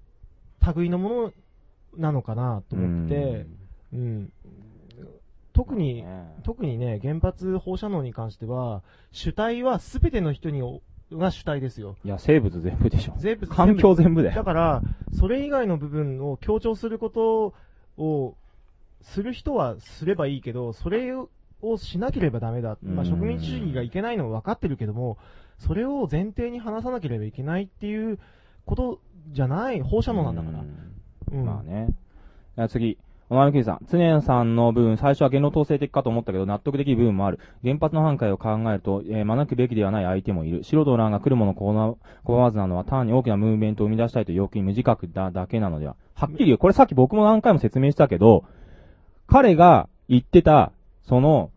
[0.75, 1.33] 類のもの
[1.97, 3.47] なのかなと思ってて、
[3.93, 4.31] うん
[5.53, 6.05] 特に、
[6.43, 11.97] 特にね、原発放射能に関しては、主体は全ての人におが主体ですよ。
[12.05, 13.15] いや、生物全部でしょ。
[13.17, 14.35] 全部環境全部だよ。
[14.35, 14.81] だから、
[15.13, 17.53] それ以外の部分を強調すること
[17.97, 18.35] を、
[19.01, 21.29] する人はすればいいけど、それを
[21.77, 22.77] しなければダメだ。
[22.81, 25.17] まあ、うん植民地主義がいけないのは分かってるけども、
[25.57, 28.19] それを前提に話さなければいけないっていう
[28.65, 30.63] ことじゃない、放射能なんだから。
[31.31, 31.87] うんまあね。
[32.67, 32.97] 次。
[33.31, 33.79] お前のきさん。
[33.89, 37.39] 常さんの部分、最初は言論統制的かと思ったけど、納得できる部分もある。
[37.63, 40.65] 原発の反対を考えると、えー、招くべきではない相手もいる。
[40.65, 41.93] 素人の欄が来るものこな
[42.25, 45.95] 拒まずなのは、単に大きなムーブメントを生み出したいという欲求に無自覚だだけなのでは。
[46.13, 46.57] はっきり言う。
[46.57, 48.43] これさっき僕も何回も説明したけど、
[49.27, 51.51] 彼が言ってた、その、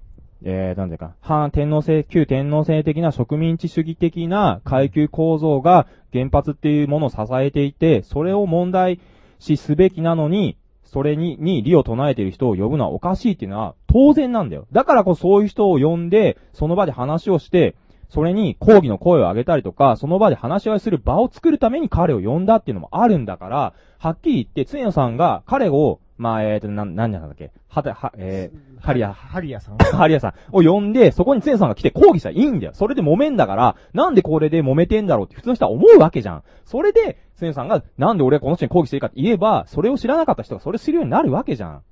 [0.44, 9.00] えー、なんていうか、反天皇制、旧天皇制的な植民地主義的な階級構造が原発っていうものを支えていて、それを問題
[9.44, 14.66] 視すべきなのに、それに、に理を唱えている人を呼ぶのはおかしいっていうのは当然なんだよ。
[14.72, 17.74] だからこそそういう人を呼んで、その場で話をして、
[18.08, 29.78] それに抗議の声を上げたりとか、その場で話し合いする場を作るために彼を呼んだっていうのもあるんだから、はっきり言って、つねさんが彼を、まあ、えーと、なん、なんなんだっけ、はた、は、えー、ハリア、ハリアさん？
[29.96, 32.72] ハリアさんを呼んで、そこにつねさんが来て抗議したらいいんだよ。
[32.72, 36.42] それで揉めんだから、なんでこれで揉めてんだろうって普通の人は思うわけじゃん。
[36.64, 41.82] それで、つねさんが、なんで俺はこの人に抗議していいかって言えば、それを知らなかった人がそれするようになるわけじゃん。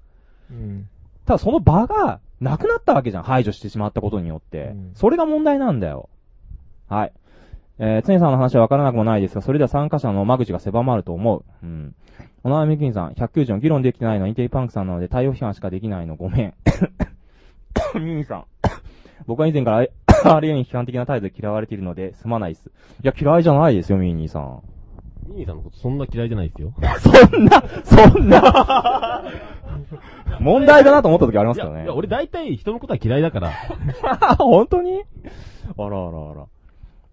[0.50, 0.88] うん。
[1.26, 3.22] ただその場がなくなったわけじゃん。
[3.24, 4.74] 排除してしまったことによって。
[4.94, 6.08] それが問題なんだよ。
[6.88, 7.12] はい。
[7.84, 11.44] えー、つねさんの話はわからなくもないですが、それでは参加者の間口が狭まると思う。
[11.64, 11.96] うん。
[12.44, 16.54] おなみきんさん、190議論できてないのはインテリパンクさんなので対応批判しかできないのごめん。
[18.00, 18.44] ミニさん。
[19.26, 19.88] 僕は以前から
[20.36, 22.68] あれに批判的な態度で嫌われているので、すまないっす。
[22.68, 22.70] い
[23.02, 24.62] や、嫌いじゃないですよ、ミニーさん。
[25.28, 26.72] ミニーさんのことそんな嫌いじゃないですよ。
[27.00, 29.24] そんな、そんな、
[30.38, 31.74] 問題だなと思った時ありますけどね。
[31.74, 33.50] いやいや、俺大体人のことは嫌いだから。
[34.38, 35.02] 本当に？
[35.76, 36.46] あらあらあら。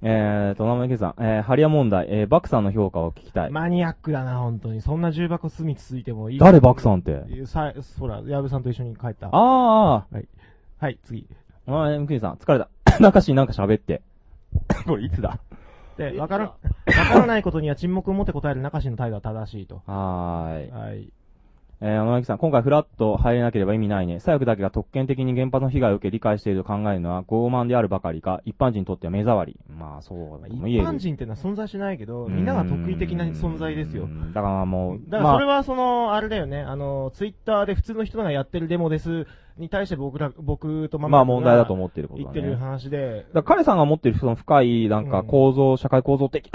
[0.02, 3.52] えーと、生池さん、えー、ハリア問題、えー、バクさんの評価を聞きたい。
[3.52, 4.82] マニアックだな、本当に。
[4.82, 6.40] そんな重箱隅つついてもいい。
[6.40, 7.22] 誰バクさんって？
[7.46, 9.28] さ、ほら、矢部さんと一緒に帰った。
[9.28, 10.28] ああ、はい。
[10.80, 11.28] はい、次。
[11.68, 12.70] あー、ムクニさん、疲れた。
[13.02, 14.02] 中しなんか喋って。
[14.88, 15.38] これいつだ？
[15.98, 16.54] で、わから、わ
[16.94, 19.82] からないことには沈黙を持って答える中氏の態度は正しいと。
[19.86, 20.72] はーい。
[20.72, 21.12] はい。
[21.82, 24.20] えー、小野木さん、今回フラッと入れなければ意味ないね。
[24.20, 29.58] 左翼だけが特権的に原発の被害を受け理解していると考えるのは傲慢であるばかりか、一般人にとっては目障り。
[29.74, 30.84] まあ、そうとも言え一る。
[30.84, 34.10] 般人ってのは存在しないけど、みんなが得意的な存在ですよ。
[34.34, 39.26] だからもう、だからそれはその、あれだよね、あの、ツイッターで普通の人がやってるデモです、
[39.58, 46.52] に対して僕ら、僕とママまあ問題だと思ってることだね言ってる話で、だ彼さんが持ってるその深い、なんか構造、社会構造的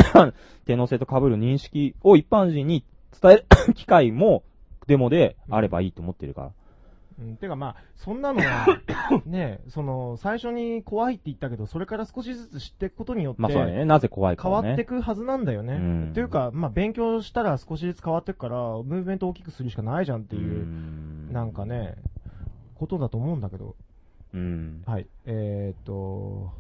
[0.67, 2.85] 天皇制と被る認識を一般人に
[3.23, 4.43] 伝える 機会も
[4.87, 6.51] デモであればいいと思ってるから。
[7.17, 8.67] うん、てかまあ、そんなのは、
[9.25, 15.75] ね、その、最初に怖いって言ったけど、それから少しずつ知っていくことによって、まあそうだねなぜ怖いかはね変わっていくはずなんだよね。
[15.75, 21.95] うんっていうか、まあ勉強したら少しずつ変わっていくから、ムーブメントを大きくするしかないじゃんっていう、なんかね、
[22.75, 23.77] ことだと思うんだけど。
[24.35, 24.83] うん。
[24.85, 25.07] はい。
[25.27, 26.51] えー、っと、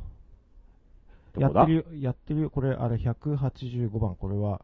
[1.36, 4.62] やってるよ、やってるよ、これ、あれ、185番、これは、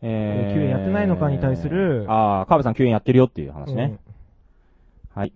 [0.00, 3.98] えー、救援やってないのかに対する、ああ、川辺さん救援やってるよっていう話ね。
[5.14, 5.32] はい。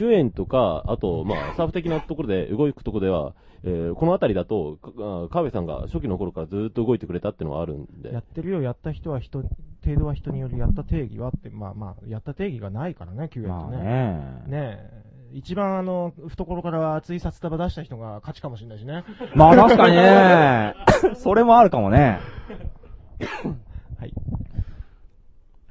[0.00, 8.10] 救援とか、あと、まあ、 サーフ的なところで動くところでは、えーこの辺りだと、かあ川辺さんが初期の頃からずっと動いてくれたっていうのはあるんで。
[8.10, 9.42] やってるよ、やった人は人、
[9.84, 13.82] 程度は人による、やった定義はって、まあまあ、やった定義がないからね、救援ってね。
[13.82, 13.88] ね
[14.46, 15.09] ねえ。
[15.32, 19.04] 一番あの、懐から熱い札束出した人が勝ちかもしれないしね。
[19.34, 20.74] まあ確かにね。
[21.14, 22.18] それもあるかもね。
[23.98, 24.12] はい。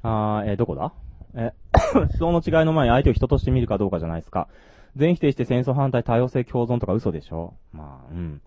[0.02, 0.92] あーえーどこだ？
[1.34, 1.52] え、
[1.94, 4.48] 思想の違いの前に相手を人として見るかどうかじゃないですか。
[4.96, 7.54] 全否定して戦争反対多様性共存とか嘘でしょ？
[7.72, 8.40] まあ、うん。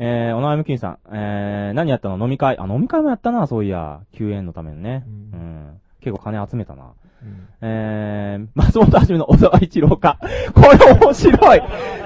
[0.00, 2.22] えー、お悩みきんさん、えー、何やったの？
[2.24, 2.58] 飲み会。
[2.58, 4.00] あ、飲み会もやったな、そういや。
[4.12, 5.04] 救援のためのね。
[5.06, 5.80] うん。
[6.00, 6.92] 結構金集めたな。
[7.60, 10.18] えー、松本はじめの小沢一郎か。
[10.54, 11.62] これ面白い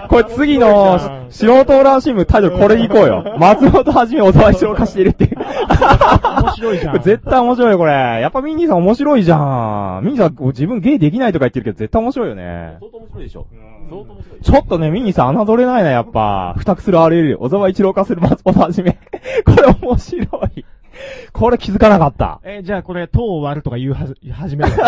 [0.08, 0.98] これ次の
[1.30, 3.24] 素人欄新聞タイトルこれに行こうよ。
[3.38, 5.36] 松本はじめ小沢一郎化してるっていう。
[5.36, 7.92] 面白いじゃんこれ絶対面白いよ、これ。
[7.92, 10.04] やっぱミンニーさん面白いじゃん。
[10.04, 12.76] ミンニーさんこう自分ゲイできないとか言ってるけど絶対面白いよね。
[12.80, 13.46] 相当面白いでしょ。
[13.90, 14.40] 相当面白い。
[14.42, 16.54] ちょっとね、ミンニーさん侮れないな、やっぱ。
[16.58, 18.98] 二くする RL、小沢一郎化する松本はじめ。
[19.44, 20.24] これ面白
[20.56, 20.64] い。
[21.32, 22.40] これ気づかなかった。
[22.44, 24.72] えーじゃあこれ、塔を割るとか言うはず、始める。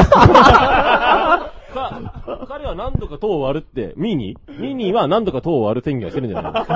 [1.74, 4.36] か、彼は何度か塔を割るって、ミニ？
[4.58, 6.70] ミニは何度か塔を割る宣言をしてるんじゃない間違って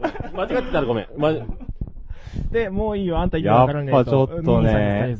[0.00, 1.06] た間違ってたらごめん。
[1.16, 1.32] ま、
[2.50, 5.16] で、もういいよ、あんた意味やっわからねえぱちょっとね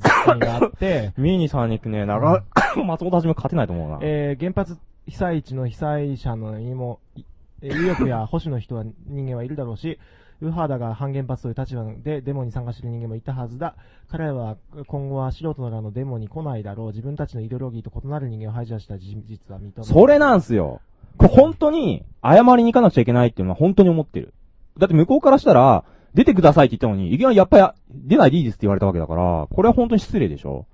[1.17, 2.43] ミーニーさんに ね、長、
[2.85, 3.99] 松本はじめ勝てないと思うな。
[4.03, 7.23] えー原発被災地の被災者のにも、い
[7.63, 9.99] えー右翼や保守の人は人間はいるだろうし、
[10.43, 13.75] ウハーダが反原発という立場でデモに参加している人間もいたはずだ。
[14.11, 14.57] 彼らは
[14.87, 16.87] 今後は素人ならのデモに来ないだろう。
[16.89, 19.85] 自分たちのイデオロギーと異なる人間を排除した事実は認める。
[19.85, 20.81] それなんすよ。
[21.17, 24.35] これ本当に、謝りに行かなくちゃいけないっていうのは本当に思ってる。
[24.79, 25.85] だって向こうからしたら、
[26.15, 30.67] 出てくださいって言ったのに、いきなりやっぱや、出ないでいいですって言われたわけだから、これは本当に失礼でしょ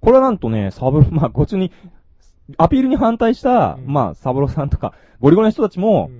[0.00, 1.72] これはなんとね、サブロ、 まあ、こっちに、
[2.56, 6.10] アピールに反対した、まあ、サブロさんとか、ゴリゴリの人たちも、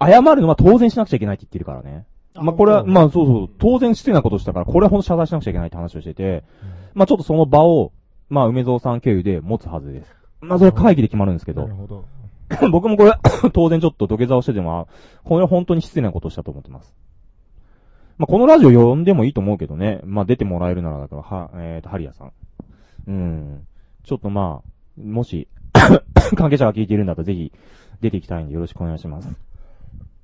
[0.00, 2.06] 謝るのは当然しなくちゃいけないって言ってるからね。
[2.34, 6.44] まあ、これは、まあ、そうそう、当然失礼なことしたから、これは本当謝罪しなくちゃいけないって話をしてて、
[6.94, 7.92] まあ、ちょっとその場を、
[8.28, 10.14] まあ、梅蔵さん経由で持つはずです。
[10.40, 11.62] まあ、それは会議で決まるんですけど。
[11.62, 12.04] なるほど。
[12.70, 13.12] 僕もこれ、
[13.52, 14.88] 当然ちょっと土下座をしてでも、
[15.24, 16.94] これは本当に失礼なことをしたと思ってます。
[18.18, 20.00] まあ、このラジオ呼んでもいいと思うけどね。
[20.04, 22.32] まあ、出てもらえるならだから、は、えーと、ハリアさん。
[23.06, 23.66] うん。
[24.04, 25.48] ちょっとまあ、もし、
[26.36, 27.52] 関係者が聞いているんだったらぜひ、
[28.00, 29.34] 出ていきたいんでよろしくお願いします。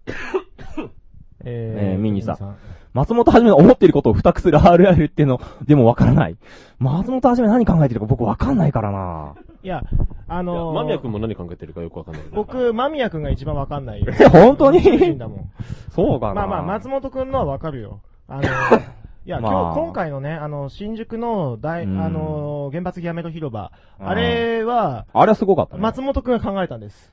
[1.45, 2.57] ええー、ミニさミニさんん。
[2.95, 6.37] 松本はじめの思っていることを二くする RR っていうの、でもわからない。
[6.79, 9.83] 松本はじめ何考えてるか僕わかんないからないや、
[10.29, 12.23] あのー、間宮君も何考えてるかよくわかんない。
[12.33, 14.13] 僕、間宮君が一番わかんないよ。
[14.19, 14.81] え 本当に？
[14.81, 15.51] 主人だもん。
[15.91, 18.01] そうかなまあまあ、松本君のはわかるよ。
[18.29, 18.43] あの、
[19.27, 25.83] いや、まあ今日、今回のね、あの、新宿の大、うんあの、原発やめろ広場、うんあれは、あれはすごかったね。
[25.83, 27.13] 松本君が考えたんです。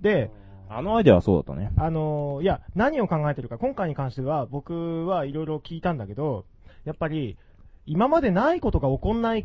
[0.00, 0.30] で、
[0.76, 1.70] あのアイデアはそうだったね。
[1.76, 6.44] あのいや、何を考えてるか、今回に関しては、僕はいろいろ聞いたんだけど、
[6.84, 7.36] やっぱり、
[7.86, 9.44] 今までないことが起こんない、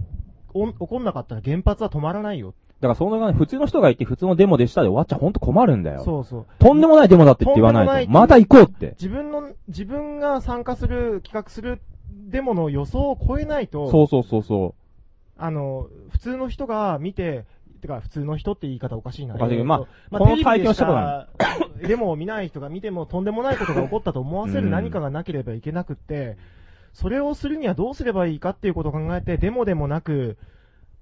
[0.54, 2.56] お起こんなかったら原発は止まらないよ。
[2.80, 6.04] だからそのがね、普通の人がいて普通のデモでしたで終わっちゃほんと困るんだよ。
[6.04, 6.46] そうそう。
[6.58, 7.92] とんでもないデモだってって言わないと。
[7.92, 8.96] とんでもまた行こうって。
[9.00, 14.76] 自分の、自分が参加する、企画するデモの予想を超えないと、そうそうそうそ
[15.38, 17.46] あの、普通の人が見て、
[17.80, 19.36] てか、普通の人って言い方おかしいな。
[19.36, 21.28] おかしいまあまあ、この体験をしたことか、
[21.82, 26.38] デモを見ない人が見てもとんでもないことが起こったと思わせる何かがなければいけなくって、
[26.94, 30.38] それをするにはどうすればいいかっていうことを考えて、デモでもなく、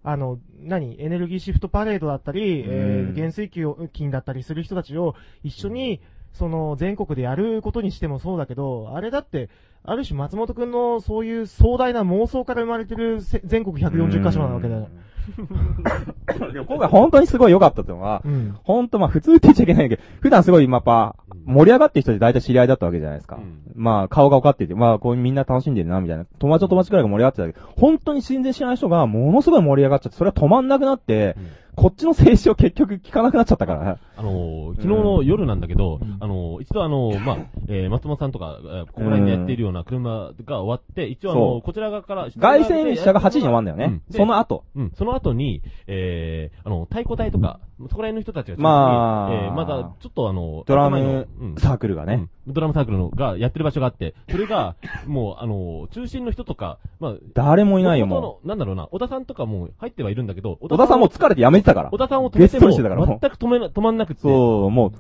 [0.03, 3.09] あの、何エネルギーシフトパレードだったり、えうん。
[3.11, 3.49] ー、減衰
[3.89, 6.01] 金だったりする人たちを一緒に
[6.37, 9.49] その、全国でやることにしてもそうだけど、あれだって、
[9.89, 14.89] ある種松本くんのそういう壮大な妄想から生まれてるせ全国140カ所なわけだよ。
[16.53, 23.39] でも今回本当にすごい良かったっていうのは、うん本当まあ普通って言っちゃいけないけど、普段すごいまあやっぱ盛り上がってる人で大体知り合いだったわけじゃないですか。
[23.75, 26.25] まあ顔が分かっていて、まあこうみんな楽しんでるなみたいな。
[26.37, 31.37] 友達と友達くらいが盛り上がってたけど、本当に全然知らない人がものすごい盛り上がっちゃって、それは止まんなくなって、
[31.77, 33.99] こっちの静止を結局聞かなくなっちゃったから。
[34.17, 43.85] あのー、昨日の夜なんだけど、あのー、一度あのー、まあ、えー、松本さんとか、えーここら辺でやっているような車が終わって、一応あのこちら側から、凱旋車が8時に終わんだよね。
[43.85, 44.01] うん。
[44.09, 44.63] でその後。
[44.75, 49.33] うん、その後に、えー、あの、太鼓隊とか、そこら辺の人たちがまあ。
[49.33, 51.55] えー、まだちょっとあの、ドラム頭のうん。
[51.57, 52.27] サークルがね。
[52.47, 61.89] ドラムサークルのがやってる場所があって、それが、 もう、あの、中心の人とか、まあ、誰もいないよものなんだろうな、小田さんとかも入ってはいるんだけど、小田さんもう疲れて辞めてたから。
[61.89, 64.21] 小田さんを止めても、全く止めな、止まんなくて。
[64.21, 64.91] そう、もう、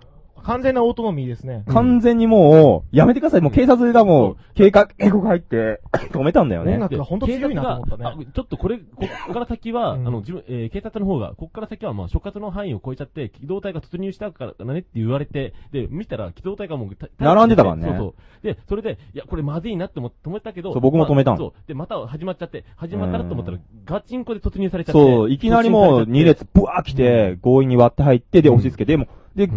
[0.47, 1.65] 完全なオートノミーですね。
[1.67, 3.41] 完全にもう、やめてください。
[3.41, 6.79] もう警察がもう、警戒、警告入って、止めたんだよね。
[6.87, 18.13] で警察があちょっとこれ、ここから先は、あの、自分、えー警察の方が、ここから先は、まあ、所轄の範囲を超えちゃって、機動隊が突入したからねって言われて、で、見たら、機動隊がもうた、並んでたからねそうそう。
[18.43, 21.67] で、それで、いや、これまずいなって思って止めたけど、そう僕も止めたのまあそう。
[21.67, 24.99] で、また始まっちゃって、始まったなと思ったら、ガチンコで突入されちゃって。
[24.99, 29.49] そう、いきなりもう2列ブワー来て、強引に割って入って、で、押し付けて、もう、で、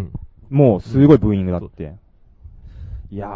[0.51, 1.95] もうすごいブーイングだって。
[3.13, 3.31] いやー。
[3.31, 3.33] い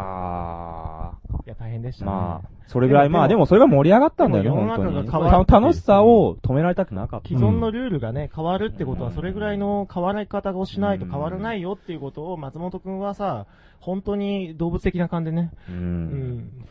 [1.46, 2.10] や、大変でしたね。
[2.10, 4.94] まあ、それぐらい、まあでもそれが盛り上がったんだよね、本当に。
[4.94, 7.28] の中が変楽しさを止められたくなかった。
[7.28, 13.46] 既存のルールがね、変わるってことは、それぐらいの変わら方をしないと変わらないよっていうことを、松本くんはさ、
[13.80, 15.50] 本当に動物的な感じでね。
[15.68, 15.76] うん。
[15.76, 15.80] う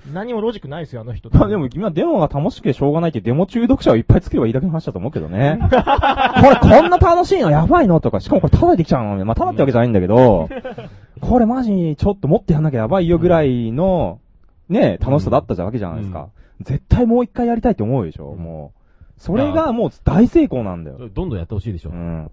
[0.09, 0.13] ん。
[0.13, 1.29] 何もロジックないですよ、あの人。
[1.29, 5.59] まあでも今デモが楽しくてしょうがないってデモ中毒者をいっぱい作ればいいだけの話だと思うけどね。
[5.61, 10.49] これこんな楽しいのやばいのとか、しかもこれタダでできちゃうのまあタダってわけじゃないんだけど、
[11.29, 14.19] これマジちょっともっとやんなきゃやばいよぐらいの、
[14.69, 16.29] ね、楽しさだったじゃわけじゃないですか。
[16.61, 19.21] 絶対もう一回やりたいって思うでしょ、もう。
[19.21, 21.09] それがもう大成功なんだよ。
[21.09, 21.91] どんどんやってほしいでしょ。
[21.91, 22.31] うん。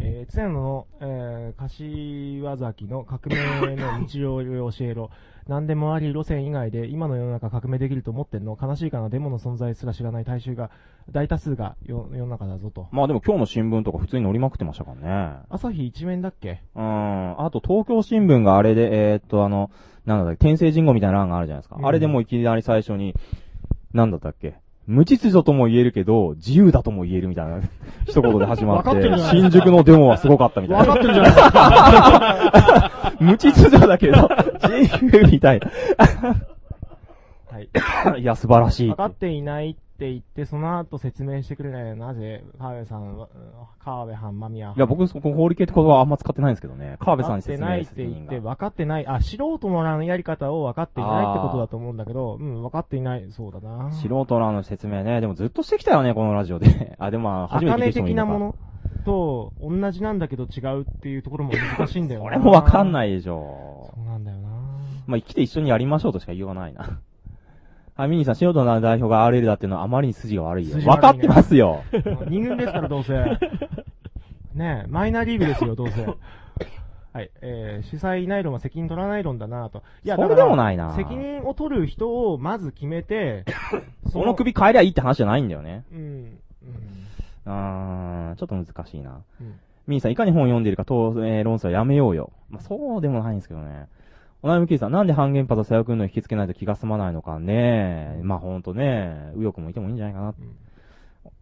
[0.00, 5.10] えー、常野の、えー、柏崎の革命の日常を教えろ。
[5.48, 8.56] 何でもあり路線以外で今の世の中革命できると思ってんの？
[8.60, 9.08] 悲しいかな？
[9.08, 10.70] デモの存在すら知らない大衆が、
[11.10, 12.86] 大多数が世世の中だぞと。
[12.92, 15.38] まあでも今日の新聞とか普通に乗りまくってましたからね。
[15.48, 16.60] 朝日一面だっけ？
[16.76, 17.40] うん。
[17.42, 19.70] あと東京新聞があれで、えーっとあの、
[20.04, 21.76] なんだっけ、天聖人語みたいな欄があるじゃないですか。
[21.76, 23.14] うんあれでもういきなり最初に、
[23.94, 24.56] なんだったっけ？
[24.88, 27.60] 無秩序とも言えるけど、自由だとも言えるみたいな
[28.06, 30.86] 一言で始まって 新宿のデモはすごかったみたいな。
[30.86, 34.30] わかってるじゃないですか 無秩序だけど、
[34.62, 35.70] 自由みたいな。
[37.50, 38.20] はい。
[38.22, 38.96] いや、素晴らしい分。
[38.96, 43.50] かっていないって言って、その後説明してくれないなぜ、川辺さんは、うん
[43.84, 44.72] 川辺藩間宮。
[44.76, 46.98] いや、僕、そこ、法理系って言葉はあんま使ってないんですけどね。
[47.00, 49.06] 川辺さんに説明分かってないって言って、分かってない。
[49.08, 53.26] あ、素人のやり方を分かっていないってことだと思うんだけど、うん、分かっていない。
[53.32, 53.90] そうだな。
[53.90, 55.20] 素人らの説明ね。
[55.20, 56.94] でもずっとしてきたよね、このラジオで。
[57.00, 58.54] あ、でもまあ、初めて聞い茜た人もいるのか的なもの
[59.04, 62.26] と同じなんだけど違うっていうところも難しいんだよな。
[62.28, 63.90] これもわかんないでしょ。
[63.96, 64.48] そうなんだよな。
[65.08, 67.00] まあ、生きて一緒にやりましょうとしか言いようがないな。
[67.98, 70.74] はい、ミニーさん、素人の代表が RL だっていうのはあまりに筋が悪いよ。
[70.76, 71.82] 筋悪いねわかってますよ。
[72.30, 73.12] 二軍ですから、どうせ。
[74.54, 76.06] ねえ、マイナーリーグですよ、どうせ。
[77.12, 79.82] はい、えー、主催ナイロンは責任取らない論だなと。
[80.04, 83.44] いや、それでもないな責任を取る人をまず決めて、
[84.12, 85.82] その首変えりゃいいって話じゃないんだよね。
[85.92, 86.38] うん。
[87.46, 89.22] うーん、ちょっと難しいな。
[89.40, 89.54] うん
[89.88, 92.30] ミニーさん、いかに本読んでいるか、と、えー、論争はやめようよ。
[92.50, 93.88] まあ、そうでもないんですけどね。
[94.40, 98.20] お悩みキリさん、なんで半原発を佐くんの引き付けないと気が済まないのかね。
[98.22, 100.34] まあ、ほんとね、右翼もいてもいいんじゃないかな。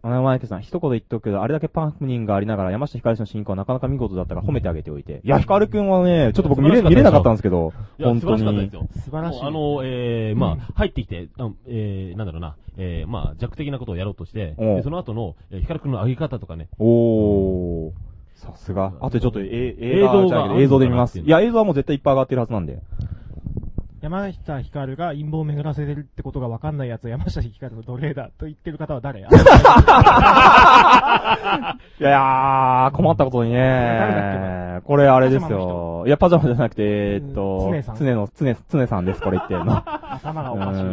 [0.01, 5.21] お悩みキリさん、一言言っとくけど、あれだけパンフニングがありながら、山下ひかる氏の進行はなかなか見事だったから褒めてあげておいて。
[5.23, 8.75] いや、ひかるくんはね、ちょっと僕見れ、見れなかったんですけど、いや、本当素晴らしかったでにす。
[8.75, 8.87] よ。
[9.03, 17.91] 素晴らしいあの、えー、まあ、うん入ってきて、あえー、なんだろうな、えー、まあ、弱的なことをやろうとして、おうでその後の、えー、ヒカル君の上げ方とかね、おー。
[18.37, 18.93] さすが。
[19.01, 21.19] あとちょっと、え、映像が映像で見ます。
[21.19, 22.79] いや、映像はもう絶対いっぱい上がってるはずなんで。
[23.99, 29.21] 山下ひかるが陰謀を巡らせてるってことが分かんないやつは山下ひかるの奴隷だと言ってる方は誰？
[29.21, 29.27] や
[31.99, 34.81] いやー、困ったことに誰ね。
[34.85, 36.03] これあれですよ。
[36.05, 39.83] いや、パジャマじゃなくて、えーっと、常さん常の、常、常さんです、これ言ってるの。
[40.13, 40.83] 頭がおかしい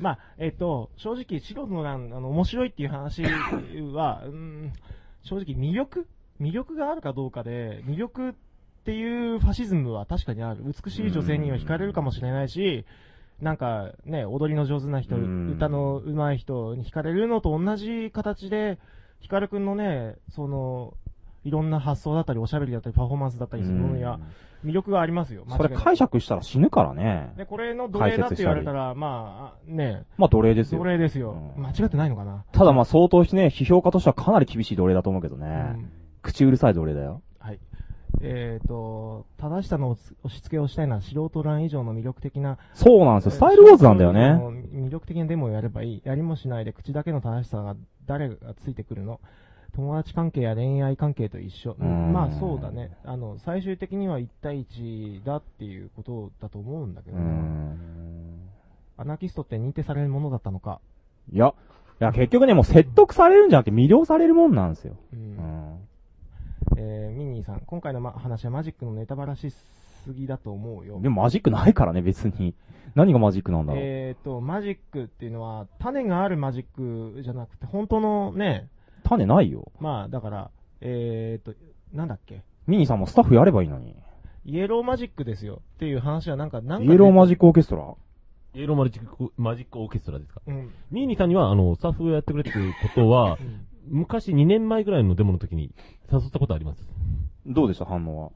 [0.00, 4.72] まあ、えっ、と、正直、素人の欄、あの、面白いっていう話は、うん、
[5.22, 6.06] 正直魅力？
[6.40, 8.32] 魅力があるかどうかで、魅力っ
[8.84, 10.62] ていうファシズムは確かにある。
[10.64, 12.84] 美しい女性には惹かれるかもしれないし、
[13.40, 15.52] なんかね、踊りの上手な人、うん。
[15.52, 18.78] 歌の上手い人に惹かれるのと同じ形で、
[19.20, 20.94] ヒカルくんのね、その、
[21.44, 24.20] いろんな発想だったり、おしゃべりだったり、パフォーマンスだったりするものには、
[24.64, 25.44] 魅力がありますよ。
[25.48, 27.32] それ解釈したら死ぬからね。
[27.36, 30.78] で、これの奴隷だって言われたら、まあ、ねまあ奴隷ですよ。
[30.78, 31.54] 奴隷ですよ。
[31.56, 35.76] 間違ってないのかなただまあ相当ね、批評家としてはかなり厳しい奴隷だと思うけどね。
[36.22, 37.22] 口うるさい奴隷だよ。
[37.38, 37.60] はい。
[38.20, 42.58] えっ、と、正しさの押し付けをしたいのは素人欄以上の魅力的な。
[42.74, 44.20] そうなんですよスタイルウォーズなんだよね
[44.72, 46.02] 魅力的なデモをやればいい。
[46.04, 49.20] やりもしないで口だけの正しさが誰がついてくるの？
[49.78, 51.76] 友達関係や恋愛関係と一緒。
[51.78, 52.90] うんまあそうだね。
[53.04, 57.76] あの、最終的には1対1だっていうことだと思うんだけどね。
[58.96, 60.80] アナキストって認定されるものだったのか。
[61.32, 61.54] いや、
[62.00, 64.96] いや結局ね、もう説得されるんじゃなくて魅了されるもんなんですよ。
[65.12, 65.78] うん
[66.76, 70.98] えー、ミニーさん、今回の、ま、話はマジックのネタバラしすぎだと思うよ。
[71.00, 72.52] でもマジックないからね、別に。
[72.96, 73.82] 何がマジックなんだろう。
[73.84, 78.68] えーと、マジックっていうのは、種があるマジックじゃなくて、本当のね、
[79.08, 79.70] 種ないよ。
[79.80, 81.54] まあ、だから、えーと、
[81.92, 83.94] なんだっけ、ミニーさんもスタッフやればいいのに。
[84.44, 87.94] イエローマジックですよっていう話はなんか、なんかイエローマジックオーケストラ
[88.54, 90.40] イエローマジック、マジックオーケストラですか？
[90.46, 93.36] うんミーニーさんには、あの、スタッフをやってくれっていうことは、
[93.88, 95.72] 昔2年前ぐらいのデモの時に
[96.12, 96.88] 誘ったことあります。
[97.46, 97.84] どうでした？
[97.86, 98.30] 反応は？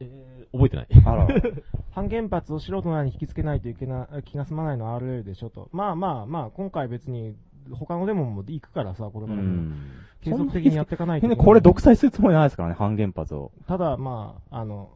[0.00, 0.88] えー、覚えてない。
[1.06, 1.28] あら。
[1.92, 5.68] 反原発を素人なのに引きつけないといけない、気が済まないのは RL でしょと。
[5.72, 7.34] まあまあまあ、今回別に、
[7.70, 9.74] 他のデモも行くからさ、これからも。
[10.22, 11.36] 継続的にやっていかないと。
[11.36, 13.50] これ独裁するつもりないですからね、反原発を。
[13.66, 14.90] ただ、まあ、あの、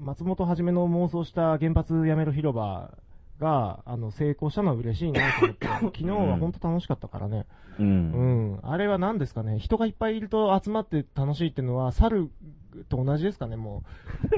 [0.00, 2.90] 松本はじめの妄想した原発やめろ広場
[3.38, 7.46] が、あの、成功したのは嬉しいなと思って、 昨日は本当楽しかったからね。
[7.78, 7.86] うん。
[7.86, 7.90] う
[8.56, 8.58] ん。
[8.62, 12.30] あれは何ですかね、人がいっぱいいると集まって楽しいっていうのは、猿
[12.88, 13.82] と同じですかね、も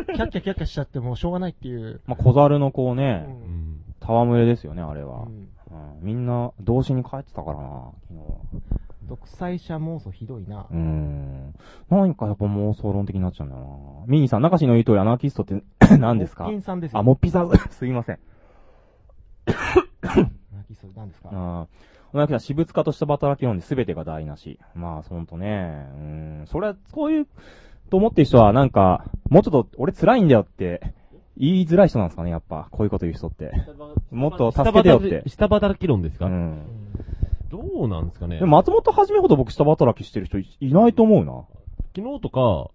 [0.08, 0.14] う。
[0.14, 2.00] キャッキャキャッキャしちゃってもうしょうがないっていう。
[2.06, 3.26] まあ、小猿のこうね、
[4.00, 5.22] 戯れですよね、あれは。
[5.22, 5.48] うん
[6.00, 8.36] みんな、童心に帰ってたからな、昨日は。
[9.04, 10.66] 独裁者妄想ひどいな。
[10.70, 11.54] うーん。
[11.90, 14.06] 何かやっぱ妄想論的になっちゃうんだよな。
[14.06, 15.62] ミニーさん、中志の言う通りアナーキストって
[15.98, 16.44] 何ですか？
[16.44, 18.18] モッピンさんですよあ、モッピンさん、 すいません。
[19.46, 19.54] 泣
[20.68, 21.28] きそう何ですか？
[21.32, 21.66] ああ。
[22.14, 24.58] 同じく私物化とした働き論で全てが台無し。
[24.74, 25.86] まあ、ほんとね。
[25.96, 26.44] うん。
[26.46, 27.26] それは、こういう、
[27.90, 30.94] と思ってる人は、なんか、もうちょっと、俺辛いんだよって、
[31.36, 32.68] 言いづらい人なんですかね、やっぱ。
[32.70, 33.52] こういうこと言う人って。
[34.10, 35.22] もっと助けてよって。
[35.28, 36.26] 下働き論ですか？
[36.26, 36.62] うん。
[37.50, 38.38] どうなんですかね？
[38.38, 41.44] でも松本はじめほど僕下働きしてる人いいないと思うな。
[41.96, 42.70] 昨日とか、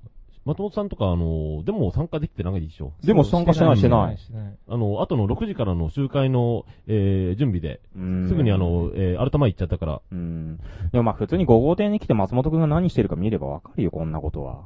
[0.45, 2.93] 松本さんとか、あの、でも参加できてないでしょ？
[3.03, 10.01] でも参加してないしてないしてないあの、後の6時からの集会の、えー、準備で、すぐにあの、えー、アルタ前行っちゃったから。
[10.11, 10.57] うん。
[10.91, 14.63] でもまあ普通に5号店に来て松本くんが何してるか見ればわかるよ、こんなことは。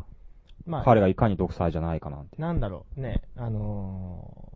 [0.65, 2.41] まあ彼がいかに独裁じゃないかなんて。
[2.41, 4.51] なんだろう、ね、あの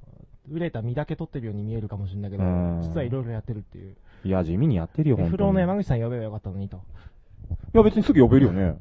[0.49, 3.95] ー、売れた身だけ取ってるように見えるかもしれないけどうん、実はいろいろやってるっていう。
[4.23, 5.31] いや、地味にやってるよ、ほんとに。
[5.31, 6.77] フローの山口さん呼べばよかったのにと。
[6.77, 8.77] いや、別にすぐ呼べるよね。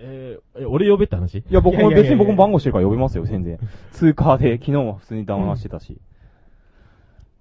[0.00, 1.38] えー、え、俺呼べって話？
[1.38, 3.58] いいや、僕も別に僕も番号してるから呼びますよ、全然。
[3.92, 6.00] 通過で、昨日も普通に談話してたし。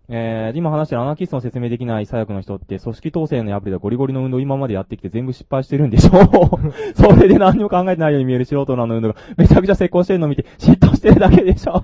[0.09, 6.11] えー、今話してるアナキストの説明できない左翼の人って、組織統制の破りでゴリゴリの運動を今までやってきて全部失敗してるんでしょ
[6.95, 11.83] それで何にも考えてないように見える素人のあの運動がめちゃくちゃ成功してるのを見て嫉妬してるだけでしょ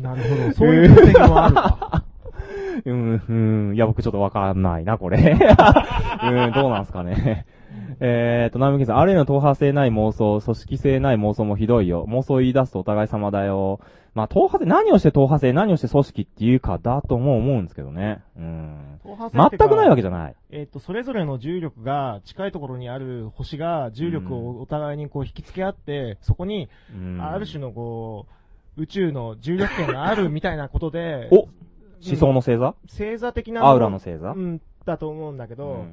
[0.00, 2.04] なるほどそういう分析もあるか。
[2.84, 3.32] うん、う
[3.72, 5.18] ん、いや、僕ちょっとわかんないな、これ。
[5.18, 7.46] うん、どうなんすかね。
[7.98, 12.06] えーと、ナミキさん、ある意味の党派性ない妄想、組織性ない妄想もひどいよ。
[12.08, 13.80] 妄想を言い出すとお互い様だよ。
[14.16, 18.22] まあ、党派性、何をして党派性、何をして組織っていうかだとも思うんですけどね。
[18.34, 18.98] うん。
[19.02, 20.34] 党派全くないわけじゃない。
[20.48, 28.24] えっ、と、それぞれの重力が近いところにある星が重力をお互いにこう引き付け合って、そこに、うんある種のこ
[28.78, 31.50] う、宇宙の重力圏があるみたいなことで、 お思
[32.00, 32.74] 想の星座？
[32.88, 34.30] 星座的なもアのウラの星座？
[34.30, 35.84] うん、だと思うんだけど、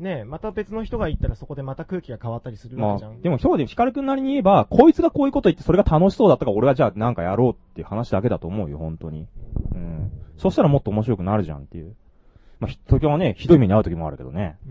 [0.00, 3.12] ねまた別の人が言ったらそこでまた空気が変わったりするわまけじゃん。
[3.12, 9.26] あ、でも今日でヒカルくんなりに言えば、こいつがこういうこと言ってそれが楽しそうだったから俺はじゃあなんかやろうっていう話だけだと思うよ、本当に。
[9.74, 10.10] うん。
[10.36, 11.94] そしたらもっと面白くなるじゃんっていう。
[12.60, 14.58] まあ、ひ時はね、ひどい目に遭う時もあるけどね。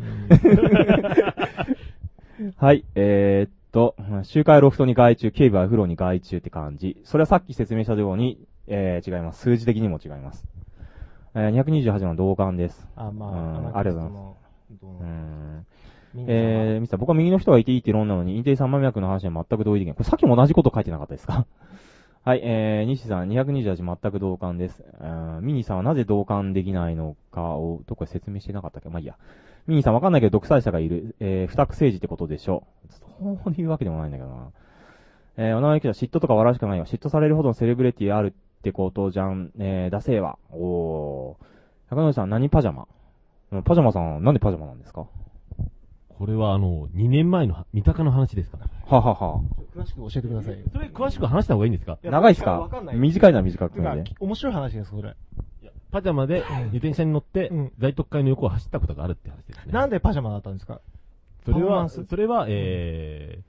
[2.57, 7.01] はい、えー、っと、集会ロフトに外注、警備は風呂に外注って感じ。
[7.03, 9.41] それはさっき説明したように、えー、違います。
[9.41, 10.47] 数字的にも違います。
[11.35, 12.87] えー、228の同感です。
[12.95, 14.48] あまあうんありがとうございます。
[14.75, 15.65] どううん。
[16.13, 16.41] ミニさんは？
[16.41, 19.95] えー、ミスター、僕は右の人がいていいって論なのに、インテリ三万脈の話には全く同意できない。
[19.95, 21.45] これさっきも同じこと書いてなかったですか？
[22.25, 24.83] はい、えー、西さん、228全く同感です。
[24.99, 28.89] うんミニさんはなぜ同感できないのかを、どこか説明してなかったっけ？
[28.89, 29.15] まあいいや。
[29.67, 31.15] ミニさんわかんないけど独裁者がいる。
[31.19, 32.91] えー、不託政治ってことでしょう。
[33.43, 34.47] そういうわけでもないんだけどな。
[35.37, 36.85] えー、お名前記者、嫉妬とか笑うしかないわ。
[36.85, 39.51] 嫉妬されるほどのセレブリティあるってことじゃん。
[39.59, 40.37] えー、出せは。
[40.51, 41.91] おー。
[41.91, 42.83] 中野さん、何パジャマ？
[42.83, 42.87] うん
[43.65, 45.07] パジャマさん、なんでパジャマなんですか？
[46.09, 48.67] これはあの、2年前の三鷹の話ですから。
[48.85, 49.41] ははは。
[49.75, 50.65] 詳しく教えてくださいよ。
[50.73, 51.97] それ詳しく話した方がいいんですか？
[52.01, 52.59] や長いっすか？
[52.59, 53.81] わかんない短いのは短くて。
[54.19, 55.15] 面白い話です、それ。
[55.91, 59.71] パジャマで自転車に乗って、大特会の横を走ったことがあるって話ですね。
[59.73, 60.81] なんでパジャマだったんですか？
[61.45, 63.43] それは、それは、えー、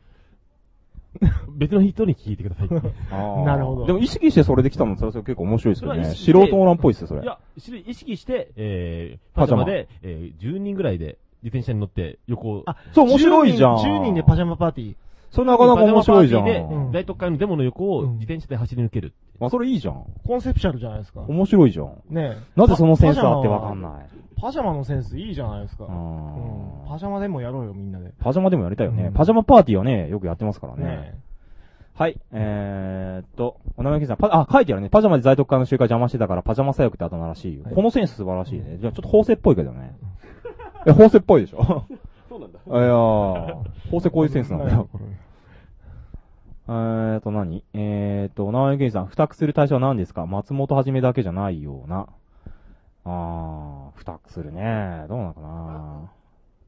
[1.48, 3.44] 別の人に聞いてください。
[3.44, 6.04] なるほどでも意識してそれで来たの、それは結構面白いですそよね。
[6.04, 7.22] 素人オーランっぽいですよ、それ。
[7.22, 12.62] いや、し意識して、えー、パジャマで、えー、10人ぐらいで自転車に乗って横を。
[12.66, 14.94] あそう面白いじゃん10人 ,10 人でパジャマパーティー。
[15.30, 19.14] それなかなか面白いじゃんパジャマパーティーで、大特会のデモの横を自転車で走り抜ける。
[19.40, 20.04] あ、それいいじゃん。
[20.26, 21.20] コンセプチュアルじゃないですか。
[21.20, 22.02] 面白いじゃん。
[22.10, 23.92] ねえなぜそのセンスあってパわかんない？
[24.40, 25.84] パジャマのセンスいいじゃないですか。
[25.84, 28.12] うんパジャマでもやろうよ、みんなで。
[28.18, 29.12] パジャマでもやりたいよね。
[29.14, 30.84] パジャマパーティーはね、よくやってますからね。
[30.84, 31.14] ね
[31.94, 34.88] はい、えーっと、お名前さん、パあ、書いてあるね。
[34.88, 37.64] パジャマで在特会の集会邪魔してたから、パジャマ左翼ってあだ名らしいよ。
[37.74, 38.78] このセンス素晴らしいね。
[38.80, 39.94] じゃあちょっと法制っぽいけどね。
[40.86, 41.84] え、法制っぽいでしょ？
[42.40, 42.58] そうなんだ。
[42.58, 44.88] いやー、法制こういうセンスなんだよ。
[46.68, 47.64] えーっと、何？
[47.74, 50.26] えーっと、お名前さん、付託する対象は何ですか？
[50.26, 52.06] 松本はじめだけじゃないような。
[53.04, 55.04] あー、付託するね。
[55.08, 56.10] どうなのかな？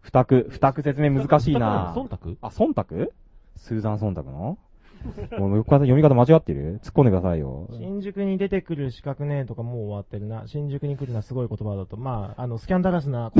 [0.03, 1.95] 付託、付託説明難しいな。
[1.97, 2.37] 忖度？
[2.41, 3.13] あ、忖度？
[3.57, 4.31] スーザン忖度の？
[4.41, 4.57] 俺
[5.39, 6.81] もよく読み方間違ってる？
[6.83, 7.69] 突っ込んでくださいよ。
[7.73, 10.45] 新宿に出てくる資格ねとかもう終わってるな。
[10.47, 11.97] 新宿に来るのはすごい言葉だと。
[11.97, 13.33] まあ、あの、 スキャンダラスな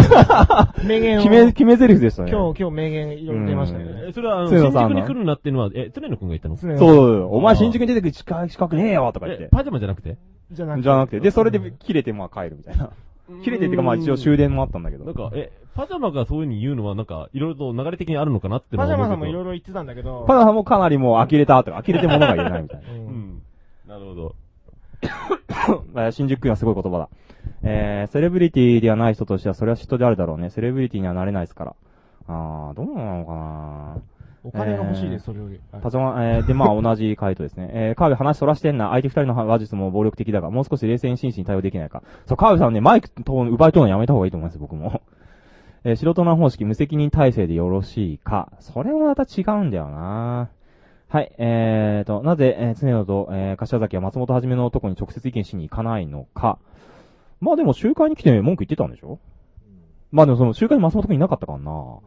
[0.87, 1.23] 名言を。
[1.23, 2.31] 決め、決め台詞でしたね。
[2.31, 4.03] 今日、今日名言いろいろ出ましたけどね。
[4.09, 6.57] え、それは、あの、新宿に来るなっていうのは、え、常野くんが言ったの？
[6.57, 9.49] そうそう、お前新宿に出てくる資格資格ねえよとか言ってえ。
[9.51, 10.17] パジャマじゃなくて？
[10.51, 10.83] じゃなくて。
[10.83, 11.21] じゃなくて。
[11.21, 12.91] で、それで切れてまあ帰るみたいな。
[13.43, 15.05] 切れてっていうかまあ一応終電もあったんだけど。
[15.05, 20.25] なんか、え、パジャマがそういう風に言うのは、なんか、いろいろと流れ的にあるのかなってのパジャマさんは思うけどもいろいろ言ってたんだけど。
[20.27, 22.89] パナさんもかなりもう呆れたとか、呆れて物が言えないみたいな。
[22.91, 23.43] うん。
[23.87, 24.35] なるほど。
[25.03, 27.09] えー新宿区はすごい言葉だ。
[27.65, 30.51] えー、セレブリティではない人としてはそれは嫉妬であるだろうね。
[30.51, 31.77] セレブリティにはなれないですから。
[32.29, 34.03] あー、どうなのかな
[34.45, 35.61] お金が欲しいです、それより。
[35.83, 37.71] パジャマ、えー、で、まあ同じ回答ですね。
[37.73, 38.91] えー、川辺話そらしてんな。
[38.91, 42.03] 相手二人の話術も暴力的だが、もう少し冷静に真摯に対応できないか。
[42.27, 45.01] そう、川辺さんね、マイクと奪い取るのやめた方がいいと思います、僕も。
[45.85, 48.53] えー、素人の方式無責任体制でよろしいか。
[48.59, 50.49] それもまた違うんだよな
[51.09, 56.59] はい、えーと、なぜ、えー、常野と、えー、柏崎は松本はじめの男に直接意見しに行かないのか。
[57.41, 59.19] まあでも集会に来て文句言ってたんでしょ？
[60.11, 61.99] まあでもその集会に松本くんいなかったからな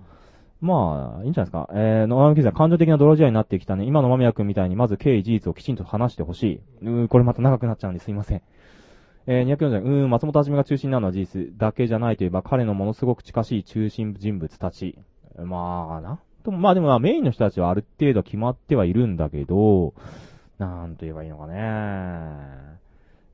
[0.66, 1.70] まあ、いいんじゃないですか。
[1.74, 3.86] えー、野上記者、感情的な泥仕合になってきたね。
[3.86, 6.62] 今の間宮くんみたいに、まず経緯事実をきちんと話してほしい。
[6.82, 8.42] うー、これまた長くなっちゃうんですいません。
[9.28, 14.98] えー、240うーん、松本はじめが中心なのは事実だけじゃないといえば、彼のものすごく近しい中心人物たち。
[15.38, 16.20] まあ、な。
[16.46, 19.94] とも、まあでもメインの人たちはある程度決まってはいるんだけど、
[20.58, 22.76] なんと言えばいいのかね。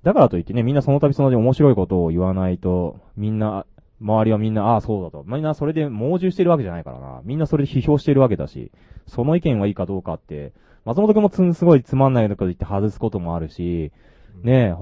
[0.04, 3.66] だからといってね、みんなその度その度面白いことを言わないと、みんな、
[4.02, 5.24] 周りはみんな、ああ、そうだと。
[5.28, 7.22] みんなそれで猛獣してるわけじゃないからな。
[7.24, 8.72] みんなそれで批評してるわけだし、
[9.08, 10.54] その意見はいいかどうかって、
[10.86, 13.92] 松本くんもつすごいつまんないこと言って外すこともあるし、
[14.44, 14.76] ねえ、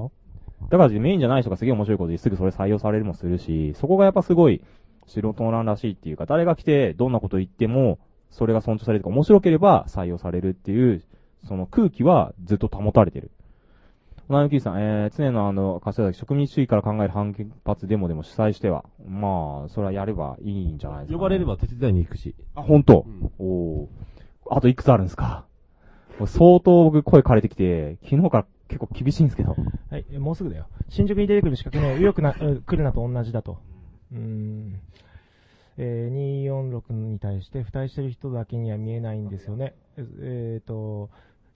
[0.70, 4.62] だからメインじゃない人がすげえ面白いこと言ってすぐそれ採用されるもするし、そこがやっぱすごい
[5.08, 8.00] 素人の欄らしいっていうか、誰が来てどんなこと言っても、
[8.32, 11.04] それが尊重されるとか、面白ければ採用されるっていう、
[11.48, 13.32] その空気はずっと保たれてる。
[14.30, 17.36] なゆきさん、えー、常のあの、柏崎、植民主義から考える反
[17.66, 22.36] 発デモでも主催しては、まあ、それはやればいいんじゃないですか、呼ばれれば手伝いに行くし。
[22.56, 23.06] あ、本当、
[23.40, 25.46] おおーあといくつあるんですか？
[26.26, 29.56] 相当僕声枯れてきて、昨日から結構厳しいんですけど。
[29.90, 30.68] はい、えもうすぐだよ。
[30.90, 33.58] 新宿に出てくる仕掛けね、右翼な、 う来るなと同じだと。
[34.12, 34.80] うーん。
[35.78, 39.74] えー、246に対して付帯してる人だけには見えないんですよね。
[39.98, 40.06] え
[40.58, 41.10] えーと、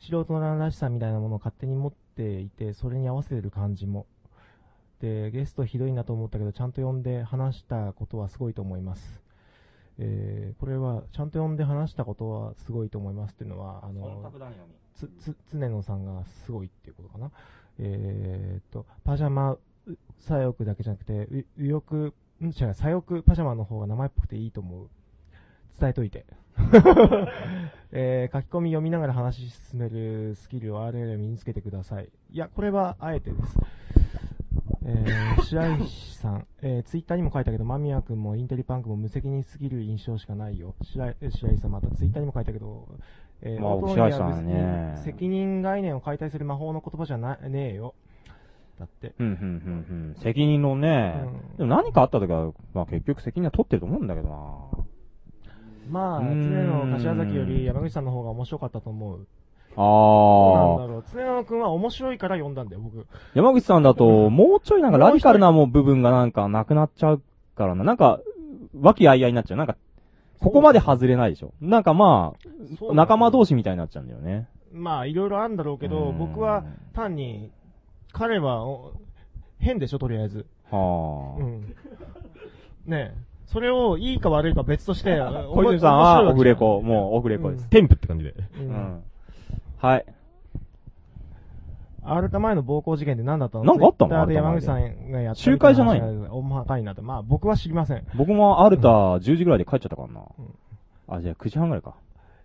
[0.03, 4.06] 素人のらしさみたいなものを勝手に持っていて、それに合わせてる感じも。
[4.99, 9.22] で、ゲストひどいなと思ったけど、ちゃんと呼んで話したことはすごいと思います。
[9.99, 14.01] えー、これは、ちゃんと呼んで話したことはすごいと思いますっていうのは、あの、
[14.95, 17.32] つ、つ、常野さんがすごいっていうことかな。
[17.80, 19.59] えーっと、パジャマ、う
[20.19, 21.95] 左翼だけじゃなくて、う右翼、
[22.41, 24.90] ん違う、左翼パジャマの方が名前っぽくていいと思う。
[25.80, 26.25] 伝えといて。
[27.91, 32.09] えー書き込み読みながら話し進めるスキルを RL 身につけてください。
[32.32, 33.57] いや、これはあえてです。
[34.85, 40.75] えー、 白石さん、えー、ツイッターにも書いたけど、間宮君もインテリパンクも無責任すぎる印象しかないよ。
[40.82, 42.88] 白石白石さんまたツイッターにも書いたけど、
[43.41, 47.93] えー、まあ白石さんね責任概念を解体する魔法の言葉じゃなねえよ。
[48.80, 49.14] だって。
[49.19, 50.15] うん、うん、うん、うん。
[50.15, 51.25] 責任のね、
[51.57, 54.83] でも何かあった時は、まあ結局責任は取ってると思うんだけどな
[55.90, 56.36] まあ、常うー
[56.86, 59.28] ん野柏崎より山口さんの方が面白かったと思う。
[59.76, 61.03] あどうなんあだろう。
[61.12, 63.06] 常野くんは面白いから読んだんだよ、僕。
[63.34, 67.22] 山口さんだと、もうちょいなんかラディカルなもう部分がなんかなくなっちゃう
[67.56, 67.84] からな。
[67.84, 68.20] なんか、
[68.80, 69.58] 和気あいあいになっちゃう。
[69.58, 69.78] なんか、
[70.40, 71.53] ここまで外れないでしょ。
[71.60, 72.34] なんかま
[72.90, 74.48] あ、仲間同士みたいになっちゃうんだよね。
[74.72, 76.64] まあ、いろいろあるんだろうけど、僕は
[76.94, 77.52] 単に、
[78.12, 78.92] 彼はお
[79.60, 80.45] 変でしょ、とりあえず。
[80.70, 81.76] はうん。
[82.86, 83.33] ねえ。
[83.53, 85.19] それをいいか悪いか別として、
[85.53, 87.69] 小泉さんはオフレコ、もうオフレコです。
[87.69, 88.33] テンプって感じで。
[88.59, 89.03] うんうん。
[89.77, 90.06] はい。
[92.06, 93.64] アルタ前の暴行事件って何だったの？
[93.64, 94.17] なんかあったの？
[94.17, 96.14] 前で山口さんがやった集会じゃないの？
[96.14, 97.01] のおまかになって。
[97.01, 98.03] まあ、僕は知りません。
[98.15, 100.22] 僕もアルタ10時ぐらいで帰っちゃったからな。
[101.07, 101.93] あ、じゃあ9時半ぐらいか。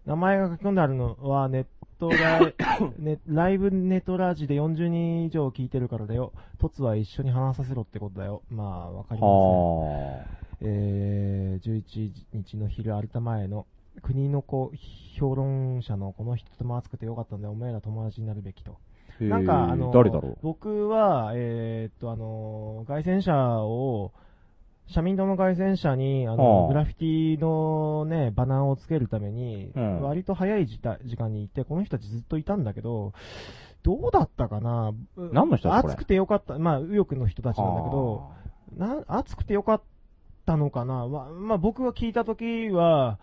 [0.07, 1.67] 名前が書き込んであるのは、ネッ
[1.99, 2.55] トライ、
[3.03, 6.33] ね、ライブネットラジで40人以上聞いてるからだよ。
[6.59, 8.43] トツは一緒に話させろってことだよ。
[8.51, 9.91] まあ、わかりまは
[10.25, 10.48] せん。
[10.61, 13.67] えー、11日の昼、アルタ前の
[14.03, 14.73] 国の子
[15.19, 17.53] 評論者のこの人とても熱くてよかったんだよ。
[17.53, 18.77] お前ら友達になるべきと。
[19.21, 20.39] なんか、あの、誰だろう？
[20.43, 24.13] 僕は、えーっと、あの、外戦車を、
[24.87, 26.69] 社民党の外戦車に、あの、はあ。
[26.69, 30.03] グラフィティのね、バナーをつけるために、うん。
[30.03, 33.13] 割と早い時た時間に行って、この人たちずっといたんだけど、
[33.83, 34.93] どうだったかな？
[35.17, 38.31] 何の人暑くてよかった、まあ、右翼の人たちなんだけど、
[38.77, 39.85] な、暑くてよかった
[40.57, 43.19] のかなまあ、まあ、僕が聞いたときは、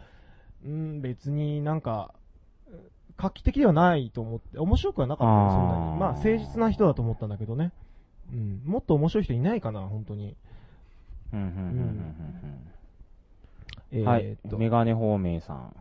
[0.66, 2.14] うん、別になんか、
[3.18, 6.00] 画期的ではないと思って、面白くはなかったよ、そんなに。
[6.00, 7.72] まあ、誠実な人だと思ったんだけどね。
[8.32, 10.36] うん、もっと面白い人いないかな、本当に。
[11.34, 12.16] うん、うん、
[13.92, 14.52] えーうん、はいえーっ。
[14.52, 15.76] とメガネ方面さん。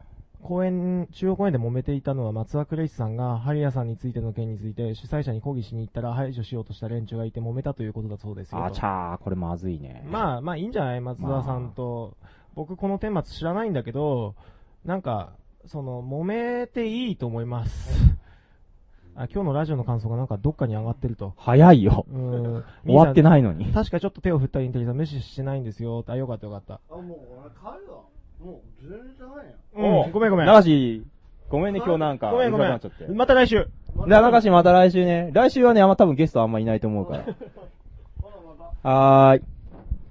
[0.45, 8.65] 公園、中央公園で揉めていたのは松田クレイスさんが、ハリアさんについての件について主催者に抗議しに行ったら排除しようとした連中がいて揉めたということだそうですよと。
[8.67, 10.07] あちゃー、これまずいね。
[10.07, 12.17] まあ、まあいいんじゃない松田さんと。
[12.55, 14.35] 僕この顛末知らないんだけど、
[14.85, 15.33] なんか、
[15.65, 18.15] その、揉めていいと思います。
[19.17, 21.33] あ今日のラジオの感想がなんかどっかに上がってると。
[21.39, 22.65] 早いようん。
[22.85, 26.05] 終わってないのに確かちょっと手を振ったインテリさん無視してないんですよ。
[26.07, 26.81] あ、よかったよかった。
[26.91, 28.03] あ、もう俺帰るわ。
[28.45, 29.53] もう全然じゃないや。
[30.05, 30.47] うん、ごめんごめん。
[30.47, 31.07] 流し、
[31.49, 32.31] ごめんね、今日なんか。
[32.31, 33.15] ごめんごめんうるさくなっちゃって。
[33.15, 33.69] また来週。
[34.07, 35.31] じゃあ、流しまた来週ね。
[35.33, 37.25] 来週はね、あんま多分ゲストあんまいないと思うから。
[38.91, 39.43] はーい。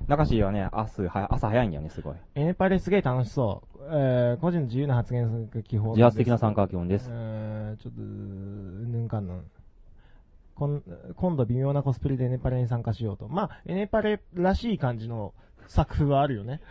[0.07, 2.15] 中しはね、明日は、朝早いんだよね、すごい。
[2.35, 3.79] エネパレすげえ楽しそう。
[3.89, 9.43] えー、個人の自由な発言が基本自発的な参加は基本ですえー、ちょっと、ぬんかんぬん。
[10.55, 10.83] こん
[11.15, 13.27] 今度微妙なコスプレでエネパレに参加しようと。
[13.27, 15.33] まあ、エネパレらしい感じの
[15.67, 16.61] 作風はあるよね。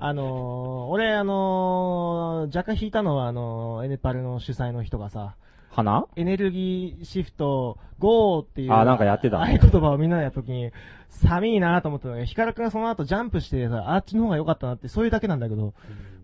[0.00, 5.36] あのー、俺あのー、若干引いたのはあのー、エネパレの主催の人がさ、
[5.70, 8.72] 花エネルギーシフト GO っていう。
[8.72, 10.72] あなんかやってたね合言葉をみんなでやった時に、
[11.10, 15.74] 寒いなと思ったんだけど、ヒカルくんがその後ジャンプしてさ、あっちの方が良かったなって、そういうだけなんだけど、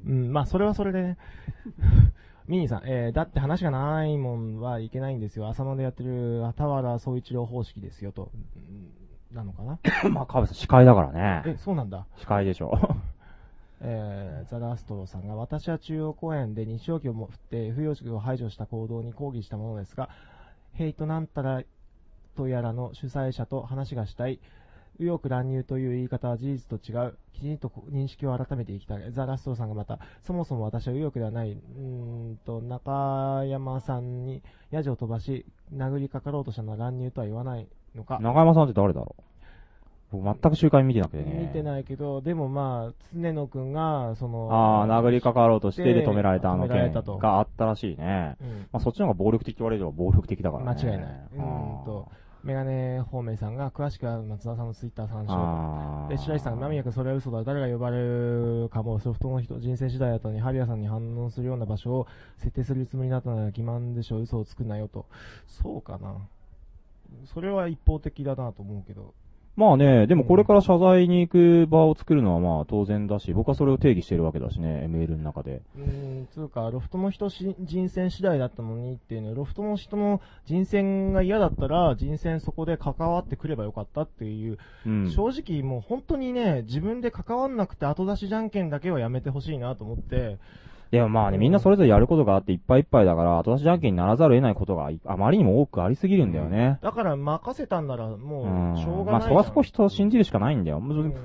[0.07, 1.19] うん、まあそれはそれでね。
[2.49, 5.49] ミニーさん、えー、だって話がないもんはいけないんですよ。
[5.49, 8.31] 浅野でやってる、田原総一郎方式ですよと。
[8.57, 9.02] うん
[9.35, 9.79] なのかな？
[10.11, 11.43] まあ、川辺さん司会だからね。
[11.47, 12.07] え、そうなんだ。
[12.17, 12.79] 司会でしょ。
[13.85, 20.09] えー、ザ・ラストさんが、私は中央公園で日曜日をも振って、不要軸を排除した行動に抗議したものですが、
[20.75, 21.63] ヘイトなんたら
[22.37, 24.39] とやらの主催者と話がしたい、
[24.99, 29.11] 右翼乱入という言い方は事実と違う、きちんと認識を改めていきたい。
[29.11, 35.45] ザ・ラストさんがまた、そもそも私は右翼ではない、うーんと、中山さんにヤジを飛ばし、
[35.75, 38.19] 殴りかかろうとしたのは乱入とは言わないのか。
[38.21, 39.23] 中山さんって誰だろう？
[40.13, 41.41] 僕全く集会見てなくてね。
[41.41, 48.37] 見てないけど、でもまあ、常野くんが、その、ああ、殴りかかろうとしてで止められたあの件があったらしいね。
[48.43, 50.83] うんまあそっちの方が暴力的って言われれば暴力的だからね。
[50.83, 51.29] 間違いない。
[51.35, 52.09] うーんと、
[52.45, 56.15] メガネ方面さんが、詳しくは松田さんのツイッター参あ照。
[56.15, 57.43] で、白石さんが、間宮君それは嘘だ。
[57.45, 62.07] 誰が呼ばれるかも、ソフトの人、人生次第だったのに、ハリアさんに反応するような場所を
[62.37, 65.07] 設定するつもりだったのは欺瞞でしょ、嘘をつくなよと。
[65.47, 66.17] そうかな。
[67.27, 69.15] それは一方的だなと思うけど。
[69.55, 75.61] まあね、でもこれから謝罪に行く場を作るのはまあ当然だし、僕はそれを定義してるわけだしね、メールの中で。
[75.77, 90.39] うーん、つうか、ロフトの人し人選次第だったのにっていうのロフトの人の人選が嫌だったら、人選そこで関わってくればよかったっていう、うん正直もう本当にね、自分で関わんなくて後出しじゃんけんだけはやめてほしいなと思って、
[90.93, 96.81] でもまあね、みんなそれぞれやることがあっていっぱいいっぱいだから、後出しじゃんけんにならざるを得ないことがいあまりにも多くありすぎるんだよね。
[96.83, 100.83] だから任せたんならもうんう、しょうがまあないそこはそこ人を信じるしかないんだよ。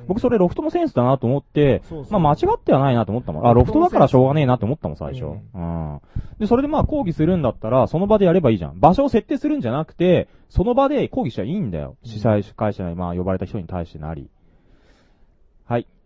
[0.08, 3.46] 僕それロフトのセンスだなと思って、そうそうまあ間違ってはないなと思ったもん。
[3.46, 5.26] あ、ロフトだからしょうがねえなって思ったもん、最初。
[5.26, 6.02] うん。
[6.40, 8.80] で、それでまあ抗議するんだったら、その場でやればいいじゃん。
[8.80, 11.98] 場所を設定するんじゃなくて、その場で抗議しちゃいいんだよ。
[12.04, 14.30] 主催会社に、まあ呼ばれた人に対してなり。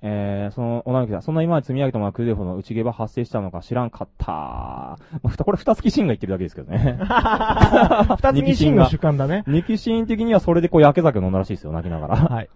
[0.01, 0.13] はい。
[0.13, 4.27] えー、その、おなみきさん、そんな今まで積み上げたものはクゼフの内毛場発生したのか知らんかった。
[4.31, 6.97] まあ、ふた、これ二月シンが言ってるだけですけどね。
[8.21, 9.43] 二月シンの主観だね。
[9.47, 12.15] ニキシン的にはそれでこう焼け酒を飲んだらしいですよ、泣きながら。
[12.15, 12.49] はい。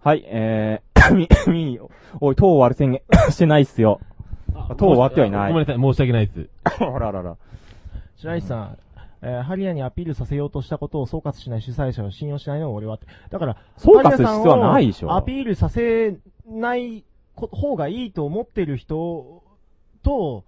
[0.00, 1.80] はい、えー、 み、み、
[2.20, 4.00] おい、塔割る宣言してないっすよ。
[4.76, 5.52] と終わってはいない。
[5.52, 6.48] ごめんなさい、申し訳ないです。
[6.80, 7.36] あららら。
[8.16, 8.78] 白石さん、
[9.22, 13.06] えーハリアにアピールさせようとしたことを総括しない主催者を信用しないのが俺はって。
[13.30, 19.42] だから、総括必要はないでしょアピールさせないこ方がいいと思ってる人
[20.02, 20.44] と、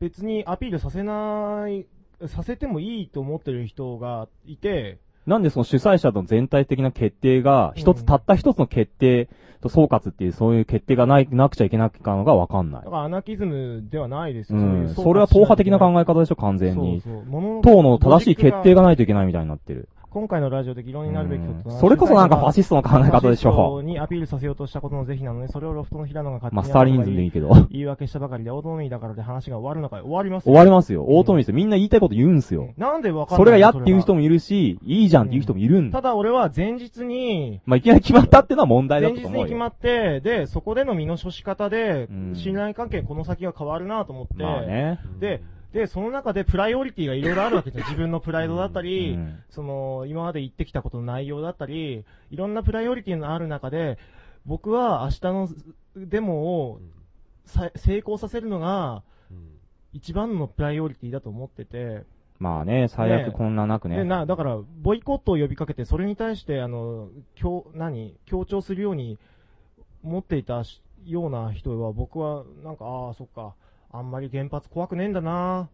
[0.00, 1.86] 別にアピールさせない、
[2.26, 9.28] させてもいいと思ってる人がいて、なんでその主催者の全体的な決定が、一つ、たった一つの決定
[9.60, 12.90] と総括っていう、そういう決定がない、なくちゃいけなかのがわかんないだ。
[12.90, 14.62] からアナキズムではないですうよ。
[14.62, 17.62] そうんそれは党派的な考え方でしょ、完全にそうそう。
[17.62, 19.90] 党の正しい決定がないといけないみたいになってる。
[20.18, 23.82] 今回のラジオで議論になるべきことはそれこそなんかファシストの考え方でしょ。
[23.82, 27.50] にアピールさせようとしたことの是非なので、それをロフトの平野が勝手にまあスターリニズムでいいけど。
[27.70, 31.04] 言い訳したばかりで、オートノミーだからで話が終わるのかい終わります終わりますよ。
[31.06, 32.74] オートミスみんな言いたいこと言うんすよ。
[32.76, 35.98] なんでわかんないそれが嫌っていう人もいるし、いいじゃんっていう人もいるんだ。
[35.98, 39.30] ただ俺は前日に、まあいきなり決まったってのは問題だと思うよ。
[39.30, 44.98] 日に決まって、で、そこでの身の処し方で、信頼関係この先が変わるなと思って、まあね。
[45.20, 47.84] で、で、その中でプライオリティがいろいろあるわけですよ。
[47.88, 49.18] 自分のプライドだったり、
[49.50, 53.98] その、今まで言ってきたことの内容だったり、いろんなプライオリティのある中で、
[54.46, 55.48] 僕は明日の
[55.96, 56.80] デモを
[57.44, 59.02] さ成功させるのが、
[59.92, 62.04] 一番のプライオリティだと思ってて、
[62.38, 63.96] まあね、最悪こんななくね。
[63.96, 69.18] でな、だから、ボイコットを呼びかけて、それに対して、あの、強、何強調するように
[70.02, 73.54] 持っていたしような人は、僕は、なんか、ああ、そっか、
[73.90, 75.68] あんまり原発怖くねえんだな。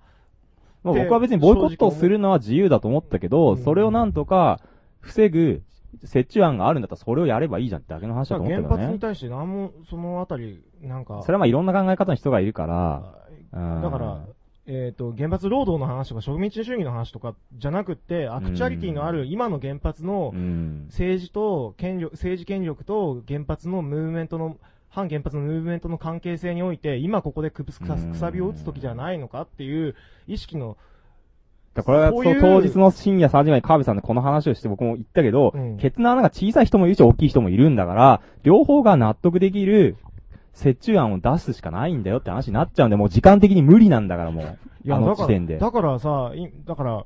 [0.83, 4.60] まあ僕は別にボイコットをするのは自由だと思ったけど、それをなんとか
[5.01, 5.62] 防ぐ
[6.02, 8.68] 折衷案があるんだったらそれをやればいいじゃんってだけの話だと思ったけどね。
[8.68, 13.15] 原発に対して何も、そのあたり、なんか、それはまあいろんな考え方の人がいるから、
[13.52, 13.83] うん。
[13.83, 14.20] だから、
[14.67, 20.33] えっ、と、原発労働の話とか植民地主義の話とかじゃなくって、アクチュアリティのある今の原発の
[20.86, 24.57] 政治と権力、政治権力と原発のムーブメントの、
[24.94, 29.97] 反原発のムーブメントの関係性において、今ここでくすくさくさびを打つ時じゃないのかっていう
[30.28, 30.76] 意識の、
[31.74, 39.97] だからこれはそういう当日の深夜3時前に川辺さんでこの話をして僕も言ったけど、うんケツの穴が小さい人もいるし大きい人もいるんだから、両方が納得できる
[40.64, 44.58] 折衷案を出すしかないんだよって話になっちゃうんで、もう時間的に無理なんだからもう。
[44.84, 45.58] いや、あの時点で。
[45.58, 47.05] だからさ、いだから、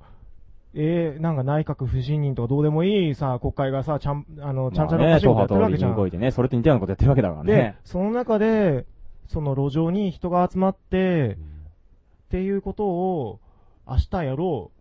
[0.75, 5.91] えー、なんか内閣不信任とかどうでもいいさ、国会がさ、ちゃん、あの、ちゃんちゃんまあね、とおかしいことやてるわけじゃん。
[5.93, 8.85] に動いてね、それと似たようなことやってるわけだからでね。、その中で、
[9.27, 11.39] その路上に人が集まって、
[12.27, 13.41] っていうことを
[13.89, 14.79] 明日やろう。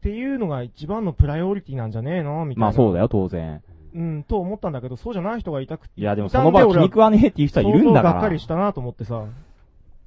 [0.00, 2.66] っていうのが一番のプライオリティなんじゃねえのみたいな。
[2.66, 3.62] まあそうだよ、当然。
[3.94, 6.00] うん、と思ったんだけど、そうじゃない人がいたくて。
[6.00, 9.24] いやでもその場は気に食わねえっていう人はいるんだからがっかりしたなと思ってさ。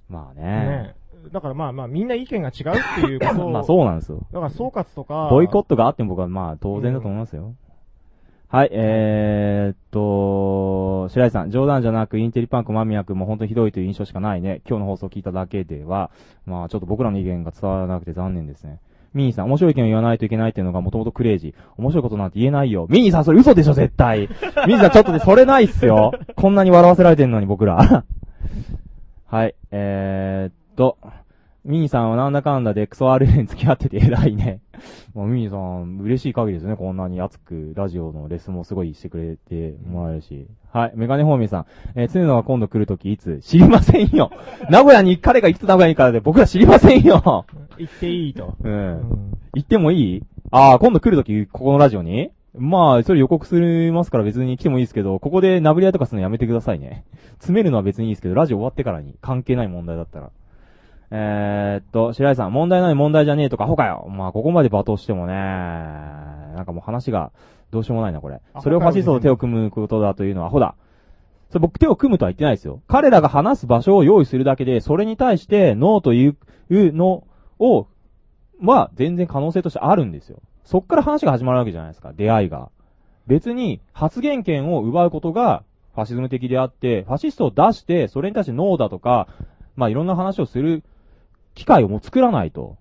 [0.09, 0.41] まあね。
[0.41, 0.95] ね
[1.31, 3.49] だからまあまあみんな意見が違うっていうことを。
[3.51, 4.25] まあそうなんですよ。
[4.31, 5.27] だから総括とか。
[5.29, 7.53] ボイコットがあっても僕はまあ当然だと思いますよ。
[8.53, 14.61] はい、えーっと、白井さん、冗談じゃなくインテリパンク間宮君も本当にひどいという印象しかないね。
[14.69, 16.11] 今日の放送を聞いただけでは、
[16.45, 18.79] まあちょっと僕らの意見が伝わらなくて残念ですね。
[19.13, 21.53] ミニーさん、面白い意見を言わないといけないっていうのがもともとクレイジー。
[21.77, 22.87] 面白いことなんて言えないよ。
[22.89, 24.29] ミニーさん、それ嘘でしょ、絶対。
[24.67, 26.11] ミニーさん、ちょっとで、それないっすよ。
[26.35, 28.03] こんなに笑わせられてんのに、僕ら。
[29.25, 30.97] はい、えーっと、
[31.65, 34.59] ミニーさんはなんだかんだでクソ RL に付き合ってて偉いね。
[35.15, 36.75] もうミニーさん、嬉しい限りですね。
[36.75, 40.45] こんなに熱く、ラジオのレッスンもすごいしてくれてもらえるし。
[40.73, 40.91] はい。
[40.95, 41.65] メガネホーミーさん。
[41.95, 44.29] えー、常野が今度来るときいつ知りませんよ。
[44.69, 47.45] 名古屋に、彼がいつ名古屋に行くからで僕ら知りませんよ。
[47.77, 48.55] 言っていいと。
[48.61, 49.31] うん。
[49.55, 50.23] 行ってもいい？
[50.51, 52.31] ああ、今度来るとき、ここのラジオに？
[52.57, 57.05] まあ、それ予告するますから別に来てもいいですけど、ここで殴り合いとかするのやめてくださいね。
[57.37, 60.29] 詰めるのは別にいいですけど、ラジオ終わってからに関係ない問題だったら。
[61.15, 64.07] えー、っと、白井さん、問題ない問題じゃねえとか、ほかよ。
[64.09, 67.31] まあ、ここまで罵倒してもね、なんかもう話が
[67.69, 68.41] どうしようもないな、これ。
[68.63, 70.73] それをファシストと手を組むことだというのは、アホだ。
[71.49, 72.81] それ僕手を組むとは言ってないですよ。
[72.87, 76.35] 彼らが話す場所を用意するだけで、それに対してノーという
[76.71, 77.25] の
[77.59, 77.85] を、
[78.63, 80.41] は全然可能性としてあるんですよ。
[80.63, 82.71] そっから話が始まるわけじゃないですか、出会いが。
[83.27, 89.27] 別に発言権を奪うことがファシズム的であって、ファシストを出して、それに対してノーだとか、
[89.75, 90.83] まあいろんな話をする
[91.55, 92.77] 機会をもう作らないと。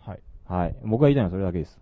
[0.00, 0.20] はい。
[0.46, 0.74] はい。
[0.84, 1.78] 僕が言いたいのはそれだけです。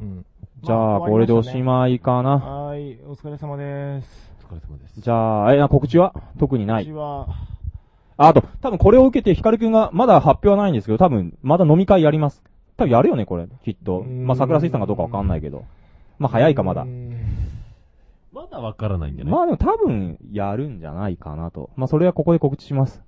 [0.00, 0.24] うん。
[0.62, 2.38] じゃあ、まあこれでおしまいかな。
[2.38, 4.32] はーい、お疲れ様です。
[4.48, 5.00] お疲れ様です。
[5.00, 6.14] じゃあ、え、な告知は？
[6.38, 6.98] 特にない告知。
[6.98, 7.26] は、
[8.16, 12.42] ああと、多分これを受けてヒカルくんが、まだ発表はないんですけど、多分、まだ飲み会やります。
[12.76, 13.48] 多分やるよね、これ。
[13.64, 14.02] きっと。
[14.02, 15.64] まあ、桜水産かどうかわかんないけど。
[16.18, 16.86] まあ、早いか、まだ。
[18.32, 19.34] まだわからないんじゃない？
[19.34, 21.70] まあでも多分、やるんじゃないかなと。
[21.76, 23.02] まあ、それはここで告知します。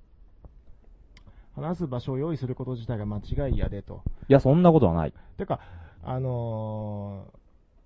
[1.55, 4.01] 話す場所を用意すること自体が間違いやでと。
[4.27, 5.13] いや、そんなことはない。
[5.37, 5.59] てか、
[6.03, 7.25] あの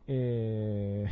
[0.08, 1.08] ー、え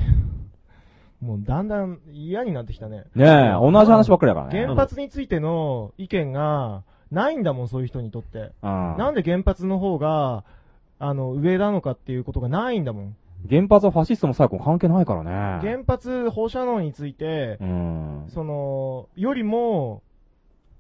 [1.22, 3.06] もうだんだん嫌になってきたね。
[3.16, 8.52] ねえ同じ話ばっかりだからね原発についての意見がないんだもん、そういう人にとって。
[8.62, 10.44] うんなんで原発の方が、
[11.00, 13.16] あの、上なのかっていうことがないんだもん。
[13.50, 15.32] 原発はファシストも最高関係ないからね。
[15.62, 18.26] 原発放射能について、うん。
[18.30, 20.02] その、よりも、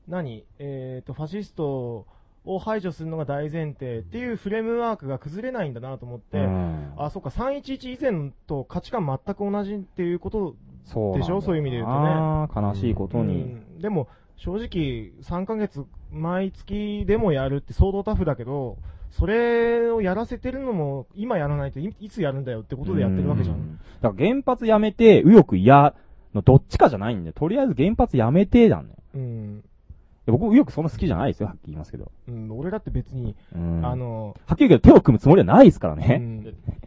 [0.08, 0.45] 何？
[0.60, 2.06] えっ、と、ファシスト
[2.45, 10.56] を排除するのが大前提っていうフレームワークが崩れないんだなと思って、うんあ、そっか、311以前と価値観全く同じっていうこと
[11.18, 11.42] でしょ？
[11.42, 12.68] そういう意味で言うとね。
[12.69, 18.77] 悲しいことにうんでも、正直、3ヶ月、毎月でもやるって相当タフだけど、
[19.11, 23.53] それをやらせてるのも、今やらないといいつやるんだよってことでやってるわけじゃ。
[23.53, 25.95] うんんだから原発やめて、右翼嫌
[26.34, 28.86] のどっちかじゃないんで、とりあえず原発やめてだよ。
[29.16, 29.64] うん。
[30.32, 32.12] 僕、右翼そんな好きじゃないですよ、はっきり言いますけど。
[32.28, 36.44] うん、俺だって別に、うんあの、はっきり言うけど手を組むつもりはないですからね。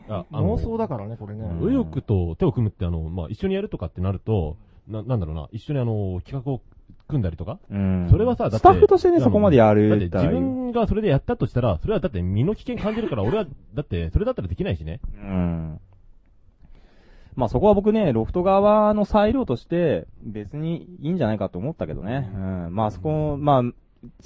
[0.08, 1.48] ああの妄想だからね、これね。
[1.60, 4.56] 右翼と手を組むって、あの、まあ、一緒にやるとかってなると、
[4.88, 6.60] な、なんだろうな、一緒にあの、企画を
[7.08, 15.00] 組んだりとか、うんそれはさ、だってスタッフとしてねそこまでやるだってったら自分がそれでやったとしたら、それはだって身の危険感じるから、俺は、だって、それだったらできないしね。
[15.14, 15.80] うん。
[17.36, 22.30] まあそこは僕ね、ロフト側の裁量として別にいいんじゃないかと思ったけどね。
[22.34, 22.74] うん。
[22.74, 23.60] まあそこ、まあ、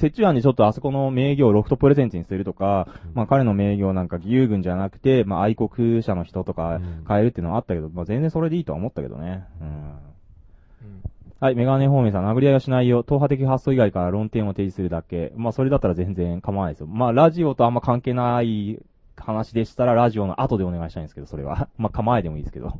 [0.01, 9.45] 折衷案にちょっとあそこの名義をロフトプレゼンツにするとか、まあ彼の名義をなんか義勇軍じゃなくて、まあ愛国者の人とか変えるっていうのはあったけど、まあ全然それでいいとは思ったけどね。
[9.61, 10.15] うん。
[11.41, 13.03] はい、メガネ方面さん、殴り合いはしないよ。
[13.03, 15.31] 党派的発想以外から論点を提示するだけ。
[15.37, 16.87] まあ、それだったら全然構わないですよ。
[16.87, 18.81] まあ、ラジオとあんま関係ない
[19.17, 21.69] 話でしたら、ラジオの後でお願いしたいんですけど、それは。
[21.79, 22.75] まあ、構えでもいいですけど。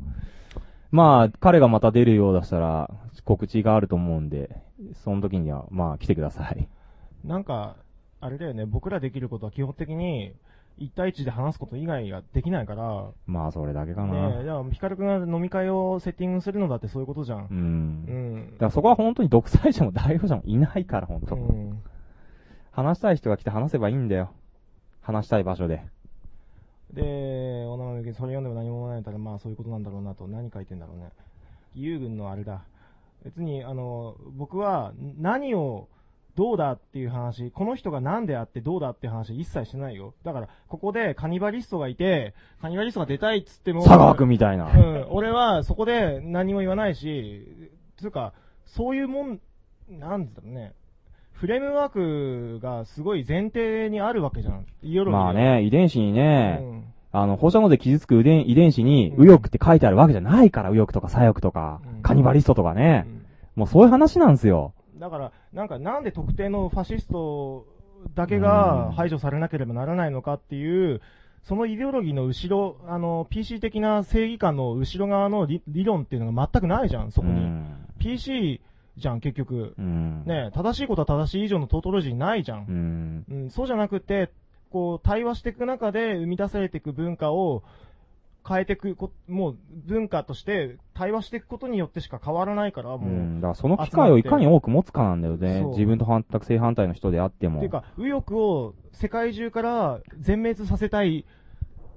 [0.91, 2.91] まあ、彼がまた出るようだしたら、
[3.25, 6.69] 告知があると思うんで、その時には、まあ、来てください。
[7.25, 7.77] なんか、
[8.21, 10.35] あれだよね、僕らできることは基本的に、
[10.79, 14.29] 1対1で話すこと以外ができないから、まあ、それだけかな。
[14.31, 17.47] ねえ、じゃあ、ヒカルくんが飲み会をセッティングするのだってそういうことじゃん。
[17.49, 17.57] うん。
[17.57, 21.83] うんだからそこは本当に独裁者も代表者もいないから、本当、うん
[22.75, 24.33] 話したい人が来て話せばいいんだよ。
[25.01, 25.85] 話したい場所で。
[26.93, 31.11] で、お名前それ読んでも何も思わないたら、まあそういうことなんだろうなと、何書いてんだろうね。
[31.75, 32.63] 義勇軍のあれだ。
[33.25, 35.89] 別に、あの、僕は何を
[36.37, 40.15] どうだっていう話、この人が何であってどうだっていう話一切してないよ。
[40.25, 49.41] だから、ここでカニバリストがいて、カニバリストが出たいっつっても、佐川君みたいなうん、俺はそこで何も言わないし、つうか、そういうもん、
[49.89, 50.75] なんだろうね。
[51.45, 54.65] フレームワークがすごい前提にあるわけじゃん。
[55.11, 63.07] まあね、遺伝子にね、うんあの、放射能で傷つく遺伝遺伝子に、右翼って書いてあるわけじゃないから、右翼とか左翼とか、カニバリストとかね。
[63.57, 64.73] もうそういう話なんですよ。
[64.99, 67.67] だから、なんか、なんで特定のファシスト
[68.15, 71.03] だけが排除されなければならないのかっていう、
[71.43, 77.67] そのイデオロギーの後ろ、あの、PC 的な正義感の後ろ側の理理論っていうのが全くないじゃん、そこに。
[77.99, 78.63] PC
[78.97, 79.75] じゃん、結局。
[79.79, 83.25] ね正しいことは正しい以上のトートロジーないじゃん。
[83.29, 84.31] うん、そうじゃなくて、
[84.71, 87.63] こう、対話していく中で生み出されていく文化を
[88.47, 89.57] 変えていくこ、もう
[89.87, 93.01] 文化として対話していくことによってしか変わらないから、もう。
[93.01, 93.41] うん。
[93.41, 95.65] だからその機会をいかに多く持つかなんだよね。
[95.65, 97.57] 自分と反対正反対の人であっても。
[97.57, 101.25] っていうか、右翼を世界中から全滅させたい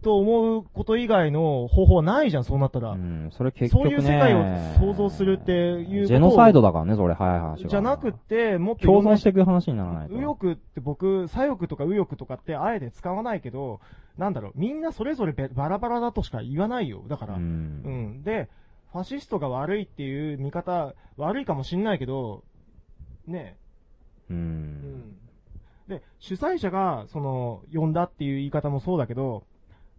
[0.02, 2.96] と思うこと以外の方法はないじゃん、そうなったら。
[3.32, 3.90] それ結局ね。
[3.90, 4.44] そういう世界を
[4.80, 7.70] 想像するっていうジェノサイドだからね、それ、早い話は。
[7.70, 10.14] じゃなくって、もっと共存していく話にならないと。
[10.14, 13.80] 右翼って僕、左翼とか右翼とかってあえて使わないけど、
[14.18, 17.04] なんだろう、みんなそれぞれべバラバラだとしか言わないよ。
[17.08, 17.36] だから。
[17.36, 18.24] うん。
[18.24, 18.50] で、
[18.92, 22.44] ファシストが悪いっていう見方、悪いかもしんないけど、
[23.28, 23.58] ね
[24.30, 25.18] うん。
[25.88, 29.44] で、主催者が、その、呼んだっていう言い方もそうだけど、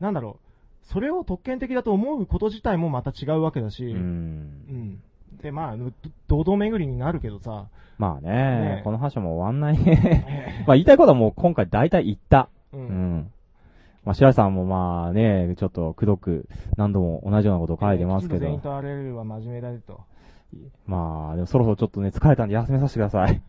[0.01, 0.39] なんだろ
[0.85, 5.01] う、それを特権的だと思うこと自体もまた違うわけだし、うん。
[5.43, 5.93] で、まあ、ど
[6.29, 7.67] 堂々巡りになるけどさ、
[7.99, 10.65] まあねねこの話はもう終わんないね。
[10.67, 12.49] まあ言いたいことはもう今回大体言った。
[12.73, 13.31] うん
[14.05, 18.41] まあ白石さんもまあね、ちょっとくどく何度も同じようなことを書いてますけど。
[18.41, 20.01] 全員とアレルは真面目だねと。
[20.87, 23.43] まあ、でもそろそろちょっとね、疲れたんで休めさせてください。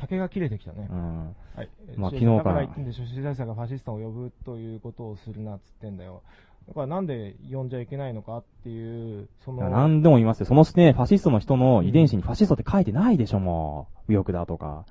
[0.00, 0.88] 酒が切れてきたね。
[0.90, 1.68] うんはい。
[1.96, 6.22] まあえ昨日からだから言ってんでしょ、主催者がファシストを呼ぶということをするなっつってんだよ。
[6.68, 10.46] だからなんで呼んじゃいけないのかっていう、その、何でも言いますよ。
[10.46, 14.12] そのね、ファシストの人の遺伝子にファシストって書いてないでしょ、もう。
[14.12, 14.84] 右翼だとか。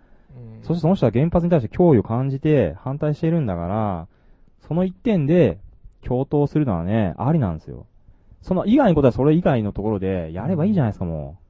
[0.64, 4.08] そしてその人は原発に対して脅威を感じて反対しているんだから、
[4.68, 5.58] その一点で
[6.04, 7.86] 共闘するのはね、ありなんですよ。
[8.42, 11.49] その以外のことはそれ以外のところでやればいいじゃないですか、もう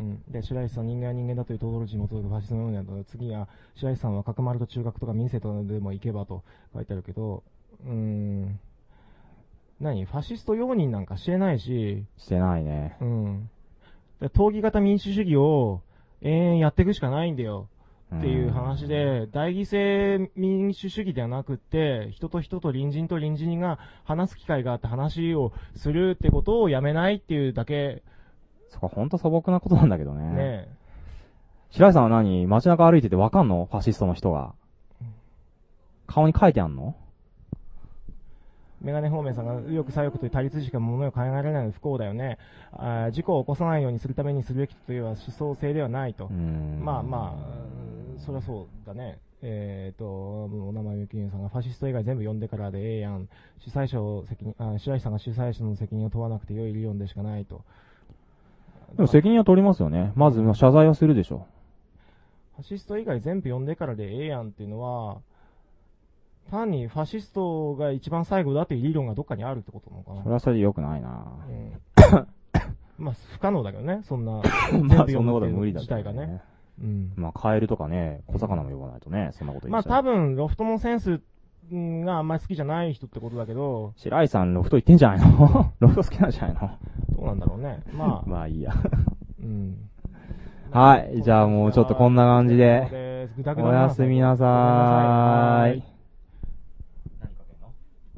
[0.00, 0.22] ん。
[0.28, 6.42] で、白石さん人間は人間だというトドロジーに基づくファシズム論だと、次は白石さんは角丸と中学とか民生とかでも行けばと
[6.74, 7.42] 書いてあるけど、
[7.84, 8.60] うーん。
[9.80, 10.04] 何？
[10.04, 12.96] ファシスト容認なんかしてないし、してないね。
[13.00, 13.50] うん。
[14.20, 15.82] で闘技型民主主義を
[16.22, 17.68] 延々やっていくしかないんだよ。
[18.16, 28.04] っていう話で、代議制民主主義ではなくって、人と人と隣人と隣人が話す機会があって話をするってことをやめないっていうだけ、
[28.74, 30.30] そこほんと素朴なことなんだけどね。
[30.32, 30.68] ね
[31.70, 32.46] 白井さんは何？
[32.46, 33.68] 街中歩いててわかんの？
[33.70, 34.52] ファシストの人が。
[36.06, 36.96] 顔に書いてあんの？
[38.80, 42.38] メガネ方面さんが右翼左翼という対立しか物を考えられないのは不幸だよね。
[42.72, 46.28] あー事故を起こさないようにするためにするべきというのは思想性ではないと。
[46.28, 47.34] まあま
[48.18, 49.18] あ、そりゃそうだね。
[49.40, 53.28] えっ、と、お名前ゆきゆんさんがファシスト以外全部呼んでからでええやん。
[53.58, 57.62] 主催者を責任、あ、白石さんが主催者の責任を問わなくて良い理論でしかないと。
[58.96, 60.12] でも責任は取りますよね。
[60.14, 61.46] まず謝罪はするでしょ。
[62.56, 65.18] ファシスト以外全部呼んでからでええやんっていうのは、
[66.50, 70.22] 単にファシストが一番最後だっていう理論がどっかにあるってことなのかな。
[70.22, 71.08] それはそれで良くないな
[71.48, 72.26] うん
[72.96, 74.32] まあ、不可能だけどね、そんな。
[74.32, 74.96] まあ、そんな
[75.32, 76.40] ことは無理だ自体がね。
[76.80, 77.12] うん。
[77.16, 81.20] まあ、カエルとかね、小魚も呼ばないとね、そんなこと言まあっちゃう多分、ロフトのセンス
[81.70, 85.72] があんまり好きじゃない人ってことだけど、白井さん、ロフト行ってんじゃないの？
[85.80, 86.78] ロフト好きなんじゃないの？
[87.16, 87.82] どうなんだろうね。
[87.92, 88.28] まあ。
[88.28, 88.72] まあいいや。
[89.40, 89.90] うん。
[90.70, 91.22] はい。
[91.22, 95.82] じゃあもうちょっとこんな感じでですぐだ、ぐだおなやすみなさーい。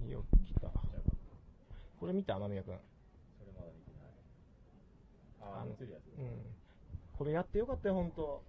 [0.04, 0.70] いいよ、切った。
[2.00, 2.74] これ見た、天宮くん。
[5.42, 5.76] あの、うん。
[7.18, 8.42] これやってよかったよ、ほんと。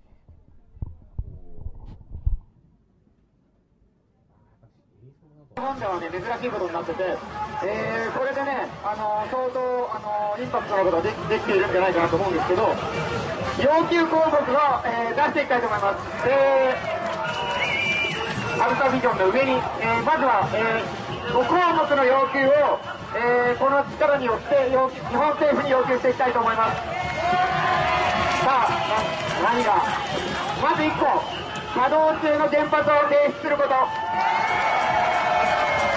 [5.02, 7.18] 日本ではね、珍しいことになってて、
[7.66, 12.70] えー、これでね、あの相当、あのインパクトのことができているんじゃないかなと思うんですけど、
[13.66, 16.06] 要求項目を、え出していきたいと思います。
[16.26, 16.78] で、
[18.62, 20.86] アルタビジョンの上に、えまずは、え
[21.34, 22.80] 5項目の要求を、
[23.18, 26.78] えこの力によって要求日本政府に要求していきたいと思います。
[28.46, 28.70] さあ、
[29.42, 29.82] 何が？
[30.62, 31.22] まず1個、
[31.74, 34.08] 稼働中の原発を停止すること。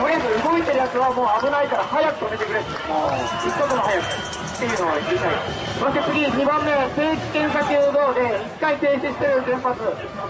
[0.00, 2.64] とりあえず動いてるやつはもう危ないから早く止めてくれ。
[2.88, 4.08] もう、一刻も早く。
[4.56, 5.36] っていうのを言いたい。
[5.76, 9.76] そして次、2番目、定期検査球動で1回停止してる原発。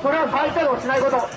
[0.03, 1.23] それを再稼働しないこと。
[1.23, 1.31] で、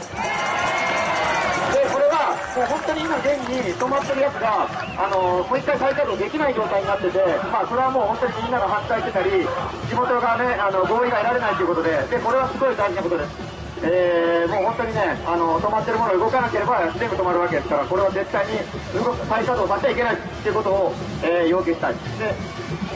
[1.94, 7.22] これは、もう本当に今現に止まってるやつが、あのもう一回再稼働できない状態になってて、
[7.54, 9.46] まあ、それはもう本当にみんなが反対してたり、
[9.90, 13.63] 地元がね、あの、合意が得られないということで、で、これはすごい大事なことです。
[13.84, 18.58] えー、もう本当にね、あの、止まってるものが動かなければ全部止まるわけですから、これは絶対に
[18.96, 21.94] 動く再稼働させちゃいけないっていうことを、えー要求したい。
[21.94, 22.00] で、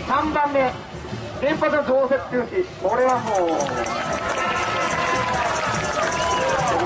[0.08, 0.72] 3番目、
[1.42, 2.66] 原発の増設中止。
[2.82, 3.50] これはもう、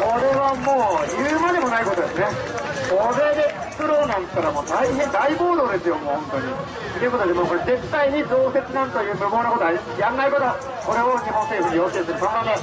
[0.01, 2.60] これはもう言うまでもないことですね。
[2.91, 6.53] これで作ろうなんて言ったらもう大変大暴動ですよ、もう本当に。
[6.99, 10.43] ということで、もうこれ絶対に増設なんという無謀なことはやんないこと、
[10.83, 12.57] これを日本政府に要請する3番目。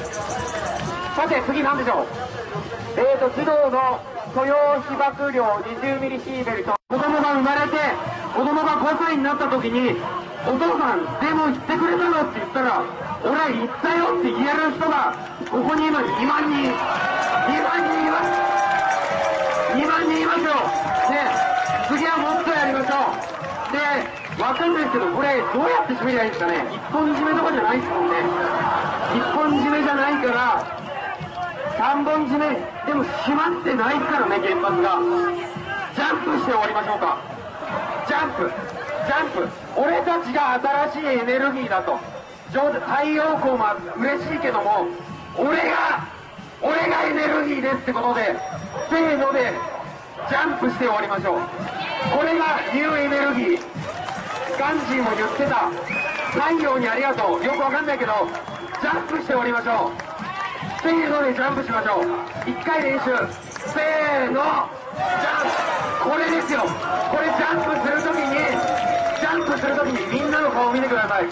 [1.16, 2.07] さて、次なんでしょう。
[3.00, 4.00] えーと、児童の
[4.34, 6.76] 許容被爆量20ミリシーベルト。
[6.89, 7.76] 子供が生まれて、
[8.36, 9.97] 子供が5歳になった時に、
[10.47, 12.84] お父さん、でも言ってくれたのって言ったら、
[13.24, 15.16] 俺は言ったよって言える人が、
[15.50, 17.98] ここに今2万人、2万人
[23.73, 23.79] で、
[24.43, 26.65] わかんないですけど、これ、どうやって締めりゃいいんですかね？
[26.73, 28.17] 一本締めとかじゃないですもんね。
[29.15, 30.65] 一本締めじゃないから、
[31.77, 32.57] 三本締め、
[32.87, 34.99] でも閉まってないからね、原発が。
[35.95, 37.19] ジャンプして終わりましょうか。
[38.07, 38.53] ジャンプ、
[39.07, 39.49] ジャンプ。
[39.77, 40.55] 俺たちが
[40.93, 41.99] 新しいエネルギーだと。
[42.51, 43.67] 太陽光も
[43.99, 44.87] 嬉しいけども、
[45.37, 46.07] 俺が、
[46.63, 48.37] 俺がエネルギーですってことで、
[48.89, 49.53] せーので、
[50.28, 51.40] ジャンプして終わりましょう。
[52.16, 53.60] これがニューエネルギー。
[54.58, 55.70] ガンジーも言ってた。
[56.32, 57.44] 太陽にありがとう。
[57.44, 58.12] よくわかんないけど、
[58.82, 60.08] ジャンプして終わりましょう。
[60.82, 62.50] せーのでジャンプしましょう。
[62.50, 63.16] 一回練習。
[63.73, 65.48] せーの、ジャン
[66.05, 66.10] プ。
[66.10, 66.60] これですよ。
[66.60, 68.36] これジャンプするときに、
[69.20, 71.24] ジャンプするときにみんなの顔見てください。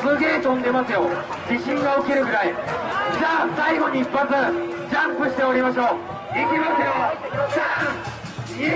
[0.00, 1.08] すげえ飛んでますよ。
[1.48, 2.48] 地震が起きるぐらい。
[2.48, 5.86] じゃあ最後に一発、ジャンプしておりましょう。
[6.30, 6.90] いきますよ。
[8.06, 8.09] 3、
[8.60, 8.70] いい。